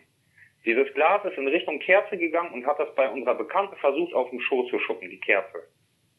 Dieses 0.66 0.94
Glas 0.94 1.24
ist 1.24 1.38
in 1.38 1.48
Richtung 1.48 1.80
Kerze 1.80 2.18
gegangen 2.18 2.52
und 2.54 2.66
hat 2.66 2.78
das 2.78 2.94
bei 2.96 3.10
unserer 3.10 3.36
Bekannten 3.36 3.78
versucht, 3.78 4.14
auf 4.14 4.30
dem 4.30 4.42
Schoß 4.42 4.70
zu 4.70 4.80
schuppen, 4.80 5.10
die 5.10 5.20
Kerze. 5.20 5.70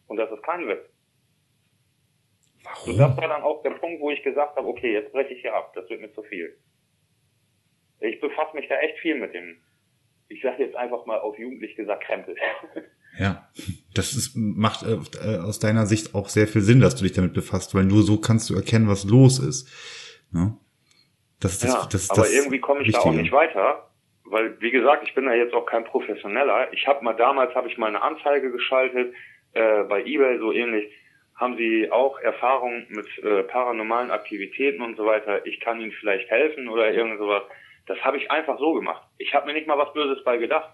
Und 0.06 0.16
das 0.16 0.30
ist 0.32 0.42
kein 0.42 0.66
Witz. 0.66 0.88
Warum? 2.62 2.92
Und 2.92 2.98
das 2.98 3.16
war 3.16 3.28
dann 3.28 3.42
auch 3.42 3.62
der 3.62 3.72
Punkt, 3.72 4.00
wo 4.00 4.10
ich 4.10 4.22
gesagt 4.22 4.56
habe, 4.56 4.66
okay, 4.66 4.94
jetzt 4.94 5.12
breche 5.12 5.34
ich 5.34 5.42
hier 5.42 5.54
ab, 5.54 5.72
das 5.74 5.88
wird 5.90 6.00
mir 6.00 6.12
zu 6.14 6.22
viel. 6.22 6.56
Ich 8.00 8.20
befasse 8.20 8.56
mich 8.56 8.68
da 8.68 8.78
echt 8.78 8.98
viel 9.00 9.16
mit 9.16 9.34
dem, 9.34 9.60
ich 10.28 10.40
sage 10.40 10.62
jetzt 10.62 10.76
einfach 10.76 11.04
mal 11.04 11.18
auf 11.18 11.38
jugendlich 11.38 11.76
gesagt, 11.76 12.04
Krempel. 12.04 12.36
Ja, 13.18 13.50
das 13.98 14.14
ist, 14.14 14.36
macht 14.36 14.84
äh, 14.84 15.38
aus 15.38 15.58
deiner 15.58 15.86
Sicht 15.86 16.14
auch 16.14 16.28
sehr 16.28 16.46
viel 16.46 16.62
Sinn, 16.62 16.80
dass 16.80 16.94
du 16.96 17.02
dich 17.02 17.12
damit 17.12 17.34
befasst, 17.34 17.74
weil 17.74 17.84
nur 17.84 18.02
so 18.02 18.20
kannst 18.20 18.48
du 18.48 18.54
erkennen, 18.54 18.88
was 18.88 19.04
los 19.04 19.38
ist. 19.40 19.68
Ne? 20.32 20.56
Das 21.40 21.52
ist 21.52 21.64
das, 21.64 21.74
ja, 21.74 21.88
das, 21.90 22.10
aber 22.10 22.22
das 22.22 22.32
irgendwie 22.32 22.60
komme 22.60 22.80
ich 22.80 22.88
Wichtige. 22.88 23.04
da 23.04 23.10
auch 23.10 23.22
nicht 23.22 23.32
weiter, 23.32 23.90
weil 24.24 24.60
wie 24.60 24.70
gesagt, 24.70 25.02
ich 25.06 25.14
bin 25.14 25.26
da 25.26 25.34
jetzt 25.34 25.54
auch 25.54 25.66
kein 25.66 25.84
Professioneller. 25.84 26.72
Ich 26.72 26.86
habe 26.86 27.04
mal 27.04 27.14
damals 27.14 27.54
habe 27.54 27.68
ich 27.68 27.76
mal 27.76 27.88
eine 27.88 28.02
Anzeige 28.02 28.50
geschaltet 28.50 29.14
äh, 29.52 29.82
bei 29.84 30.04
eBay 30.04 30.38
so 30.38 30.52
ähnlich. 30.52 30.92
Haben 31.34 31.56
Sie 31.56 31.90
auch 31.92 32.18
Erfahrung 32.18 32.86
mit 32.88 33.06
äh, 33.22 33.44
paranormalen 33.44 34.10
Aktivitäten 34.10 34.82
und 34.82 34.96
so 34.96 35.06
weiter? 35.06 35.46
Ich 35.46 35.60
kann 35.60 35.80
Ihnen 35.80 35.92
vielleicht 35.92 36.28
helfen 36.30 36.68
oder 36.68 36.92
irgend 36.92 37.18
sowas. 37.18 37.42
Das 37.86 37.98
habe 38.04 38.16
ich 38.16 38.30
einfach 38.30 38.58
so 38.58 38.74
gemacht. 38.74 39.02
Ich 39.18 39.34
habe 39.34 39.46
mir 39.46 39.54
nicht 39.54 39.68
mal 39.68 39.78
was 39.78 39.92
Böses 39.92 40.22
bei 40.24 40.36
gedacht. 40.36 40.70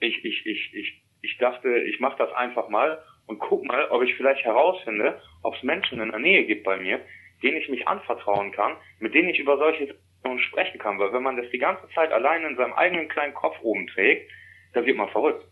Ich 0.00 0.24
ich 0.24 0.44
ich 0.46 0.74
ich 0.74 1.02
ich 1.22 1.36
dachte, 1.38 1.68
ich 1.68 2.00
mache 2.00 2.18
das 2.18 2.32
einfach 2.32 2.68
mal 2.68 3.02
und 3.26 3.38
guck 3.38 3.64
mal, 3.64 3.88
ob 3.90 4.02
ich 4.02 4.14
vielleicht 4.16 4.44
herausfinde, 4.44 5.20
ob 5.42 5.54
es 5.54 5.62
Menschen 5.62 6.00
in 6.00 6.10
der 6.10 6.18
Nähe 6.18 6.44
gibt 6.46 6.64
bei 6.64 6.76
mir, 6.78 7.00
denen 7.42 7.58
ich 7.58 7.68
mich 7.68 7.86
anvertrauen 7.86 8.52
kann, 8.52 8.76
mit 8.98 9.14
denen 9.14 9.28
ich 9.28 9.38
über 9.38 9.56
solche 9.56 9.86
Situationen 9.86 10.40
sprechen 10.40 10.78
kann. 10.78 10.98
Weil 10.98 11.12
wenn 11.12 11.22
man 11.22 11.36
das 11.36 11.50
die 11.50 11.58
ganze 11.58 11.88
Zeit 11.94 12.12
allein 12.12 12.44
in 12.44 12.56
seinem 12.56 12.72
eigenen 12.72 13.08
kleinen 13.08 13.34
Kopf 13.34 13.56
oben 13.62 13.86
trägt, 13.86 14.30
dann 14.72 14.86
wird 14.86 14.96
man 14.96 15.08
verrückt. 15.08 15.44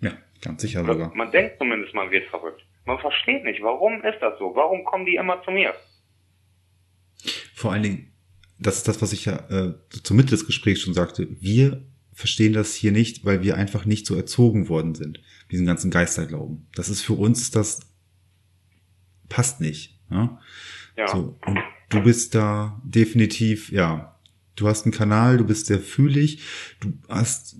Ja, 0.00 0.12
ganz 0.42 0.62
sicher 0.62 0.84
sogar. 0.84 1.14
Man 1.14 1.30
denkt 1.30 1.58
zumindest, 1.58 1.94
man 1.94 2.10
wird 2.10 2.28
verrückt. 2.28 2.64
Man 2.84 2.98
versteht 2.98 3.44
nicht, 3.44 3.62
warum 3.62 4.02
ist 4.04 4.20
das 4.20 4.38
so? 4.38 4.54
Warum 4.54 4.84
kommen 4.84 5.06
die 5.06 5.16
immer 5.16 5.42
zu 5.42 5.50
mir? 5.50 5.74
Vor 7.54 7.72
allen 7.72 7.82
Dingen, 7.82 8.12
das 8.58 8.76
ist 8.76 8.88
das, 8.88 9.02
was 9.02 9.12
ich 9.12 9.24
ja 9.24 9.36
äh, 9.50 9.74
zur 9.90 10.16
Mitte 10.16 10.30
des 10.30 10.46
Gesprächs 10.46 10.80
schon 10.80 10.94
sagte. 10.94 11.26
Wir 11.40 11.82
verstehen 12.16 12.54
das 12.54 12.74
hier 12.74 12.92
nicht, 12.92 13.26
weil 13.26 13.42
wir 13.42 13.56
einfach 13.56 13.84
nicht 13.84 14.06
so 14.06 14.16
erzogen 14.16 14.70
worden 14.70 14.94
sind, 14.94 15.20
diesen 15.52 15.66
ganzen 15.66 15.90
Geisterglauben. 15.90 16.66
Das 16.74 16.88
ist 16.88 17.02
für 17.02 17.12
uns, 17.12 17.50
das 17.50 17.80
passt 19.28 19.60
nicht. 19.60 20.00
Ja? 20.10 20.40
ja. 20.96 21.08
So, 21.08 21.38
und 21.46 21.58
du 21.90 22.02
bist 22.02 22.34
da 22.34 22.80
definitiv, 22.84 23.70
ja, 23.70 24.18
du 24.56 24.66
hast 24.66 24.86
einen 24.86 24.94
Kanal, 24.94 25.36
du 25.36 25.44
bist 25.44 25.66
sehr 25.66 25.78
fühlig, 25.78 26.40
du 26.80 26.94
hast 27.06 27.56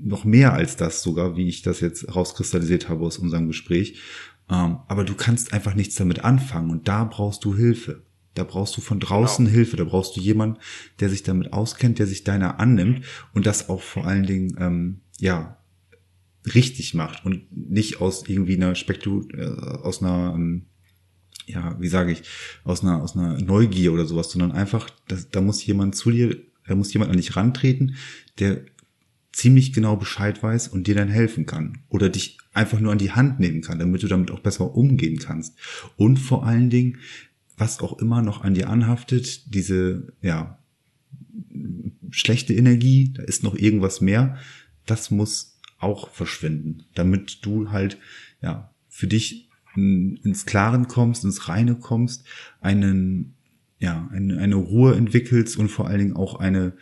noch 0.00 0.24
mehr 0.24 0.54
als 0.54 0.76
das 0.76 1.02
sogar, 1.02 1.36
wie 1.36 1.46
ich 1.46 1.60
das 1.60 1.80
jetzt 1.80 2.16
rauskristallisiert 2.16 2.88
habe 2.88 3.04
aus 3.04 3.18
unserem 3.18 3.48
Gespräch. 3.48 4.00
Ähm, 4.48 4.78
aber 4.88 5.04
du 5.04 5.14
kannst 5.14 5.52
einfach 5.52 5.74
nichts 5.74 5.96
damit 5.96 6.24
anfangen 6.24 6.70
und 6.70 6.88
da 6.88 7.04
brauchst 7.04 7.44
du 7.44 7.54
Hilfe. 7.54 8.02
Da 8.34 8.44
brauchst 8.44 8.76
du 8.76 8.80
von 8.80 9.00
draußen 9.00 9.44
genau. 9.44 9.56
Hilfe, 9.56 9.76
da 9.76 9.84
brauchst 9.84 10.16
du 10.16 10.20
jemanden, 10.20 10.58
der 11.00 11.10
sich 11.10 11.22
damit 11.22 11.52
auskennt, 11.52 11.98
der 11.98 12.06
sich 12.06 12.24
deiner 12.24 12.60
annimmt 12.60 13.04
und 13.34 13.46
das 13.46 13.68
auch 13.68 13.82
vor 13.82 14.06
allen 14.06 14.26
Dingen, 14.26 14.56
ähm, 14.58 15.00
ja, 15.18 15.58
richtig 16.54 16.94
macht 16.94 17.24
und 17.24 17.44
nicht 17.52 18.00
aus 18.00 18.28
irgendwie 18.28 18.56
einer 18.56 18.74
Spektu, 18.74 19.26
äh, 19.34 19.44
aus 19.44 20.02
einer, 20.02 20.34
ähm, 20.34 20.66
ja, 21.46 21.76
wie 21.80 21.88
sage 21.88 22.12
ich, 22.12 22.22
aus 22.64 22.82
einer, 22.82 23.02
aus 23.02 23.16
einer 23.16 23.40
Neugier 23.40 23.92
oder 23.92 24.04
sowas, 24.04 24.30
sondern 24.30 24.52
einfach, 24.52 24.88
das, 25.08 25.30
da 25.30 25.40
muss 25.40 25.64
jemand 25.64 25.96
zu 25.96 26.10
dir, 26.10 26.36
da 26.66 26.74
muss 26.74 26.92
jemand 26.92 27.10
an 27.10 27.16
dich 27.16 27.36
rantreten, 27.36 27.96
der 28.38 28.64
ziemlich 29.32 29.72
genau 29.72 29.96
Bescheid 29.96 30.42
weiß 30.42 30.68
und 30.68 30.86
dir 30.86 30.94
dann 30.94 31.08
helfen 31.08 31.46
kann 31.46 31.78
oder 31.88 32.08
dich 32.08 32.38
einfach 32.52 32.80
nur 32.80 32.92
an 32.92 32.98
die 32.98 33.12
Hand 33.12 33.40
nehmen 33.40 33.62
kann, 33.62 33.78
damit 33.78 34.02
du 34.02 34.08
damit 34.08 34.30
auch 34.30 34.40
besser 34.40 34.74
umgehen 34.74 35.18
kannst. 35.18 35.56
Und 35.96 36.18
vor 36.18 36.44
allen 36.44 36.70
Dingen, 36.70 36.98
was 37.58 37.80
auch 37.80 37.98
immer 37.98 38.22
noch 38.22 38.42
an 38.42 38.54
dir 38.54 38.70
anhaftet, 38.70 39.54
diese, 39.54 40.12
ja, 40.22 40.58
schlechte 42.10 42.54
Energie, 42.54 43.12
da 43.12 43.22
ist 43.22 43.42
noch 43.42 43.54
irgendwas 43.54 44.00
mehr, 44.00 44.38
das 44.86 45.10
muss 45.10 45.58
auch 45.78 46.10
verschwinden, 46.10 46.84
damit 46.94 47.44
du 47.44 47.70
halt, 47.70 47.98
ja, 48.40 48.72
für 48.88 49.06
dich 49.06 49.48
ins 49.76 50.46
Klaren 50.46 50.88
kommst, 50.88 51.24
ins 51.24 51.48
Reine 51.48 51.76
kommst, 51.76 52.24
einen, 52.60 53.34
ja, 53.78 54.08
eine, 54.12 54.38
eine 54.38 54.56
Ruhe 54.56 54.96
entwickelst 54.96 55.56
und 55.56 55.68
vor 55.68 55.86
allen 55.86 55.98
Dingen 55.98 56.16
auch 56.16 56.40
eine, 56.40 56.72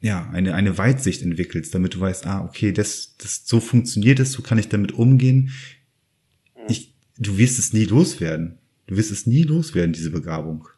ja, 0.00 0.28
eine, 0.30 0.54
eine 0.54 0.76
Weitsicht 0.76 1.22
entwickelst, 1.22 1.74
damit 1.74 1.94
du 1.94 2.00
weißt, 2.00 2.26
ah, 2.26 2.44
okay, 2.44 2.72
das, 2.72 3.16
das, 3.18 3.42
so 3.46 3.60
funktioniert 3.60 4.20
es, 4.20 4.32
so 4.32 4.42
kann 4.42 4.58
ich 4.58 4.68
damit 4.68 4.92
umgehen. 4.92 5.50
Ich, 6.68 6.94
du 7.18 7.38
wirst 7.38 7.58
es 7.58 7.72
nie 7.72 7.84
loswerden. 7.84 8.58
Du 8.86 8.96
wirst 8.96 9.10
es 9.10 9.26
nie 9.26 9.42
loswerden, 9.42 9.92
diese 9.92 10.12
Begabung. 10.12 10.68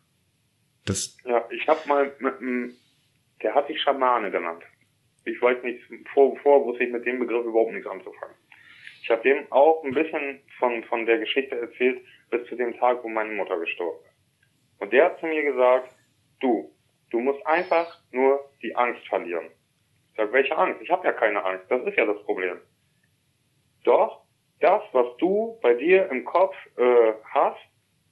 Das 0.84 1.16
ja, 1.24 1.44
ich 1.50 1.66
habe 1.66 1.80
mal 1.88 2.12
mit 2.20 2.38
einem, 2.38 2.74
der 3.42 3.54
hat 3.54 3.66
sich 3.66 3.80
Schamane 3.80 4.30
genannt. 4.30 4.62
Ich 5.24 5.42
weiß 5.42 5.62
nicht, 5.64 5.82
vor, 6.14 6.36
vor 6.38 6.64
wusste 6.64 6.84
ich 6.84 6.92
mit 6.92 7.04
dem 7.04 7.18
Begriff 7.18 7.44
überhaupt 7.44 7.72
nichts 7.72 7.88
anzufangen. 7.88 8.36
Ich 9.02 9.10
habe 9.10 9.22
dem 9.22 9.50
auch 9.50 9.82
ein 9.84 9.92
bisschen 9.92 10.40
von, 10.58 10.84
von 10.84 11.06
der 11.06 11.18
Geschichte 11.18 11.56
erzählt, 11.56 12.00
bis 12.30 12.46
zu 12.48 12.56
dem 12.56 12.76
Tag, 12.76 13.02
wo 13.02 13.08
meine 13.08 13.32
Mutter 13.32 13.58
gestorben 13.58 13.98
ist. 14.04 14.82
Und 14.82 14.92
der 14.92 15.06
hat 15.06 15.20
zu 15.20 15.26
mir 15.26 15.42
gesagt, 15.42 15.94
du, 16.40 16.72
du 17.10 17.20
musst 17.20 17.44
einfach 17.46 18.00
nur 18.12 18.50
die 18.62 18.74
Angst 18.74 19.06
verlieren. 19.08 19.46
Ich 20.10 20.16
sag, 20.16 20.32
welche 20.32 20.56
Angst? 20.56 20.80
Ich 20.82 20.90
habe 20.90 21.06
ja 21.06 21.12
keine 21.12 21.44
Angst, 21.44 21.66
das 21.68 21.84
ist 21.86 21.96
ja 21.96 22.04
das 22.04 22.22
Problem. 22.24 22.58
Doch, 23.84 24.22
das, 24.60 24.82
was 24.92 25.16
du 25.18 25.58
bei 25.62 25.74
dir 25.74 26.10
im 26.10 26.24
Kopf 26.24 26.54
äh, 26.76 27.12
hast, 27.32 27.60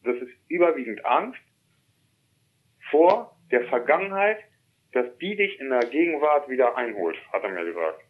das 0.04 0.16
ist 0.16 0.32
überwiegend 0.48 1.04
Angst 1.04 1.40
vor 2.90 3.36
der 3.50 3.64
Vergangenheit, 3.68 4.38
dass 4.92 5.06
die 5.18 5.36
dich 5.36 5.58
in 5.58 5.70
der 5.70 5.80
Gegenwart 5.80 6.48
wieder 6.48 6.76
einholt, 6.76 7.16
hat 7.32 7.42
er 7.42 7.50
mir 7.50 7.64
gesagt. 7.64 8.00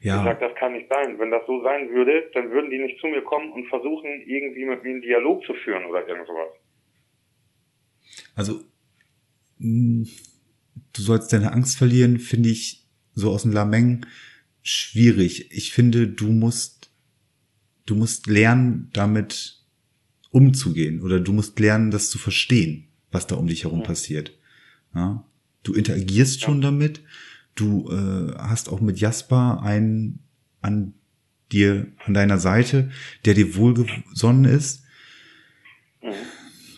Ja. 0.00 0.18
Ich 0.18 0.24
sag, 0.24 0.40
das 0.40 0.54
kann 0.56 0.72
nicht 0.72 0.88
sein. 0.88 1.18
Wenn 1.18 1.30
das 1.30 1.46
so 1.46 1.62
sein 1.62 1.90
würde, 1.90 2.30
dann 2.34 2.50
würden 2.50 2.70
die 2.70 2.78
nicht 2.78 3.00
zu 3.00 3.06
mir 3.06 3.22
kommen 3.22 3.52
und 3.52 3.68
versuchen, 3.68 4.22
irgendwie 4.26 4.64
mit 4.64 4.82
mir 4.82 4.90
einen 4.90 5.02
Dialog 5.02 5.44
zu 5.44 5.54
führen 5.54 5.84
oder 5.86 6.06
irgend 6.06 6.26
sowas. 6.26 6.48
Also, 8.34 8.60
mm, 9.58 10.04
du 10.92 11.02
sollst 11.02 11.32
deine 11.32 11.52
Angst 11.52 11.78
verlieren, 11.78 12.18
finde 12.18 12.50
ich 12.50 12.84
so 13.14 13.30
aus 13.30 13.42
dem 13.42 13.52
Lameng 13.52 14.06
schwierig. 14.62 15.50
Ich 15.50 15.72
finde, 15.72 16.08
du 16.08 16.26
musst, 16.26 16.92
du 17.86 17.94
musst 17.94 18.26
lernen, 18.26 18.90
damit 18.92 19.57
umzugehen 20.30 21.00
oder 21.02 21.20
du 21.20 21.32
musst 21.32 21.58
lernen, 21.58 21.90
das 21.90 22.10
zu 22.10 22.18
verstehen, 22.18 22.88
was 23.10 23.26
da 23.26 23.36
um 23.36 23.46
dich 23.46 23.64
herum 23.64 23.80
ja. 23.80 23.86
passiert. 23.86 24.36
Ja? 24.94 25.24
Du 25.62 25.74
interagierst 25.74 26.40
schon 26.40 26.60
damit. 26.60 27.02
Du 27.54 27.90
äh, 27.90 28.34
hast 28.38 28.68
auch 28.68 28.80
mit 28.80 29.00
Jasper 29.00 29.62
einen 29.62 30.20
an 30.60 30.94
dir, 31.52 31.88
an 32.04 32.14
deiner 32.14 32.38
Seite, 32.38 32.90
der 33.24 33.34
dir 33.34 33.56
wohlgesonnen 33.56 34.44
ist. 34.44 34.82
Mhm. 36.02 36.12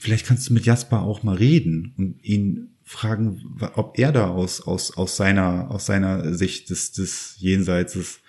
Vielleicht 0.00 0.26
kannst 0.26 0.48
du 0.48 0.54
mit 0.54 0.64
Jasper 0.64 1.02
auch 1.02 1.22
mal 1.22 1.36
reden 1.36 1.92
und 1.98 2.24
ihn 2.24 2.70
fragen, 2.82 3.58
ob 3.74 3.98
er 3.98 4.12
da 4.12 4.28
aus, 4.28 4.62
aus, 4.62 4.96
aus 4.96 5.16
seiner, 5.16 5.70
aus 5.70 5.86
seiner 5.86 6.34
Sicht 6.34 6.70
des, 6.70 6.92
des 6.92 7.36
Jenseits 7.38 8.20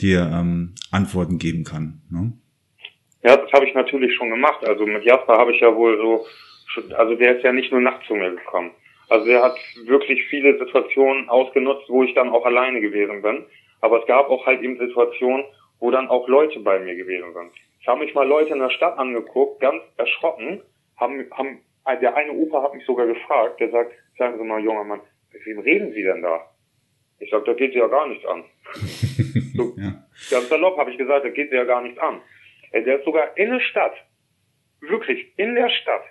dir 0.00 0.30
ähm, 0.32 0.74
Antworten 0.90 1.38
geben 1.38 1.64
kann. 1.64 2.02
Ne? 2.10 2.32
Ja, 3.24 3.38
das 3.38 3.50
habe 3.52 3.66
ich 3.66 3.74
natürlich 3.74 4.14
schon 4.14 4.28
gemacht. 4.28 4.66
Also 4.68 4.84
mit 4.84 5.04
Jasper 5.04 5.38
habe 5.38 5.52
ich 5.52 5.60
ja 5.60 5.74
wohl 5.74 5.96
so, 5.96 6.26
also 6.94 7.14
der 7.14 7.36
ist 7.36 7.42
ja 7.42 7.52
nicht 7.52 7.72
nur 7.72 7.80
nachts 7.80 8.06
zu 8.06 8.14
mir 8.14 8.30
gekommen. 8.30 8.70
Also 9.08 9.26
der 9.26 9.42
hat 9.42 9.56
wirklich 9.84 10.22
viele 10.28 10.58
Situationen 10.58 11.28
ausgenutzt, 11.30 11.88
wo 11.88 12.02
ich 12.02 12.14
dann 12.14 12.28
auch 12.28 12.44
alleine 12.44 12.80
gewesen 12.80 13.22
bin. 13.22 13.44
Aber 13.80 14.00
es 14.00 14.06
gab 14.06 14.28
auch 14.28 14.44
halt 14.44 14.62
eben 14.62 14.78
Situationen, 14.78 15.44
wo 15.80 15.90
dann 15.90 16.08
auch 16.08 16.28
Leute 16.28 16.60
bei 16.60 16.78
mir 16.78 16.94
gewesen 16.94 17.32
sind. 17.32 17.52
Ich 17.80 17.88
habe 17.88 18.00
mich 18.00 18.14
mal 18.14 18.28
Leute 18.28 18.52
in 18.52 18.60
der 18.60 18.70
Stadt 18.70 18.98
angeguckt, 18.98 19.60
ganz 19.60 19.82
erschrocken, 19.96 20.62
haben, 20.98 21.26
haben, 21.32 21.60
der 22.00 22.16
eine 22.16 22.32
Opa 22.32 22.62
hat 22.62 22.74
mich 22.74 22.84
sogar 22.84 23.06
gefragt, 23.06 23.58
der 23.60 23.70
sagt, 23.70 23.92
sagen 24.18 24.38
Sie 24.38 24.44
mal, 24.44 24.62
junger 24.62 24.84
Mann, 24.84 25.00
mit 25.32 25.44
wem 25.46 25.58
reden 25.60 25.92
Sie 25.92 26.02
denn 26.02 26.22
da? 26.22 26.50
Ich 27.20 27.30
sag, 27.30 27.44
da 27.46 27.54
geht 27.54 27.72
Sie 27.72 27.78
ja 27.78 27.86
gar 27.86 28.06
nichts 28.06 28.26
an. 28.26 28.44
so, 29.54 29.74
ja. 29.76 30.04
Ganz 30.30 30.48
salopp 30.48 30.76
habe 30.76 30.90
ich 30.90 30.98
gesagt, 30.98 31.24
da 31.24 31.30
geht 31.30 31.50
Sie 31.50 31.56
ja 31.56 31.64
gar 31.64 31.80
nichts 31.80 31.98
an. 31.98 32.20
Äh, 32.74 32.82
der 32.82 32.98
ist 32.98 33.04
sogar 33.04 33.36
in 33.36 33.50
der 33.50 33.60
Stadt, 33.60 33.94
wirklich 34.80 35.32
in 35.38 35.54
der 35.54 35.70
Stadt, 35.70 36.02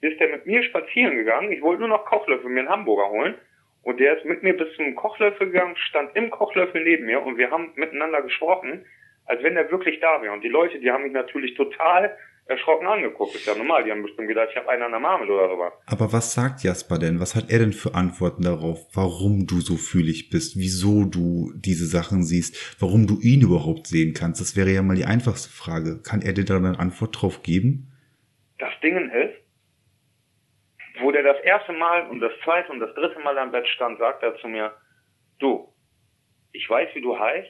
ist 0.00 0.20
der 0.20 0.28
mit 0.28 0.44
mir 0.44 0.62
spazieren 0.64 1.16
gegangen. 1.16 1.52
Ich 1.52 1.62
wollte 1.62 1.80
nur 1.80 1.88
noch 1.88 2.04
Kochlöffel 2.04 2.50
mir 2.50 2.60
einen 2.60 2.68
Hamburger 2.68 3.08
holen. 3.08 3.34
Und 3.82 4.00
der 4.00 4.16
ist 4.16 4.24
mit 4.24 4.42
mir 4.42 4.56
bis 4.56 4.74
zum 4.76 4.94
Kochlöffel 4.94 5.50
gegangen, 5.50 5.76
stand 5.76 6.16
im 6.16 6.30
Kochlöffel 6.30 6.82
neben 6.82 7.06
mir 7.06 7.22
und 7.22 7.36
wir 7.36 7.50
haben 7.50 7.72
miteinander 7.76 8.22
gesprochen, 8.22 8.86
als 9.26 9.42
wenn 9.42 9.56
er 9.56 9.70
wirklich 9.70 10.00
da 10.00 10.22
wäre. 10.22 10.32
Und 10.32 10.42
die 10.42 10.48
Leute, 10.48 10.78
die 10.80 10.90
haben 10.90 11.04
mich 11.04 11.12
natürlich 11.12 11.54
total 11.54 12.16
erschrocken 12.46 12.86
angeguckt. 12.86 13.34
Ist 13.34 13.46
ja 13.46 13.54
normal, 13.54 13.84
die 13.84 13.90
haben 13.90 14.02
bestimmt 14.02 14.28
gedacht, 14.28 14.48
ich 14.50 14.56
habe 14.56 14.68
einen 14.68 14.82
an 14.82 14.90
der 14.90 15.00
Marmel 15.00 15.30
oder 15.30 15.48
sowas. 15.48 15.72
Aber 15.86 16.12
was 16.12 16.34
sagt 16.34 16.62
Jasper 16.62 16.98
denn? 16.98 17.20
Was 17.20 17.34
hat 17.34 17.50
er 17.50 17.58
denn 17.58 17.72
für 17.72 17.94
Antworten 17.94 18.42
darauf, 18.42 18.86
warum 18.94 19.46
du 19.46 19.60
so 19.60 19.76
fühlig 19.76 20.30
bist, 20.30 20.56
wieso 20.56 21.04
du 21.04 21.52
diese 21.54 21.86
Sachen 21.86 22.22
siehst, 22.22 22.80
warum 22.80 23.06
du 23.06 23.18
ihn 23.20 23.40
überhaupt 23.40 23.86
sehen 23.86 24.12
kannst? 24.14 24.40
Das 24.40 24.56
wäre 24.56 24.70
ja 24.70 24.82
mal 24.82 24.96
die 24.96 25.06
einfachste 25.06 25.50
Frage. 25.50 26.02
Kann 26.02 26.22
er 26.22 26.32
dir 26.32 26.44
da 26.44 26.56
eine 26.56 26.78
Antwort 26.78 27.20
drauf 27.20 27.42
geben? 27.42 27.90
Das 28.58 28.72
Ding 28.82 29.10
ist, 29.10 29.34
wo 31.00 31.10
der 31.10 31.22
das 31.22 31.42
erste 31.42 31.72
Mal 31.72 32.08
und 32.08 32.20
das 32.20 32.32
zweite 32.44 32.70
und 32.70 32.80
das 32.80 32.94
dritte 32.94 33.18
Mal 33.20 33.38
am 33.38 33.50
Bett 33.52 33.66
stand, 33.68 33.98
sagt 33.98 34.22
er 34.22 34.36
zu 34.36 34.48
mir, 34.48 34.74
du, 35.38 35.72
ich 36.52 36.68
weiß, 36.68 36.94
wie 36.94 37.00
du 37.00 37.18
heißt, 37.18 37.48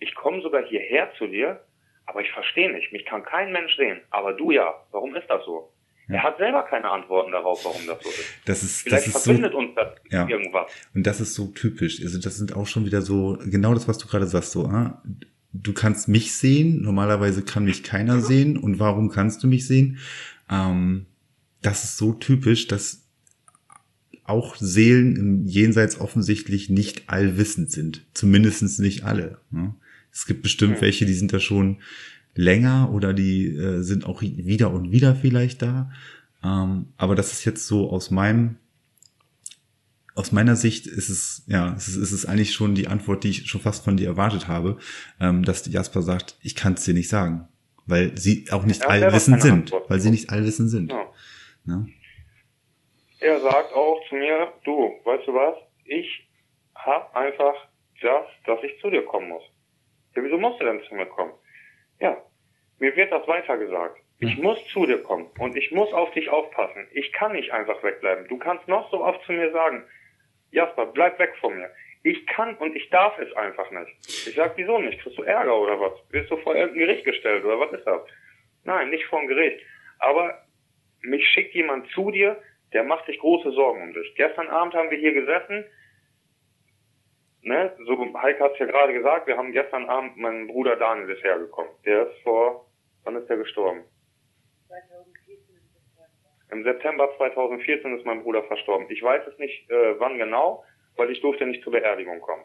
ich 0.00 0.14
komme 0.14 0.42
sogar 0.42 0.64
hierher 0.64 1.12
zu 1.18 1.26
dir, 1.26 1.64
aber 2.08 2.22
ich 2.22 2.30
verstehe 2.30 2.72
nicht, 2.72 2.90
mich 2.90 3.04
kann 3.04 3.22
kein 3.22 3.52
Mensch 3.52 3.76
sehen, 3.76 4.00
aber 4.10 4.32
du 4.32 4.50
ja. 4.50 4.72
Warum 4.92 5.14
ist 5.14 5.28
das 5.28 5.44
so? 5.44 5.70
Ja. 6.08 6.14
Er 6.14 6.22
hat 6.22 6.38
selber 6.38 6.62
keine 6.62 6.90
Antworten 6.90 7.32
darauf, 7.32 7.62
warum 7.66 7.86
das 7.86 8.02
so 8.02 8.08
ist. 8.08 8.24
Das 8.46 8.62
ist, 8.62 8.80
Vielleicht 8.80 9.08
das 9.08 9.16
ist 9.16 9.24
verbindet 9.24 9.52
so, 9.52 9.58
uns 9.58 9.74
das 9.74 9.88
ja. 10.10 10.26
irgendwas. 10.26 10.72
Und 10.94 11.06
das 11.06 11.20
ist 11.20 11.34
so 11.34 11.48
typisch. 11.48 12.00
Also 12.02 12.18
das 12.18 12.38
sind 12.38 12.56
auch 12.56 12.66
schon 12.66 12.86
wieder 12.86 13.02
so, 13.02 13.38
genau 13.44 13.74
das, 13.74 13.88
was 13.88 13.98
du 13.98 14.08
gerade 14.08 14.26
sagst, 14.26 14.52
so, 14.52 14.64
ah, 14.64 15.02
du 15.52 15.74
kannst 15.74 16.08
mich 16.08 16.34
sehen, 16.34 16.80
normalerweise 16.80 17.44
kann 17.44 17.64
mich 17.64 17.82
keiner 17.82 18.20
sehen. 18.20 18.56
Und 18.56 18.80
warum 18.80 19.10
kannst 19.10 19.42
du 19.42 19.46
mich 19.46 19.66
sehen? 19.66 19.98
Ähm, 20.50 21.04
das 21.60 21.84
ist 21.84 21.98
so 21.98 22.14
typisch, 22.14 22.68
dass 22.68 23.06
auch 24.24 24.56
Seelen 24.56 25.16
im 25.16 25.44
Jenseits 25.44 26.00
offensichtlich 26.00 26.70
nicht 26.70 27.10
allwissend 27.10 27.70
sind. 27.70 28.06
Zumindestens 28.14 28.78
nicht 28.78 29.04
alle. 29.04 29.38
Ne? 29.50 29.74
Es 30.18 30.26
gibt 30.26 30.42
bestimmt 30.42 30.76
ja. 30.76 30.80
welche, 30.80 31.06
die 31.06 31.14
sind 31.14 31.32
da 31.32 31.38
schon 31.38 31.78
länger 32.34 32.90
oder 32.92 33.14
die 33.14 33.46
äh, 33.54 33.82
sind 33.82 34.04
auch 34.04 34.20
wieder 34.20 34.72
und 34.72 34.90
wieder 34.90 35.14
vielleicht 35.14 35.62
da. 35.62 35.92
Ähm, 36.42 36.86
aber 36.96 37.14
das 37.14 37.32
ist 37.32 37.44
jetzt 37.44 37.68
so 37.68 37.88
aus 37.88 38.10
meinem 38.10 38.56
aus 40.16 40.32
meiner 40.32 40.56
Sicht 40.56 40.88
ist 40.88 41.08
es, 41.08 41.44
ja, 41.46 41.72
es 41.76 41.86
ist, 41.86 41.94
ist 41.94 42.10
es 42.10 42.26
eigentlich 42.26 42.52
schon 42.52 42.74
die 42.74 42.88
Antwort, 42.88 43.22
die 43.22 43.30
ich 43.30 43.46
schon 43.46 43.60
fast 43.60 43.84
von 43.84 43.96
dir 43.96 44.08
erwartet 44.08 44.48
habe, 44.48 44.78
ähm, 45.20 45.44
dass 45.44 45.62
die 45.62 45.70
Jasper 45.70 46.02
sagt, 46.02 46.36
ich 46.42 46.56
kann 46.56 46.72
es 46.72 46.84
dir 46.84 46.94
nicht 46.94 47.08
sagen, 47.08 47.46
weil 47.86 48.18
sie 48.18 48.46
auch 48.50 48.64
nicht 48.64 48.82
ja, 48.82 48.88
allwissend 48.88 49.40
sind, 49.40 49.72
Antwort. 49.72 49.88
weil 49.88 50.00
sie 50.00 50.10
nicht 50.10 50.30
allwissend 50.30 50.70
sind. 50.70 50.90
Ja. 50.90 51.06
Ne? 51.64 51.86
Er 53.20 53.40
sagt 53.40 53.72
auch 53.72 54.00
zu 54.08 54.16
mir, 54.16 54.52
du, 54.64 54.90
weißt 55.04 55.28
du 55.28 55.34
was, 55.34 55.54
ich 55.84 56.28
hab 56.74 57.14
einfach 57.14 57.54
das, 58.02 58.26
dass 58.46 58.58
ich 58.64 58.80
zu 58.80 58.90
dir 58.90 59.04
kommen 59.04 59.28
muss. 59.28 59.44
Ja, 60.18 60.24
wieso 60.24 60.38
musst 60.38 60.60
du 60.60 60.64
denn 60.64 60.82
zu 60.82 60.94
mir 60.96 61.06
kommen? 61.06 61.32
Ja, 62.00 62.20
mir 62.80 62.94
wird 62.96 63.12
das 63.12 63.26
weitergesagt. 63.28 64.00
Ich 64.20 64.36
muss 64.38 64.58
zu 64.72 64.84
dir 64.84 65.00
kommen 65.00 65.30
und 65.38 65.56
ich 65.56 65.70
muss 65.70 65.92
auf 65.92 66.10
dich 66.10 66.28
aufpassen. 66.28 66.88
Ich 66.90 67.12
kann 67.12 67.32
nicht 67.32 67.52
einfach 67.52 67.80
wegbleiben. 67.84 68.26
Du 68.26 68.36
kannst 68.36 68.66
noch 68.66 68.90
so 68.90 69.04
oft 69.04 69.24
zu 69.24 69.32
mir 69.32 69.52
sagen, 69.52 69.84
Jasper, 70.50 70.86
bleib 70.86 71.20
weg 71.20 71.36
von 71.40 71.54
mir. 71.54 71.70
Ich 72.02 72.26
kann 72.26 72.56
und 72.56 72.74
ich 72.74 72.90
darf 72.90 73.16
es 73.20 73.32
einfach 73.34 73.70
nicht. 73.70 73.92
Ich 74.26 74.34
sag, 74.34 74.56
wieso 74.56 74.78
nicht? 74.78 75.00
Kriegst 75.00 75.18
du 75.18 75.22
Ärger 75.22 75.56
oder 75.56 75.78
was? 75.78 75.92
Wirst 76.10 76.32
du 76.32 76.36
vor 76.38 76.56
irgendein 76.56 76.86
Gericht 76.86 77.04
gestellt 77.04 77.44
oder 77.44 77.60
was 77.60 77.72
ist 77.72 77.86
das? 77.86 78.00
Nein, 78.64 78.90
nicht 78.90 79.04
vor 79.04 79.20
ein 79.20 79.28
Gericht. 79.28 79.64
Aber 80.00 80.42
mich 81.02 81.24
schickt 81.28 81.54
jemand 81.54 81.88
zu 81.90 82.10
dir, 82.10 82.42
der 82.72 82.82
macht 82.82 83.06
sich 83.06 83.20
große 83.20 83.52
Sorgen 83.52 83.82
um 83.82 83.92
dich. 83.92 84.14
Gestern 84.16 84.48
Abend 84.48 84.74
haben 84.74 84.90
wir 84.90 84.98
hier 84.98 85.12
gesessen, 85.12 85.64
ne, 87.42 87.76
so 87.84 88.20
Heike 88.22 88.44
hat 88.44 88.52
es 88.52 88.58
ja 88.58 88.66
gerade 88.66 88.92
gesagt, 88.92 89.26
wir 89.26 89.36
haben 89.36 89.52
gestern 89.52 89.88
Abend, 89.88 90.16
mein 90.16 90.46
Bruder 90.46 90.76
Daniel 90.76 91.10
ist 91.10 91.22
hergekommen. 91.22 91.70
Der 91.84 92.08
ist 92.08 92.22
vor, 92.22 92.66
wann 93.04 93.16
ist 93.16 93.28
der 93.28 93.36
gestorben? 93.36 93.84
2014 94.68 95.38
Im 96.50 96.64
September 96.64 97.08
2014 97.16 97.98
ist 97.98 98.06
mein 98.06 98.22
Bruder 98.22 98.42
verstorben. 98.44 98.86
Ich 98.90 99.02
weiß 99.02 99.26
es 99.26 99.38
nicht, 99.38 99.70
äh, 99.70 99.98
wann 99.98 100.18
genau, 100.18 100.64
weil 100.96 101.10
ich 101.10 101.20
durfte 101.20 101.46
nicht 101.46 101.62
zur 101.62 101.72
Beerdigung 101.72 102.20
kommen. 102.20 102.44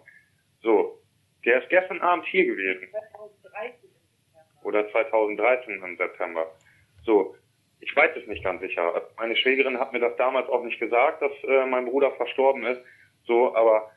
So, 0.62 1.00
der 1.46 1.62
ist 1.62 1.70
gestern 1.70 2.02
Abend 2.02 2.26
hier 2.26 2.46
gewesen. 2.46 2.88
2013 2.92 3.90
Oder 4.64 4.90
2013 4.92 5.84
im 5.84 5.98
September. 5.98 6.52
So, 7.04 7.36
ich 7.82 7.94
weiß 7.96 8.16
es 8.16 8.28
nicht 8.28 8.44
ganz 8.44 8.62
sicher. 8.62 9.10
Meine 9.18 9.36
Schwägerin 9.36 9.80
hat 9.80 9.92
mir 9.92 10.00
das 10.00 10.16
damals 10.16 10.48
auch 10.48 10.64
nicht 10.64 10.80
gesagt, 10.80 11.22
dass 11.22 11.32
äh, 11.44 11.66
mein 11.66 11.86
Bruder 11.86 12.12
verstorben 12.12 12.66
ist. 12.66 12.82
So, 13.26 13.54
aber 13.56 13.92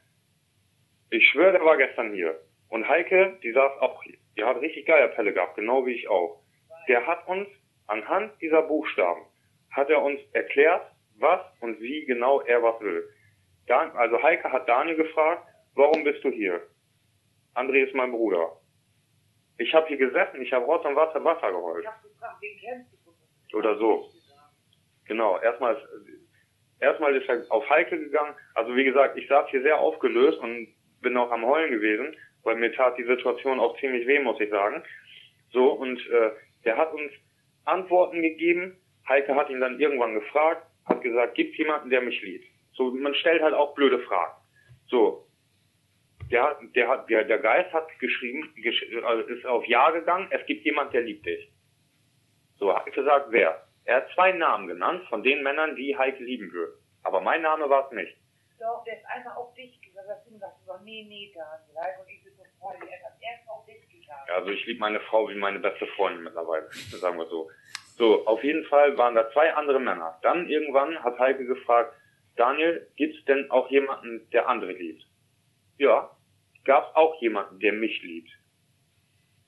ich 1.10 1.28
schwöre, 1.28 1.52
der 1.52 1.64
war 1.64 1.76
gestern 1.76 2.12
hier. 2.12 2.40
Und 2.68 2.88
Heike, 2.88 3.38
die 3.42 3.52
saß 3.52 3.80
auch 3.80 4.02
hier. 4.02 4.18
Die 4.36 4.44
hat 4.44 4.60
richtig 4.60 4.86
geile 4.86 5.08
Pelle 5.08 5.32
gehabt, 5.32 5.56
genau 5.56 5.86
wie 5.86 5.92
ich 5.92 6.08
auch. 6.08 6.42
Der 6.88 7.06
hat 7.06 7.26
uns 7.28 7.48
anhand 7.86 8.40
dieser 8.40 8.62
Buchstaben, 8.62 9.22
hat 9.70 9.88
er 9.88 10.02
uns 10.02 10.20
erklärt, 10.32 10.90
was 11.18 11.40
und 11.60 11.80
wie 11.80 12.04
genau 12.04 12.40
er 12.42 12.62
was 12.62 12.80
will. 12.80 13.08
Dan, 13.66 13.90
also 13.92 14.22
Heike 14.22 14.50
hat 14.52 14.68
Daniel 14.68 14.96
gefragt, 14.96 15.46
warum 15.74 16.04
bist 16.04 16.22
du 16.24 16.30
hier? 16.30 16.60
André 17.54 17.84
ist 17.84 17.94
mein 17.94 18.12
Bruder. 18.12 18.52
Ich 19.58 19.72
habe 19.74 19.86
hier 19.88 19.96
gesessen, 19.96 20.42
ich 20.42 20.52
habe 20.52 20.66
Rotz 20.66 20.84
und 20.84 20.96
Wasser 20.96 21.24
Wasser 21.24 21.50
geholt. 21.50 21.82
Ich 21.82 21.88
hab 21.88 22.02
gefragt, 22.02 22.36
wen 22.40 22.58
kennst 22.58 22.92
du? 23.50 23.56
Oder 23.56 23.78
so. 23.78 24.10
Genau, 25.06 25.38
erstmal 25.38 25.76
erstmal 26.80 27.16
ist 27.16 27.28
er 27.28 27.42
auf 27.50 27.68
Heike 27.70 27.98
gegangen. 27.98 28.34
Also 28.54 28.76
wie 28.76 28.84
gesagt, 28.84 29.16
ich 29.16 29.26
saß 29.28 29.48
hier 29.50 29.62
sehr 29.62 29.78
aufgelöst 29.78 30.38
und 30.40 30.68
bin 31.00 31.16
auch 31.16 31.30
am 31.30 31.44
Heulen 31.44 31.70
gewesen, 31.70 32.16
weil 32.42 32.56
mir 32.56 32.72
tat 32.72 32.96
die 32.98 33.04
Situation 33.04 33.60
auch 33.60 33.78
ziemlich 33.78 34.06
weh, 34.06 34.18
muss 34.20 34.40
ich 34.40 34.50
sagen. 34.50 34.82
So, 35.50 35.72
und 35.72 35.98
äh, 36.10 36.30
der 36.64 36.76
hat 36.76 36.92
uns 36.92 37.12
Antworten 37.64 38.22
gegeben. 38.22 38.76
Heike 39.08 39.34
hat 39.34 39.50
ihn 39.50 39.60
dann 39.60 39.80
irgendwann 39.80 40.14
gefragt, 40.14 40.66
hat 40.86 41.02
gesagt, 41.02 41.34
gibt 41.34 41.56
jemanden, 41.56 41.90
der 41.90 42.00
mich 42.00 42.20
liebt? 42.22 42.46
So, 42.72 42.90
man 42.90 43.14
stellt 43.14 43.42
halt 43.42 43.54
auch 43.54 43.74
blöde 43.74 44.00
Fragen. 44.00 44.34
So, 44.88 45.26
der, 46.30 46.58
der, 46.74 46.88
hat, 46.88 47.08
der, 47.08 47.24
der 47.24 47.38
Geist 47.38 47.72
hat 47.72 47.86
geschrieben, 47.98 48.52
gesch 48.56 48.84
also 49.04 49.22
ist 49.28 49.46
auf 49.46 49.64
Ja 49.66 49.90
gegangen, 49.90 50.28
es 50.30 50.44
gibt 50.46 50.64
jemand, 50.64 50.92
der 50.92 51.02
liebt 51.02 51.24
dich. 51.24 51.50
So, 52.58 52.74
hat 52.74 52.92
gesagt, 52.92 53.28
wer? 53.30 53.66
Er 53.84 53.96
hat 53.96 54.10
zwei 54.14 54.32
Namen 54.32 54.66
genannt 54.66 55.04
von 55.08 55.22
den 55.22 55.42
Männern, 55.42 55.76
die 55.76 55.96
Heike 55.96 56.22
lieben 56.22 56.52
würde. 56.52 56.74
Aber 57.04 57.20
mein 57.20 57.42
Name 57.42 57.68
war 57.70 57.86
es 57.86 57.92
nicht. 57.92 58.16
Doch, 58.58 58.82
der 58.84 58.96
ist 58.96 59.06
einfach 59.06 59.36
auf 59.36 59.54
dich 59.54 59.80
Das 60.06 60.24
Ding 60.24 60.38
sagt 60.38 60.64
so, 60.64 60.72
nee, 60.84 61.04
nee, 61.08 61.32
Daniel. 61.34 62.00
Und 62.00 62.08
ich 62.08 62.22
bin 62.22 62.32
so 62.36 62.44
Freunde. 62.60 62.86
Er 62.86 63.52
auf 63.52 63.66
dich 63.66 63.88
gesagt. 63.88 64.30
Also 64.30 64.50
ich 64.50 64.64
liebe 64.66 64.78
meine 64.78 65.00
Frau 65.00 65.28
wie 65.28 65.34
meine 65.34 65.58
beste 65.58 65.86
Freundin 65.88 66.22
mittlerweile. 66.22 66.68
Sagen 66.72 67.18
wir 67.18 67.26
so. 67.26 67.50
So, 67.96 68.26
auf 68.26 68.44
jeden 68.44 68.64
Fall 68.66 68.96
waren 68.98 69.14
da 69.14 69.30
zwei 69.32 69.52
andere 69.54 69.80
Männer. 69.80 70.18
Dann 70.22 70.48
irgendwann 70.48 71.02
hat 71.02 71.18
Heike 71.18 71.46
gefragt, 71.46 71.94
Daniel, 72.36 72.86
gibt's 72.96 73.24
denn 73.24 73.50
auch 73.50 73.70
jemanden, 73.70 74.28
der 74.30 74.48
andere 74.48 74.72
liebt? 74.72 75.02
Ja, 75.78 76.10
gab's 76.64 76.94
auch 76.94 77.20
jemanden, 77.20 77.58
der 77.58 77.72
mich 77.72 78.02
liebt. 78.02 78.30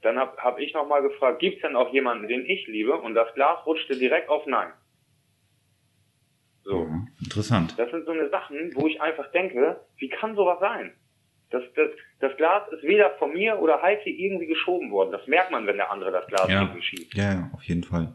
Dann 0.03 0.19
hab, 0.19 0.39
hab 0.39 0.59
ich 0.59 0.73
nochmal 0.75 1.03
gefragt, 1.03 1.41
gibt's 1.41 1.61
denn 1.63 1.77
auch 1.77 1.93
jemanden, 1.93 2.27
den 2.27 2.47
ich 2.47 2.67
liebe? 2.67 2.97
Und 2.97 3.15
das 3.15 3.33
Glas 3.35 3.65
rutschte 3.67 3.97
direkt 3.97 4.29
auf 4.29 4.47
Nein. 4.47 4.73
Interessant. 7.39 7.79
Das 7.79 7.89
sind 7.93 8.05
so 8.05 8.11
eine 8.11 8.29
Sachen, 8.31 8.73
wo 8.75 8.89
ich 8.89 9.01
einfach 9.01 9.31
denke, 9.31 9.81
wie 9.99 10.09
kann 10.09 10.35
sowas 10.35 10.59
sein? 10.59 10.93
Das, 11.51 11.63
das, 11.77 11.91
das 12.19 12.37
Glas 12.37 12.69
ist 12.73 12.83
weder 12.83 13.11
von 13.11 13.33
mir 13.33 13.61
oder 13.61 13.81
Heike 13.81 14.11
irgendwie 14.11 14.47
geschoben 14.47 14.91
worden. 14.91 15.13
Das 15.13 15.25
merkt 15.29 15.53
man, 15.53 15.65
wenn 15.67 15.77
der 15.77 15.93
andere 15.93 16.11
das 16.11 16.27
Glas 16.27 16.49
ja. 16.49 16.63
irgendwie 16.63 16.83
schiebt. 16.83 17.15
Ja, 17.15 17.49
auf 17.55 17.63
jeden 17.63 17.85
Fall. 17.85 18.13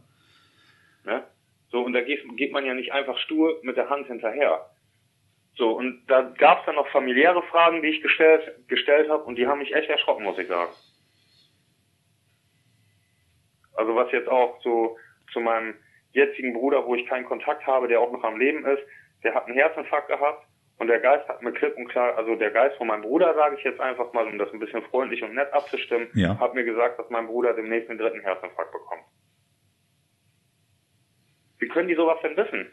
Ne? 1.05 1.23
So, 1.71 1.81
und 1.83 1.93
da 1.93 2.01
geht, 2.01 2.21
geht 2.35 2.51
man 2.51 2.65
ja 2.65 2.73
nicht 2.73 2.91
einfach 2.91 3.17
stur 3.17 3.59
mit 3.63 3.77
der 3.77 3.89
Hand 3.89 4.07
hinterher. 4.07 4.69
So, 5.55 5.71
und 5.71 6.05
da 6.07 6.21
gab 6.21 6.59
es 6.59 6.65
dann 6.65 6.75
noch 6.75 6.89
familiäre 6.89 7.43
Fragen, 7.43 7.81
die 7.81 7.89
ich 7.89 8.01
gestellt, 8.01 8.67
gestellt 8.67 9.09
habe, 9.09 9.23
und 9.23 9.37
die 9.37 9.47
haben 9.47 9.59
mich 9.59 9.73
echt 9.73 9.89
erschrocken, 9.89 10.25
muss 10.25 10.37
ich 10.37 10.47
sagen. 10.49 10.71
Also 13.75 13.95
was 13.95 14.11
jetzt 14.11 14.27
auch 14.27 14.61
so 14.61 14.97
zu 15.31 15.39
meinem 15.39 15.75
jetzigen 16.11 16.53
Bruder, 16.53 16.85
wo 16.85 16.93
ich 16.93 17.07
keinen 17.07 17.25
Kontakt 17.25 17.65
habe, 17.65 17.87
der 17.87 18.01
auch 18.01 18.11
noch 18.11 18.23
am 18.23 18.37
Leben 18.37 18.65
ist, 18.65 18.83
der 19.23 19.33
hat 19.33 19.45
einen 19.45 19.55
Herzinfarkt 19.55 20.07
gehabt 20.07 20.45
und 20.77 20.87
der 20.87 20.99
Geist 20.99 21.27
hat 21.27 21.41
mir 21.41 21.53
klipp 21.53 21.77
und 21.77 21.87
klar, 21.87 22.17
also 22.17 22.35
der 22.35 22.51
Geist 22.51 22.77
von 22.77 22.87
meinem 22.87 23.03
Bruder, 23.03 23.33
sage 23.35 23.55
ich 23.57 23.63
jetzt 23.63 23.79
einfach 23.79 24.11
mal, 24.13 24.27
um 24.27 24.37
das 24.37 24.51
ein 24.51 24.59
bisschen 24.59 24.81
freundlich 24.83 25.23
und 25.23 25.35
nett 25.35 25.51
abzustimmen, 25.53 26.07
ja. 26.13 26.37
hat 26.39 26.53
mir 26.55 26.63
gesagt, 26.63 26.99
dass 26.99 27.09
mein 27.09 27.27
Bruder 27.27 27.53
demnächst 27.53 27.89
den 27.89 27.97
dritten 27.97 28.21
Herzinfarkt 28.21 28.71
bekommt. 28.71 29.03
Wie 31.59 31.67
können 31.67 31.87
die 31.87 31.95
sowas 31.95 32.17
denn 32.21 32.35
wissen? 32.35 32.67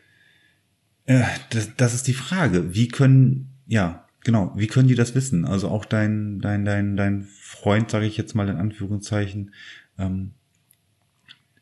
Äh, 1.07 1.23
das, 1.53 1.77
das 1.77 1.95
ist 1.95 2.09
die 2.09 2.15
Frage. 2.15 2.75
Wie 2.75 2.89
können, 2.89 3.61
ja, 3.67 4.09
genau, 4.25 4.53
wie 4.57 4.67
können 4.67 4.89
die 4.89 4.97
das 4.97 5.15
wissen? 5.15 5.45
Also 5.45 5.69
auch 5.69 5.85
dein, 5.85 6.41
dein, 6.41 6.65
dein, 6.65 6.97
dein 6.97 7.23
Freund, 7.23 7.91
sage 7.91 8.07
ich 8.07 8.17
jetzt 8.17 8.35
mal 8.35 8.49
in 8.49 8.57
Anführungszeichen, 8.57 9.55
ähm, 9.99 10.35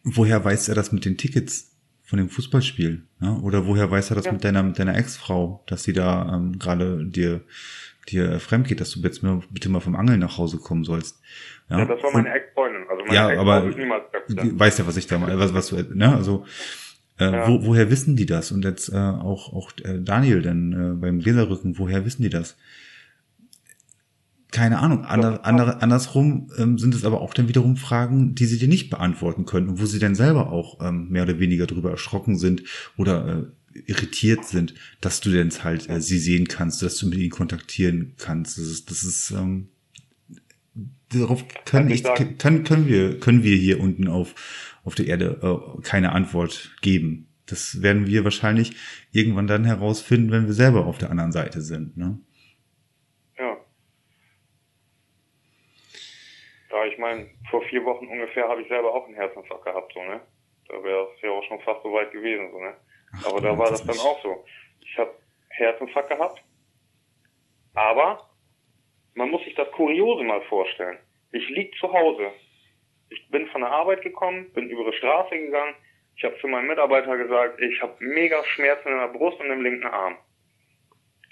woher 0.04 0.44
weiß 0.44 0.68
er 0.68 0.74
das 0.74 0.92
mit 0.92 1.04
den 1.04 1.18
Tickets 1.18 1.67
von 2.08 2.18
dem 2.18 2.30
Fußballspiel? 2.30 3.02
Ja? 3.20 3.36
Oder 3.42 3.66
woher 3.66 3.90
weiß 3.90 4.10
er 4.10 4.16
das 4.16 4.24
ja. 4.24 4.32
mit 4.32 4.42
deiner, 4.42 4.62
mit 4.62 4.78
deiner 4.78 4.96
Ex-Frau, 4.96 5.62
dass 5.66 5.82
sie 5.82 5.92
da 5.92 6.34
ähm, 6.34 6.58
gerade 6.58 7.04
dir, 7.04 7.42
dir 8.08 8.40
fremd 8.40 8.66
geht, 8.66 8.80
dass 8.80 8.92
du 8.92 9.00
jetzt 9.00 9.22
mal, 9.22 9.42
bitte 9.50 9.68
mal 9.68 9.80
vom 9.80 9.94
Angeln 9.94 10.18
nach 10.18 10.38
Hause 10.38 10.56
kommen 10.56 10.84
sollst? 10.84 11.20
Ja, 11.68 11.80
ja 11.80 11.84
das 11.84 12.02
war 12.02 12.10
meine 12.12 12.32
Ex-Freundin. 12.32 12.82
Also 12.88 13.04
meine 13.04 13.14
Ja, 13.14 13.28
Ex-Frau 13.28 13.42
aber 13.42 14.58
weißt 14.58 14.78
ja, 14.78 14.86
was 14.86 14.96
ich 14.96 15.06
da 15.06 15.18
meine, 15.18 15.38
was, 15.38 15.52
was 15.52 15.68
du, 15.68 15.76
ne, 15.94 16.14
also, 16.14 16.46
äh, 17.18 17.30
Ja. 17.30 17.46
wo, 17.46 17.66
woher 17.66 17.90
wissen 17.90 18.16
die 18.16 18.26
das? 18.26 18.52
Und 18.52 18.64
jetzt 18.64 18.88
äh, 18.88 18.96
auch, 18.96 19.52
auch 19.52 19.72
äh, 19.84 20.00
Daniel 20.00 20.40
dann 20.40 20.72
äh, 20.72 20.94
beim 20.98 21.20
Gläserrücken, 21.20 21.78
woher 21.78 22.06
wissen 22.06 22.22
die 22.22 22.30
das? 22.30 22.56
Keine 24.50 24.78
Ahnung. 24.78 25.04
Ander, 25.04 25.44
andere, 25.44 25.82
andersrum 25.82 26.50
ähm, 26.56 26.78
sind 26.78 26.94
es 26.94 27.04
aber 27.04 27.20
auch 27.20 27.34
dann 27.34 27.48
wiederum 27.48 27.76
Fragen, 27.76 28.34
die 28.34 28.46
sie 28.46 28.58
dir 28.58 28.68
nicht 28.68 28.88
beantworten 28.88 29.44
können 29.44 29.68
und 29.68 29.80
wo 29.80 29.86
sie 29.86 29.98
dann 29.98 30.14
selber 30.14 30.50
auch 30.50 30.78
ähm, 30.80 31.08
mehr 31.10 31.24
oder 31.24 31.38
weniger 31.38 31.66
drüber 31.66 31.90
erschrocken 31.90 32.36
sind 32.38 32.62
oder 32.96 33.46
äh, 33.74 33.80
irritiert 33.86 34.46
sind, 34.46 34.74
dass 35.00 35.20
du 35.20 35.30
denn 35.30 35.50
halt 35.62 35.88
äh, 35.90 36.00
sie 36.00 36.18
sehen 36.18 36.48
kannst, 36.48 36.82
dass 36.82 36.96
du 36.96 37.08
mit 37.08 37.18
ihnen 37.18 37.30
kontaktieren 37.30 38.14
kannst. 38.16 38.56
Das 38.56 38.66
ist, 38.66 38.90
das 38.90 39.04
ist 39.04 39.30
ähm, 39.32 39.68
darauf 41.10 41.44
können, 41.64 41.90
Also 41.90 42.10
ich, 42.14 42.38
können, 42.38 42.64
können 42.64 42.86
wir 42.86 43.20
können 43.20 43.42
wir 43.42 43.56
hier 43.56 43.80
unten 43.80 44.08
auf 44.08 44.34
auf 44.84 44.94
der 44.94 45.06
Erde 45.06 45.38
äh, 45.42 45.82
keine 45.82 46.12
Antwort 46.12 46.74
geben. 46.80 47.28
Das 47.46 47.82
werden 47.82 48.06
wir 48.06 48.24
wahrscheinlich 48.24 48.76
irgendwann 49.12 49.46
dann 49.46 49.64
herausfinden, 49.64 50.30
wenn 50.30 50.46
wir 50.46 50.54
selber 50.54 50.86
auf 50.86 50.98
der 50.98 51.10
anderen 51.10 51.32
Seite 51.32 51.62
sind. 51.62 51.96
Ne? 51.96 52.18
Ja. 53.38 53.56
Ja, 56.70 56.84
ich 56.84 56.98
meine, 56.98 57.30
vor 57.50 57.62
vier 57.62 57.84
Wochen 57.84 58.06
ungefähr 58.06 58.48
habe 58.48 58.62
ich 58.62 58.68
selber 58.68 58.94
auch 58.94 59.06
einen 59.06 59.14
Herzinfarkt 59.14 59.64
gehabt, 59.64 59.92
so, 59.92 60.02
ne? 60.02 60.20
Da 60.68 60.82
wäre 60.82 61.08
es 61.14 61.22
ja 61.22 61.30
auch 61.30 61.44
schon 61.44 61.60
fast 61.60 61.82
so 61.82 61.92
weit 61.92 62.12
gewesen, 62.12 62.50
so, 62.50 62.60
ne? 62.60 62.76
Aber 63.24 63.40
da 63.40 63.56
war 63.56 63.70
das 63.70 63.84
dann 63.84 63.96
nicht. 63.96 64.04
auch 64.04 64.22
so. 64.22 64.44
Ich 64.80 64.98
habe 64.98 65.14
Herzinfarkt 65.48 66.10
gehabt, 66.10 66.42
aber 67.74 68.28
man 69.14 69.30
muss 69.30 69.42
sich 69.44 69.54
das 69.54 69.70
Kuriose 69.72 70.24
mal 70.24 70.42
vorstellen. 70.42 70.98
Ich 71.32 71.48
lieg 71.48 71.74
zu 71.78 71.92
Hause. 71.92 72.30
Ich 73.10 73.28
bin 73.30 73.46
von 73.48 73.62
der 73.62 73.70
Arbeit 73.70 74.02
gekommen, 74.02 74.52
bin 74.52 74.68
über 74.68 74.90
die 74.90 74.96
Straße 74.96 75.38
gegangen. 75.38 75.74
Ich 76.16 76.24
habe 76.24 76.38
zu 76.40 76.48
meinem 76.48 76.66
Mitarbeiter 76.66 77.16
gesagt, 77.16 77.60
ich 77.60 77.80
habe 77.80 77.94
mega 78.00 78.44
Schmerzen 78.44 78.88
in 78.88 78.98
der 78.98 79.08
Brust 79.08 79.40
und 79.40 79.50
im 79.50 79.62
linken 79.62 79.86
Arm. 79.86 80.18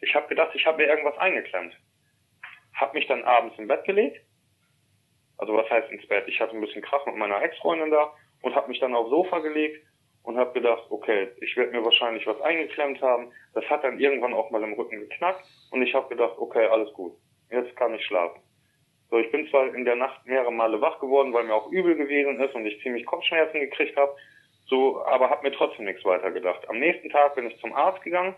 Ich 0.01 0.15
habe 0.15 0.29
gedacht, 0.29 0.55
ich 0.55 0.65
habe 0.67 0.79
mir 0.79 0.89
irgendwas 0.89 1.19
eingeklemmt. 1.19 1.77
Hab 2.75 2.95
mich 2.95 3.07
dann 3.07 3.25
abends 3.25 3.59
im 3.59 3.69
Bett 3.69 3.85
gelegt. 3.85 4.21
Also 5.39 5.55
was 5.55 5.69
heißt 5.71 5.91
ins 5.91 6.07
Bett? 6.07 6.25
Ich 6.29 6.41
hatte 6.41 6.55
ein 6.55 6.61
bisschen 6.61 6.83
Krach 6.83 7.05
mit 7.07 7.17
meiner 7.17 7.43
Ex-Freundin 7.43 7.91
da 7.91 8.13
und 8.43 8.55
habe 8.55 8.69
mich 8.69 8.81
dann 8.81 8.95
aufs 8.95 9.11
Sofa 9.11 9.39
gelegt 9.41 9.85
und 10.23 10.39
habe 10.39 10.53
gedacht, 10.53 10.85
okay, 10.91 11.29
ich 11.41 11.57
werde 11.57 11.73
mir 11.73 11.85
wahrscheinlich 11.85 12.27
was 12.27 12.41
eingeklemmt 12.41 13.01
haben. 13.01 13.33
Das 13.55 13.65
hat 13.71 13.85
dann 13.85 14.01
irgendwann 14.01 14.35
auch 14.35 14.51
mal 14.51 14.63
im 14.63 14.73
Rücken 14.73 15.01
geknackt 15.01 15.45
und 15.71 15.83
ich 15.83 15.95
habe 15.95 16.09
gedacht, 16.09 16.35
okay, 16.39 16.67
alles 16.67 16.93
gut. 16.95 17.13
Jetzt 17.51 17.77
kann 17.77 17.95
ich 17.95 18.05
schlafen. 18.05 18.41
So, 19.11 19.19
ich 19.19 19.31
bin 19.31 19.47
zwar 19.49 19.73
in 19.73 19.85
der 19.85 19.95
Nacht 19.95 20.27
mehrere 20.27 20.53
Male 20.53 20.81
wach 20.81 20.99
geworden, 20.99 21.33
weil 21.33 21.45
mir 21.45 21.55
auch 21.55 21.71
übel 21.71 21.95
gewesen 21.95 22.41
ist 22.41 22.55
und 22.55 22.67
ich 22.67 22.83
ziemlich 22.83 23.07
Kopfschmerzen 23.07 23.61
gekriegt 23.61 23.97
habe, 23.97 24.17
so, 24.69 25.05
aber 25.05 25.31
habe 25.31 25.49
mir 25.49 25.55
trotzdem 25.55 25.85
nichts 25.85 26.05
weiter 26.05 26.33
gedacht. 26.33 26.69
Am 26.69 26.81
nächsten 26.81 27.09
Tag 27.11 27.37
bin 27.37 27.47
ich 27.47 27.61
zum 27.61 27.73
Arzt 27.73 28.03
gegangen. 28.03 28.35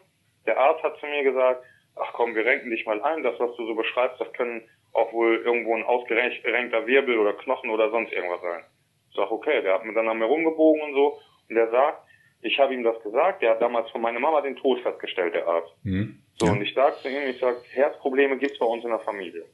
Der 0.46 0.58
Arzt 0.58 0.82
hat 0.82 0.98
zu 0.98 1.06
mir 1.06 1.22
gesagt, 1.22 1.64
ach 1.96 2.12
komm, 2.12 2.34
wir 2.34 2.44
renken 2.44 2.70
dich 2.70 2.84
mal 2.84 3.02
ein. 3.02 3.22
Das, 3.22 3.40
was 3.40 3.56
du 3.56 3.66
so 3.66 3.74
beschreibst, 3.74 4.20
das 4.20 4.30
können 4.34 4.68
auch 4.92 5.12
wohl 5.12 5.36
irgendwo 5.36 5.74
ein 5.74 5.84
ausgerenkter 5.84 6.86
Wirbel 6.86 7.18
oder 7.18 7.34
Knochen 7.34 7.70
oder 7.70 7.90
sonst 7.90 8.12
irgendwas 8.12 8.40
sein. 8.40 8.64
Ich 9.10 9.16
sag, 9.16 9.30
okay, 9.30 9.62
der 9.62 9.74
hat 9.74 9.84
mir 9.84 9.94
dann 9.94 10.08
an 10.08 10.18
mir 10.18 10.26
rumgebogen 10.26 10.80
und 10.82 10.94
so. 10.94 11.18
Und 11.48 11.54
der 11.54 11.70
sagt, 11.70 12.02
ich 12.42 12.58
habe 12.58 12.74
ihm 12.74 12.84
das 12.84 13.02
gesagt, 13.02 13.42
der 13.42 13.50
hat 13.50 13.62
damals 13.62 13.90
von 13.90 14.00
meiner 14.00 14.20
Mama 14.20 14.40
den 14.40 14.56
Tod 14.56 14.80
festgestellt, 14.80 15.34
der 15.34 15.46
Arzt. 15.46 15.72
Mhm. 15.84 16.22
So, 16.34 16.46
ja. 16.46 16.52
und 16.52 16.62
ich 16.62 16.74
sag 16.74 16.96
zu 16.98 17.08
ihm, 17.08 17.28
ich 17.28 17.38
sag, 17.38 17.56
Herzprobleme 17.72 18.38
gibt's 18.38 18.58
bei 18.58 18.66
uns 18.66 18.84
in 18.84 18.90
der 18.90 19.00
Familie. 19.00 19.44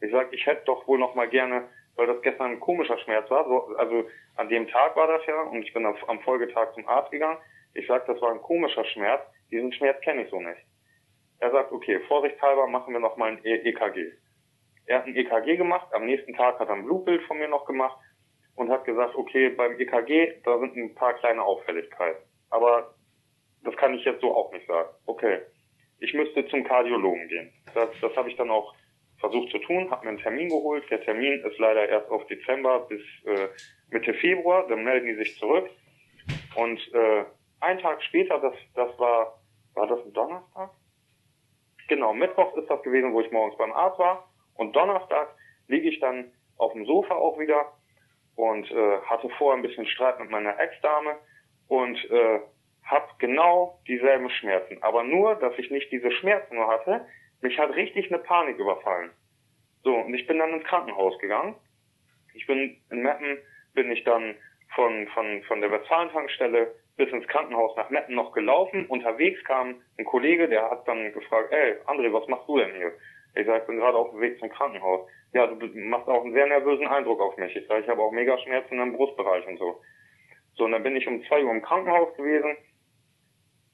Ich 0.00 0.10
sag, 0.12 0.32
ich 0.32 0.46
hätte 0.46 0.62
doch 0.66 0.86
wohl 0.86 0.98
noch 0.98 1.14
mal 1.14 1.28
gerne, 1.28 1.68
weil 1.96 2.06
das 2.06 2.22
gestern 2.22 2.52
ein 2.52 2.60
komischer 2.60 2.98
Schmerz 2.98 3.30
war, 3.30 3.44
so, 3.44 3.76
also 3.76 4.04
an 4.36 4.48
dem 4.48 4.68
Tag 4.68 4.96
war 4.96 5.06
das 5.06 5.26
ja, 5.26 5.42
und 5.42 5.62
ich 5.62 5.72
bin 5.72 5.84
am, 5.84 6.20
Folgetag 6.20 6.72
zum 6.74 6.86
Arzt 6.88 7.10
gegangen. 7.10 7.38
Ich 7.74 7.86
sag, 7.86 8.06
das 8.06 8.20
war 8.20 8.30
ein 8.30 8.40
komischer 8.42 8.84
Schmerz, 8.84 9.22
diesen 9.50 9.72
Schmerz 9.72 10.00
kenne 10.02 10.22
ich 10.22 10.30
so 10.30 10.40
nicht. 10.40 10.60
Er 11.38 11.50
sagt, 11.50 11.72
okay, 11.72 11.98
vorsichtshalber 12.06 12.66
machen 12.68 12.92
wir 12.92 13.00
noch 13.00 13.16
mal 13.16 13.32
ein 13.32 13.40
E- 13.44 13.68
EKG. 13.68 14.12
Er 14.92 14.98
hat 14.98 15.06
ein 15.06 15.16
EKG 15.16 15.56
gemacht, 15.56 15.86
am 15.94 16.04
nächsten 16.04 16.34
Tag 16.34 16.58
hat 16.58 16.68
er 16.68 16.74
ein 16.74 16.84
Blutbild 16.84 17.22
von 17.22 17.38
mir 17.38 17.48
noch 17.48 17.64
gemacht 17.64 17.96
und 18.56 18.68
hat 18.68 18.84
gesagt, 18.84 19.14
okay, 19.14 19.48
beim 19.48 19.80
EKG, 19.80 20.42
da 20.44 20.58
sind 20.58 20.76
ein 20.76 20.94
paar 20.94 21.14
kleine 21.14 21.42
Auffälligkeiten. 21.42 22.22
Aber 22.50 22.94
das 23.64 23.74
kann 23.76 23.94
ich 23.94 24.04
jetzt 24.04 24.20
so 24.20 24.36
auch 24.36 24.52
nicht 24.52 24.66
sagen. 24.66 24.90
Okay, 25.06 25.40
ich 25.98 26.12
müsste 26.12 26.46
zum 26.48 26.64
Kardiologen 26.64 27.26
gehen. 27.28 27.50
Das, 27.72 27.88
das 28.02 28.14
habe 28.16 28.28
ich 28.28 28.36
dann 28.36 28.50
auch 28.50 28.74
versucht 29.18 29.50
zu 29.52 29.60
tun, 29.60 29.90
habe 29.90 30.04
mir 30.04 30.10
einen 30.10 30.18
Termin 30.18 30.50
geholt. 30.50 30.84
Der 30.90 31.00
Termin 31.00 31.42
ist 31.42 31.58
leider 31.58 31.88
erst 31.88 32.10
auf 32.10 32.26
Dezember 32.26 32.80
bis 32.80 33.00
äh, 33.24 33.48
Mitte 33.88 34.12
Februar, 34.12 34.68
dann 34.68 34.84
melden 34.84 35.06
die 35.06 35.14
sich 35.14 35.38
zurück. 35.38 35.70
Und 36.54 36.78
äh, 36.92 37.24
ein 37.60 37.78
Tag 37.78 38.02
später, 38.02 38.38
das, 38.40 38.56
das 38.74 38.98
war, 38.98 39.40
war 39.72 39.86
das 39.86 40.04
ein 40.04 40.12
Donnerstag? 40.12 40.68
Genau, 41.88 42.12
Mittwoch 42.12 42.54
ist 42.58 42.68
das 42.68 42.82
gewesen, 42.82 43.14
wo 43.14 43.22
ich 43.22 43.30
morgens 43.30 43.56
beim 43.56 43.72
Arzt 43.72 43.98
war. 43.98 44.28
Und 44.62 44.76
Donnerstag 44.76 45.34
liege 45.66 45.88
ich 45.88 45.98
dann 45.98 46.30
auf 46.56 46.72
dem 46.72 46.86
Sofa 46.86 47.16
auch 47.16 47.36
wieder 47.40 47.72
und 48.36 48.70
äh, 48.70 49.00
hatte 49.06 49.28
vorher 49.30 49.58
ein 49.58 49.66
bisschen 49.66 49.86
Streit 49.86 50.20
mit 50.20 50.30
meiner 50.30 50.56
Ex-Dame 50.56 51.16
und 51.66 51.98
äh, 52.10 52.38
habe 52.84 53.08
genau 53.18 53.80
dieselben 53.88 54.30
Schmerzen. 54.30 54.80
Aber 54.80 55.02
nur, 55.02 55.34
dass 55.34 55.58
ich 55.58 55.72
nicht 55.72 55.90
diese 55.90 56.12
Schmerzen 56.12 56.54
nur 56.54 56.68
hatte, 56.68 57.04
mich 57.40 57.58
hat 57.58 57.74
richtig 57.74 58.12
eine 58.12 58.22
Panik 58.22 58.56
überfallen. 58.56 59.10
So, 59.82 59.96
und 59.96 60.14
ich 60.14 60.28
bin 60.28 60.38
dann 60.38 60.52
ins 60.52 60.64
Krankenhaus 60.64 61.18
gegangen. 61.18 61.56
Ich 62.34 62.46
bin 62.46 62.80
in 62.92 63.02
Meppen, 63.02 63.38
bin 63.74 63.90
ich 63.90 64.04
dann 64.04 64.36
von, 64.76 65.08
von, 65.08 65.42
von 65.42 65.60
der 65.60 65.72
Westfalen-Tankstelle 65.72 66.72
bis 66.96 67.10
ins 67.10 67.26
Krankenhaus 67.26 67.76
nach 67.76 67.90
Meppen 67.90 68.14
noch 68.14 68.30
gelaufen. 68.30 68.86
Unterwegs 68.86 69.42
kam 69.42 69.82
ein 69.98 70.04
Kollege, 70.04 70.48
der 70.48 70.70
hat 70.70 70.86
dann 70.86 71.12
gefragt, 71.12 71.50
ey, 71.50 71.74
André, 71.86 72.12
was 72.12 72.28
machst 72.28 72.48
du 72.48 72.58
denn 72.58 72.76
hier? 72.76 72.92
Ich 73.34 73.46
sag, 73.46 73.62
ich 73.62 73.66
bin 73.66 73.78
gerade 73.78 73.96
auf 73.96 74.10
dem 74.10 74.20
Weg 74.20 74.38
zum 74.38 74.50
Krankenhaus. 74.50 75.08
Ja, 75.32 75.46
du 75.46 75.66
machst 75.74 76.08
auch 76.08 76.22
einen 76.22 76.34
sehr 76.34 76.46
nervösen 76.46 76.86
Eindruck 76.86 77.20
auf 77.20 77.36
mich. 77.36 77.54
Ich 77.56 77.66
sag, 77.66 77.80
ich 77.80 77.88
habe 77.88 78.02
auch 78.02 78.12
mega 78.12 78.36
Schmerzen 78.38 78.78
im 78.78 78.92
Brustbereich 78.92 79.46
und 79.46 79.58
so. 79.58 79.80
So, 80.54 80.64
und 80.64 80.72
dann 80.72 80.82
bin 80.82 80.96
ich 80.96 81.06
um 81.08 81.24
zwei 81.24 81.42
Uhr 81.42 81.50
im 81.50 81.62
Krankenhaus 81.62 82.14
gewesen. 82.16 82.56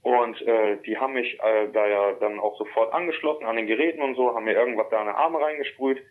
Und 0.02 0.40
äh, 0.42 0.76
die 0.86 0.96
haben 0.96 1.14
mich 1.14 1.38
äh, 1.42 1.68
da 1.72 1.86
ja 1.86 2.12
dann 2.12 2.38
auch 2.38 2.56
sofort 2.56 2.92
angeschlossen 2.92 3.46
an 3.46 3.56
den 3.56 3.66
Geräten 3.66 4.00
und 4.00 4.14
so, 4.14 4.34
haben 4.34 4.44
mir 4.44 4.54
irgendwas 4.54 4.88
da 4.90 5.00
in 5.00 5.08
die 5.08 5.14
Arme 5.14 5.40
reingesprüht. 5.40 6.02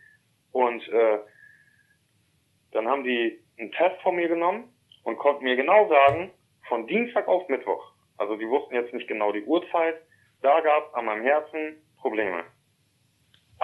Und 0.52 0.88
äh, 0.90 1.20
dann 2.72 2.88
haben 2.88 3.04
die 3.04 3.40
einen 3.58 3.72
Test 3.72 4.02
von 4.02 4.16
mir 4.16 4.28
genommen 4.28 4.74
und 5.04 5.18
konnten 5.18 5.46
mir 5.46 5.56
genau 5.56 5.88
sagen, 5.88 6.32
von 6.68 6.86
Dienstag 6.86 7.28
auf 7.28 7.48
Mittwoch, 7.48 7.94
also 8.18 8.36
die 8.36 8.48
wussten 8.48 8.76
jetzt 8.76 8.94
nicht 8.94 9.08
genau 9.08 9.32
die 9.32 9.44
Uhrzeit, 9.44 9.96
da 10.42 10.60
gab 10.60 10.90
es 10.90 10.94
an 10.94 11.06
meinem 11.06 11.24
Herzen 11.24 11.82
Probleme. 11.98 12.44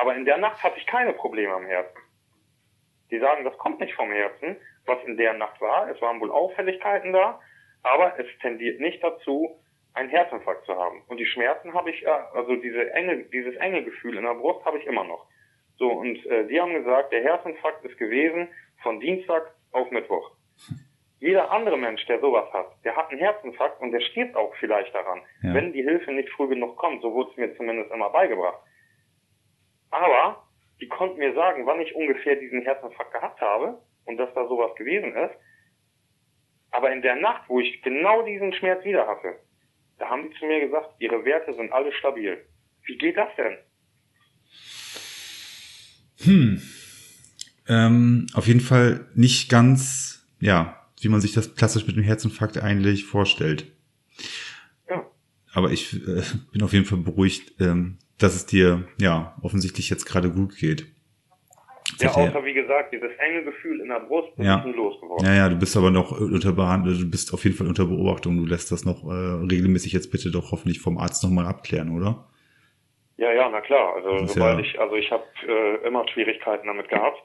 Aber 0.03 0.15
in 0.17 0.25
der 0.25 0.37
Nacht 0.37 0.61
hatte 0.61 0.77
ich 0.77 0.85
keine 0.85 1.13
Probleme 1.13 1.53
am 1.53 1.65
Herzen. 1.65 1.97
Die 3.09 3.19
sagen, 3.19 3.45
das 3.45 3.57
kommt 3.57 3.79
nicht 3.79 3.93
vom 3.93 4.11
Herzen, 4.11 4.57
was 4.85 5.01
in 5.05 5.15
der 5.15 5.31
Nacht 5.33 5.61
war. 5.61 5.89
Es 5.89 6.01
waren 6.01 6.19
wohl 6.19 6.29
Auffälligkeiten 6.29 7.13
da, 7.13 7.39
aber 7.83 8.19
es 8.19 8.25
tendiert 8.41 8.81
nicht 8.81 9.01
dazu, 9.01 9.57
einen 9.93 10.09
Herzinfarkt 10.09 10.65
zu 10.65 10.75
haben. 10.75 11.03
Und 11.07 11.21
die 11.21 11.25
Schmerzen 11.25 11.73
habe 11.73 11.89
ich, 11.91 12.03
äh, 12.05 12.09
also 12.33 12.57
diese 12.57 12.91
enge, 12.93 13.23
dieses 13.31 13.55
enge 13.55 13.81
Gefühl 13.85 14.17
in 14.17 14.23
der 14.25 14.33
Brust 14.33 14.65
habe 14.65 14.77
ich 14.77 14.85
immer 14.85 15.05
noch. 15.05 15.25
So, 15.77 15.89
und 15.89 16.17
äh, 16.25 16.47
die 16.47 16.59
haben 16.59 16.73
gesagt, 16.73 17.13
der 17.13 17.23
Herzinfarkt 17.23 17.85
ist 17.85 17.97
gewesen 17.97 18.49
von 18.81 18.99
Dienstag 18.99 19.53
auf 19.71 19.89
Mittwoch. 19.89 20.31
Jeder 21.21 21.49
andere 21.49 21.77
Mensch, 21.77 22.05
der 22.07 22.19
sowas 22.19 22.51
hat, 22.51 22.67
der 22.83 22.97
hat 22.97 23.09
einen 23.09 23.19
Herzinfarkt 23.19 23.79
und 23.79 23.93
der 23.93 24.01
stirbt 24.01 24.35
auch 24.35 24.53
vielleicht 24.55 24.93
daran, 24.93 25.21
Ja. 25.43 25.53
wenn 25.53 25.71
die 25.71 25.81
Hilfe 25.83 26.11
nicht 26.11 26.27
früh 26.31 26.49
genug 26.49 26.75
kommt. 26.75 27.01
So 27.01 27.13
wurde 27.13 27.31
es 27.31 27.37
mir 27.37 27.55
zumindest 27.55 27.89
immer 27.93 28.09
beigebracht. 28.09 28.59
Aber 29.93 30.47
die 30.81 30.87
konnten 30.87 31.19
mir 31.19 31.35
sagen, 31.35 31.67
wann 31.67 31.79
ich 31.79 31.93
ungefähr 31.93 32.35
diesen 32.35 32.63
Herzinfarkt 32.63 33.13
gehabt 33.13 33.39
habe 33.41 33.79
und 34.05 34.17
dass 34.17 34.33
da 34.33 34.47
sowas 34.47 34.75
gewesen 34.75 35.15
ist. 35.15 35.35
Aber 36.71 36.91
in 36.91 37.03
der 37.03 37.15
Nacht, 37.15 37.47
wo 37.47 37.59
ich 37.59 37.81
genau 37.83 38.23
diesen 38.25 38.53
Schmerz 38.53 38.83
wieder 38.83 39.07
hatte, 39.07 39.39
da 39.99 40.09
haben 40.09 40.23
die 40.23 40.35
zu 40.39 40.45
mir 40.45 40.61
gesagt, 40.61 40.95
ihre 40.97 41.23
Werte 41.23 41.53
sind 41.53 41.71
alle 41.71 41.93
stabil. 41.93 42.43
Wie 42.85 42.97
geht 42.97 43.17
das 43.17 43.29
denn? 43.37 43.57
Hm. 46.23 46.61
Ähm, 47.69 48.25
auf 48.33 48.47
jeden 48.47 48.59
Fall 48.59 49.07
nicht 49.13 49.49
ganz, 49.49 50.27
ja, 50.39 50.87
wie 51.01 51.09
man 51.09 51.21
sich 51.21 51.33
das 51.33 51.55
klassisch 51.55 51.85
mit 51.85 51.95
dem 51.95 52.03
Herzinfarkt 52.03 52.57
eigentlich 52.57 53.05
vorstellt. 53.05 53.71
Ja. 54.89 55.05
Aber 55.53 55.71
ich 55.71 55.93
äh, 55.93 56.23
bin 56.51 56.63
auf 56.63 56.73
jeden 56.73 56.85
Fall 56.85 56.97
beruhigt, 56.97 57.53
ähm, 57.61 57.99
dass 58.17 58.35
es 58.35 58.45
dir 58.45 58.83
ja 58.99 59.35
offensichtlich 59.41 59.89
jetzt 59.89 60.05
gerade 60.05 60.29
gut 60.31 60.55
geht. 60.57 60.87
Ja, 61.99 62.09
er- 62.09 62.17
außer 62.29 62.45
wie 62.45 62.53
gesagt, 62.53 62.93
dieses 62.93 63.11
enge 63.19 63.43
Gefühl 63.43 63.81
in 63.81 63.89
der 63.89 63.99
Brust 63.99 64.35
bin 64.35 64.45
Ja. 64.45 64.59
ich 64.59 64.65
nie 64.65 64.73
losgeworden. 64.73 65.25
Ja, 65.25 65.33
ja, 65.33 65.49
du 65.49 65.55
bist 65.57 65.75
aber 65.77 65.91
noch 65.91 66.11
unter 66.19 66.53
Behandlung, 66.53 66.97
du 66.97 67.09
bist 67.09 67.33
auf 67.33 67.43
jeden 67.43 67.55
Fall 67.55 67.67
unter 67.67 67.85
Beobachtung. 67.85 68.37
Du 68.37 68.45
lässt 68.45 68.71
das 68.71 68.85
noch 68.85 69.03
äh, 69.03 69.11
regelmäßig 69.13 69.91
jetzt 69.93 70.11
bitte 70.11 70.31
doch 70.31 70.51
hoffentlich 70.51 70.79
vom 70.79 70.97
Arzt 70.97 71.23
nochmal 71.23 71.45
abklären, 71.45 71.89
oder? 71.95 72.25
Ja, 73.17 73.31
ja, 73.31 73.47
na 73.49 73.61
klar. 73.61 73.95
Also 73.95 74.25
sobald 74.25 74.59
ja- 74.59 74.65
ich, 74.65 74.79
also 74.79 74.95
ich 74.95 75.11
habe 75.11 75.23
äh, 75.47 75.87
immer 75.87 76.07
Schwierigkeiten 76.07 76.65
damit 76.67 76.89
gehabt. 76.89 77.17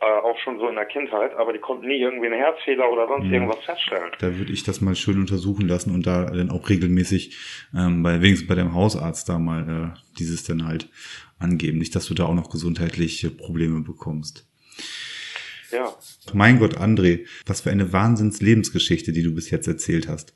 Äh, 0.00 0.04
auch 0.04 0.38
schon 0.38 0.58
so 0.58 0.68
in 0.68 0.76
der 0.76 0.86
Kindheit, 0.86 1.34
aber 1.34 1.52
die 1.52 1.58
konnten 1.58 1.88
nie 1.88 1.98
irgendwie 1.98 2.26
einen 2.26 2.38
Herzfehler 2.38 2.90
oder 2.90 3.08
sonst 3.08 3.26
mhm. 3.26 3.34
irgendwas 3.34 3.64
feststellen. 3.64 4.12
Da 4.20 4.36
würde 4.38 4.52
ich 4.52 4.62
das 4.62 4.80
mal 4.80 4.94
schön 4.94 5.18
untersuchen 5.18 5.66
lassen 5.66 5.92
und 5.92 6.06
da 6.06 6.26
dann 6.26 6.50
auch 6.50 6.68
regelmäßig 6.68 7.36
ähm, 7.76 8.02
bei 8.04 8.20
wenigstens 8.22 8.48
bei 8.48 8.54
dem 8.54 8.74
Hausarzt 8.74 9.28
da 9.28 9.38
mal 9.38 9.94
äh, 9.96 9.98
dieses 10.18 10.44
dann 10.44 10.66
halt 10.66 10.88
angeben, 11.40 11.78
nicht, 11.78 11.96
dass 11.96 12.06
du 12.06 12.14
da 12.14 12.26
auch 12.26 12.34
noch 12.34 12.50
gesundheitliche 12.50 13.30
Probleme 13.30 13.80
bekommst. 13.80 14.48
Ja. 15.72 15.92
Mein 16.32 16.58
Gott, 16.58 16.76
André, 16.78 17.26
was 17.46 17.62
für 17.62 17.70
eine 17.70 17.92
Wahnsinns-Lebensgeschichte, 17.92 19.12
die 19.12 19.22
du 19.22 19.34
bis 19.34 19.50
jetzt 19.50 19.66
erzählt 19.66 20.08
hast. 20.08 20.34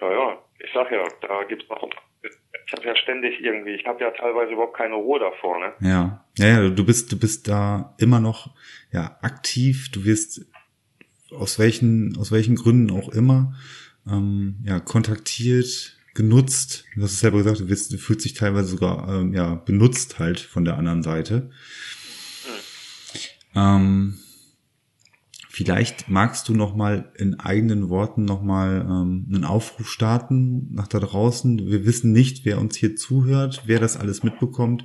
Ja, 0.00 0.12
ja, 0.12 0.38
ich 0.58 0.70
sag 0.74 0.90
ja, 0.92 1.04
da 1.22 1.44
gibt's 1.44 1.68
noch 1.68 1.82
ich 2.72 2.78
habe 2.78 2.88
ja 2.88 2.96
ständig 2.96 3.40
irgendwie, 3.40 3.72
ich 3.72 3.84
habe 3.84 4.02
ja 4.02 4.10
teilweise 4.10 4.52
überhaupt 4.52 4.76
keine 4.76 4.94
Ruhe 4.94 5.20
davor, 5.20 5.58
ne? 5.58 5.72
Ja. 5.80 6.24
Ja, 6.38 6.46
ja, 6.46 6.68
du 6.70 6.86
bist, 6.86 7.12
du 7.12 7.18
bist 7.18 7.46
da 7.48 7.94
immer 7.98 8.18
noch 8.18 8.54
ja 8.90 9.18
aktiv, 9.20 9.90
du 9.90 10.04
wirst 10.04 10.46
aus 11.30 11.58
welchen, 11.58 12.16
aus 12.16 12.32
welchen 12.32 12.56
Gründen 12.56 12.90
auch 12.90 13.10
immer, 13.10 13.54
ähm, 14.10 14.56
ja, 14.64 14.80
kontaktiert, 14.80 15.98
genutzt. 16.14 16.84
Du 16.94 17.02
hast 17.02 17.12
es 17.12 17.20
selber 17.20 17.38
gesagt, 17.38 17.60
du, 17.60 17.68
wirst, 17.68 17.92
du 17.92 17.98
fühlst 17.98 18.24
dich 18.24 18.34
teilweise 18.34 18.68
sogar 18.68 19.08
ähm, 19.08 19.34
ja, 19.34 19.54
benutzt 19.54 20.18
halt 20.18 20.40
von 20.40 20.64
der 20.64 20.78
anderen 20.78 21.02
Seite. 21.02 21.50
Mhm. 23.54 23.58
Ähm, 23.60 24.18
Vielleicht 25.54 26.08
magst 26.08 26.48
du 26.48 26.54
noch 26.54 26.74
mal 26.74 27.12
in 27.14 27.38
eigenen 27.38 27.90
Worten 27.90 28.24
noch 28.24 28.40
mal 28.40 28.86
ähm, 28.88 29.26
einen 29.28 29.44
Aufruf 29.44 29.86
starten 29.86 30.72
nach 30.72 30.88
da 30.88 30.98
draußen. 30.98 31.70
Wir 31.70 31.84
wissen 31.84 32.10
nicht, 32.10 32.46
wer 32.46 32.58
uns 32.58 32.74
hier 32.74 32.96
zuhört, 32.96 33.64
wer 33.66 33.78
das 33.78 33.98
alles 33.98 34.22
mitbekommt. 34.22 34.84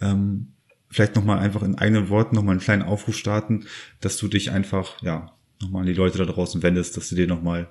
Ähm, 0.00 0.54
vielleicht 0.90 1.14
noch 1.14 1.22
mal 1.22 1.38
einfach 1.38 1.62
in 1.62 1.78
eigenen 1.78 2.08
Worten 2.08 2.34
noch 2.34 2.42
mal 2.42 2.50
einen 2.50 2.60
kleinen 2.60 2.82
Aufruf 2.82 3.14
starten, 3.14 3.68
dass 4.00 4.16
du 4.16 4.26
dich 4.26 4.50
einfach 4.50 5.00
ja 5.00 5.30
noch 5.62 5.70
mal 5.70 5.80
an 5.82 5.86
die 5.86 5.94
Leute 5.94 6.18
da 6.18 6.24
draußen 6.24 6.60
wendest, 6.60 6.96
dass 6.96 7.08
du 7.08 7.14
dir 7.14 7.28
noch 7.28 7.40
mal, 7.42 7.68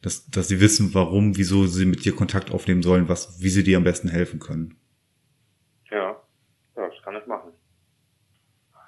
dass 0.00 0.30
dass 0.30 0.48
sie 0.48 0.62
wissen, 0.62 0.94
warum, 0.94 1.36
wieso 1.36 1.66
sie 1.66 1.84
mit 1.84 2.06
dir 2.06 2.16
Kontakt 2.16 2.52
aufnehmen 2.52 2.80
sollen, 2.80 3.10
was, 3.10 3.42
wie 3.42 3.50
sie 3.50 3.64
dir 3.64 3.76
am 3.76 3.84
besten 3.84 4.08
helfen 4.08 4.40
können. 4.40 4.78
Ja, 5.90 6.16
ja 6.74 6.88
das 6.88 7.02
kann 7.04 7.16
ich 7.16 7.26
machen. 7.26 7.52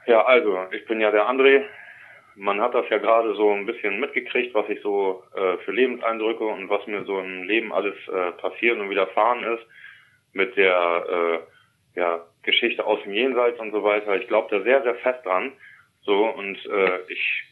Ja, 0.07 0.25
also 0.25 0.57
ich 0.73 0.87
bin 0.87 1.03
ja 1.03 1.11
der 1.11 1.29
André, 1.29 1.67
man 2.37 2.61
hat 2.61 2.75
das 2.75 2.89
ja 2.91 2.99
gerade 2.99 3.35
so 3.35 3.53
ein 3.53 3.67
bisschen 3.67 4.01
mitgekriegt, 4.01 4.55
was 4.55 4.69
ich 4.69 4.81
so 4.83 5.23
äh, 5.35 5.59
für 5.59 5.73
Lebenseindrücke 5.73 6.45
und 6.45 6.69
was 6.69 6.87
mir 6.87 7.05
so 7.05 7.19
im 7.21 7.45
Leben 7.45 7.73
alles 7.73 7.95
äh, 8.09 8.33
passiert 8.33 8.79
und 8.79 8.91
widerfahren 8.91 9.45
ist 9.45 9.65
mit 10.33 10.57
der 10.57 11.07
äh, 11.95 11.99
ja, 12.01 12.27
Geschichte 12.43 12.85
aus 12.85 13.03
dem 13.05 13.13
Jenseits 13.13 13.61
und 13.61 13.71
so 13.71 13.85
weiter. 13.85 14.17
Ich 14.17 14.27
glaube 14.27 14.49
da 14.51 14.63
sehr, 14.65 14.83
sehr 14.83 14.97
fest 14.97 15.25
dran. 15.25 15.53
So 16.03 16.27
und 16.27 16.65
äh, 16.67 17.01
ich 17.09 17.45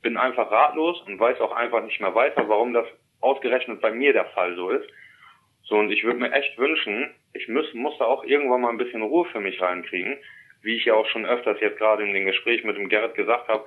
bin 0.00 0.16
einfach 0.16 0.50
ratlos 0.50 1.00
und 1.06 1.18
weiß 1.18 1.40
auch 1.40 1.52
einfach 1.52 1.82
nicht 1.82 2.00
mehr 2.00 2.14
weiter, 2.14 2.48
warum 2.48 2.72
das 2.72 2.86
ausgerechnet 3.20 3.80
bei 3.80 3.90
mir 3.90 4.12
der 4.12 4.26
Fall 4.26 4.54
so 4.54 4.70
ist. 4.70 4.88
So 5.64 5.76
und 5.76 5.90
ich 5.90 6.04
würde 6.04 6.20
mir 6.20 6.32
echt 6.32 6.56
wünschen, 6.58 7.14
ich 7.32 7.48
muss, 7.48 7.72
muss 7.74 7.98
da 7.98 8.04
auch 8.04 8.22
irgendwann 8.22 8.60
mal 8.60 8.68
ein 8.68 8.78
bisschen 8.78 9.02
Ruhe 9.02 9.24
für 9.26 9.40
mich 9.40 9.60
reinkriegen, 9.60 10.18
wie 10.62 10.76
ich 10.76 10.84
ja 10.84 10.94
auch 10.94 11.06
schon 11.08 11.26
öfters 11.26 11.58
jetzt 11.60 11.78
gerade 11.78 12.04
in 12.04 12.12
dem 12.12 12.26
Gespräch 12.26 12.64
mit 12.64 12.76
dem 12.76 12.88
Gerrit 12.88 13.14
gesagt 13.14 13.48
habe 13.48 13.66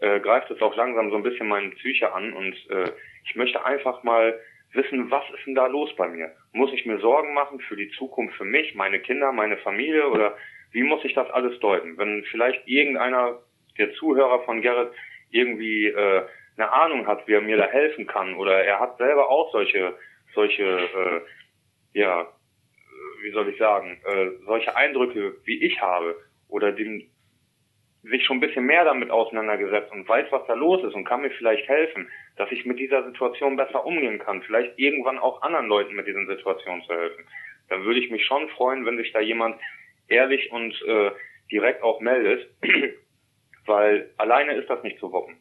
äh, 0.00 0.20
greift 0.20 0.50
es 0.50 0.60
auch 0.62 0.76
langsam 0.76 1.10
so 1.10 1.16
ein 1.16 1.22
bisschen 1.22 1.48
meine 1.48 1.70
Psyche 1.70 2.12
an 2.12 2.32
und 2.32 2.54
äh, 2.70 2.90
ich 3.24 3.34
möchte 3.36 3.64
einfach 3.64 4.02
mal 4.02 4.38
wissen, 4.72 5.10
was 5.10 5.24
ist 5.34 5.46
denn 5.46 5.54
da 5.54 5.66
los 5.66 5.94
bei 5.96 6.08
mir? 6.08 6.30
Muss 6.52 6.72
ich 6.72 6.86
mir 6.86 6.98
Sorgen 6.98 7.34
machen 7.34 7.60
für 7.60 7.76
die 7.76 7.90
Zukunft 7.90 8.36
für 8.36 8.44
mich, 8.44 8.74
meine 8.74 9.00
Kinder, 9.00 9.32
meine 9.32 9.56
Familie 9.58 10.08
oder 10.08 10.36
wie 10.72 10.82
muss 10.82 11.04
ich 11.04 11.14
das 11.14 11.30
alles 11.30 11.58
deuten? 11.60 11.96
Wenn 11.96 12.24
vielleicht 12.24 12.66
irgendeiner 12.68 13.40
der 13.78 13.92
Zuhörer 13.94 14.44
von 14.44 14.60
Gerrit 14.60 14.92
irgendwie 15.30 15.86
äh, 15.86 16.22
eine 16.56 16.72
Ahnung 16.72 17.06
hat, 17.06 17.26
wie 17.26 17.34
er 17.34 17.40
mir 17.40 17.56
da 17.56 17.66
helfen 17.66 18.06
kann 18.06 18.34
oder 18.34 18.62
er 18.64 18.80
hat 18.80 18.98
selber 18.98 19.30
auch 19.30 19.52
solche 19.52 19.94
solche 20.34 20.62
äh, 20.64 21.20
ja 21.98 22.28
wie 23.22 23.30
soll 23.30 23.48
ich 23.48 23.58
sagen 23.58 24.00
äh, 24.04 24.30
solche 24.44 24.76
Eindrücke 24.76 25.36
wie 25.44 25.62
ich 25.64 25.80
habe 25.80 26.16
oder 26.48 26.72
dem 26.72 27.08
sich 28.02 28.24
schon 28.24 28.38
ein 28.38 28.40
bisschen 28.40 28.64
mehr 28.64 28.84
damit 28.84 29.10
auseinandergesetzt 29.10 29.92
und 29.92 30.08
weiß, 30.08 30.26
was 30.30 30.46
da 30.46 30.54
los 30.54 30.82
ist 30.84 30.94
und 30.94 31.04
kann 31.04 31.22
mir 31.22 31.30
vielleicht 31.30 31.68
helfen, 31.68 32.08
dass 32.36 32.50
ich 32.52 32.64
mit 32.64 32.78
dieser 32.78 33.04
Situation 33.04 33.56
besser 33.56 33.84
umgehen 33.84 34.18
kann, 34.18 34.42
vielleicht 34.42 34.78
irgendwann 34.78 35.18
auch 35.18 35.42
anderen 35.42 35.66
Leuten 35.66 35.94
mit 35.94 36.06
diesen 36.06 36.26
Situationen 36.26 36.82
zu 36.84 36.94
helfen, 36.94 37.24
dann 37.68 37.84
würde 37.84 38.00
ich 38.00 38.10
mich 38.10 38.24
schon 38.24 38.48
freuen, 38.50 38.86
wenn 38.86 38.96
sich 38.96 39.12
da 39.12 39.20
jemand 39.20 39.60
ehrlich 40.06 40.50
und 40.52 40.80
äh, 40.86 41.10
direkt 41.50 41.82
auch 41.82 42.00
meldet, 42.00 42.48
weil 43.66 44.10
alleine 44.16 44.54
ist 44.54 44.70
das 44.70 44.82
nicht 44.82 44.98
zu 44.98 45.12
wuppen. 45.12 45.36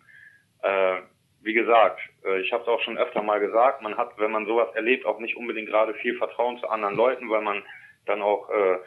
Äh, 0.64 0.98
wie 1.42 1.54
gesagt, 1.54 2.00
äh, 2.26 2.42
ich 2.42 2.52
habe 2.52 2.64
es 2.64 2.68
auch 2.68 2.82
schon 2.82 2.98
öfter 2.98 3.22
mal 3.22 3.40
gesagt, 3.40 3.82
man 3.82 3.98
hat, 3.98 4.18
wenn 4.18 4.32
man 4.32 4.46
sowas 4.46 4.74
erlebt, 4.76 5.06
auch 5.06 5.20
nicht 5.20 5.38
unbedingt 5.38 5.70
gerade 5.70 5.94
viel 5.96 6.18
Vertrauen 6.18 6.58
zu 6.58 6.68
anderen 6.68 6.96
Leuten, 6.96 7.30
weil 7.30 7.42
man 7.42 7.64
dann 8.06 8.22
auch 8.22 8.50
äh, 8.50 8.78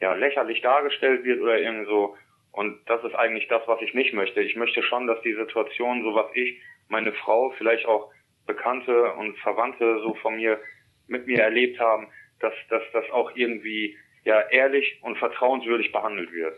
ja 0.00 0.14
lächerlich 0.14 0.60
dargestellt 0.60 1.24
wird 1.24 1.40
oder 1.40 1.58
irgendwie 1.58 1.86
so 1.86 2.16
und 2.52 2.78
das 2.86 3.02
ist 3.04 3.14
eigentlich 3.14 3.48
das, 3.48 3.62
was 3.66 3.80
ich 3.82 3.94
nicht 3.94 4.12
möchte. 4.12 4.40
Ich 4.40 4.56
möchte 4.56 4.82
schon, 4.82 5.06
dass 5.06 5.20
die 5.22 5.34
Situation, 5.34 6.02
so 6.02 6.14
was 6.14 6.26
ich, 6.34 6.60
meine 6.88 7.12
Frau, 7.12 7.50
vielleicht 7.50 7.86
auch 7.86 8.10
Bekannte 8.46 9.12
und 9.12 9.38
Verwandte 9.38 10.00
so 10.02 10.14
von 10.14 10.36
mir 10.36 10.60
mit 11.06 11.26
mir 11.26 11.40
erlebt 11.40 11.78
haben, 11.78 12.08
dass, 12.40 12.54
dass 12.68 12.82
das 12.92 13.08
auch 13.10 13.32
irgendwie 13.36 13.96
ja 14.24 14.40
ehrlich 14.50 14.98
und 15.02 15.18
vertrauenswürdig 15.18 15.92
behandelt 15.92 16.32
wird. 16.32 16.54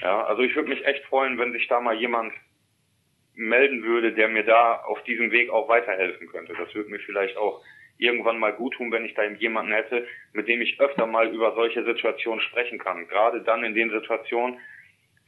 Ja, 0.00 0.24
also 0.24 0.42
ich 0.42 0.54
würde 0.54 0.68
mich 0.68 0.84
echt 0.84 1.04
freuen, 1.04 1.38
wenn 1.38 1.52
sich 1.52 1.66
da 1.68 1.80
mal 1.80 1.96
jemand 1.96 2.32
melden 3.34 3.84
würde, 3.84 4.12
der 4.12 4.28
mir 4.28 4.44
da 4.44 4.76
auf 4.82 5.02
diesem 5.04 5.30
Weg 5.30 5.50
auch 5.50 5.68
weiterhelfen 5.68 6.28
könnte. 6.28 6.54
Das 6.58 6.74
würde 6.74 6.90
mir 6.90 6.98
vielleicht 7.00 7.36
auch 7.36 7.62
irgendwann 7.98 8.38
mal 8.38 8.52
gut 8.52 8.74
tun, 8.74 8.92
wenn 8.92 9.04
ich 9.04 9.14
da 9.14 9.24
jemanden 9.24 9.72
hätte, 9.72 10.06
mit 10.32 10.48
dem 10.48 10.60
ich 10.60 10.80
öfter 10.80 11.06
mal 11.06 11.32
über 11.32 11.54
solche 11.54 11.84
Situationen 11.84 12.40
sprechen 12.40 12.78
kann. 12.78 13.08
Gerade 13.08 13.42
dann 13.42 13.64
in 13.64 13.74
den 13.74 13.90
Situationen, 13.90 14.58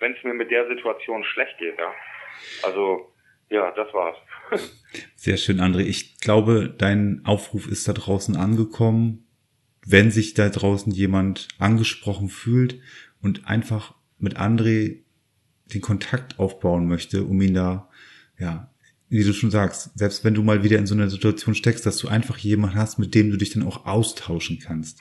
wenn 0.00 0.12
es 0.12 0.24
mir 0.24 0.34
mit 0.34 0.50
der 0.50 0.66
Situation 0.68 1.24
schlecht 1.24 1.56
geht, 1.58 1.78
ja. 1.78 1.92
Also, 2.62 3.12
ja, 3.50 3.70
das 3.72 3.92
war's. 3.92 4.16
Sehr 5.14 5.36
schön, 5.36 5.60
André. 5.60 5.80
Ich 5.80 6.18
glaube, 6.18 6.74
dein 6.76 7.22
Aufruf 7.24 7.68
ist 7.68 7.86
da 7.86 7.92
draußen 7.92 8.36
angekommen. 8.36 9.26
Wenn 9.86 10.10
sich 10.10 10.34
da 10.34 10.48
draußen 10.48 10.92
jemand 10.92 11.48
angesprochen 11.58 12.28
fühlt 12.28 12.80
und 13.22 13.46
einfach 13.46 13.94
mit 14.18 14.36
André 14.38 15.02
den 15.66 15.80
Kontakt 15.80 16.38
aufbauen 16.38 16.86
möchte, 16.86 17.24
um 17.24 17.40
ihn 17.40 17.54
da, 17.54 17.88
ja, 18.38 18.70
wie 19.08 19.24
du 19.24 19.32
schon 19.32 19.50
sagst, 19.50 19.98
selbst 19.98 20.24
wenn 20.24 20.34
du 20.34 20.42
mal 20.42 20.62
wieder 20.62 20.78
in 20.78 20.86
so 20.86 20.94
einer 20.94 21.08
Situation 21.08 21.54
steckst, 21.54 21.84
dass 21.86 21.96
du 21.96 22.08
einfach 22.08 22.38
jemanden 22.38 22.76
hast, 22.76 22.98
mit 22.98 23.14
dem 23.14 23.30
du 23.30 23.36
dich 23.36 23.52
dann 23.52 23.66
auch 23.66 23.86
austauschen 23.86 24.58
kannst. 24.60 25.00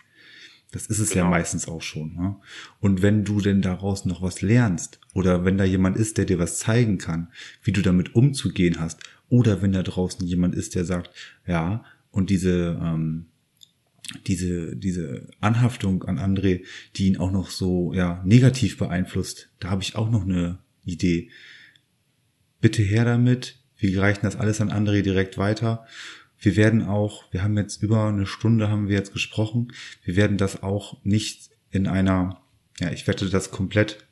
Das 0.72 0.86
ist 0.86 1.00
es 1.00 1.10
genau. 1.10 1.26
ja 1.26 1.30
meistens 1.32 1.68
auch 1.68 1.82
schon. 1.82 2.16
Ne? 2.16 2.36
Und 2.80 3.02
wenn 3.02 3.24
du 3.24 3.42
denn 3.42 3.62
daraus 3.62 4.06
noch 4.06 4.22
was 4.22 4.42
lernst 4.42 5.00
oder 5.14 5.44
wenn 5.44 5.58
da 5.58 5.64
jemand 5.64 5.98
ist, 5.98 6.18
der 6.18 6.26
dir 6.26 6.38
was 6.38 6.60
zeigen 6.60 6.98
kann, 6.98 7.30
wie 7.64 7.72
du 7.72 7.82
damit 7.82 8.16
umzugehen 8.16 8.80
hast, 8.80 9.02
oder 9.30 9.62
wenn 9.62 9.72
da 9.72 9.84
draußen 9.84 10.26
jemand 10.26 10.56
ist, 10.56 10.76
der 10.76 10.86
sagt, 10.86 11.12
ja, 11.46 11.84
und 12.12 12.30
diese, 12.30 12.80
ähm, 12.82 13.26
diese, 14.26 14.76
diese 14.76 15.30
Anhaftung 15.40 16.04
an 16.04 16.18
André, 16.18 16.66
die 16.96 17.08
ihn 17.08 17.18
auch 17.18 17.32
noch 17.32 17.52
so 17.52 17.94
ja, 17.94 18.24
negativ 18.26 18.78
beeinflusst, 18.78 19.50
da 19.60 19.70
habe 19.70 19.84
ich 19.84 19.96
auch 19.96 20.10
noch 20.10 20.24
eine 20.24 20.60
Idee. 20.84 21.30
Bitte 22.60 22.82
her 22.82 23.06
damit, 23.06 23.60
wir 23.78 24.02
reichen 24.02 24.22
das 24.24 24.36
alles 24.36 24.62
an 24.62 24.72
André 24.72 25.02
direkt 25.02 25.38
weiter 25.38 25.86
wir 26.40 26.56
werden 26.56 26.84
auch, 26.84 27.32
wir 27.32 27.44
haben 27.44 27.58
jetzt 27.58 27.84
über 27.84 28.08
eine 28.08 28.26
Stunde 28.26 28.70
haben 28.70 28.88
wir 28.88 28.96
jetzt 28.96 29.14
gesprochen. 29.14 29.74
Wir 30.04 30.16
werden 30.16 30.38
das 30.38 30.64
auch 30.64 31.04
nicht 31.04 31.50
in 31.72 31.88
einer, 31.88 32.42
ja, 32.80 32.92
ich 32.92 33.08
werde 33.08 33.30
das 33.30 33.52
komplett 33.52 34.06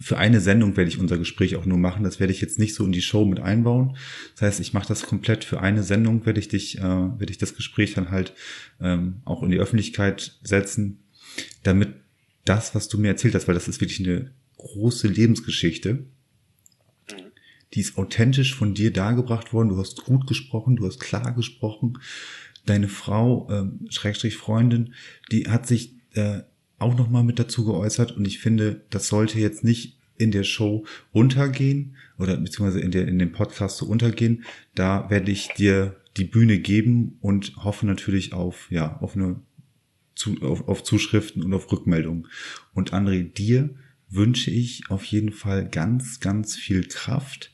für 0.00 0.16
eine 0.16 0.40
Sendung 0.40 0.76
werde 0.76 0.88
ich 0.88 0.98
unser 0.98 1.18
Gespräch 1.18 1.56
auch 1.56 1.66
nur 1.66 1.78
machen. 1.78 2.04
Das 2.04 2.20
werde 2.20 2.32
ich 2.32 2.40
jetzt 2.40 2.58
nicht 2.58 2.74
so 2.74 2.84
in 2.84 2.92
die 2.92 3.02
Show 3.02 3.24
mit 3.24 3.40
einbauen. 3.40 3.96
Das 4.34 4.42
heißt, 4.42 4.60
ich 4.60 4.72
mache 4.72 4.86
das 4.86 5.02
komplett 5.02 5.44
für 5.44 5.60
eine 5.60 5.82
Sendung, 5.82 6.24
werde 6.24 6.38
ich 6.38 6.48
dich, 6.48 6.78
äh, 6.78 6.82
werde 6.82 7.30
ich 7.30 7.38
das 7.38 7.56
Gespräch 7.56 7.94
dann 7.94 8.10
halt 8.10 8.32
ähm, 8.80 9.22
auch 9.24 9.42
in 9.42 9.50
die 9.50 9.58
Öffentlichkeit 9.58 10.38
setzen, 10.42 11.00
damit 11.64 11.94
das, 12.44 12.74
was 12.74 12.88
du 12.88 12.98
mir 12.98 13.08
erzählt 13.08 13.34
hast, 13.34 13.48
weil 13.48 13.54
das 13.54 13.68
ist 13.68 13.80
wirklich 13.80 14.00
eine 14.00 14.30
große 14.56 15.08
Lebensgeschichte, 15.08 16.04
die 17.74 17.80
ist 17.80 17.98
authentisch 17.98 18.54
von 18.54 18.74
dir 18.74 18.92
dargebracht 18.92 19.52
worden. 19.52 19.68
Du 19.68 19.78
hast 19.78 20.04
gut 20.04 20.26
gesprochen, 20.26 20.76
du 20.76 20.86
hast 20.86 21.00
klar 21.00 21.32
gesprochen. 21.32 21.98
Deine 22.66 22.88
Frau, 22.88 23.48
äh, 23.50 23.90
Schrägstrich 23.90 24.36
Freundin, 24.36 24.94
die 25.30 25.48
hat 25.48 25.66
sich 25.66 25.94
äh, 26.14 26.40
auch 26.78 26.96
nochmal 26.96 27.24
mit 27.24 27.38
dazu 27.38 27.64
geäußert 27.64 28.12
und 28.12 28.26
ich 28.26 28.38
finde, 28.38 28.84
das 28.90 29.08
sollte 29.08 29.38
jetzt 29.40 29.64
nicht 29.64 29.98
in 30.16 30.30
der 30.30 30.44
Show 30.44 30.84
untergehen 31.12 31.96
oder 32.18 32.36
beziehungsweise 32.36 32.80
in, 32.80 32.90
der, 32.90 33.06
in 33.08 33.18
dem 33.18 33.32
Podcast 33.32 33.78
so 33.78 33.86
untergehen. 33.86 34.44
Da 34.74 35.08
werde 35.10 35.30
ich 35.30 35.48
dir 35.56 35.96
die 36.16 36.24
Bühne 36.24 36.58
geben 36.58 37.16
und 37.20 37.56
hoffe 37.56 37.86
natürlich 37.86 38.32
auf, 38.32 38.70
ja, 38.70 38.98
auf 38.98 39.14
eine, 39.14 39.40
zu, 40.14 40.36
auf, 40.42 40.66
auf 40.68 40.82
Zuschriften 40.82 41.42
und 41.42 41.54
auf 41.54 41.70
Rückmeldungen. 41.70 42.26
Und 42.74 42.92
André, 42.92 43.22
dir 43.22 43.70
wünsche 44.10 44.50
ich 44.50 44.90
auf 44.90 45.04
jeden 45.04 45.32
Fall 45.32 45.68
ganz, 45.68 46.20
ganz 46.20 46.56
viel 46.56 46.84
Kraft 46.84 47.52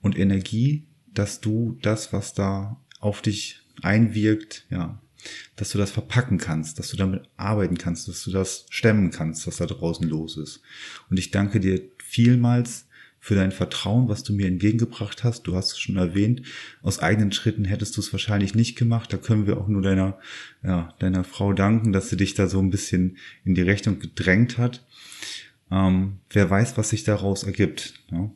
und 0.00 0.18
Energie, 0.18 0.86
dass 1.12 1.40
du 1.40 1.78
das, 1.82 2.12
was 2.12 2.34
da 2.34 2.80
auf 3.00 3.22
dich 3.22 3.60
einwirkt, 3.82 4.66
ja, 4.70 5.00
dass 5.56 5.70
du 5.70 5.78
das 5.78 5.90
verpacken 5.90 6.38
kannst, 6.38 6.78
dass 6.78 6.88
du 6.88 6.96
damit 6.96 7.22
arbeiten 7.36 7.76
kannst, 7.76 8.08
dass 8.08 8.24
du 8.24 8.30
das 8.30 8.66
stemmen 8.70 9.10
kannst, 9.10 9.46
was 9.46 9.56
da 9.56 9.66
draußen 9.66 10.08
los 10.08 10.36
ist. 10.36 10.62
Und 11.10 11.18
ich 11.18 11.30
danke 11.30 11.60
dir 11.60 11.82
vielmals 11.98 12.86
für 13.22 13.34
dein 13.34 13.52
Vertrauen, 13.52 14.08
was 14.08 14.22
du 14.22 14.32
mir 14.32 14.46
entgegengebracht 14.46 15.24
hast. 15.24 15.42
Du 15.42 15.54
hast 15.54 15.72
es 15.72 15.78
schon 15.78 15.96
erwähnt, 15.96 16.42
aus 16.82 17.00
eigenen 17.00 17.32
Schritten 17.32 17.66
hättest 17.66 17.96
du 17.96 18.00
es 18.00 18.12
wahrscheinlich 18.12 18.54
nicht 18.54 18.76
gemacht. 18.76 19.12
Da 19.12 19.18
können 19.18 19.46
wir 19.46 19.58
auch 19.58 19.68
nur 19.68 19.82
deiner, 19.82 20.18
ja, 20.62 20.94
deiner 20.98 21.24
Frau 21.24 21.52
danken, 21.52 21.92
dass 21.92 22.08
sie 22.08 22.16
dich 22.16 22.32
da 22.32 22.46
so 22.46 22.58
ein 22.60 22.70
bisschen 22.70 23.18
in 23.44 23.54
die 23.54 23.62
Richtung 23.62 23.98
gedrängt 23.98 24.56
hat. 24.56 24.86
Ähm, 25.70 26.20
wer 26.30 26.48
weiß, 26.48 26.78
was 26.78 26.88
sich 26.88 27.04
daraus 27.04 27.42
ergibt. 27.42 27.94
Ja? 28.10 28.30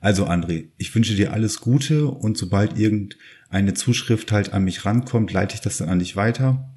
Also 0.00 0.26
André, 0.26 0.68
ich 0.76 0.94
wünsche 0.94 1.14
dir 1.14 1.32
alles 1.32 1.60
Gute 1.60 2.06
und 2.06 2.36
sobald 2.36 2.78
irgendeine 2.78 3.74
Zuschrift 3.74 4.32
halt 4.32 4.52
an 4.52 4.64
mich 4.64 4.84
rankommt, 4.84 5.32
leite 5.32 5.54
ich 5.54 5.60
das 5.60 5.78
dann 5.78 5.88
an 5.88 5.98
dich 5.98 6.16
weiter. 6.16 6.68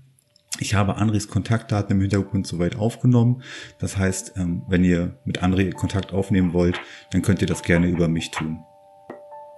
Ich 0.60 0.74
habe 0.74 0.96
Andres 0.96 1.28
Kontaktdaten 1.28 1.96
im 1.96 2.02
Hintergrund 2.02 2.48
soweit 2.48 2.78
aufgenommen. 2.78 3.44
Das 3.80 3.98
heißt, 3.98 4.38
ähm, 4.38 4.64
wenn 4.68 4.84
ihr 4.84 5.20
mit 5.26 5.44
André 5.44 5.72
Kontakt 5.74 6.14
aufnehmen 6.14 6.54
wollt, 6.54 6.80
dann 7.12 7.22
könnt 7.22 7.42
ihr 7.42 7.48
das 7.48 7.64
gerne 7.64 7.88
über 7.88 8.08
mich 8.08 8.32
tun. 8.32 8.64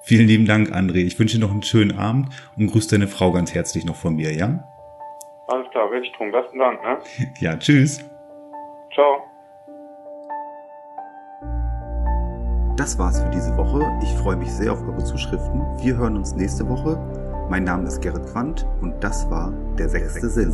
Vielen 0.04 0.28
lieben 0.28 0.46
Dank, 0.46 0.72
André. 0.72 1.06
Ich 1.06 1.20
wünsche 1.20 1.38
dir 1.38 1.46
noch 1.46 1.52
einen 1.52 1.64
schönen 1.64 1.98
Abend 1.98 2.30
und 2.58 2.68
grüße 2.68 2.90
deine 2.90 3.08
Frau 3.08 3.32
ganz 3.32 3.54
herzlich 3.54 3.86
noch 3.86 3.96
von 3.96 4.16
mir, 4.16 4.34
ja? 4.34 4.64
Alles 5.48 5.70
klar, 5.72 5.91
werde 5.91 6.06
ich 6.06 6.12
tun. 6.14 6.32
Besten 6.32 6.60
Dank, 6.60 6.82
ne? 6.84 6.98
Ja, 7.40 7.58
tschüss. 7.58 8.00
Ciao. 8.94 9.24
Das 12.80 12.97
war's 12.97 13.19
für 13.19 13.30
diese 13.30 13.57
Woche. 13.57 13.85
Ich 14.01 14.14
freue 14.19 14.38
mich 14.38 14.49
sehr 14.53 14.72
auf 14.72 14.81
eure 14.88 15.03
Zuschriften. 15.03 15.61
Wir 15.81 15.97
hören 15.97 16.15
uns 16.15 16.34
nächste 16.34 16.65
Woche. 16.69 16.97
Mein 17.49 17.65
Name 17.65 17.85
ist 17.85 18.01
Gerrit 18.01 18.26
Quandt 18.27 18.65
und 18.80 19.03
das 19.03 19.30
war 19.30 19.51
der 19.77 19.89
sechste 19.89 20.30
Sinn. 20.30 20.53